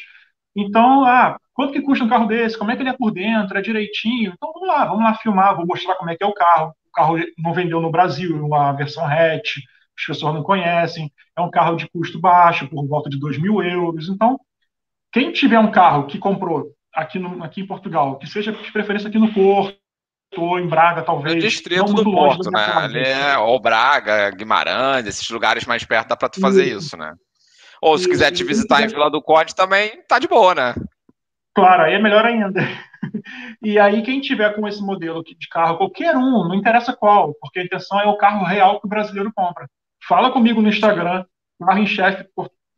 Então, 0.55 1.03
ah, 1.05 1.37
quanto 1.53 1.73
que 1.73 1.81
custa 1.81 2.05
um 2.05 2.09
carro 2.09 2.27
desse? 2.27 2.57
Como 2.57 2.71
é 2.71 2.75
que 2.75 2.81
ele 2.81 2.89
é 2.89 2.97
por 2.97 3.11
dentro? 3.11 3.57
É 3.57 3.61
direitinho? 3.61 4.33
Então, 4.35 4.51
vamos 4.53 4.67
lá, 4.67 4.85
vamos 4.85 5.03
lá 5.03 5.15
filmar, 5.15 5.55
vou 5.55 5.65
mostrar 5.65 5.95
como 5.95 6.11
é 6.11 6.15
que 6.15 6.23
é 6.23 6.27
o 6.27 6.33
carro. 6.33 6.73
O 6.85 6.91
carro 6.91 7.15
não 7.37 7.53
vendeu 7.53 7.81
no 7.81 7.89
Brasil, 7.89 8.45
uma 8.45 8.71
versão 8.73 9.05
hatch, 9.05 9.57
as 9.97 10.05
pessoas 10.05 10.33
não 10.33 10.43
conhecem. 10.43 11.11
É 11.35 11.41
um 11.41 11.49
carro 11.49 11.75
de 11.75 11.89
custo 11.89 12.19
baixo, 12.19 12.67
por 12.67 12.87
volta 12.87 13.09
de 13.09 13.19
2 13.19 13.39
mil 13.39 13.63
euros. 13.63 14.09
Então, 14.09 14.39
quem 15.11 15.31
tiver 15.31 15.59
um 15.59 15.71
carro 15.71 16.05
que 16.05 16.19
comprou 16.19 16.71
aqui, 16.93 17.17
no, 17.17 17.43
aqui 17.43 17.61
em 17.61 17.67
Portugal, 17.67 18.17
que 18.17 18.27
seja 18.27 18.51
de 18.51 18.71
preferência 18.71 19.09
aqui 19.09 19.17
no 19.17 19.33
Porto, 19.33 19.77
ou 20.41 20.59
em 20.59 20.67
Braga, 20.67 21.01
talvez. 21.01 21.35
No 21.35 21.41
distrito 21.41 21.93
do 21.93 22.03
Porto, 22.03 22.49
né? 22.51 22.65
Ali 22.75 22.99
é, 22.99 23.37
ou 23.37 23.59
Braga, 23.59 24.31
Guimarães, 24.31 25.05
esses 25.05 25.29
lugares 25.29 25.65
mais 25.65 25.83
perto 25.83 26.09
dá 26.09 26.17
para 26.17 26.29
tu 26.29 26.39
fazer 26.39 26.65
isso, 26.65 26.87
isso 26.87 26.97
né? 26.97 27.13
Ou 27.81 27.97
se 27.97 28.07
quiser 28.07 28.31
te 28.31 28.43
visitar 28.43 28.81
em 28.81 28.87
Vila 28.87 29.11
do 29.11 29.21
Conde 29.21 29.53
também, 29.53 30.01
tá 30.07 30.17
de 30.17 30.27
boa, 30.27 30.55
né? 30.55 30.75
Claro, 31.53 31.83
aí 31.83 31.93
é 31.93 31.99
melhor 31.99 32.25
ainda. 32.25 32.61
E 33.61 33.77
aí, 33.77 34.01
quem 34.01 34.21
tiver 34.21 34.55
com 34.55 34.65
esse 34.65 34.81
modelo 34.81 35.21
de 35.21 35.47
carro, 35.49 35.77
qualquer 35.77 36.15
um, 36.15 36.47
não 36.47 36.55
interessa 36.55 36.95
qual, 36.95 37.33
porque 37.39 37.59
a 37.59 37.63
intenção 37.63 37.99
é 37.99 38.05
o 38.05 38.15
carro 38.15 38.45
real 38.45 38.79
que 38.79 38.87
o 38.87 38.89
brasileiro 38.89 39.31
compra. 39.35 39.67
Fala 40.07 40.31
comigo 40.31 40.61
no 40.61 40.69
Instagram, 40.69 41.25
carro 41.59 41.79
em 41.79 41.85
chefe, 41.85 42.25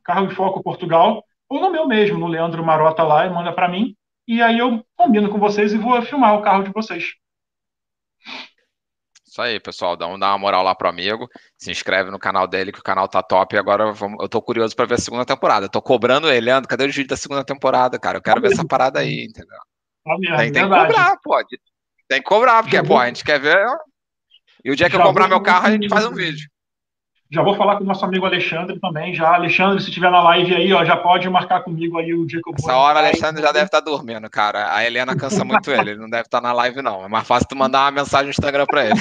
carro 0.04 0.26
em 0.26 0.32
foco 0.32 0.64
Portugal, 0.64 1.24
ou 1.48 1.62
no 1.62 1.72
meu 1.72 1.88
mesmo, 1.88 2.18
no 2.18 2.28
Leandro 2.28 2.66
Marota 2.66 3.04
lá, 3.04 3.26
e 3.26 3.30
manda 3.30 3.54
para 3.54 3.70
mim. 3.70 3.96
E 4.28 4.42
aí 4.42 4.58
eu 4.58 4.84
combino 4.96 5.30
com 5.30 5.38
vocês 5.38 5.74
e 5.74 5.78
vou 5.78 6.02
filmar 6.02 6.36
o 6.36 6.42
carro 6.42 6.64
de 6.64 6.72
vocês. 6.72 7.14
Isso 9.36 9.42
aí, 9.42 9.60
pessoal. 9.60 9.98
Dá, 9.98 10.08
dá 10.16 10.30
uma 10.30 10.38
moral 10.38 10.64
lá 10.64 10.74
pro 10.74 10.88
amigo. 10.88 11.28
Se 11.58 11.70
inscreve 11.70 12.10
no 12.10 12.18
canal 12.18 12.48
dele, 12.48 12.72
que 12.72 12.80
o 12.80 12.84
canal 12.84 13.06
tá 13.06 13.22
top. 13.22 13.54
E 13.54 13.60
agora 13.60 13.92
vamos, 13.92 14.18
eu 14.22 14.30
tô 14.30 14.42
curioso 14.42 14.74
para 14.74 14.86
ver 14.86 14.96
a 14.96 14.98
segunda 14.98 15.26
temporada. 15.26 15.66
Eu 15.66 15.70
tô 15.70 15.82
cobrando 15.82 16.32
ele, 16.32 16.46
Leandro. 16.46 16.70
Cadê 16.70 16.86
o 16.86 16.88
vídeo 16.88 17.10
da 17.10 17.18
segunda 17.18 17.44
temporada, 17.44 18.00
cara? 18.00 18.18
Eu 18.18 18.22
quero 18.22 18.40
ver 18.40 18.54
essa 18.54 18.66
parada 18.66 19.02
aí, 19.02 19.26
entendeu? 19.26 19.58
tem, 20.38 20.54
tem 20.54 20.64
que 20.64 20.70
cobrar, 20.70 21.18
pô. 21.22 21.46
Tem 22.08 22.20
que 22.20 22.24
cobrar, 22.24 22.64
porque, 22.64 22.82
pô, 22.82 22.98
a 22.98 23.08
gente 23.08 23.26
quer 23.26 23.42
ver. 23.42 23.68
E 24.64 24.72
o 24.72 24.76
dia 24.76 24.90
que 24.90 24.96
eu 24.96 25.02
comprar 25.02 25.28
meu 25.28 25.42
carro, 25.42 25.68
a 25.68 25.72
gente 25.72 25.90
faz 25.90 26.06
um 26.06 26.14
vídeo. 26.14 26.50
Já 27.36 27.44
vou 27.44 27.54
falar 27.54 27.76
com 27.76 27.84
o 27.84 27.86
nosso 27.86 28.06
amigo 28.06 28.26
Alexandre 28.26 28.80
também. 28.80 29.14
Já, 29.14 29.36
Alexandre, 29.36 29.84
se 29.84 29.92
tiver 29.92 30.10
na 30.10 30.24
live 30.24 30.56
aí, 30.56 30.72
ó, 30.72 30.86
já 30.86 30.96
pode 30.96 31.30
marcar 31.30 31.62
comigo 31.64 31.98
aí 32.00 32.14
o 32.14 32.26
dia 32.26 32.40
que 32.42 32.50
eu 32.50 32.54
vou. 32.58 32.66
Essa 32.72 32.78
hora, 32.80 33.00
Alexandre 33.00 33.42
já 33.42 33.52
deve 33.52 33.66
estar 33.66 33.82
tá 33.82 33.86
dormindo, 33.92 34.30
cara. 34.30 34.74
A 34.74 34.86
Helena 34.86 35.18
cansa 35.18 35.44
muito 35.44 35.70
ele, 35.70 35.92
ele 35.92 36.00
não 36.00 36.10
deve 36.10 36.24
estar 36.24 36.40
tá 36.40 36.48
na 36.48 36.54
live, 36.54 36.82
não. 36.82 37.04
É 37.04 37.10
mais 37.10 37.28
fácil 37.28 37.50
tu 37.50 37.56
mandar 37.58 37.82
uma 37.82 37.92
mensagem 37.92 38.28
no 38.28 38.30
Instagram 38.30 38.66
para 38.66 38.86
ele. 38.86 38.94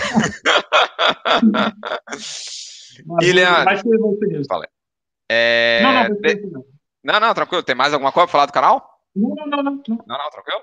e, 3.23 3.33
Leandro. 3.33 3.79
Ser 3.79 4.47
Falei. 4.49 4.69
É... 5.31 5.81
Não, 5.81 5.93
não, 5.93 6.65
não, 7.05 7.21
não, 7.21 7.35
tranquilo. 7.35 7.63
Tem 7.63 7.77
mais 7.77 7.95
alguma 7.95 8.11
coisa 8.11 8.27
para 8.27 8.33
falar 8.33 8.47
do 8.47 8.53
canal? 8.53 8.85
Não, 9.15 9.29
não, 9.29 9.47
não, 9.47 9.63
não. 9.63 9.83
Não, 9.87 10.19
não, 10.19 10.31
tranquilo? 10.31 10.61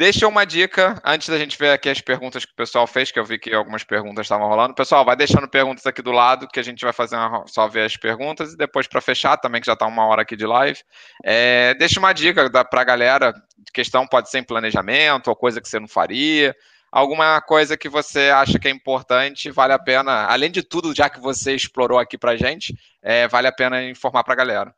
Deixa 0.00 0.26
uma 0.26 0.46
dica 0.46 0.98
antes 1.04 1.28
da 1.28 1.36
gente 1.36 1.58
ver 1.58 1.72
aqui 1.72 1.86
as 1.86 2.00
perguntas 2.00 2.46
que 2.46 2.52
o 2.52 2.56
pessoal 2.56 2.86
fez, 2.86 3.12
que 3.12 3.18
eu 3.18 3.24
vi 3.26 3.38
que 3.38 3.52
algumas 3.52 3.84
perguntas 3.84 4.24
estavam 4.24 4.48
rolando. 4.48 4.72
Pessoal, 4.72 5.04
vai 5.04 5.14
deixando 5.14 5.46
perguntas 5.46 5.84
aqui 5.84 6.00
do 6.00 6.10
lado, 6.10 6.48
que 6.48 6.58
a 6.58 6.62
gente 6.62 6.82
vai 6.82 6.92
fazer 6.94 7.16
uma, 7.16 7.44
só 7.46 7.68
ver 7.68 7.84
as 7.84 7.98
perguntas 7.98 8.54
e 8.54 8.56
depois 8.56 8.86
para 8.86 9.02
fechar 9.02 9.36
também, 9.36 9.60
que 9.60 9.66
já 9.66 9.74
está 9.74 9.86
uma 9.86 10.06
hora 10.06 10.22
aqui 10.22 10.36
de 10.36 10.46
live. 10.46 10.80
É, 11.22 11.74
deixa 11.74 12.00
uma 12.00 12.14
dica 12.14 12.48
para 12.64 12.80
a 12.80 12.84
galera. 12.84 13.34
Questão 13.74 14.06
pode 14.06 14.30
ser 14.30 14.38
em 14.38 14.42
planejamento 14.42 15.28
ou 15.28 15.36
coisa 15.36 15.60
que 15.60 15.68
você 15.68 15.78
não 15.78 15.86
faria. 15.86 16.56
Alguma 16.90 17.38
coisa 17.42 17.76
que 17.76 17.90
você 17.90 18.30
acha 18.30 18.58
que 18.58 18.68
é 18.68 18.70
importante, 18.70 19.50
vale 19.50 19.74
a 19.74 19.78
pena, 19.78 20.24
além 20.28 20.50
de 20.50 20.62
tudo, 20.62 20.94
já 20.94 21.10
que 21.10 21.20
você 21.20 21.54
explorou 21.54 21.98
aqui 21.98 22.16
para 22.16 22.38
gente, 22.38 22.74
é, 23.02 23.28
vale 23.28 23.48
a 23.48 23.52
pena 23.52 23.84
informar 23.84 24.24
para 24.24 24.32
a 24.32 24.38
galera. 24.38 24.74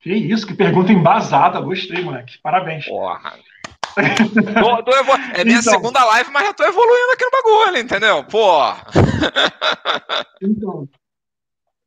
Que 0.00 0.14
isso, 0.14 0.46
que 0.46 0.54
pergunta 0.54 0.90
embasada. 0.90 1.60
Gostei, 1.60 2.02
moleque. 2.02 2.38
Parabéns. 2.42 2.86
Porra. 2.86 3.34
Tô, 4.60 4.82
tô 4.82 4.96
evolu... 4.96 5.18
É 5.34 5.44
minha 5.44 5.58
então, 5.58 5.72
segunda 5.72 6.04
live, 6.04 6.30
mas 6.30 6.46
já 6.46 6.54
tô 6.54 6.64
evoluindo 6.64 7.12
aqui 7.12 7.24
no 7.24 7.30
bagulho, 7.30 7.78
entendeu? 7.78 8.24
Pô. 8.24 8.60
então, 10.42 10.88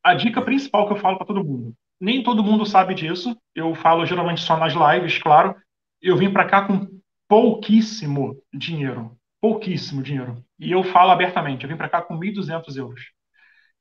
a 0.03 0.13
dica 0.13 0.41
principal 0.41 0.87
que 0.87 0.93
eu 0.93 0.97
falo 0.97 1.17
para 1.17 1.27
todo 1.27 1.43
mundo. 1.43 1.73
Nem 1.99 2.23
todo 2.23 2.43
mundo 2.43 2.65
sabe 2.65 2.93
disso. 2.95 3.37
Eu 3.55 3.75
falo 3.75 4.05
geralmente 4.05 4.41
só 4.41 4.57
nas 4.57 4.73
lives, 4.73 5.17
claro. 5.19 5.55
Eu 6.01 6.17
vim 6.17 6.31
para 6.31 6.45
cá 6.45 6.63
com 6.63 6.87
pouquíssimo 7.27 8.35
dinheiro. 8.53 9.15
Pouquíssimo 9.39 10.01
dinheiro. 10.01 10.43
E 10.59 10.71
eu 10.71 10.83
falo 10.83 11.11
abertamente, 11.11 11.63
eu 11.63 11.69
vim 11.69 11.77
para 11.77 11.89
cá 11.89 12.01
com 12.01 12.17
1.200 12.17 12.75
euros. 12.77 13.01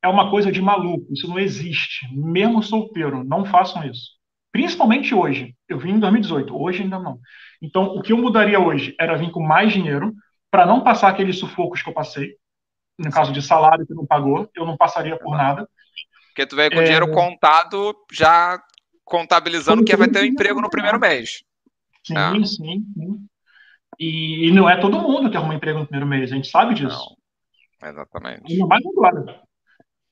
É 0.03 0.09
uma 0.09 0.31
coisa 0.31 0.51
de 0.51 0.63
maluco, 0.63 1.13
isso 1.13 1.29
não 1.29 1.39
existe. 1.39 2.07
Mesmo 2.15 2.63
solteiro, 2.63 3.23
não 3.25 3.45
façam 3.45 3.85
isso. 3.85 4.13
Principalmente 4.53 5.15
hoje. 5.15 5.55
Eu 5.71 5.79
vim 5.79 5.93
em 5.93 6.01
2018, 6.01 6.61
hoje 6.61 6.83
ainda 6.83 6.99
não. 6.99 7.21
Então, 7.63 7.95
o 7.95 8.03
que 8.03 8.13
eu 8.13 8.19
mudaria 8.19 8.59
hoje 8.59 8.95
era 8.99 9.17
vir 9.17 9.31
com 9.31 9.41
mais 9.41 9.73
dinheiro 9.73 10.13
para 10.51 10.67
não 10.67 10.83
passar 10.83 11.09
aqueles 11.09 11.39
sufocos 11.39 11.81
que 11.81 11.89
eu 11.89 11.95
passei. 11.95 12.35
No 12.99 13.11
caso 13.11 13.33
de 13.33 13.41
salário 13.41 13.87
que 13.87 13.95
não 13.95 14.05
pagou, 14.05 14.51
eu 14.55 14.67
não 14.67 14.77
passaria 14.77 15.17
por 15.17 15.37
nada. 15.37 15.69
Porque 16.27 16.45
tu 16.45 16.57
veio 16.57 16.73
com 16.73 16.81
é... 16.81 16.85
dinheiro 16.85 17.11
contado, 17.13 17.95
já 18.13 18.61
contabilizando 19.05 19.85
que 19.85 19.97
vai 19.97 20.09
ter 20.09 20.23
um 20.23 20.27
emprego 20.27 20.61
no 20.61 20.69
primeiro 20.69 20.99
mês. 20.99 21.45
Sim, 22.03 22.17
é. 22.17 22.45
sim, 22.45 22.85
sim. 22.95 23.27
E, 23.99 24.49
e, 24.49 24.53
não 24.53 24.69
é 24.69 24.81
todo 24.81 25.01
mundo 25.01 25.31
que 25.31 25.37
arruma 25.37 25.55
emprego 25.55 25.79
no 25.79 25.87
primeiro 25.87 26.09
mês, 26.09 26.33
a 26.33 26.35
gente 26.35 26.49
sabe 26.49 26.75
disso. 26.75 27.17
Não, 27.81 27.89
exatamente. 27.91 28.53
Ainda 28.53 28.67
mais 28.67 28.83
agora. 28.87 29.43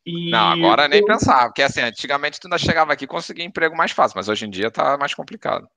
E 0.09 0.30
não, 0.30 0.52
agora 0.52 0.88
nem 0.88 1.04
pensar, 1.04 1.46
porque 1.48 1.61
assim, 1.61 1.82
antigamente 1.82 2.40
tu 2.40 2.46
ainda 2.46 2.56
chegava 2.56 2.94
aqui 2.94 3.04
e 3.04 3.09
conseguia 3.09 3.44
emprego 3.44 3.76
mais 3.76 3.92
fácil, 3.92 4.16
mas 4.16 4.26
hoje 4.26 4.46
em 4.46 4.50
dia 4.50 4.70
tá 4.70 4.96
mais 4.96 5.12
complicado. 5.12 5.68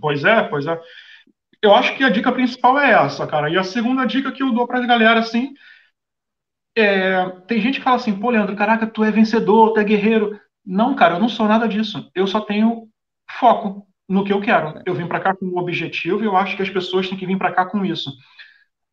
Pois 0.00 0.24
é, 0.24 0.42
pois 0.44 0.66
é. 0.66 0.80
Eu 1.60 1.74
acho 1.74 1.94
que 1.94 2.02
a 2.02 2.08
dica 2.08 2.32
principal 2.32 2.78
é 2.78 2.92
essa, 2.92 3.26
cara. 3.26 3.50
E 3.50 3.58
a 3.58 3.62
segunda 3.62 4.06
dica 4.06 4.32
que 4.32 4.42
eu 4.42 4.52
dou 4.52 4.66
pra 4.66 4.80
galera, 4.80 5.20
assim, 5.20 5.52
é... 6.74 7.28
tem 7.46 7.60
gente 7.60 7.78
que 7.78 7.84
fala 7.84 7.96
assim, 7.96 8.18
pô, 8.18 8.30
Leandro, 8.30 8.56
caraca, 8.56 8.86
tu 8.86 9.04
é 9.04 9.10
vencedor, 9.10 9.74
tu 9.74 9.80
é 9.80 9.84
guerreiro. 9.84 10.40
Não, 10.64 10.94
cara, 10.94 11.16
eu 11.16 11.20
não 11.20 11.28
sou 11.28 11.46
nada 11.46 11.68
disso. 11.68 12.10
Eu 12.14 12.26
só 12.26 12.40
tenho 12.40 12.88
foco 13.38 13.86
no 14.08 14.24
que 14.24 14.32
eu 14.32 14.40
quero. 14.40 14.80
Eu 14.86 14.94
vim 14.94 15.06
para 15.06 15.20
cá 15.20 15.36
com 15.36 15.44
um 15.44 15.58
objetivo 15.58 16.22
e 16.22 16.26
eu 16.26 16.36
acho 16.36 16.56
que 16.56 16.62
as 16.62 16.70
pessoas 16.70 17.06
têm 17.06 17.18
que 17.18 17.26
vir 17.26 17.36
para 17.36 17.52
cá 17.52 17.66
com 17.66 17.84
isso 17.84 18.10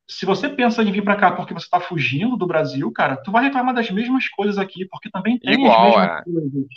se 0.07 0.25
você 0.25 0.47
pensa 0.47 0.83
em 0.83 0.91
vir 0.91 1.03
para 1.03 1.15
cá 1.15 1.31
porque 1.31 1.53
você 1.53 1.65
está 1.65 1.79
fugindo 1.79 2.37
do 2.37 2.45
Brasil, 2.45 2.91
cara, 2.91 3.17
tu 3.17 3.31
vai 3.31 3.43
reclamar 3.43 3.73
das 3.73 3.89
mesmas 3.89 4.27
coisas 4.29 4.57
aqui, 4.57 4.85
porque 4.85 5.09
também 5.09 5.39
tem 5.39 5.53
Igual, 5.53 5.87
as 5.87 5.95
mesmas 5.95 6.19
é. 6.19 6.23
coisas. 6.23 6.67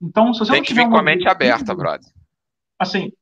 Então, 0.00 0.32
se 0.32 0.40
você 0.40 0.52
tem 0.52 0.62
que 0.62 0.74
vir 0.74 0.88
com 0.88 0.96
a 0.96 1.02
mente 1.02 1.26
aberta, 1.26 1.74
brother. 1.74 2.08
Assim, 2.78 3.12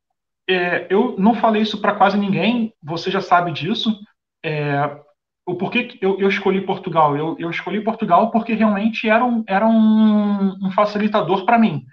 é, 0.48 0.86
eu 0.90 1.16
não 1.18 1.34
falei 1.34 1.62
isso 1.62 1.80
para 1.80 1.94
quase 1.94 2.18
ninguém, 2.18 2.72
você 2.82 3.10
já 3.10 3.20
sabe 3.20 3.52
disso. 3.52 3.98
É, 4.44 5.00
o 5.46 5.54
porquê 5.54 5.96
eu, 6.00 6.18
eu 6.18 6.28
escolhi 6.28 6.60
Portugal? 6.60 7.16
Eu, 7.16 7.36
eu, 7.38 7.50
escolhi 7.50 7.82
Portugal 7.82 8.30
porque 8.30 8.52
realmente 8.52 9.08
era 9.08 9.24
um, 9.24 9.44
era 9.46 9.66
um, 9.66 10.66
um 10.66 10.70
facilitador 10.72 11.44
para 11.44 11.58
mim. 11.58 11.86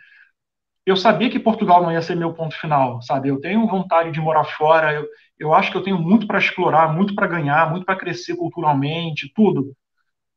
Eu 0.86 0.97
sabia 0.97 1.29
que 1.29 1.39
Portugal 1.39 1.81
não 1.81 1.91
ia 1.91 2.01
ser 2.01 2.15
meu 2.15 2.34
ponto 2.34 2.55
final, 2.59 3.01
sabe? 3.01 3.29
Eu 3.29 3.39
tenho 3.39 3.67
vontade 3.67 4.11
de 4.11 4.19
morar 4.19 4.43
fora, 4.43 4.93
eu, 4.93 5.07
eu 5.39 5.53
acho 5.53 5.71
que 5.71 5.77
eu 5.77 5.84
tenho 5.84 5.97
muito 5.97 6.27
para 6.27 6.39
explorar, 6.39 6.93
muito 6.93 7.15
para 7.15 7.27
ganhar, 7.27 7.69
muito 7.71 7.86
para 7.86 7.95
crescer 7.95 8.36
culturalmente, 8.36 9.31
tudo. 9.34 9.73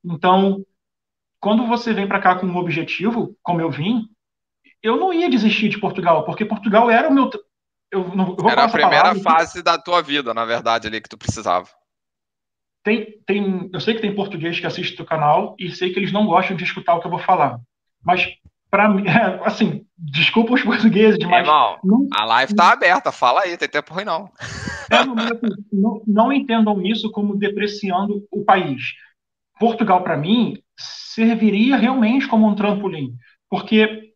Então, 0.05 0.65
quando 1.41 1.67
você 1.67 1.93
vem 1.93 2.07
para 2.07 2.21
cá 2.21 2.37
com 2.37 2.47
um 2.47 2.57
objetivo, 2.57 3.37
como 3.43 3.61
eu 3.61 3.71
vim, 3.71 4.09
eu 4.83 4.97
não 4.97 5.13
ia 5.13 5.29
desistir 5.29 5.69
de 5.69 5.81
Portugal, 5.81 6.25
porque 6.25 6.45
Portugal 6.45 6.91
era 6.91 7.09
o 7.09 7.13
meu. 7.13 7.29
Eu 7.91 8.15
não, 8.15 8.37
eu 8.39 8.49
era 8.49 8.65
a 8.65 8.69
primeira 8.69 9.15
fase 9.17 9.63
da 9.63 9.79
tua 9.79 10.01
vida, 10.01 10.33
na 10.33 10.45
verdade, 10.45 10.87
ali 10.87 11.01
que 11.01 11.09
tu 11.09 11.19
precisava. 11.19 11.69
Tem, 12.85 13.21
tem, 13.27 13.69
eu 13.73 13.81
sei 13.81 13.95
que 13.95 14.01
tem 14.01 14.15
português 14.15 14.61
que 14.61 14.67
assiste 14.67 15.01
o 15.03 15.07
canal 15.07 15.57
e 15.59 15.73
sei 15.73 15.93
que 15.93 15.99
eles 15.99 16.13
não 16.13 16.25
gostam 16.25 16.57
de 16.57 16.63
escutar 16.63 16.95
o 16.95 17.01
que 17.01 17.07
eu 17.07 17.11
vou 17.11 17.19
falar. 17.19 17.59
Mas 18.05 18.29
para 18.77 18.91
mim, 18.91 19.05
é, 19.09 19.41
assim, 19.43 19.87
desculpa 19.97 20.53
os 20.53 20.63
portugueses, 20.63 21.19
mas. 21.25 21.47
Irmão, 21.47 21.79
não, 21.83 22.07
a 22.15 22.25
live 22.27 22.55
tá 22.55 22.73
aberta, 22.73 23.11
fala 23.11 23.41
aí, 23.41 23.57
tem 23.57 23.69
tempo 23.69 23.95
ruim 23.95 24.05
não. 24.05 24.31
Assim, 24.91 25.65
não, 25.73 26.03
não 26.07 26.33
entendam 26.33 26.83
isso 26.83 27.11
como 27.11 27.37
depreciando 27.37 28.27
o 28.31 28.45
país. 28.45 28.83
Portugal, 29.59 30.03
para 30.03 30.19
mim, 30.19 30.63
serviria 30.79 31.77
realmente 31.77 32.29
como 32.29 32.47
um 32.47 32.55
trampolim, 32.55 33.17
porque 33.49 34.13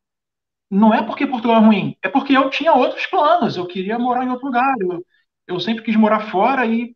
não 0.70 0.92
é 0.92 1.02
porque 1.02 1.26
Portugal 1.26 1.62
é 1.62 1.66
ruim, 1.66 1.96
é 2.02 2.08
porque 2.10 2.36
eu 2.36 2.50
tinha 2.50 2.74
outros 2.74 3.06
planos, 3.06 3.56
eu 3.56 3.66
queria 3.66 3.98
morar 3.98 4.26
em 4.26 4.28
outro 4.28 4.46
lugar, 4.46 4.74
eu, 4.78 5.02
eu 5.48 5.58
sempre 5.58 5.82
quis 5.82 5.96
morar 5.96 6.30
fora 6.30 6.66
e 6.66 6.94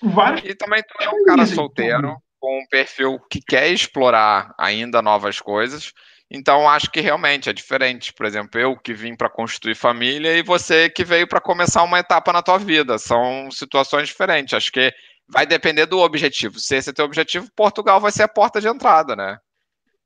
vários. 0.00 0.42
E 0.48 0.54
também 0.54 0.82
tu 0.82 1.04
é 1.04 1.10
um 1.10 1.24
cara 1.24 1.44
solteiro, 1.44 2.16
com 2.40 2.60
um 2.60 2.66
perfil 2.70 3.20
que 3.30 3.40
quer 3.46 3.70
explorar 3.70 4.54
ainda 4.58 5.02
novas 5.02 5.38
coisas 5.38 5.92
então, 6.32 6.66
acho 6.66 6.90
que 6.90 7.00
realmente 7.00 7.50
é 7.50 7.52
diferente. 7.52 8.12
Por 8.12 8.24
exemplo, 8.24 8.58
eu 8.58 8.74
que 8.74 8.94
vim 8.94 9.14
para 9.14 9.28
constituir 9.28 9.76
família 9.76 10.34
e 10.34 10.42
você 10.42 10.88
que 10.88 11.04
veio 11.04 11.28
para 11.28 11.40
começar 11.40 11.82
uma 11.82 11.98
etapa 11.98 12.32
na 12.32 12.40
tua 12.40 12.58
vida. 12.58 12.98
São 12.98 13.50
situações 13.50 14.08
diferentes. 14.08 14.54
Acho 14.54 14.72
que 14.72 14.90
vai 15.28 15.46
depender 15.46 15.84
do 15.84 15.98
objetivo. 15.98 16.58
Se 16.58 16.76
esse 16.76 16.88
é 16.88 16.92
teu 16.92 17.04
objetivo, 17.04 17.48
Portugal 17.54 18.00
vai 18.00 18.10
ser 18.10 18.22
a 18.22 18.28
porta 18.28 18.60
de 18.62 18.66
entrada, 18.66 19.14
né? 19.14 19.36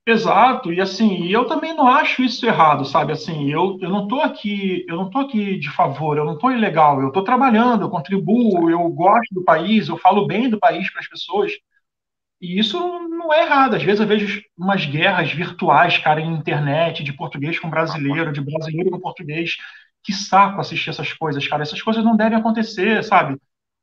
Exato, 0.08 0.72
e 0.72 0.80
assim, 0.80 1.26
eu 1.26 1.46
também 1.46 1.74
não 1.74 1.88
acho 1.88 2.22
isso 2.22 2.46
errado, 2.46 2.84
sabe? 2.84 3.12
Assim, 3.12 3.50
eu, 3.50 3.76
eu 3.80 3.90
não 3.90 4.06
tô 4.06 4.20
aqui, 4.20 4.84
eu 4.88 4.94
não 4.94 5.10
tô 5.10 5.18
aqui 5.18 5.58
de 5.58 5.68
favor, 5.68 6.16
eu 6.16 6.24
não 6.24 6.38
tô 6.38 6.48
ilegal, 6.52 7.02
eu 7.02 7.10
tô 7.10 7.24
trabalhando, 7.24 7.82
eu 7.82 7.90
contribuo, 7.90 8.70
eu 8.70 8.88
gosto 8.90 9.34
do 9.34 9.42
país, 9.42 9.88
eu 9.88 9.96
falo 9.98 10.24
bem 10.24 10.48
do 10.48 10.60
país 10.60 10.88
para 10.92 11.00
as 11.00 11.08
pessoas. 11.08 11.50
E 12.40 12.58
isso 12.58 12.78
não 13.08 13.32
é 13.32 13.42
errado. 13.42 13.76
Às 13.76 13.82
vezes 13.82 14.00
eu 14.00 14.06
vejo 14.06 14.42
umas 14.56 14.84
guerras 14.84 15.32
virtuais, 15.32 15.98
cara, 15.98 16.20
em 16.20 16.34
internet, 16.34 17.02
de 17.02 17.12
português 17.12 17.58
com 17.58 17.70
brasileiro, 17.70 18.32
de 18.32 18.40
brasileiro 18.40 18.90
com 18.90 19.00
português. 19.00 19.56
Que 20.02 20.12
saco 20.12 20.60
assistir 20.60 20.90
essas 20.90 21.12
coisas, 21.12 21.46
cara. 21.48 21.62
Essas 21.62 21.82
coisas 21.82 22.04
não 22.04 22.16
devem 22.16 22.38
acontecer, 22.38 23.02
sabe? 23.02 23.36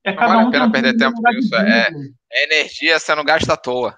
É 0.06 0.14
cada 0.14 0.34
não 0.34 0.52
vale 0.52 0.64
um 0.64 0.68
a 0.68 0.70
pena 0.70 0.72
perder 0.72 0.98
tempo 0.98 1.22
isso. 1.38 1.56
É, 1.56 1.88
é, 2.32 2.44
energia 2.44 3.00
sendo 3.00 3.24
gasta 3.24 3.54
à 3.54 3.58
toa. 3.58 3.98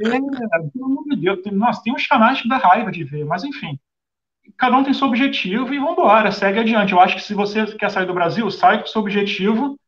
É, 0.00 0.08
pelo 0.08 0.86
amor 0.86 1.04
de 1.10 1.16
Deus. 1.16 1.38
Nossa, 1.52 1.82
tem 1.82 1.92
uns 1.92 2.06
canais 2.06 2.40
que 2.40 2.48
dá 2.48 2.56
raiva 2.56 2.90
de 2.90 3.04
ver, 3.04 3.24
mas 3.24 3.44
enfim. 3.44 3.78
Cada 4.58 4.76
um 4.76 4.84
tem 4.84 4.94
seu 4.94 5.06
objetivo 5.06 5.72
e 5.72 5.78
vambora, 5.78 6.30
segue 6.32 6.60
adiante. 6.60 6.92
Eu 6.92 7.00
acho 7.00 7.16
que 7.16 7.22
se 7.22 7.34
você 7.34 7.66
quer 7.76 7.90
sair 7.90 8.06
do 8.06 8.14
Brasil, 8.14 8.50
sai 8.50 8.80
com 8.80 8.86
seu 8.86 9.00
objetivo 9.00 9.78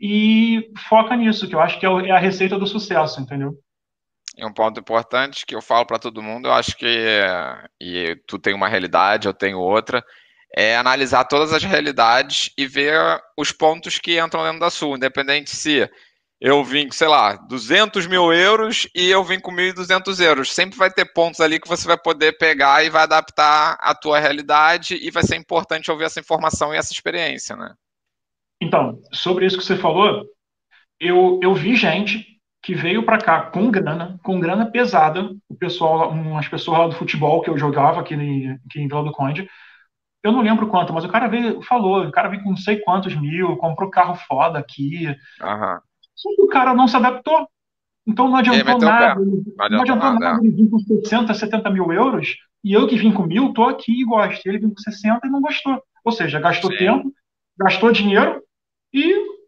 e 0.00 0.70
foca 0.88 1.14
nisso, 1.14 1.46
que 1.46 1.54
eu 1.54 1.60
acho 1.60 1.78
que 1.78 1.84
é, 1.84 1.88
é 2.08 2.10
a 2.10 2.18
receita 2.18 2.58
do 2.58 2.66
sucesso, 2.66 3.20
entendeu? 3.20 3.58
E 4.36 4.44
um 4.44 4.52
ponto 4.52 4.80
importante 4.80 5.44
que 5.44 5.54
eu 5.54 5.60
falo 5.60 5.84
para 5.84 5.98
todo 5.98 6.22
mundo, 6.22 6.48
eu 6.48 6.52
acho 6.52 6.76
que 6.76 6.86
e 7.80 8.16
tu 8.26 8.38
tem 8.38 8.54
uma 8.54 8.68
realidade, 8.68 9.28
eu 9.28 9.34
tenho 9.34 9.58
outra, 9.58 10.02
é 10.56 10.76
analisar 10.76 11.24
todas 11.24 11.52
as 11.52 11.62
realidades 11.62 12.50
e 12.56 12.66
ver 12.66 12.98
os 13.36 13.52
pontos 13.52 13.98
que 13.98 14.18
entram 14.18 14.44
dentro 14.44 14.60
da 14.60 14.70
sua, 14.70 14.96
independente 14.96 15.50
se 15.50 15.88
eu 16.40 16.64
vim 16.64 16.86
com, 16.86 16.94
sei 16.94 17.08
lá, 17.08 17.36
200 17.36 18.06
mil 18.06 18.32
euros 18.32 18.88
e 18.94 19.10
eu 19.10 19.22
vim 19.22 19.38
com 19.38 19.52
1.200 19.52 20.20
euros. 20.24 20.54
Sempre 20.54 20.78
vai 20.78 20.90
ter 20.90 21.12
pontos 21.12 21.40
ali 21.40 21.60
que 21.60 21.68
você 21.68 21.86
vai 21.86 21.98
poder 21.98 22.38
pegar 22.38 22.82
e 22.82 22.88
vai 22.88 23.02
adaptar 23.02 23.76
à 23.78 23.94
tua 23.94 24.18
realidade 24.18 24.94
e 24.94 25.10
vai 25.10 25.22
ser 25.22 25.36
importante 25.36 25.90
ouvir 25.90 26.04
essa 26.04 26.18
informação 26.18 26.72
e 26.72 26.78
essa 26.78 26.92
experiência, 26.92 27.54
né? 27.56 27.74
Então, 28.60 29.00
sobre 29.12 29.46
isso 29.46 29.58
que 29.58 29.64
você 29.64 29.76
falou, 29.76 30.26
eu, 30.98 31.40
eu 31.42 31.54
vi 31.54 31.74
gente 31.74 32.26
que 32.62 32.74
veio 32.74 33.04
para 33.04 33.18
cá 33.18 33.42
com 33.42 33.70
grana, 33.70 34.18
com 34.22 34.38
grana 34.38 34.70
pesada, 34.70 35.34
o 35.48 35.54
pessoal, 35.54 36.10
umas 36.10 36.46
pessoas 36.46 36.78
lá 36.78 36.86
do 36.88 36.94
futebol 36.94 37.40
que 37.40 37.48
eu 37.48 37.56
jogava 37.56 38.00
aqui, 38.00 38.14
em, 38.14 38.50
aqui 38.66 38.80
em 38.80 38.86
Vila 38.86 39.02
do 39.02 39.12
Conde, 39.12 39.48
eu 40.22 40.32
não 40.32 40.42
lembro 40.42 40.68
quanto, 40.68 40.92
mas 40.92 41.04
o 41.04 41.08
cara 41.08 41.26
veio, 41.28 41.62
falou, 41.62 42.04
o 42.04 42.12
cara 42.12 42.28
veio 42.28 42.42
com 42.42 42.50
não 42.50 42.56
sei 42.56 42.76
quantos 42.80 43.18
mil, 43.18 43.56
comprou 43.56 43.88
carro 43.88 44.14
foda 44.28 44.58
aqui. 44.58 45.06
Uhum. 45.40 45.78
Só 46.14 46.28
que 46.36 46.42
o 46.42 46.48
cara 46.48 46.74
não 46.74 46.86
se 46.86 46.96
adaptou. 46.96 47.48
Então 48.06 48.28
não 48.28 48.36
adiantou 48.36 48.78
nada. 48.78 49.14
Não 49.14 49.22
adiantou, 49.22 49.70
não 49.70 49.80
adiantou 49.80 50.12
nada, 50.12 50.18
nada. 50.18 50.46
Ele 50.46 50.54
vir 50.54 50.68
com 50.68 50.78
60, 50.78 51.32
70 51.32 51.70
mil 51.70 51.90
euros, 51.92 52.36
e 52.62 52.72
eu 52.72 52.86
que 52.86 52.96
vim 52.96 53.12
com 53.12 53.22
mil, 53.22 53.52
tô 53.54 53.64
aqui 53.64 54.02
e 54.02 54.04
gosto. 54.04 54.46
Ele 54.46 54.58
veio 54.58 54.74
com 54.74 54.80
60 54.80 55.26
e 55.26 55.30
não 55.30 55.40
gostou. 55.40 55.82
Ou 56.04 56.12
seja, 56.12 56.38
gastou 56.38 56.70
Sim. 56.72 56.78
tempo, 56.78 57.12
gastou 57.58 57.92
dinheiro, 57.92 58.42
e. 58.92 59.40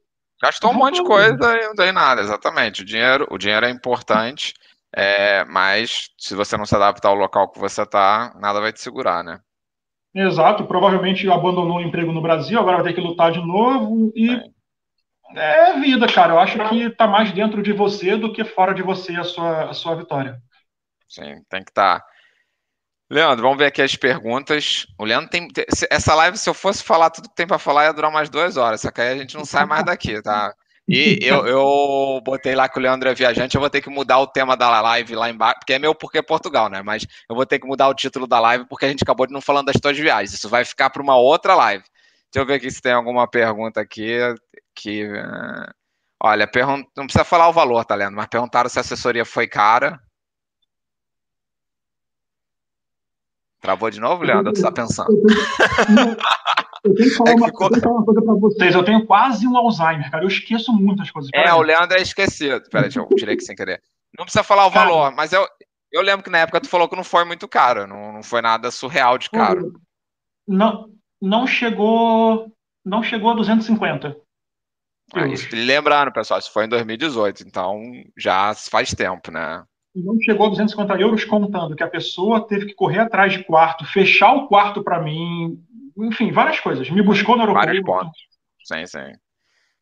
Gastou 0.42 0.70
um 0.70 0.74
monte 0.74 0.96
de 0.96 1.04
coisa 1.04 1.56
e 1.56 1.66
não 1.66 1.74
tem 1.74 1.92
nada, 1.92 2.20
exatamente. 2.20 2.82
O 2.82 2.84
dinheiro, 2.84 3.26
o 3.30 3.38
dinheiro 3.38 3.64
é 3.64 3.70
importante, 3.70 4.54
é, 4.92 5.44
mas 5.44 6.10
se 6.18 6.34
você 6.34 6.56
não 6.56 6.66
se 6.66 6.74
adaptar 6.74 7.10
ao 7.10 7.14
local 7.14 7.48
que 7.48 7.60
você 7.60 7.82
está, 7.82 8.34
nada 8.40 8.60
vai 8.60 8.72
te 8.72 8.80
segurar, 8.80 9.22
né? 9.22 9.40
Exato, 10.14 10.66
provavelmente 10.66 11.30
abandonou 11.30 11.78
o 11.78 11.80
emprego 11.80 12.12
no 12.12 12.20
Brasil, 12.20 12.58
agora 12.58 12.78
vai 12.78 12.86
ter 12.86 12.94
que 12.94 13.06
lutar 13.06 13.32
de 13.32 13.38
novo 13.38 14.12
e 14.14 14.30
é, 15.34 15.70
é 15.70 15.80
vida, 15.80 16.06
cara. 16.06 16.34
Eu 16.34 16.38
acho 16.38 16.58
que 16.68 16.82
está 16.82 17.06
mais 17.06 17.32
dentro 17.32 17.62
de 17.62 17.72
você 17.72 18.16
do 18.16 18.32
que 18.32 18.44
fora 18.44 18.74
de 18.74 18.82
você 18.82 19.16
a 19.16 19.24
sua, 19.24 19.70
a 19.70 19.72
sua 19.72 19.94
vitória. 19.94 20.40
Sim, 21.08 21.42
tem 21.48 21.62
que 21.62 21.70
estar. 21.70 22.00
Tá. 22.00 22.06
Leandro, 23.12 23.42
vamos 23.42 23.58
ver 23.58 23.66
aqui 23.66 23.82
as 23.82 23.94
perguntas. 23.94 24.86
O 24.98 25.04
Leandro 25.04 25.28
tem. 25.28 25.46
Essa 25.90 26.14
live, 26.14 26.38
se 26.38 26.48
eu 26.48 26.54
fosse 26.54 26.82
falar 26.82 27.10
tudo 27.10 27.28
que 27.28 27.34
tem 27.34 27.46
para 27.46 27.58
falar, 27.58 27.84
ia 27.84 27.92
durar 27.92 28.10
mais 28.10 28.30
duas 28.30 28.56
horas, 28.56 28.80
só 28.80 28.90
que 28.90 29.02
aí 29.02 29.12
a 29.12 29.16
gente 29.18 29.36
não 29.36 29.44
sai 29.44 29.66
mais 29.66 29.84
daqui, 29.84 30.22
tá? 30.22 30.54
E 30.88 31.18
eu, 31.20 31.44
eu 31.46 32.22
botei 32.24 32.54
lá 32.54 32.70
que 32.70 32.78
o 32.78 32.80
Leandro 32.80 33.10
é 33.10 33.14
viajante, 33.14 33.54
eu 33.54 33.60
vou 33.60 33.68
ter 33.68 33.82
que 33.82 33.90
mudar 33.90 34.18
o 34.18 34.26
tema 34.26 34.56
da 34.56 34.80
live 34.80 35.14
lá 35.14 35.28
embaixo, 35.28 35.58
porque 35.60 35.74
é 35.74 35.78
meu 35.78 35.94
porque 35.94 36.18
é 36.18 36.22
Portugal, 36.22 36.70
né? 36.70 36.80
Mas 36.80 37.06
eu 37.28 37.36
vou 37.36 37.44
ter 37.44 37.58
que 37.58 37.66
mudar 37.66 37.88
o 37.88 37.94
título 37.94 38.26
da 38.26 38.40
live 38.40 38.64
porque 38.66 38.86
a 38.86 38.88
gente 38.88 39.02
acabou 39.02 39.26
de 39.26 39.32
não 39.34 39.42
falando 39.42 39.66
das 39.66 39.76
tuas 39.76 39.98
viagens. 39.98 40.32
Isso 40.32 40.48
vai 40.48 40.64
ficar 40.64 40.88
para 40.88 41.02
uma 41.02 41.16
outra 41.16 41.54
live. 41.54 41.84
Deixa 42.32 42.42
eu 42.42 42.46
ver 42.46 42.54
aqui 42.54 42.70
se 42.70 42.80
tem 42.80 42.92
alguma 42.92 43.28
pergunta 43.28 43.78
aqui 43.78 44.16
que. 44.74 45.04
Uh, 45.04 45.70
olha, 46.18 46.46
pergun... 46.46 46.82
não 46.96 47.04
precisa 47.04 47.24
falar 47.24 47.46
o 47.50 47.52
valor, 47.52 47.84
tá, 47.84 47.94
Leandro? 47.94 48.16
Mas 48.16 48.26
perguntaram 48.28 48.70
se 48.70 48.78
a 48.78 48.80
assessoria 48.80 49.26
foi 49.26 49.46
cara. 49.46 50.00
Travou 53.62 53.88
de 53.90 54.00
novo, 54.00 54.24
Leandro? 54.24 54.50
O 54.50 54.52
que 54.52 54.58
você 54.58 54.66
está 54.66 54.72
pensando? 54.72 55.08
Eu 56.84 56.96
tenho 56.96 57.10
que 57.10 57.14
falar, 57.14 57.30
é 57.30 57.34
uma, 57.36 57.46
ficou... 57.46 57.68
uma, 57.68 58.04
coisa 58.04 58.20
para 58.20 58.34
vocês. 58.34 58.74
Eu 58.74 58.84
tenho 58.84 59.06
quase 59.06 59.46
um 59.46 59.56
Alzheimer, 59.56 60.10
cara. 60.10 60.24
Eu 60.24 60.28
esqueço 60.28 60.72
muitas 60.72 61.12
coisas. 61.12 61.30
É, 61.32 61.48
aí. 61.48 61.52
o 61.52 61.62
Leandro 61.62 61.96
é 61.96 62.02
esquecido. 62.02 62.60
Peraí, 62.68 62.90
deixa 62.90 62.98
eu 62.98 63.08
tirei 63.16 63.34
aqui 63.34 63.44
sem 63.44 63.54
querer. 63.54 63.80
Não 64.18 64.24
precisa 64.24 64.42
falar 64.42 64.66
o 64.66 64.72
cara, 64.72 64.90
valor, 64.90 65.12
mas 65.12 65.32
eu, 65.32 65.46
eu 65.92 66.02
lembro 66.02 66.24
que 66.24 66.30
na 66.30 66.38
época 66.38 66.60
tu 66.60 66.68
falou 66.68 66.88
que 66.88 66.96
não 66.96 67.04
foi 67.04 67.24
muito 67.24 67.46
caro. 67.46 67.86
Não, 67.86 68.14
não 68.14 68.22
foi 68.24 68.42
nada 68.42 68.68
surreal 68.72 69.16
de 69.16 69.30
caro. 69.30 69.72
Não, 70.46 70.90
não 71.20 71.46
chegou. 71.46 72.52
Não 72.84 73.00
chegou 73.00 73.30
a 73.30 73.34
250. 73.34 74.16
Ah, 75.14 75.20
lembrando, 75.52 76.10
pessoal, 76.10 76.40
isso 76.40 76.50
foi 76.52 76.64
em 76.64 76.68
2018, 76.68 77.44
então 77.46 77.80
já 78.18 78.54
faz 78.54 78.92
tempo, 78.92 79.30
né? 79.30 79.62
Não 79.94 80.18
chegou 80.20 80.46
a 80.46 80.50
250 80.50 81.00
euros 81.00 81.24
contando 81.24 81.76
que 81.76 81.82
a 81.82 81.88
pessoa 81.88 82.46
teve 82.46 82.66
que 82.66 82.74
correr 82.74 83.00
atrás 83.00 83.32
de 83.32 83.44
quarto, 83.44 83.84
fechar 83.84 84.32
o 84.32 84.48
quarto 84.48 84.82
para 84.82 85.00
mim, 85.00 85.58
enfim, 85.98 86.32
várias 86.32 86.58
coisas. 86.60 86.88
Me 86.88 87.02
buscou 87.02 87.36
no 87.36 87.42
aeroporto. 87.42 87.66
Vários 87.66 87.84
pontos. 87.84 88.20
Sim, 88.64 88.86
sim. 88.86 89.12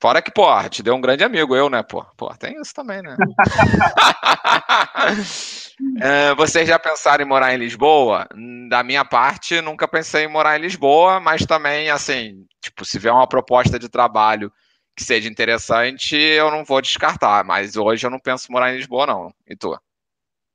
Fora 0.01 0.23
que, 0.23 0.33
pô, 0.33 0.47
te 0.71 0.83
deu 0.83 0.95
um 0.95 1.01
grande 1.01 1.23
amigo, 1.23 1.55
eu, 1.55 1.69
né, 1.69 1.83
pô? 1.83 2.03
Pô, 2.17 2.35
tem 2.35 2.59
isso 2.59 2.75
também, 2.75 3.03
né? 3.03 3.15
é, 6.01 6.35
vocês 6.35 6.67
já 6.67 6.79
pensaram 6.79 7.23
em 7.23 7.29
morar 7.29 7.55
em 7.55 7.59
Lisboa? 7.59 8.27
Da 8.71 8.83
minha 8.83 9.05
parte, 9.05 9.61
nunca 9.61 9.87
pensei 9.87 10.25
em 10.25 10.29
morar 10.29 10.59
em 10.59 10.63
Lisboa, 10.63 11.21
mas 11.21 11.45
também, 11.45 11.91
assim, 11.91 12.47
tipo, 12.63 12.83
se 12.83 12.99
vier 12.99 13.13
uma 13.13 13.29
proposta 13.29 13.79
de 13.79 13.91
trabalho 13.91 14.51
que 14.97 15.05
seja 15.05 15.29
interessante, 15.29 16.17
eu 16.17 16.51
não 16.51 16.65
vou 16.65 16.81
descartar. 16.81 17.45
Mas 17.45 17.77
hoje 17.77 18.07
eu 18.07 18.11
não 18.11 18.19
penso 18.19 18.47
em 18.49 18.53
morar 18.53 18.73
em 18.73 18.79
Lisboa, 18.79 19.07
não. 19.07 19.31
E 19.47 19.55
tu? 19.55 19.79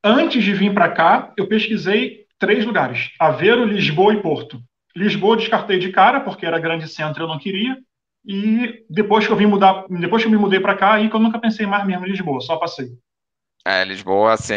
Antes 0.07 0.43
de 0.43 0.53
vir 0.53 0.71
para 0.71 0.91
cá, 0.91 1.33
eu 1.35 1.47
pesquisei 1.47 2.27
três 2.37 2.63
lugares: 2.63 3.09
Aveiro, 3.19 3.65
Lisboa 3.65 4.13
e 4.13 4.21
Porto. 4.21 4.61
Lisboa 4.95 5.35
descartei 5.35 5.79
de 5.79 5.91
cara, 5.91 6.19
porque 6.19 6.45
era 6.45 6.59
grande 6.59 6.87
centro 6.87 7.23
eu 7.23 7.27
não 7.27 7.39
queria. 7.39 7.75
E 8.23 8.85
depois 8.87 9.25
que 9.25 9.33
eu 9.33 9.35
vim 9.35 9.47
mudar, 9.47 9.85
depois 9.89 10.21
que 10.21 10.27
eu 10.27 10.31
me 10.31 10.37
mudei 10.37 10.59
para 10.59 10.77
cá, 10.77 10.93
aí 10.93 11.09
que 11.09 11.15
eu 11.15 11.19
nunca 11.19 11.39
pensei 11.39 11.65
mais 11.65 11.83
mesmo 11.87 12.05
em 12.05 12.11
Lisboa, 12.11 12.39
só 12.39 12.55
passei. 12.57 12.89
É, 13.65 13.83
Lisboa, 13.83 14.33
assim, 14.33 14.53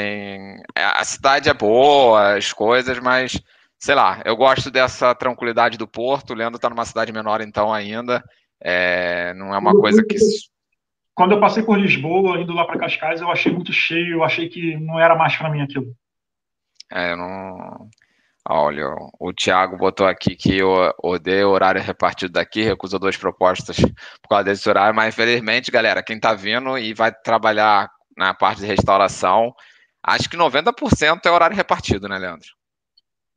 é, 0.76 0.84
a 0.84 1.03
cidade 1.03 1.49
é 1.49 1.55
boa, 1.55 2.36
as 2.36 2.53
coisas, 2.53 2.99
mas 2.99 3.40
sei 3.78 3.94
lá, 3.94 4.20
eu 4.26 4.36
gosto 4.36 4.70
dessa 4.70 5.14
tranquilidade 5.14 5.78
do 5.78 5.88
Porto. 5.88 6.30
O 6.30 6.34
Leandro 6.34 6.61
tá 6.61 6.68
numa 6.68 6.84
cidade 6.84 7.11
menor 7.11 7.40
então 7.40 7.72
ainda. 7.72 8.22
É, 8.62 9.32
não 9.32 9.55
é 9.55 9.59
uma 9.59 9.72
coisa 9.72 10.05
que 10.05 10.18
quando 11.18 11.32
eu 11.32 11.40
passei 11.40 11.64
por 11.64 11.76
Lisboa, 11.76 12.40
indo 12.40 12.52
lá 12.52 12.64
para 12.64 12.78
Cascais, 12.78 13.20
eu 13.20 13.28
achei 13.28 13.50
muito 13.50 13.72
cheio, 13.72 14.18
eu 14.18 14.22
achei 14.22 14.48
que 14.48 14.76
não 14.76 15.00
era 15.00 15.16
mais 15.16 15.36
para 15.36 15.50
mim 15.50 15.60
aquilo. 15.60 15.92
É, 16.92 17.10
eu 17.10 17.16
não. 17.16 17.90
Olha, 18.48 18.86
o 19.18 19.32
Thiago 19.32 19.76
botou 19.76 20.06
aqui 20.06 20.36
que 20.36 20.56
eu 20.56 20.94
odeio 21.02 21.48
horário 21.48 21.82
repartido 21.82 22.34
daqui, 22.34 22.62
recusou 22.62 23.00
duas 23.00 23.16
propostas 23.16 23.78
por 23.78 24.28
causa 24.30 24.44
desse 24.44 24.68
horário, 24.68 24.94
mas 24.94 25.12
infelizmente, 25.12 25.72
galera, 25.72 26.04
quem 26.04 26.16
está 26.16 26.34
vindo 26.34 26.78
e 26.78 26.94
vai 26.94 27.12
trabalhar 27.12 27.90
na 28.16 28.32
parte 28.32 28.60
de 28.60 28.66
restauração, 28.66 29.52
acho 30.00 30.30
que 30.30 30.36
90% 30.36 31.26
é 31.26 31.30
horário 31.30 31.56
repartido, 31.56 32.08
né, 32.08 32.16
Leandro? 32.16 32.48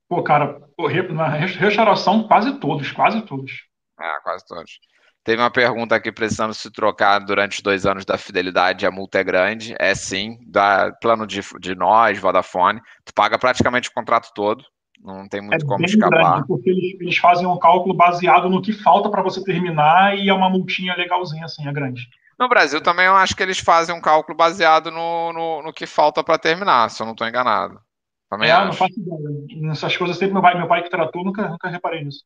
Pô, 0.07 0.21
cara, 0.21 0.61
na 1.09 1.27
restauração, 1.29 2.27
quase 2.27 2.59
todos, 2.59 2.91
quase 2.91 3.23
todos. 3.23 3.51
É, 3.99 4.19
quase 4.21 4.45
todos. 4.45 4.79
Teve 5.24 5.41
uma 5.41 5.51
pergunta 5.51 5.95
aqui 5.95 6.11
precisando 6.11 6.53
se 6.53 6.72
trocar 6.72 7.19
durante 7.19 7.57
os 7.57 7.61
dois 7.61 7.86
anos 7.86 8.03
da 8.05 8.17
fidelidade, 8.17 8.86
a 8.86 8.91
multa 8.91 9.19
é 9.19 9.24
grande. 9.24 9.76
É 9.80 9.93
sim, 9.93 10.39
da 10.47 10.91
plano 10.93 11.28
de, 11.28 11.41
de 11.59 11.76
nós, 11.76 12.17
Vodafone, 12.17 12.82
tu 13.05 13.13
paga 13.13 13.38
praticamente 13.38 13.89
o 13.89 13.93
contrato 13.93 14.32
todo, 14.34 14.63
não 14.99 15.28
tem 15.28 15.41
muito 15.41 15.63
é 15.63 15.67
como 15.67 15.86
escapar. 15.86 16.32
Grande, 16.32 16.47
porque 16.47 16.69
eles, 16.69 16.99
eles 16.99 17.17
fazem 17.17 17.45
um 17.45 17.59
cálculo 17.59 17.93
baseado 17.93 18.49
no 18.49 18.61
que 18.61 18.74
falta 18.74 19.09
para 19.09 19.22
você 19.22 19.43
terminar 19.43 20.17
e 20.17 20.30
é 20.30 20.34
uma 20.34 20.49
multinha 20.49 20.95
legalzinha 20.95 21.45
assim, 21.45 21.67
é 21.67 21.72
grande. 21.72 22.07
No 22.39 22.49
Brasil 22.49 22.82
também 22.82 23.05
eu 23.05 23.15
acho 23.15 23.36
que 23.36 23.43
eles 23.43 23.59
fazem 23.59 23.93
um 23.93 24.01
cálculo 24.01 24.36
baseado 24.36 24.89
no, 24.89 25.32
no, 25.34 25.61
no 25.61 25.74
que 25.74 25.86
falta 25.86 26.24
para 26.24 26.39
terminar, 26.39 26.89
se 26.89 27.01
eu 27.01 27.05
não 27.05 27.13
estou 27.13 27.28
enganado. 27.28 27.80
Também 28.28 28.49
é, 28.49 28.53
acho. 28.53 28.65
não 28.65 28.74
faço 28.74 28.99
ideia. 28.99 29.61
Nessas 29.61 29.95
coisas 29.95 30.17
sempre 30.17 30.34
meu 30.34 30.41
pai, 30.41 30.57
meu 30.57 30.67
pai 30.67 30.82
que 30.82 30.89
tratou, 30.89 31.24
nunca, 31.24 31.47
nunca 31.49 31.69
reparei 31.69 32.03
nisso. 32.03 32.24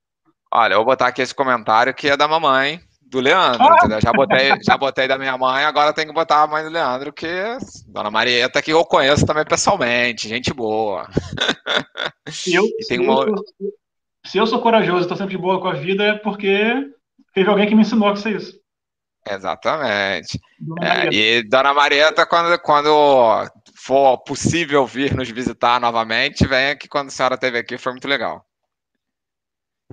Olha, 0.57 0.75
eu 0.75 0.77
vou 0.77 0.85
botar 0.85 1.07
aqui 1.07 1.21
esse 1.21 1.35
comentário 1.35 1.93
que 1.93 2.07
é 2.07 2.15
da 2.15 2.29
mamãe, 2.29 2.79
do 3.01 3.19
Leandro, 3.19 3.61
ah! 3.61 3.99
Já 3.99 4.13
botei, 4.13 4.53
já 4.65 4.77
botei 4.77 5.05
da 5.05 5.17
minha 5.17 5.37
mãe, 5.37 5.65
agora 5.65 5.91
tem 5.91 6.07
que 6.07 6.13
botar 6.13 6.43
a 6.43 6.47
mãe 6.47 6.63
do 6.63 6.69
Leandro, 6.69 7.11
que 7.11 7.27
Dona 7.89 8.09
Marieta, 8.09 8.61
que 8.61 8.71
eu 8.71 8.85
conheço 8.85 9.25
também 9.25 9.43
pessoalmente, 9.43 10.29
gente 10.29 10.53
boa. 10.53 11.09
Se 12.29 12.53
eu, 12.53 12.63
se, 12.81 12.97
uma... 12.97 13.25
eu 13.25 13.35
sou, 13.35 13.45
se 14.25 14.37
eu 14.37 14.47
sou 14.47 14.61
corajoso 14.61 14.99
e 14.99 15.01
estou 15.01 15.17
sempre 15.17 15.35
de 15.35 15.41
boa 15.41 15.59
com 15.59 15.67
a 15.67 15.73
vida, 15.73 16.05
é 16.05 16.13
porque 16.19 16.89
teve 17.33 17.49
alguém 17.49 17.67
que 17.67 17.75
me 17.75 17.81
ensinou 17.81 18.07
a 18.07 18.15
ser 18.15 18.37
isso. 18.37 18.57
Exatamente. 19.29 20.39
É, 20.81 21.13
e 21.13 21.43
Dona 21.43 21.73
Marieta, 21.73 22.25
quando, 22.25 22.57
quando 22.59 23.45
for 23.75 24.19
possível 24.19 24.85
vir 24.85 25.13
nos 25.13 25.29
visitar 25.29 25.81
novamente, 25.81 26.47
venha 26.47 26.77
que 26.77 26.87
quando 26.87 27.09
a 27.09 27.11
senhora 27.11 27.35
esteve 27.35 27.57
aqui 27.57 27.77
foi 27.77 27.91
muito 27.91 28.07
legal. 28.07 28.45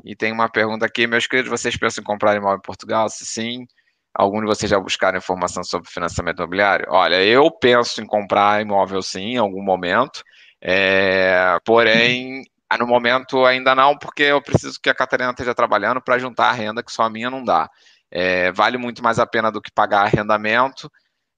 E 0.05 0.17
tem 0.17 0.33
uma 0.33 0.49
pergunta 0.49 0.87
aqui, 0.87 1.07
meus 1.07 1.27
queridos, 1.27 1.51
vocês 1.51 1.77
pensam 1.77 2.03
em 2.03 2.05
comprar 2.05 2.37
imóvel 2.37 2.59
em 2.59 2.63
Portugal? 2.63 3.09
Se 3.09 3.27
sim, 3.27 3.67
algum 4.15 4.41
de 4.41 4.47
vocês 4.47 4.71
já 4.71 4.79
buscaram 4.81 5.19
informação 5.19 5.63
sobre 5.63 5.91
financiamento 5.91 6.39
imobiliário? 6.39 6.87
Olha, 6.89 7.23
eu 7.23 7.51
penso 7.51 8.01
em 8.01 8.07
comprar 8.07 8.63
imóvel 8.63 9.03
sim, 9.03 9.35
em 9.35 9.39
algum 9.39 9.63
momento, 9.63 10.23
é, 10.61 11.59
porém, 11.65 12.43
no 12.79 12.87
momento 12.87 13.45
ainda 13.45 13.75
não, 13.75 13.97
porque 13.99 14.23
eu 14.23 14.41
preciso 14.41 14.79
que 14.81 14.89
a 14.89 14.95
Catarina 14.95 15.31
esteja 15.31 15.55
trabalhando 15.55 16.01
para 16.01 16.19
juntar 16.19 16.49
a 16.49 16.53
renda, 16.53 16.83
que 16.83 16.93
só 16.93 17.03
a 17.03 17.11
minha 17.11 17.31
não 17.31 17.45
dá. 17.45 17.69
É, 18.11 18.53
vale 18.53 18.79
muito 18.79 19.03
mais 19.03 19.19
a 19.19 19.27
pena 19.27 19.51
do 19.51 19.61
que 19.61 19.71
pagar 19.71 20.03
arrendamento, 20.03 20.91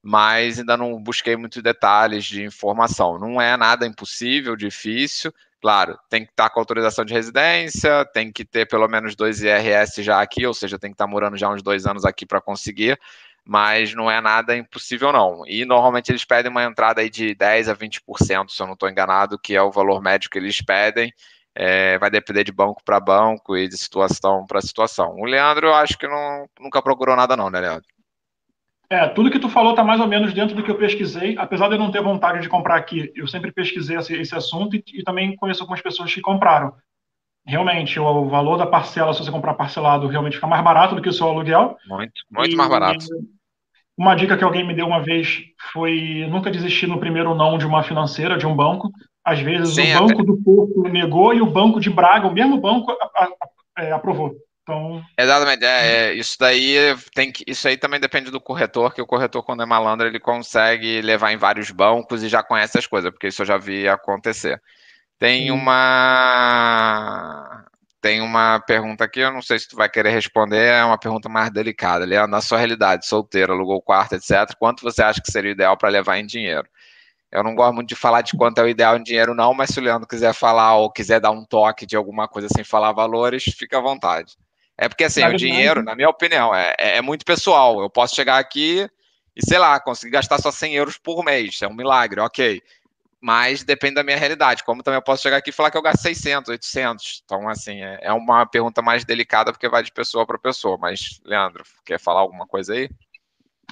mas 0.05 0.59
ainda 0.59 0.77
não 0.77 1.01
busquei 1.01 1.35
muitos 1.35 1.63
detalhes 1.63 2.25
de 2.25 2.43
informação. 2.43 3.17
Não 3.17 3.41
é 3.41 3.57
nada 3.57 3.87
impossível, 3.87 4.55
difícil, 4.55 5.33
Claro, 5.65 5.97
tem 6.11 6.23
que 6.23 6.29
estar 6.29 6.47
com 6.51 6.59
autorização 6.59 7.03
de 7.03 7.11
residência, 7.11 8.05
tem 8.13 8.31
que 8.31 8.45
ter 8.45 8.67
pelo 8.67 8.87
menos 8.87 9.15
dois 9.15 9.41
IRS 9.41 10.03
já 10.03 10.21
aqui, 10.21 10.45
ou 10.45 10.53
seja, 10.53 10.77
tem 10.77 10.91
que 10.91 10.93
estar 10.93 11.07
morando 11.07 11.35
já 11.37 11.49
uns 11.49 11.63
dois 11.63 11.87
anos 11.87 12.05
aqui 12.05 12.23
para 12.23 12.39
conseguir, 12.39 12.99
mas 13.43 13.95
não 13.95 14.11
é 14.11 14.21
nada 14.21 14.55
impossível 14.55 15.11
não. 15.11 15.41
E 15.47 15.65
normalmente 15.65 16.11
eles 16.11 16.23
pedem 16.23 16.51
uma 16.51 16.63
entrada 16.63 17.01
aí 17.01 17.09
de 17.09 17.33
10 17.33 17.69
a 17.69 17.75
20%, 17.75 18.51
se 18.51 18.61
eu 18.61 18.67
não 18.67 18.73
estou 18.73 18.87
enganado, 18.87 19.39
que 19.39 19.55
é 19.55 19.61
o 19.63 19.71
valor 19.71 20.03
médio 20.03 20.29
que 20.29 20.37
eles 20.37 20.61
pedem. 20.61 21.11
É, 21.55 21.97
vai 21.97 22.11
depender 22.11 22.43
de 22.43 22.51
banco 22.51 22.83
para 22.83 22.99
banco 22.99 23.57
e 23.57 23.67
de 23.67 23.77
situação 23.77 24.45
para 24.45 24.61
situação. 24.61 25.15
O 25.15 25.25
Leandro, 25.25 25.67
eu 25.67 25.73
acho 25.73 25.97
que 25.97 26.07
não, 26.07 26.47
nunca 26.59 26.79
procurou 26.79 27.15
nada 27.15 27.35
não, 27.35 27.49
né, 27.49 27.59
Leandro? 27.59 27.94
É, 28.89 29.07
tudo 29.07 29.31
que 29.31 29.39
tu 29.39 29.49
falou 29.49 29.71
está 29.71 29.83
mais 29.83 29.99
ou 29.99 30.07
menos 30.07 30.33
dentro 30.33 30.55
do 30.55 30.63
que 30.63 30.69
eu 30.69 30.77
pesquisei, 30.77 31.35
apesar 31.37 31.67
de 31.67 31.75
eu 31.75 31.79
não 31.79 31.91
ter 31.91 32.01
vontade 32.01 32.41
de 32.41 32.49
comprar 32.49 32.75
aqui. 32.75 33.11
Eu 33.15 33.27
sempre 33.27 33.51
pesquisei 33.51 33.97
esse, 33.97 34.13
esse 34.13 34.35
assunto 34.35 34.75
e, 34.75 34.83
e, 34.93 35.03
também 35.03 35.35
conheço 35.35 35.61
algumas 35.61 35.81
pessoas 35.81 36.13
que 36.13 36.21
compraram. 36.21 36.73
Realmente, 37.47 37.99
o, 37.99 38.05
o, 38.05 38.29
valor 38.29 38.57
da 38.57 38.65
parcela, 38.65 39.13
se 39.13 39.23
você 39.23 39.31
comprar 39.31 39.55
parcelado, 39.55 40.07
realmente 40.07 40.35
fica 40.35 40.47
mais 40.47 40.63
barato 40.63 40.95
do 40.95 41.01
que 41.01 41.09
o 41.09 41.13
seu 41.13 41.27
aluguel. 41.27 41.77
Muito, 41.87 42.21
muito 42.31 42.53
e, 42.53 42.55
mais 42.55 42.69
barato. 42.69 43.05
Uma 43.97 44.15
dica 44.15 44.37
que 44.37 44.43
alguém 44.43 44.65
me 44.65 44.73
deu 44.73 44.85
uma 44.85 45.01
vez 45.01 45.43
foi 45.71 46.27
nunca 46.29 46.51
desistir 46.51 46.85
no 46.85 46.99
primeiro 46.99 47.33
não 47.33 47.57
de 47.57 47.65
uma 47.65 47.81
financeira, 47.81 48.37
de 48.37 48.45
um 48.45 48.55
banco. 48.55 48.91
Às 49.23 49.39
vezes 49.39 49.75
Sim, 49.75 49.95
o 49.95 49.99
banco 49.99 50.21
até... 50.21 50.23
do 50.23 50.37
Porto 50.43 50.83
negou 50.83 51.33
e 51.33 51.41
o 51.41 51.49
banco 51.49 51.79
de 51.79 51.89
Braga, 51.89 52.27
o 52.27 52.33
mesmo 52.33 52.59
banco, 52.59 52.91
a, 52.91 52.95
a, 52.95 53.23
a, 53.23 53.83
é, 53.83 53.91
aprovou. 53.91 54.35
Então... 54.65 55.03
Exatamente, 55.17 55.63
é, 55.63 56.07
é, 56.07 56.13
isso 56.15 56.35
daí 56.39 56.75
tem 57.13 57.31
que, 57.31 57.43
isso 57.45 57.67
aí 57.67 57.77
também 57.77 57.99
depende 57.99 58.31
do 58.31 58.41
corretor, 58.41 58.95
que 58.95 59.01
o 59.01 59.05
corretor 59.05 59.43
quando 59.43 59.61
é 59.61 59.65
malandro 59.65 60.07
ele 60.07 60.19
consegue 60.19 61.01
levar 61.01 61.31
em 61.31 61.37
vários 61.37 61.69
bancos 61.69 62.23
e 62.23 62.29
já 62.29 62.41
conhece 62.41 62.79
as 62.79 62.87
coisas, 62.87 63.11
porque 63.11 63.27
isso 63.27 63.43
eu 63.43 63.45
já 63.45 63.57
vi 63.57 63.87
acontecer. 63.87 64.59
Tem 65.19 65.51
uma 65.51 67.63
tem 68.01 68.21
uma 68.21 68.59
pergunta 68.59 69.03
aqui, 69.03 69.19
eu 69.19 69.31
não 69.31 69.41
sei 69.41 69.57
se 69.59 69.67
tu 69.67 69.75
vai 69.75 69.89
querer 69.89 70.11
responder, 70.11 70.73
é 70.73 70.85
uma 70.85 70.97
pergunta 70.97 71.27
mais 71.29 71.49
delicada. 71.51 72.05
Leandro, 72.05 72.31
na 72.31 72.41
sua 72.41 72.57
realidade, 72.59 73.05
solteiro, 73.07 73.53
alugou 73.53 73.81
quarto, 73.81 74.13
etc., 74.15 74.55
quanto 74.59 74.83
você 74.83 75.01
acha 75.03 75.21
que 75.21 75.31
seria 75.31 75.51
ideal 75.51 75.77
para 75.77 75.89
levar 75.89 76.17
em 76.19 76.25
dinheiro? 76.25 76.67
Eu 77.31 77.43
não 77.43 77.55
gosto 77.55 77.73
muito 77.73 77.89
de 77.89 77.95
falar 77.95 78.21
de 78.21 78.35
quanto 78.37 78.59
é 78.59 78.63
o 78.63 78.67
ideal 78.69 78.97
em 78.97 79.03
dinheiro, 79.03 79.33
não, 79.35 79.53
mas 79.53 79.71
se 79.71 79.79
o 79.79 79.83
Leandro 79.83 80.07
quiser 80.07 80.33
falar 80.33 80.75
ou 80.77 80.91
quiser 80.91 81.19
dar 81.19 81.31
um 81.31 81.45
toque 81.45 81.85
de 81.85 81.95
alguma 81.95 82.27
coisa 82.27 82.47
sem 82.49 82.63
falar 82.63 82.93
valores, 82.93 83.43
fica 83.43 83.77
à 83.79 83.81
vontade. 83.81 84.35
É 84.77 84.89
porque, 84.89 85.05
assim, 85.05 85.23
o 85.23 85.37
dinheiro, 85.37 85.81
na 85.81 85.95
minha 85.95 86.09
opinião, 86.09 86.53
é, 86.53 86.75
é, 86.77 86.97
é, 86.97 87.01
muito 87.01 87.23
pessoal. 87.25 87.79
Eu 87.79 87.89
posso 87.89 88.15
chegar 88.15 88.37
aqui 88.37 88.89
e, 89.35 89.45
sei 89.45 89.57
lá, 89.57 89.79
conseguir 89.79 90.11
gastar 90.11 90.37
só 90.39 90.51
100 90.51 90.75
euros 90.75 90.97
por 90.97 91.23
mês. 91.23 91.61
É 91.61 91.67
um 91.67 91.73
milagre, 91.73 92.19
ok. 92.19 92.61
Mas 93.21 93.63
depende 93.63 93.95
da 93.95 94.03
minha 94.03 94.17
realidade. 94.17 94.63
Como 94.63 94.83
também 94.83 94.97
eu 94.97 95.01
posso 95.01 95.23
chegar 95.23 95.37
aqui 95.37 95.49
e 95.49 95.53
falar 95.53 95.71
que 95.71 95.77
eu 95.77 95.81
gasto 95.81 96.01
600, 96.01 96.49
800. 96.49 97.21
Então, 97.23 97.47
assim, 97.47 97.81
é, 97.81 97.99
é 98.01 98.13
uma 98.13 98.45
pergunta 98.45 98.81
mais 98.81 99.05
delicada 99.05 99.51
porque 99.51 99.69
vai 99.69 99.81
de 99.81 99.93
pessoa 99.93 100.25
para 100.25 100.37
pessoa. 100.37 100.77
Mas, 100.77 101.21
Leandro, 101.23 101.63
quer 101.85 101.99
falar 101.99 102.19
alguma 102.19 102.45
coisa 102.45 102.73
aí? 102.73 102.89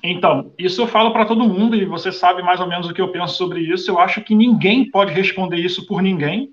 Então, 0.01 0.53
isso 0.57 0.81
eu 0.81 0.87
falo 0.87 1.11
para 1.11 1.25
todo 1.25 1.47
mundo 1.47 1.75
e 1.75 1.85
você 1.85 2.11
sabe 2.11 2.41
mais 2.41 2.59
ou 2.59 2.67
menos 2.67 2.89
o 2.89 2.93
que 2.93 3.01
eu 3.01 3.11
penso 3.11 3.35
sobre 3.35 3.59
isso. 3.59 3.91
Eu 3.91 3.99
acho 3.99 4.21
que 4.21 4.33
ninguém 4.33 4.89
pode 4.89 5.13
responder 5.13 5.57
isso 5.57 5.85
por 5.85 6.01
ninguém. 6.01 6.51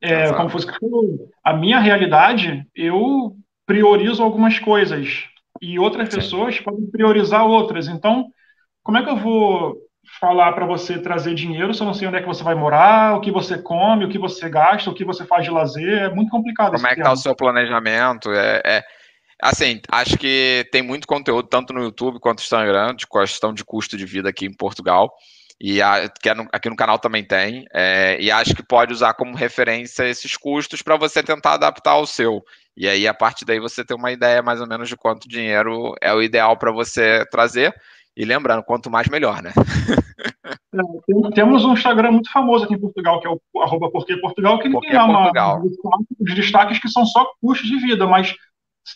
É, 0.00 0.32
como 0.32 0.48
fosse 0.48 0.68
a 1.42 1.52
minha 1.52 1.80
realidade, 1.80 2.64
eu 2.74 3.36
priorizo 3.68 4.22
algumas 4.22 4.58
coisas 4.58 5.24
e 5.60 5.78
outras 5.78 6.08
Sim. 6.08 6.16
pessoas 6.16 6.58
podem 6.58 6.90
priorizar 6.90 7.44
outras. 7.44 7.86
Então, 7.86 8.28
como 8.82 8.96
é 8.96 9.04
que 9.04 9.10
eu 9.10 9.16
vou 9.16 9.76
falar 10.18 10.52
para 10.52 10.64
você 10.64 10.98
trazer 10.98 11.34
dinheiro 11.34 11.74
se 11.74 11.82
eu 11.82 11.86
não 11.86 11.92
sei 11.92 12.08
onde 12.08 12.16
é 12.16 12.20
que 12.22 12.26
você 12.26 12.42
vai 12.42 12.54
morar, 12.54 13.16
o 13.16 13.20
que 13.20 13.30
você 13.30 13.58
come, 13.58 14.06
o 14.06 14.08
que 14.08 14.18
você 14.18 14.48
gasta, 14.48 14.88
o 14.88 14.94
que 14.94 15.04
você 15.04 15.26
faz 15.26 15.44
de 15.44 15.50
lazer? 15.50 16.04
É 16.04 16.08
muito 16.08 16.30
complicado. 16.30 16.72
Como 16.72 16.86
é 16.86 16.94
que 16.94 17.00
está 17.00 17.12
o 17.12 17.16
seu 17.16 17.36
planejamento? 17.36 18.32
É, 18.32 18.62
é, 18.64 18.84
assim, 19.42 19.82
acho 19.92 20.16
que 20.16 20.66
tem 20.72 20.80
muito 20.80 21.06
conteúdo 21.06 21.46
tanto 21.46 21.74
no 21.74 21.82
YouTube 21.82 22.20
quanto 22.20 22.38
no 22.38 22.44
Instagram 22.44 22.94
de 22.94 23.06
questão 23.06 23.52
de 23.52 23.62
custo 23.62 23.98
de 23.98 24.06
vida 24.06 24.30
aqui 24.30 24.46
em 24.46 24.56
Portugal 24.56 25.12
e 25.60 25.82
a, 25.82 26.08
que 26.08 26.28
é 26.28 26.34
aqui 26.52 26.70
no 26.70 26.76
canal 26.76 26.98
também 26.98 27.24
tem, 27.24 27.66
é, 27.74 28.16
e 28.20 28.30
acho 28.30 28.54
que 28.54 28.62
pode 28.62 28.92
usar 28.92 29.14
como 29.14 29.36
referência 29.36 30.08
esses 30.08 30.36
custos 30.36 30.82
para 30.82 30.96
você 30.96 31.22
tentar 31.22 31.54
adaptar 31.54 31.92
ao 31.92 32.06
seu. 32.06 32.44
E 32.78 32.88
aí, 32.88 33.08
a 33.08 33.12
partir 33.12 33.44
daí, 33.44 33.58
você 33.58 33.84
tem 33.84 33.96
uma 33.96 34.12
ideia 34.12 34.40
mais 34.40 34.60
ou 34.60 34.68
menos 34.68 34.88
de 34.88 34.96
quanto 34.96 35.28
dinheiro 35.28 35.96
é 36.00 36.14
o 36.14 36.22
ideal 36.22 36.56
para 36.56 36.70
você 36.70 37.26
trazer. 37.28 37.74
E 38.16 38.24
lembrando, 38.24 38.62
quanto 38.62 38.88
mais, 38.88 39.08
melhor, 39.08 39.42
né? 39.42 39.50
É, 40.72 41.30
temos 41.34 41.64
um 41.64 41.72
Instagram 41.72 42.12
muito 42.12 42.30
famoso 42.30 42.64
aqui 42.64 42.74
em 42.74 42.78
Portugal, 42.78 43.20
que 43.20 43.26
é 43.26 43.30
o 43.30 43.62
arroba 43.62 43.90
Porque 43.90 44.16
Portugal, 44.18 44.60
que 44.60 44.68
ele 44.68 44.78
tem 44.80 44.96
uma, 44.96 45.32
os 46.20 46.34
destaques 46.34 46.78
que 46.78 46.88
são 46.88 47.04
só 47.04 47.26
custos 47.40 47.68
de 47.68 47.78
vida, 47.78 48.06
mas 48.06 48.34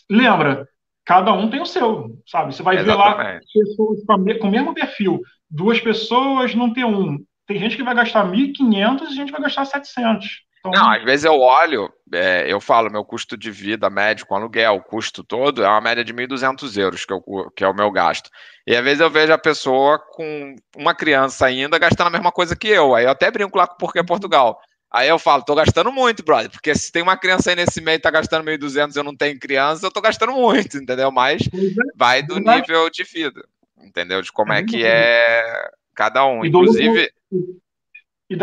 lembra, 0.09 0.67
cada 1.03 1.33
um 1.33 1.49
tem 1.49 1.61
o 1.61 1.65
seu, 1.65 2.21
sabe? 2.25 2.55
Você 2.55 2.63
vai 2.63 2.77
Exatamente. 2.77 3.45
ver 3.53 3.59
lá 3.59 3.65
pessoas 3.65 3.99
com 4.39 4.47
o 4.47 4.51
mesmo 4.51 4.73
perfil, 4.73 5.21
duas 5.49 5.79
pessoas 5.79 6.55
não 6.55 6.71
tem 6.71 6.85
um. 6.85 7.17
Tem 7.45 7.59
gente 7.59 7.75
que 7.75 7.83
vai 7.83 7.95
gastar 7.95 8.25
1.500 8.25 9.01
e 9.09 9.15
gente 9.15 9.31
vai 9.31 9.41
gastar 9.41 9.65
700. 9.65 10.43
Então... 10.65 10.71
Não, 10.71 10.91
às 10.91 11.03
vezes 11.03 11.25
eu 11.25 11.37
olho, 11.39 11.91
é, 12.13 12.45
eu 12.47 12.61
falo, 12.61 12.89
meu 12.89 13.03
custo 13.03 13.35
de 13.35 13.51
vida 13.51 13.89
médio 13.89 14.25
com 14.25 14.33
aluguel, 14.35 14.75
o 14.75 14.81
custo 14.81 15.21
todo 15.21 15.61
é 15.61 15.67
uma 15.67 15.81
média 15.81 16.05
de 16.05 16.13
1.200 16.13 16.77
euros, 16.77 17.03
que, 17.03 17.11
eu, 17.11 17.21
que 17.53 17.65
é 17.65 17.67
o 17.67 17.75
meu 17.75 17.91
gasto. 17.91 18.29
E 18.65 18.73
às 18.73 18.83
vezes 18.83 19.01
eu 19.01 19.09
vejo 19.09 19.33
a 19.33 19.37
pessoa 19.37 19.99
com 19.99 20.55
uma 20.77 20.95
criança 20.95 21.45
ainda 21.45 21.77
gastando 21.77 22.07
a 22.07 22.11
mesma 22.11 22.31
coisa 22.31 22.55
que 22.55 22.69
eu. 22.69 22.95
Aí 22.95 23.03
eu 23.03 23.09
até 23.09 23.29
brinco 23.29 23.57
lá 23.57 23.67
com 23.67 23.75
Porquê 23.75 24.01
Portugal. 24.01 24.57
Aí 24.89 25.09
eu 25.09 25.19
falo, 25.19 25.43
tô 25.43 25.53
gastando 25.53 25.91
muito, 25.91 26.23
brother, 26.23 26.49
porque 26.49 26.73
se 26.75 26.91
tem 26.91 27.01
uma 27.01 27.17
criança 27.17 27.49
aí 27.49 27.55
nesse 27.55 27.81
meio 27.81 27.95
e 27.95 27.99
tá 27.99 28.09
gastando 28.09 28.45
1.200 28.45 28.95
e 28.95 28.99
eu 28.99 29.03
não 29.03 29.15
tenho 29.15 29.37
criança, 29.39 29.85
eu 29.85 29.91
tô 29.91 29.99
gastando 29.99 30.31
muito, 30.31 30.77
entendeu? 30.77 31.11
Mas 31.11 31.41
é, 31.41 31.97
vai 31.97 32.23
do 32.23 32.39
nível 32.39 32.89
de 32.89 33.03
vida, 33.03 33.43
entendeu? 33.83 34.21
De 34.21 34.31
como 34.31 34.53
é 34.53 34.63
que 34.63 34.85
é 34.85 35.67
cada 35.95 36.25
um. 36.25 36.45
Inclusive, 36.45 37.11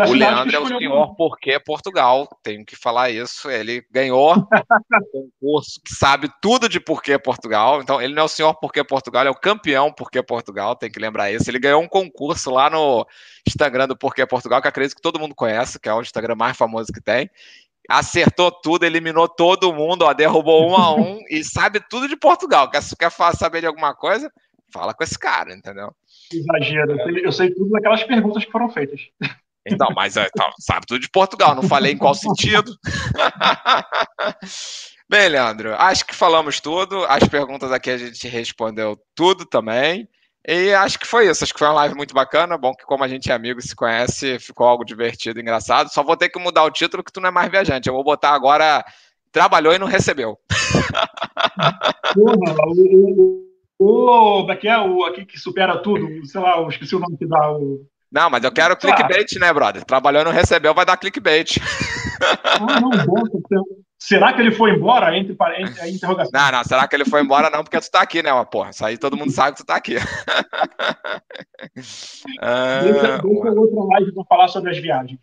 o 0.07 0.13
Leandro 0.13 0.55
é 0.55 0.59
o 0.59 0.67
senhor 0.67 1.15
porque 1.15 1.59
Portugal, 1.59 2.27
tenho 2.43 2.65
que 2.65 2.75
falar 2.75 3.09
isso. 3.09 3.49
Ele 3.49 3.85
ganhou 3.91 4.33
um 5.13 5.29
concurso 5.41 5.81
que 5.83 5.93
sabe 5.93 6.29
tudo 6.41 6.69
de 6.69 6.79
porquê 6.79 7.17
Portugal. 7.17 7.81
Então, 7.81 8.01
ele 8.01 8.13
não 8.13 8.23
é 8.23 8.25
o 8.25 8.29
senhor 8.29 8.53
porque 8.55 8.83
Portugal, 8.83 9.23
ele 9.23 9.29
é 9.29 9.31
o 9.31 9.39
campeão 9.39 9.91
porque 9.91 10.21
Portugal, 10.21 10.75
tem 10.75 10.91
que 10.91 10.99
lembrar 10.99 11.31
isso. 11.31 11.49
Ele 11.49 11.59
ganhou 11.59 11.81
um 11.81 11.87
concurso 11.87 12.51
lá 12.51 12.69
no 12.69 13.05
Instagram 13.47 13.87
do 13.87 13.97
Porquê 13.97 14.25
Portugal, 14.25 14.61
que 14.61 14.67
acredito 14.67 14.95
que 14.95 15.01
todo 15.01 15.19
mundo 15.19 15.35
conhece, 15.35 15.79
que 15.79 15.89
é 15.89 15.93
o 15.93 16.01
Instagram 16.01 16.35
mais 16.35 16.57
famoso 16.57 16.91
que 16.91 17.01
tem. 17.01 17.29
Acertou 17.89 18.51
tudo, 18.51 18.85
eliminou 18.85 19.27
todo 19.27 19.73
mundo, 19.73 20.03
ó, 20.03 20.13
derrubou 20.13 20.69
um 20.69 20.75
a 20.75 20.95
um 20.95 21.19
e 21.29 21.43
sabe 21.43 21.81
tudo 21.89 22.07
de 22.07 22.15
Portugal. 22.15 22.69
Quer, 22.69 22.81
quer 22.97 23.11
saber 23.33 23.61
de 23.61 23.67
alguma 23.67 23.95
coisa? 23.95 24.31
Fala 24.71 24.93
com 24.93 25.03
esse 25.03 25.19
cara, 25.19 25.53
entendeu? 25.53 25.93
Exagero, 26.33 26.97
eu 27.19 27.31
sei 27.31 27.53
tudo 27.53 27.71
daquelas 27.71 28.03
perguntas 28.03 28.45
que 28.45 28.51
foram 28.51 28.69
feitas. 28.69 29.01
Então, 29.65 29.89
mas 29.95 30.17
é, 30.17 30.27
tá, 30.35 30.49
sabe 30.59 30.87
tudo 30.87 31.01
de 31.01 31.09
Portugal, 31.09 31.53
não 31.53 31.63
falei 31.63 31.93
em 31.93 31.97
qual 31.97 32.15
sentido. 32.15 32.75
Bem, 35.07 35.27
Leandro, 35.27 35.75
acho 35.75 36.05
que 36.05 36.15
falamos 36.15 36.61
tudo. 36.61 37.03
As 37.05 37.27
perguntas 37.27 37.71
aqui 37.71 37.89
a 37.89 37.97
gente 37.97 38.27
respondeu 38.29 38.97
tudo 39.13 39.45
também. 39.45 40.07
E 40.47 40.73
acho 40.73 40.97
que 40.97 41.05
foi 41.05 41.29
isso. 41.29 41.43
Acho 41.43 41.53
que 41.53 41.59
foi 41.59 41.67
uma 41.67 41.75
live 41.75 41.95
muito 41.95 42.13
bacana. 42.13 42.57
Bom 42.57 42.73
que, 42.73 42.85
como 42.85 43.03
a 43.03 43.07
gente 43.07 43.29
é 43.29 43.35
amigo 43.35 43.59
e 43.59 43.63
se 43.63 43.75
conhece, 43.75 44.39
ficou 44.39 44.65
algo 44.65 44.85
divertido 44.85 45.39
engraçado. 45.39 45.89
Só 45.89 46.01
vou 46.01 46.15
ter 46.15 46.29
que 46.29 46.39
mudar 46.39 46.63
o 46.63 46.71
título, 46.71 47.03
que 47.03 47.11
tu 47.11 47.19
não 47.19 47.27
é 47.27 47.31
mais 47.31 47.51
viajante. 47.51 47.89
Eu 47.89 47.93
vou 47.93 48.03
botar 48.03 48.31
agora. 48.31 48.83
Trabalhou 49.31 49.73
e 49.73 49.79
não 49.79 49.87
recebeu. 49.87 50.37
Porra, 52.13 52.55
o, 52.67 53.47
o, 53.79 54.45
o, 54.45 54.51
é 54.51 54.55
que 54.55 54.67
é 54.67 54.79
o 54.79 55.03
aqui 55.05 55.25
que 55.25 55.39
supera 55.39 55.77
tudo, 55.77 56.25
sei 56.25 56.41
lá, 56.41 56.57
eu 56.57 56.67
esqueci 56.67 56.95
o 56.95 56.99
nome 56.99 57.17
que 57.17 57.25
dá 57.25 57.51
o. 57.51 57.85
Não, 58.11 58.29
mas 58.29 58.43
eu 58.43 58.51
quero 58.51 58.75
clickbait, 58.75 59.31
né, 59.39 59.53
brother? 59.53 59.85
Trabalhou 59.85 60.21
e 60.21 60.25
não 60.25 60.31
recebeu, 60.31 60.73
vai 60.73 60.85
dar 60.85 60.97
clickbait. 60.97 61.57
Ah, 62.43 62.81
não, 62.81 62.89
bom, 63.05 63.23
Será 63.97 64.33
que 64.33 64.41
ele 64.41 64.51
foi 64.51 64.71
embora? 64.71 65.15
Entre, 65.15 65.35
entre 65.59 65.81
a 65.81 65.87
interrogação. 65.87 66.31
Não, 66.33 66.51
não, 66.51 66.63
será 66.63 66.87
que 66.87 66.95
ele 66.95 67.05
foi 67.05 67.21
embora? 67.21 67.49
Não, 67.49 67.63
porque 67.63 67.79
tu 67.79 67.89
tá 67.89 68.01
aqui, 68.01 68.23
né, 68.23 68.33
uma 68.33 68.45
porra. 68.45 68.71
Isso 68.71 68.83
aí 68.83 68.97
todo 68.97 69.15
mundo 69.15 69.31
sabe 69.31 69.55
que 69.55 69.63
tu 69.63 69.65
tá 69.65 69.75
aqui. 69.75 69.95
ah, 72.41 72.81
deixa, 72.83 73.19
deixa 73.19 73.21
outra 73.23 73.83
live 73.93 74.13
pra 74.13 74.23
falar 74.27 74.47
sobre 74.47 74.71
as 74.71 74.77
viagens. 74.79 75.19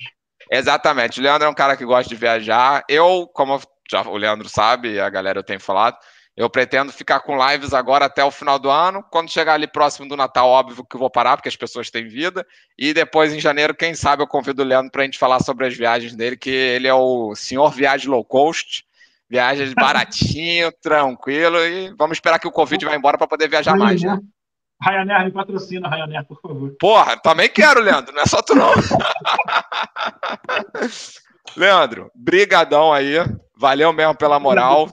Exatamente. 0.51 1.19
O 1.19 1.23
Leandro 1.23 1.47
é 1.47 1.51
um 1.51 1.55
cara 1.55 1.77
que 1.77 1.85
gosta 1.85 2.09
de 2.09 2.15
viajar. 2.15 2.85
Eu, 2.89 3.28
como 3.35 3.60
já 3.90 4.02
o 4.02 4.16
Leandro 4.16 4.48
sabe, 4.48 5.01
a 5.01 5.10
galera 5.10 5.40
eu 5.40 5.44
tenho 5.44 5.60
falado, 5.60 5.97
eu 6.39 6.48
pretendo 6.48 6.93
ficar 6.93 7.19
com 7.19 7.36
lives 7.51 7.74
agora 7.74 8.05
até 8.05 8.23
o 8.23 8.31
final 8.31 8.60
do 8.60 8.70
ano. 8.70 9.05
Quando 9.10 9.28
chegar 9.28 9.55
ali 9.55 9.66
próximo 9.66 10.09
do 10.09 10.16
Natal, 10.16 10.48
óbvio 10.48 10.86
que 10.89 10.94
eu 10.94 11.01
vou 11.01 11.10
parar, 11.10 11.36
porque 11.36 11.48
as 11.48 11.56
pessoas 11.56 11.90
têm 11.90 12.06
vida. 12.06 12.47
E 12.78 12.94
depois, 12.94 13.35
em 13.35 13.40
janeiro, 13.40 13.74
quem 13.74 13.93
sabe 13.93 14.23
eu 14.23 14.27
convido 14.28 14.62
o 14.62 14.65
Leandro 14.65 14.93
para 14.93 15.02
a 15.02 15.05
gente 15.05 15.19
falar 15.19 15.40
sobre 15.40 15.66
as 15.66 15.77
viagens 15.77 16.15
dele, 16.15 16.36
que 16.36 16.48
ele 16.48 16.86
é 16.86 16.94
o 16.94 17.35
senhor 17.35 17.73
viagem 17.73 18.09
low 18.09 18.24
cost. 18.24 18.85
Viagens 19.28 19.74
baratinho, 19.74 20.70
tranquilo. 20.81 21.59
E 21.59 21.93
vamos 21.98 22.19
esperar 22.19 22.39
que 22.39 22.47
o 22.47 22.52
Covid 22.52 22.85
vá 22.85 22.94
embora 22.94 23.19
para 23.19 23.27
poder 23.27 23.48
viajar 23.48 23.77
mais, 23.77 24.01
né? 24.01 24.16
Ryanair 24.81 25.24
me 25.24 25.32
patrocina, 25.32 25.89
Ryanair, 25.89 26.24
por 26.24 26.40
favor. 26.40 26.73
Porra, 26.78 27.16
também 27.16 27.48
quero, 27.48 27.81
Leandro. 27.81 28.15
Não 28.15 28.23
é 28.23 28.27
só 28.27 28.40
tu, 28.40 28.55
não. 28.55 28.74
Leandro, 31.56 32.12
brigadão 32.15 32.93
aí. 32.93 33.16
Valeu 33.56 33.93
mesmo 33.93 34.15
pela 34.15 34.39
moral. 34.39 34.89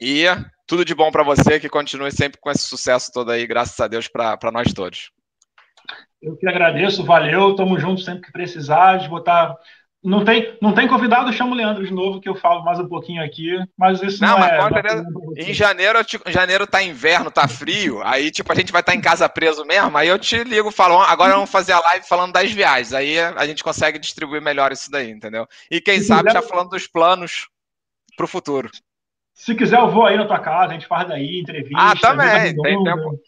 E 0.00 0.24
tudo 0.66 0.84
de 0.84 0.94
bom 0.94 1.10
para 1.10 1.22
você, 1.22 1.58
que 1.58 1.68
continue 1.68 2.12
sempre 2.12 2.38
com 2.40 2.50
esse 2.50 2.64
sucesso 2.64 3.10
todo 3.12 3.30
aí, 3.30 3.46
graças 3.46 3.78
a 3.80 3.88
Deus, 3.88 4.06
para 4.06 4.52
nós 4.52 4.72
todos. 4.72 5.10
Eu 6.20 6.36
que 6.36 6.48
agradeço, 6.48 7.04
valeu, 7.04 7.54
tamo 7.54 7.78
junto 7.78 8.02
sempre 8.02 8.26
que 8.26 8.32
precisar, 8.32 8.98
de 8.98 9.08
botar. 9.08 9.54
Não 10.02 10.24
tem, 10.24 10.56
não 10.60 10.72
tem 10.74 10.86
convidado, 10.86 11.32
chamo 11.32 11.52
o 11.52 11.56
Leandro 11.56 11.84
de 11.84 11.92
novo, 11.92 12.20
que 12.20 12.28
eu 12.28 12.34
falo 12.34 12.64
mais 12.64 12.78
um 12.78 12.86
pouquinho 12.86 13.24
aqui, 13.24 13.56
mas 13.76 14.00
isso 14.02 14.20
não, 14.20 14.30
não 14.30 14.38
mas 14.38 14.52
é. 14.52 15.02
Não 15.02 15.32
é 15.36 15.42
em 15.42 15.54
janeiro, 15.54 15.98
em 16.26 16.32
janeiro 16.32 16.66
tá 16.66 16.82
inverno, 16.82 17.30
tá 17.30 17.48
frio, 17.48 18.00
aí 18.04 18.30
tipo, 18.30 18.52
a 18.52 18.54
gente 18.54 18.70
vai 18.70 18.80
estar 18.80 18.92
tá 18.92 18.98
em 18.98 19.00
casa 19.00 19.28
preso 19.28 19.64
mesmo, 19.64 19.96
aí 19.96 20.06
eu 20.06 20.18
te 20.18 20.44
ligo, 20.44 20.70
falo, 20.70 21.00
agora 21.00 21.34
vamos 21.34 21.50
fazer 21.50 21.72
a 21.72 21.80
live 21.80 22.06
falando 22.06 22.32
das 22.32 22.50
viagens, 22.52 22.92
aí 22.92 23.18
a 23.18 23.46
gente 23.46 23.64
consegue 23.64 23.98
distribuir 23.98 24.40
melhor 24.40 24.70
isso 24.70 24.90
daí, 24.90 25.10
entendeu? 25.10 25.48
E 25.70 25.80
quem 25.80 26.00
sabe 26.00 26.30
já 26.30 26.42
falando 26.42 26.70
dos 26.70 26.86
planos 26.86 27.48
para 28.16 28.24
o 28.24 28.28
futuro. 28.28 28.70
Se 29.38 29.54
quiser, 29.54 29.78
eu 29.78 29.88
vou 29.88 30.04
aí 30.04 30.16
na 30.16 30.26
tua 30.26 30.40
casa, 30.40 30.70
a 30.70 30.74
gente 30.74 30.86
faz 30.88 31.06
daí, 31.06 31.38
entrevista. 31.38 31.80
Ah, 31.80 31.94
também, 31.94 32.56
tem 32.60 32.82
tempo. 32.82 33.20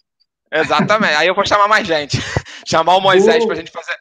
Exatamente. 0.53 1.15
Aí 1.15 1.29
eu 1.29 1.35
vou 1.37 1.47
chamar 1.47 1.69
mais 1.69 1.87
gente. 1.87 2.19
chamar 2.67 2.97
o 2.97 3.01
Moisés 3.01 3.45
para 3.45 3.55
a 3.55 3.57
gente 3.57 3.71
fazer. 3.71 3.97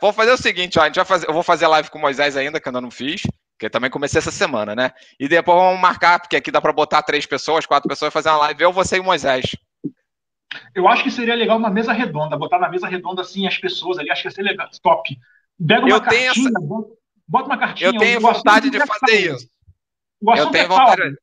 Vou 0.00 0.14
fazer 0.14 0.32
o 0.32 0.38
seguinte, 0.38 0.78
ó, 0.78 0.82
a 0.82 0.86
gente 0.86 0.96
vai 0.96 1.04
fazer, 1.04 1.28
eu 1.28 1.34
vou 1.34 1.42
fazer 1.42 1.66
live 1.66 1.90
com 1.90 1.98
o 1.98 2.00
Moisés 2.00 2.38
ainda, 2.38 2.58
que 2.58 2.66
eu 2.66 2.70
ainda 2.70 2.80
não 2.80 2.90
fiz, 2.90 3.22
que 3.58 3.68
também 3.68 3.90
comecei 3.90 4.18
essa 4.18 4.30
semana, 4.30 4.74
né? 4.74 4.92
E 5.20 5.28
depois 5.28 5.58
vamos 5.58 5.78
marcar, 5.78 6.20
porque 6.20 6.36
aqui 6.36 6.50
dá 6.50 6.60
para 6.60 6.72
botar 6.72 7.02
três 7.02 7.26
pessoas, 7.26 7.66
quatro 7.66 7.88
pessoas 7.88 8.10
e 8.10 8.14
fazer 8.14 8.30
uma 8.30 8.38
live, 8.38 8.62
eu, 8.62 8.72
você 8.72 8.96
e 8.96 9.00
o 9.00 9.04
Moisés. 9.04 9.44
Eu 10.74 10.88
acho 10.88 11.02
que 11.02 11.10
seria 11.10 11.34
legal 11.34 11.58
uma 11.58 11.70
mesa 11.70 11.92
redonda, 11.92 12.38
botar 12.38 12.58
na 12.58 12.70
mesa 12.70 12.88
redonda 12.88 13.20
assim 13.20 13.46
as 13.46 13.58
pessoas 13.58 13.98
ali, 13.98 14.10
acho 14.10 14.22
que 14.22 14.28
ia 14.28 14.32
ser 14.32 14.42
legal, 14.42 14.68
top. 14.82 15.18
Pega 15.66 15.80
uma 15.82 15.90
eu 15.90 16.00
cartinha, 16.00 16.30
essa... 16.30 16.50
bota 17.28 17.46
uma 17.46 17.58
cartinha. 17.58 17.90
Eu 17.90 17.98
tenho 17.98 18.20
vontade 18.20 18.70
de 18.70 18.78
fazer 18.86 19.34
isso. 19.34 19.48
eu 20.36 20.50
tenho 20.50 20.64
é 20.64 20.68
vontade. 20.68 21.16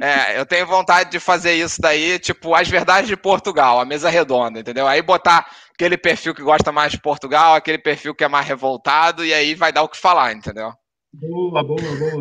É, 0.00 0.38
eu 0.38 0.44
tenho 0.44 0.66
vontade 0.66 1.10
de 1.10 1.18
fazer 1.18 1.54
isso 1.54 1.80
daí, 1.80 2.18
tipo, 2.18 2.54
as 2.54 2.68
verdades 2.68 3.08
de 3.08 3.16
Portugal, 3.16 3.80
a 3.80 3.84
mesa 3.84 4.10
redonda, 4.10 4.60
entendeu? 4.60 4.86
Aí 4.86 5.00
botar 5.00 5.50
aquele 5.72 5.96
perfil 5.96 6.34
que 6.34 6.42
gosta 6.42 6.70
mais 6.70 6.92
de 6.92 7.00
Portugal, 7.00 7.54
aquele 7.54 7.78
perfil 7.78 8.14
que 8.14 8.22
é 8.22 8.28
mais 8.28 8.46
revoltado, 8.46 9.24
e 9.24 9.32
aí 9.32 9.54
vai 9.54 9.72
dar 9.72 9.82
o 9.82 9.88
que 9.88 9.96
falar, 9.96 10.34
entendeu? 10.34 10.70
Boa, 11.12 11.62
boa, 11.62 11.80
boa. 11.80 12.20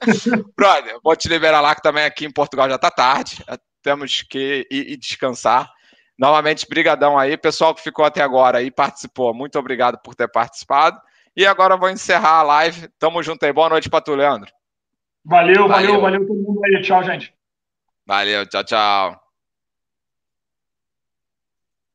Brother, 0.56 0.98
vou 1.02 1.14
te 1.14 1.28
liberar 1.28 1.60
lá, 1.60 1.76
que 1.76 1.82
também 1.82 2.04
aqui 2.04 2.26
em 2.26 2.32
Portugal 2.32 2.68
já 2.68 2.76
tá 2.76 2.90
tarde. 2.90 3.44
Temos 3.82 4.22
que 4.22 4.66
ir, 4.68 4.92
ir 4.92 4.96
descansar. 4.96 5.70
Novamente, 6.18 6.66
brigadão 6.68 7.16
aí. 7.16 7.36
Pessoal 7.36 7.72
que 7.72 7.82
ficou 7.82 8.04
até 8.04 8.20
agora 8.20 8.62
e 8.62 8.70
participou, 8.70 9.32
muito 9.32 9.56
obrigado 9.58 9.98
por 10.02 10.16
ter 10.16 10.28
participado. 10.28 11.00
E 11.36 11.46
agora 11.46 11.74
eu 11.74 11.78
vou 11.78 11.90
encerrar 11.90 12.40
a 12.40 12.42
live. 12.42 12.88
Tamo 12.98 13.22
junto 13.22 13.44
aí. 13.44 13.52
Boa 13.52 13.68
noite 13.68 13.88
para 13.88 14.00
tu, 14.00 14.14
Leandro. 14.14 14.50
Valeu, 15.26 15.66
valeu, 15.66 15.68
valeu, 15.68 16.00
valeu 16.00 16.26
todo 16.26 16.40
mundo 16.40 16.60
aí. 16.64 16.80
Tchau, 16.82 17.02
gente. 17.02 17.34
Valeu, 18.06 18.46
tchau, 18.46 18.62
tchau. 18.62 19.25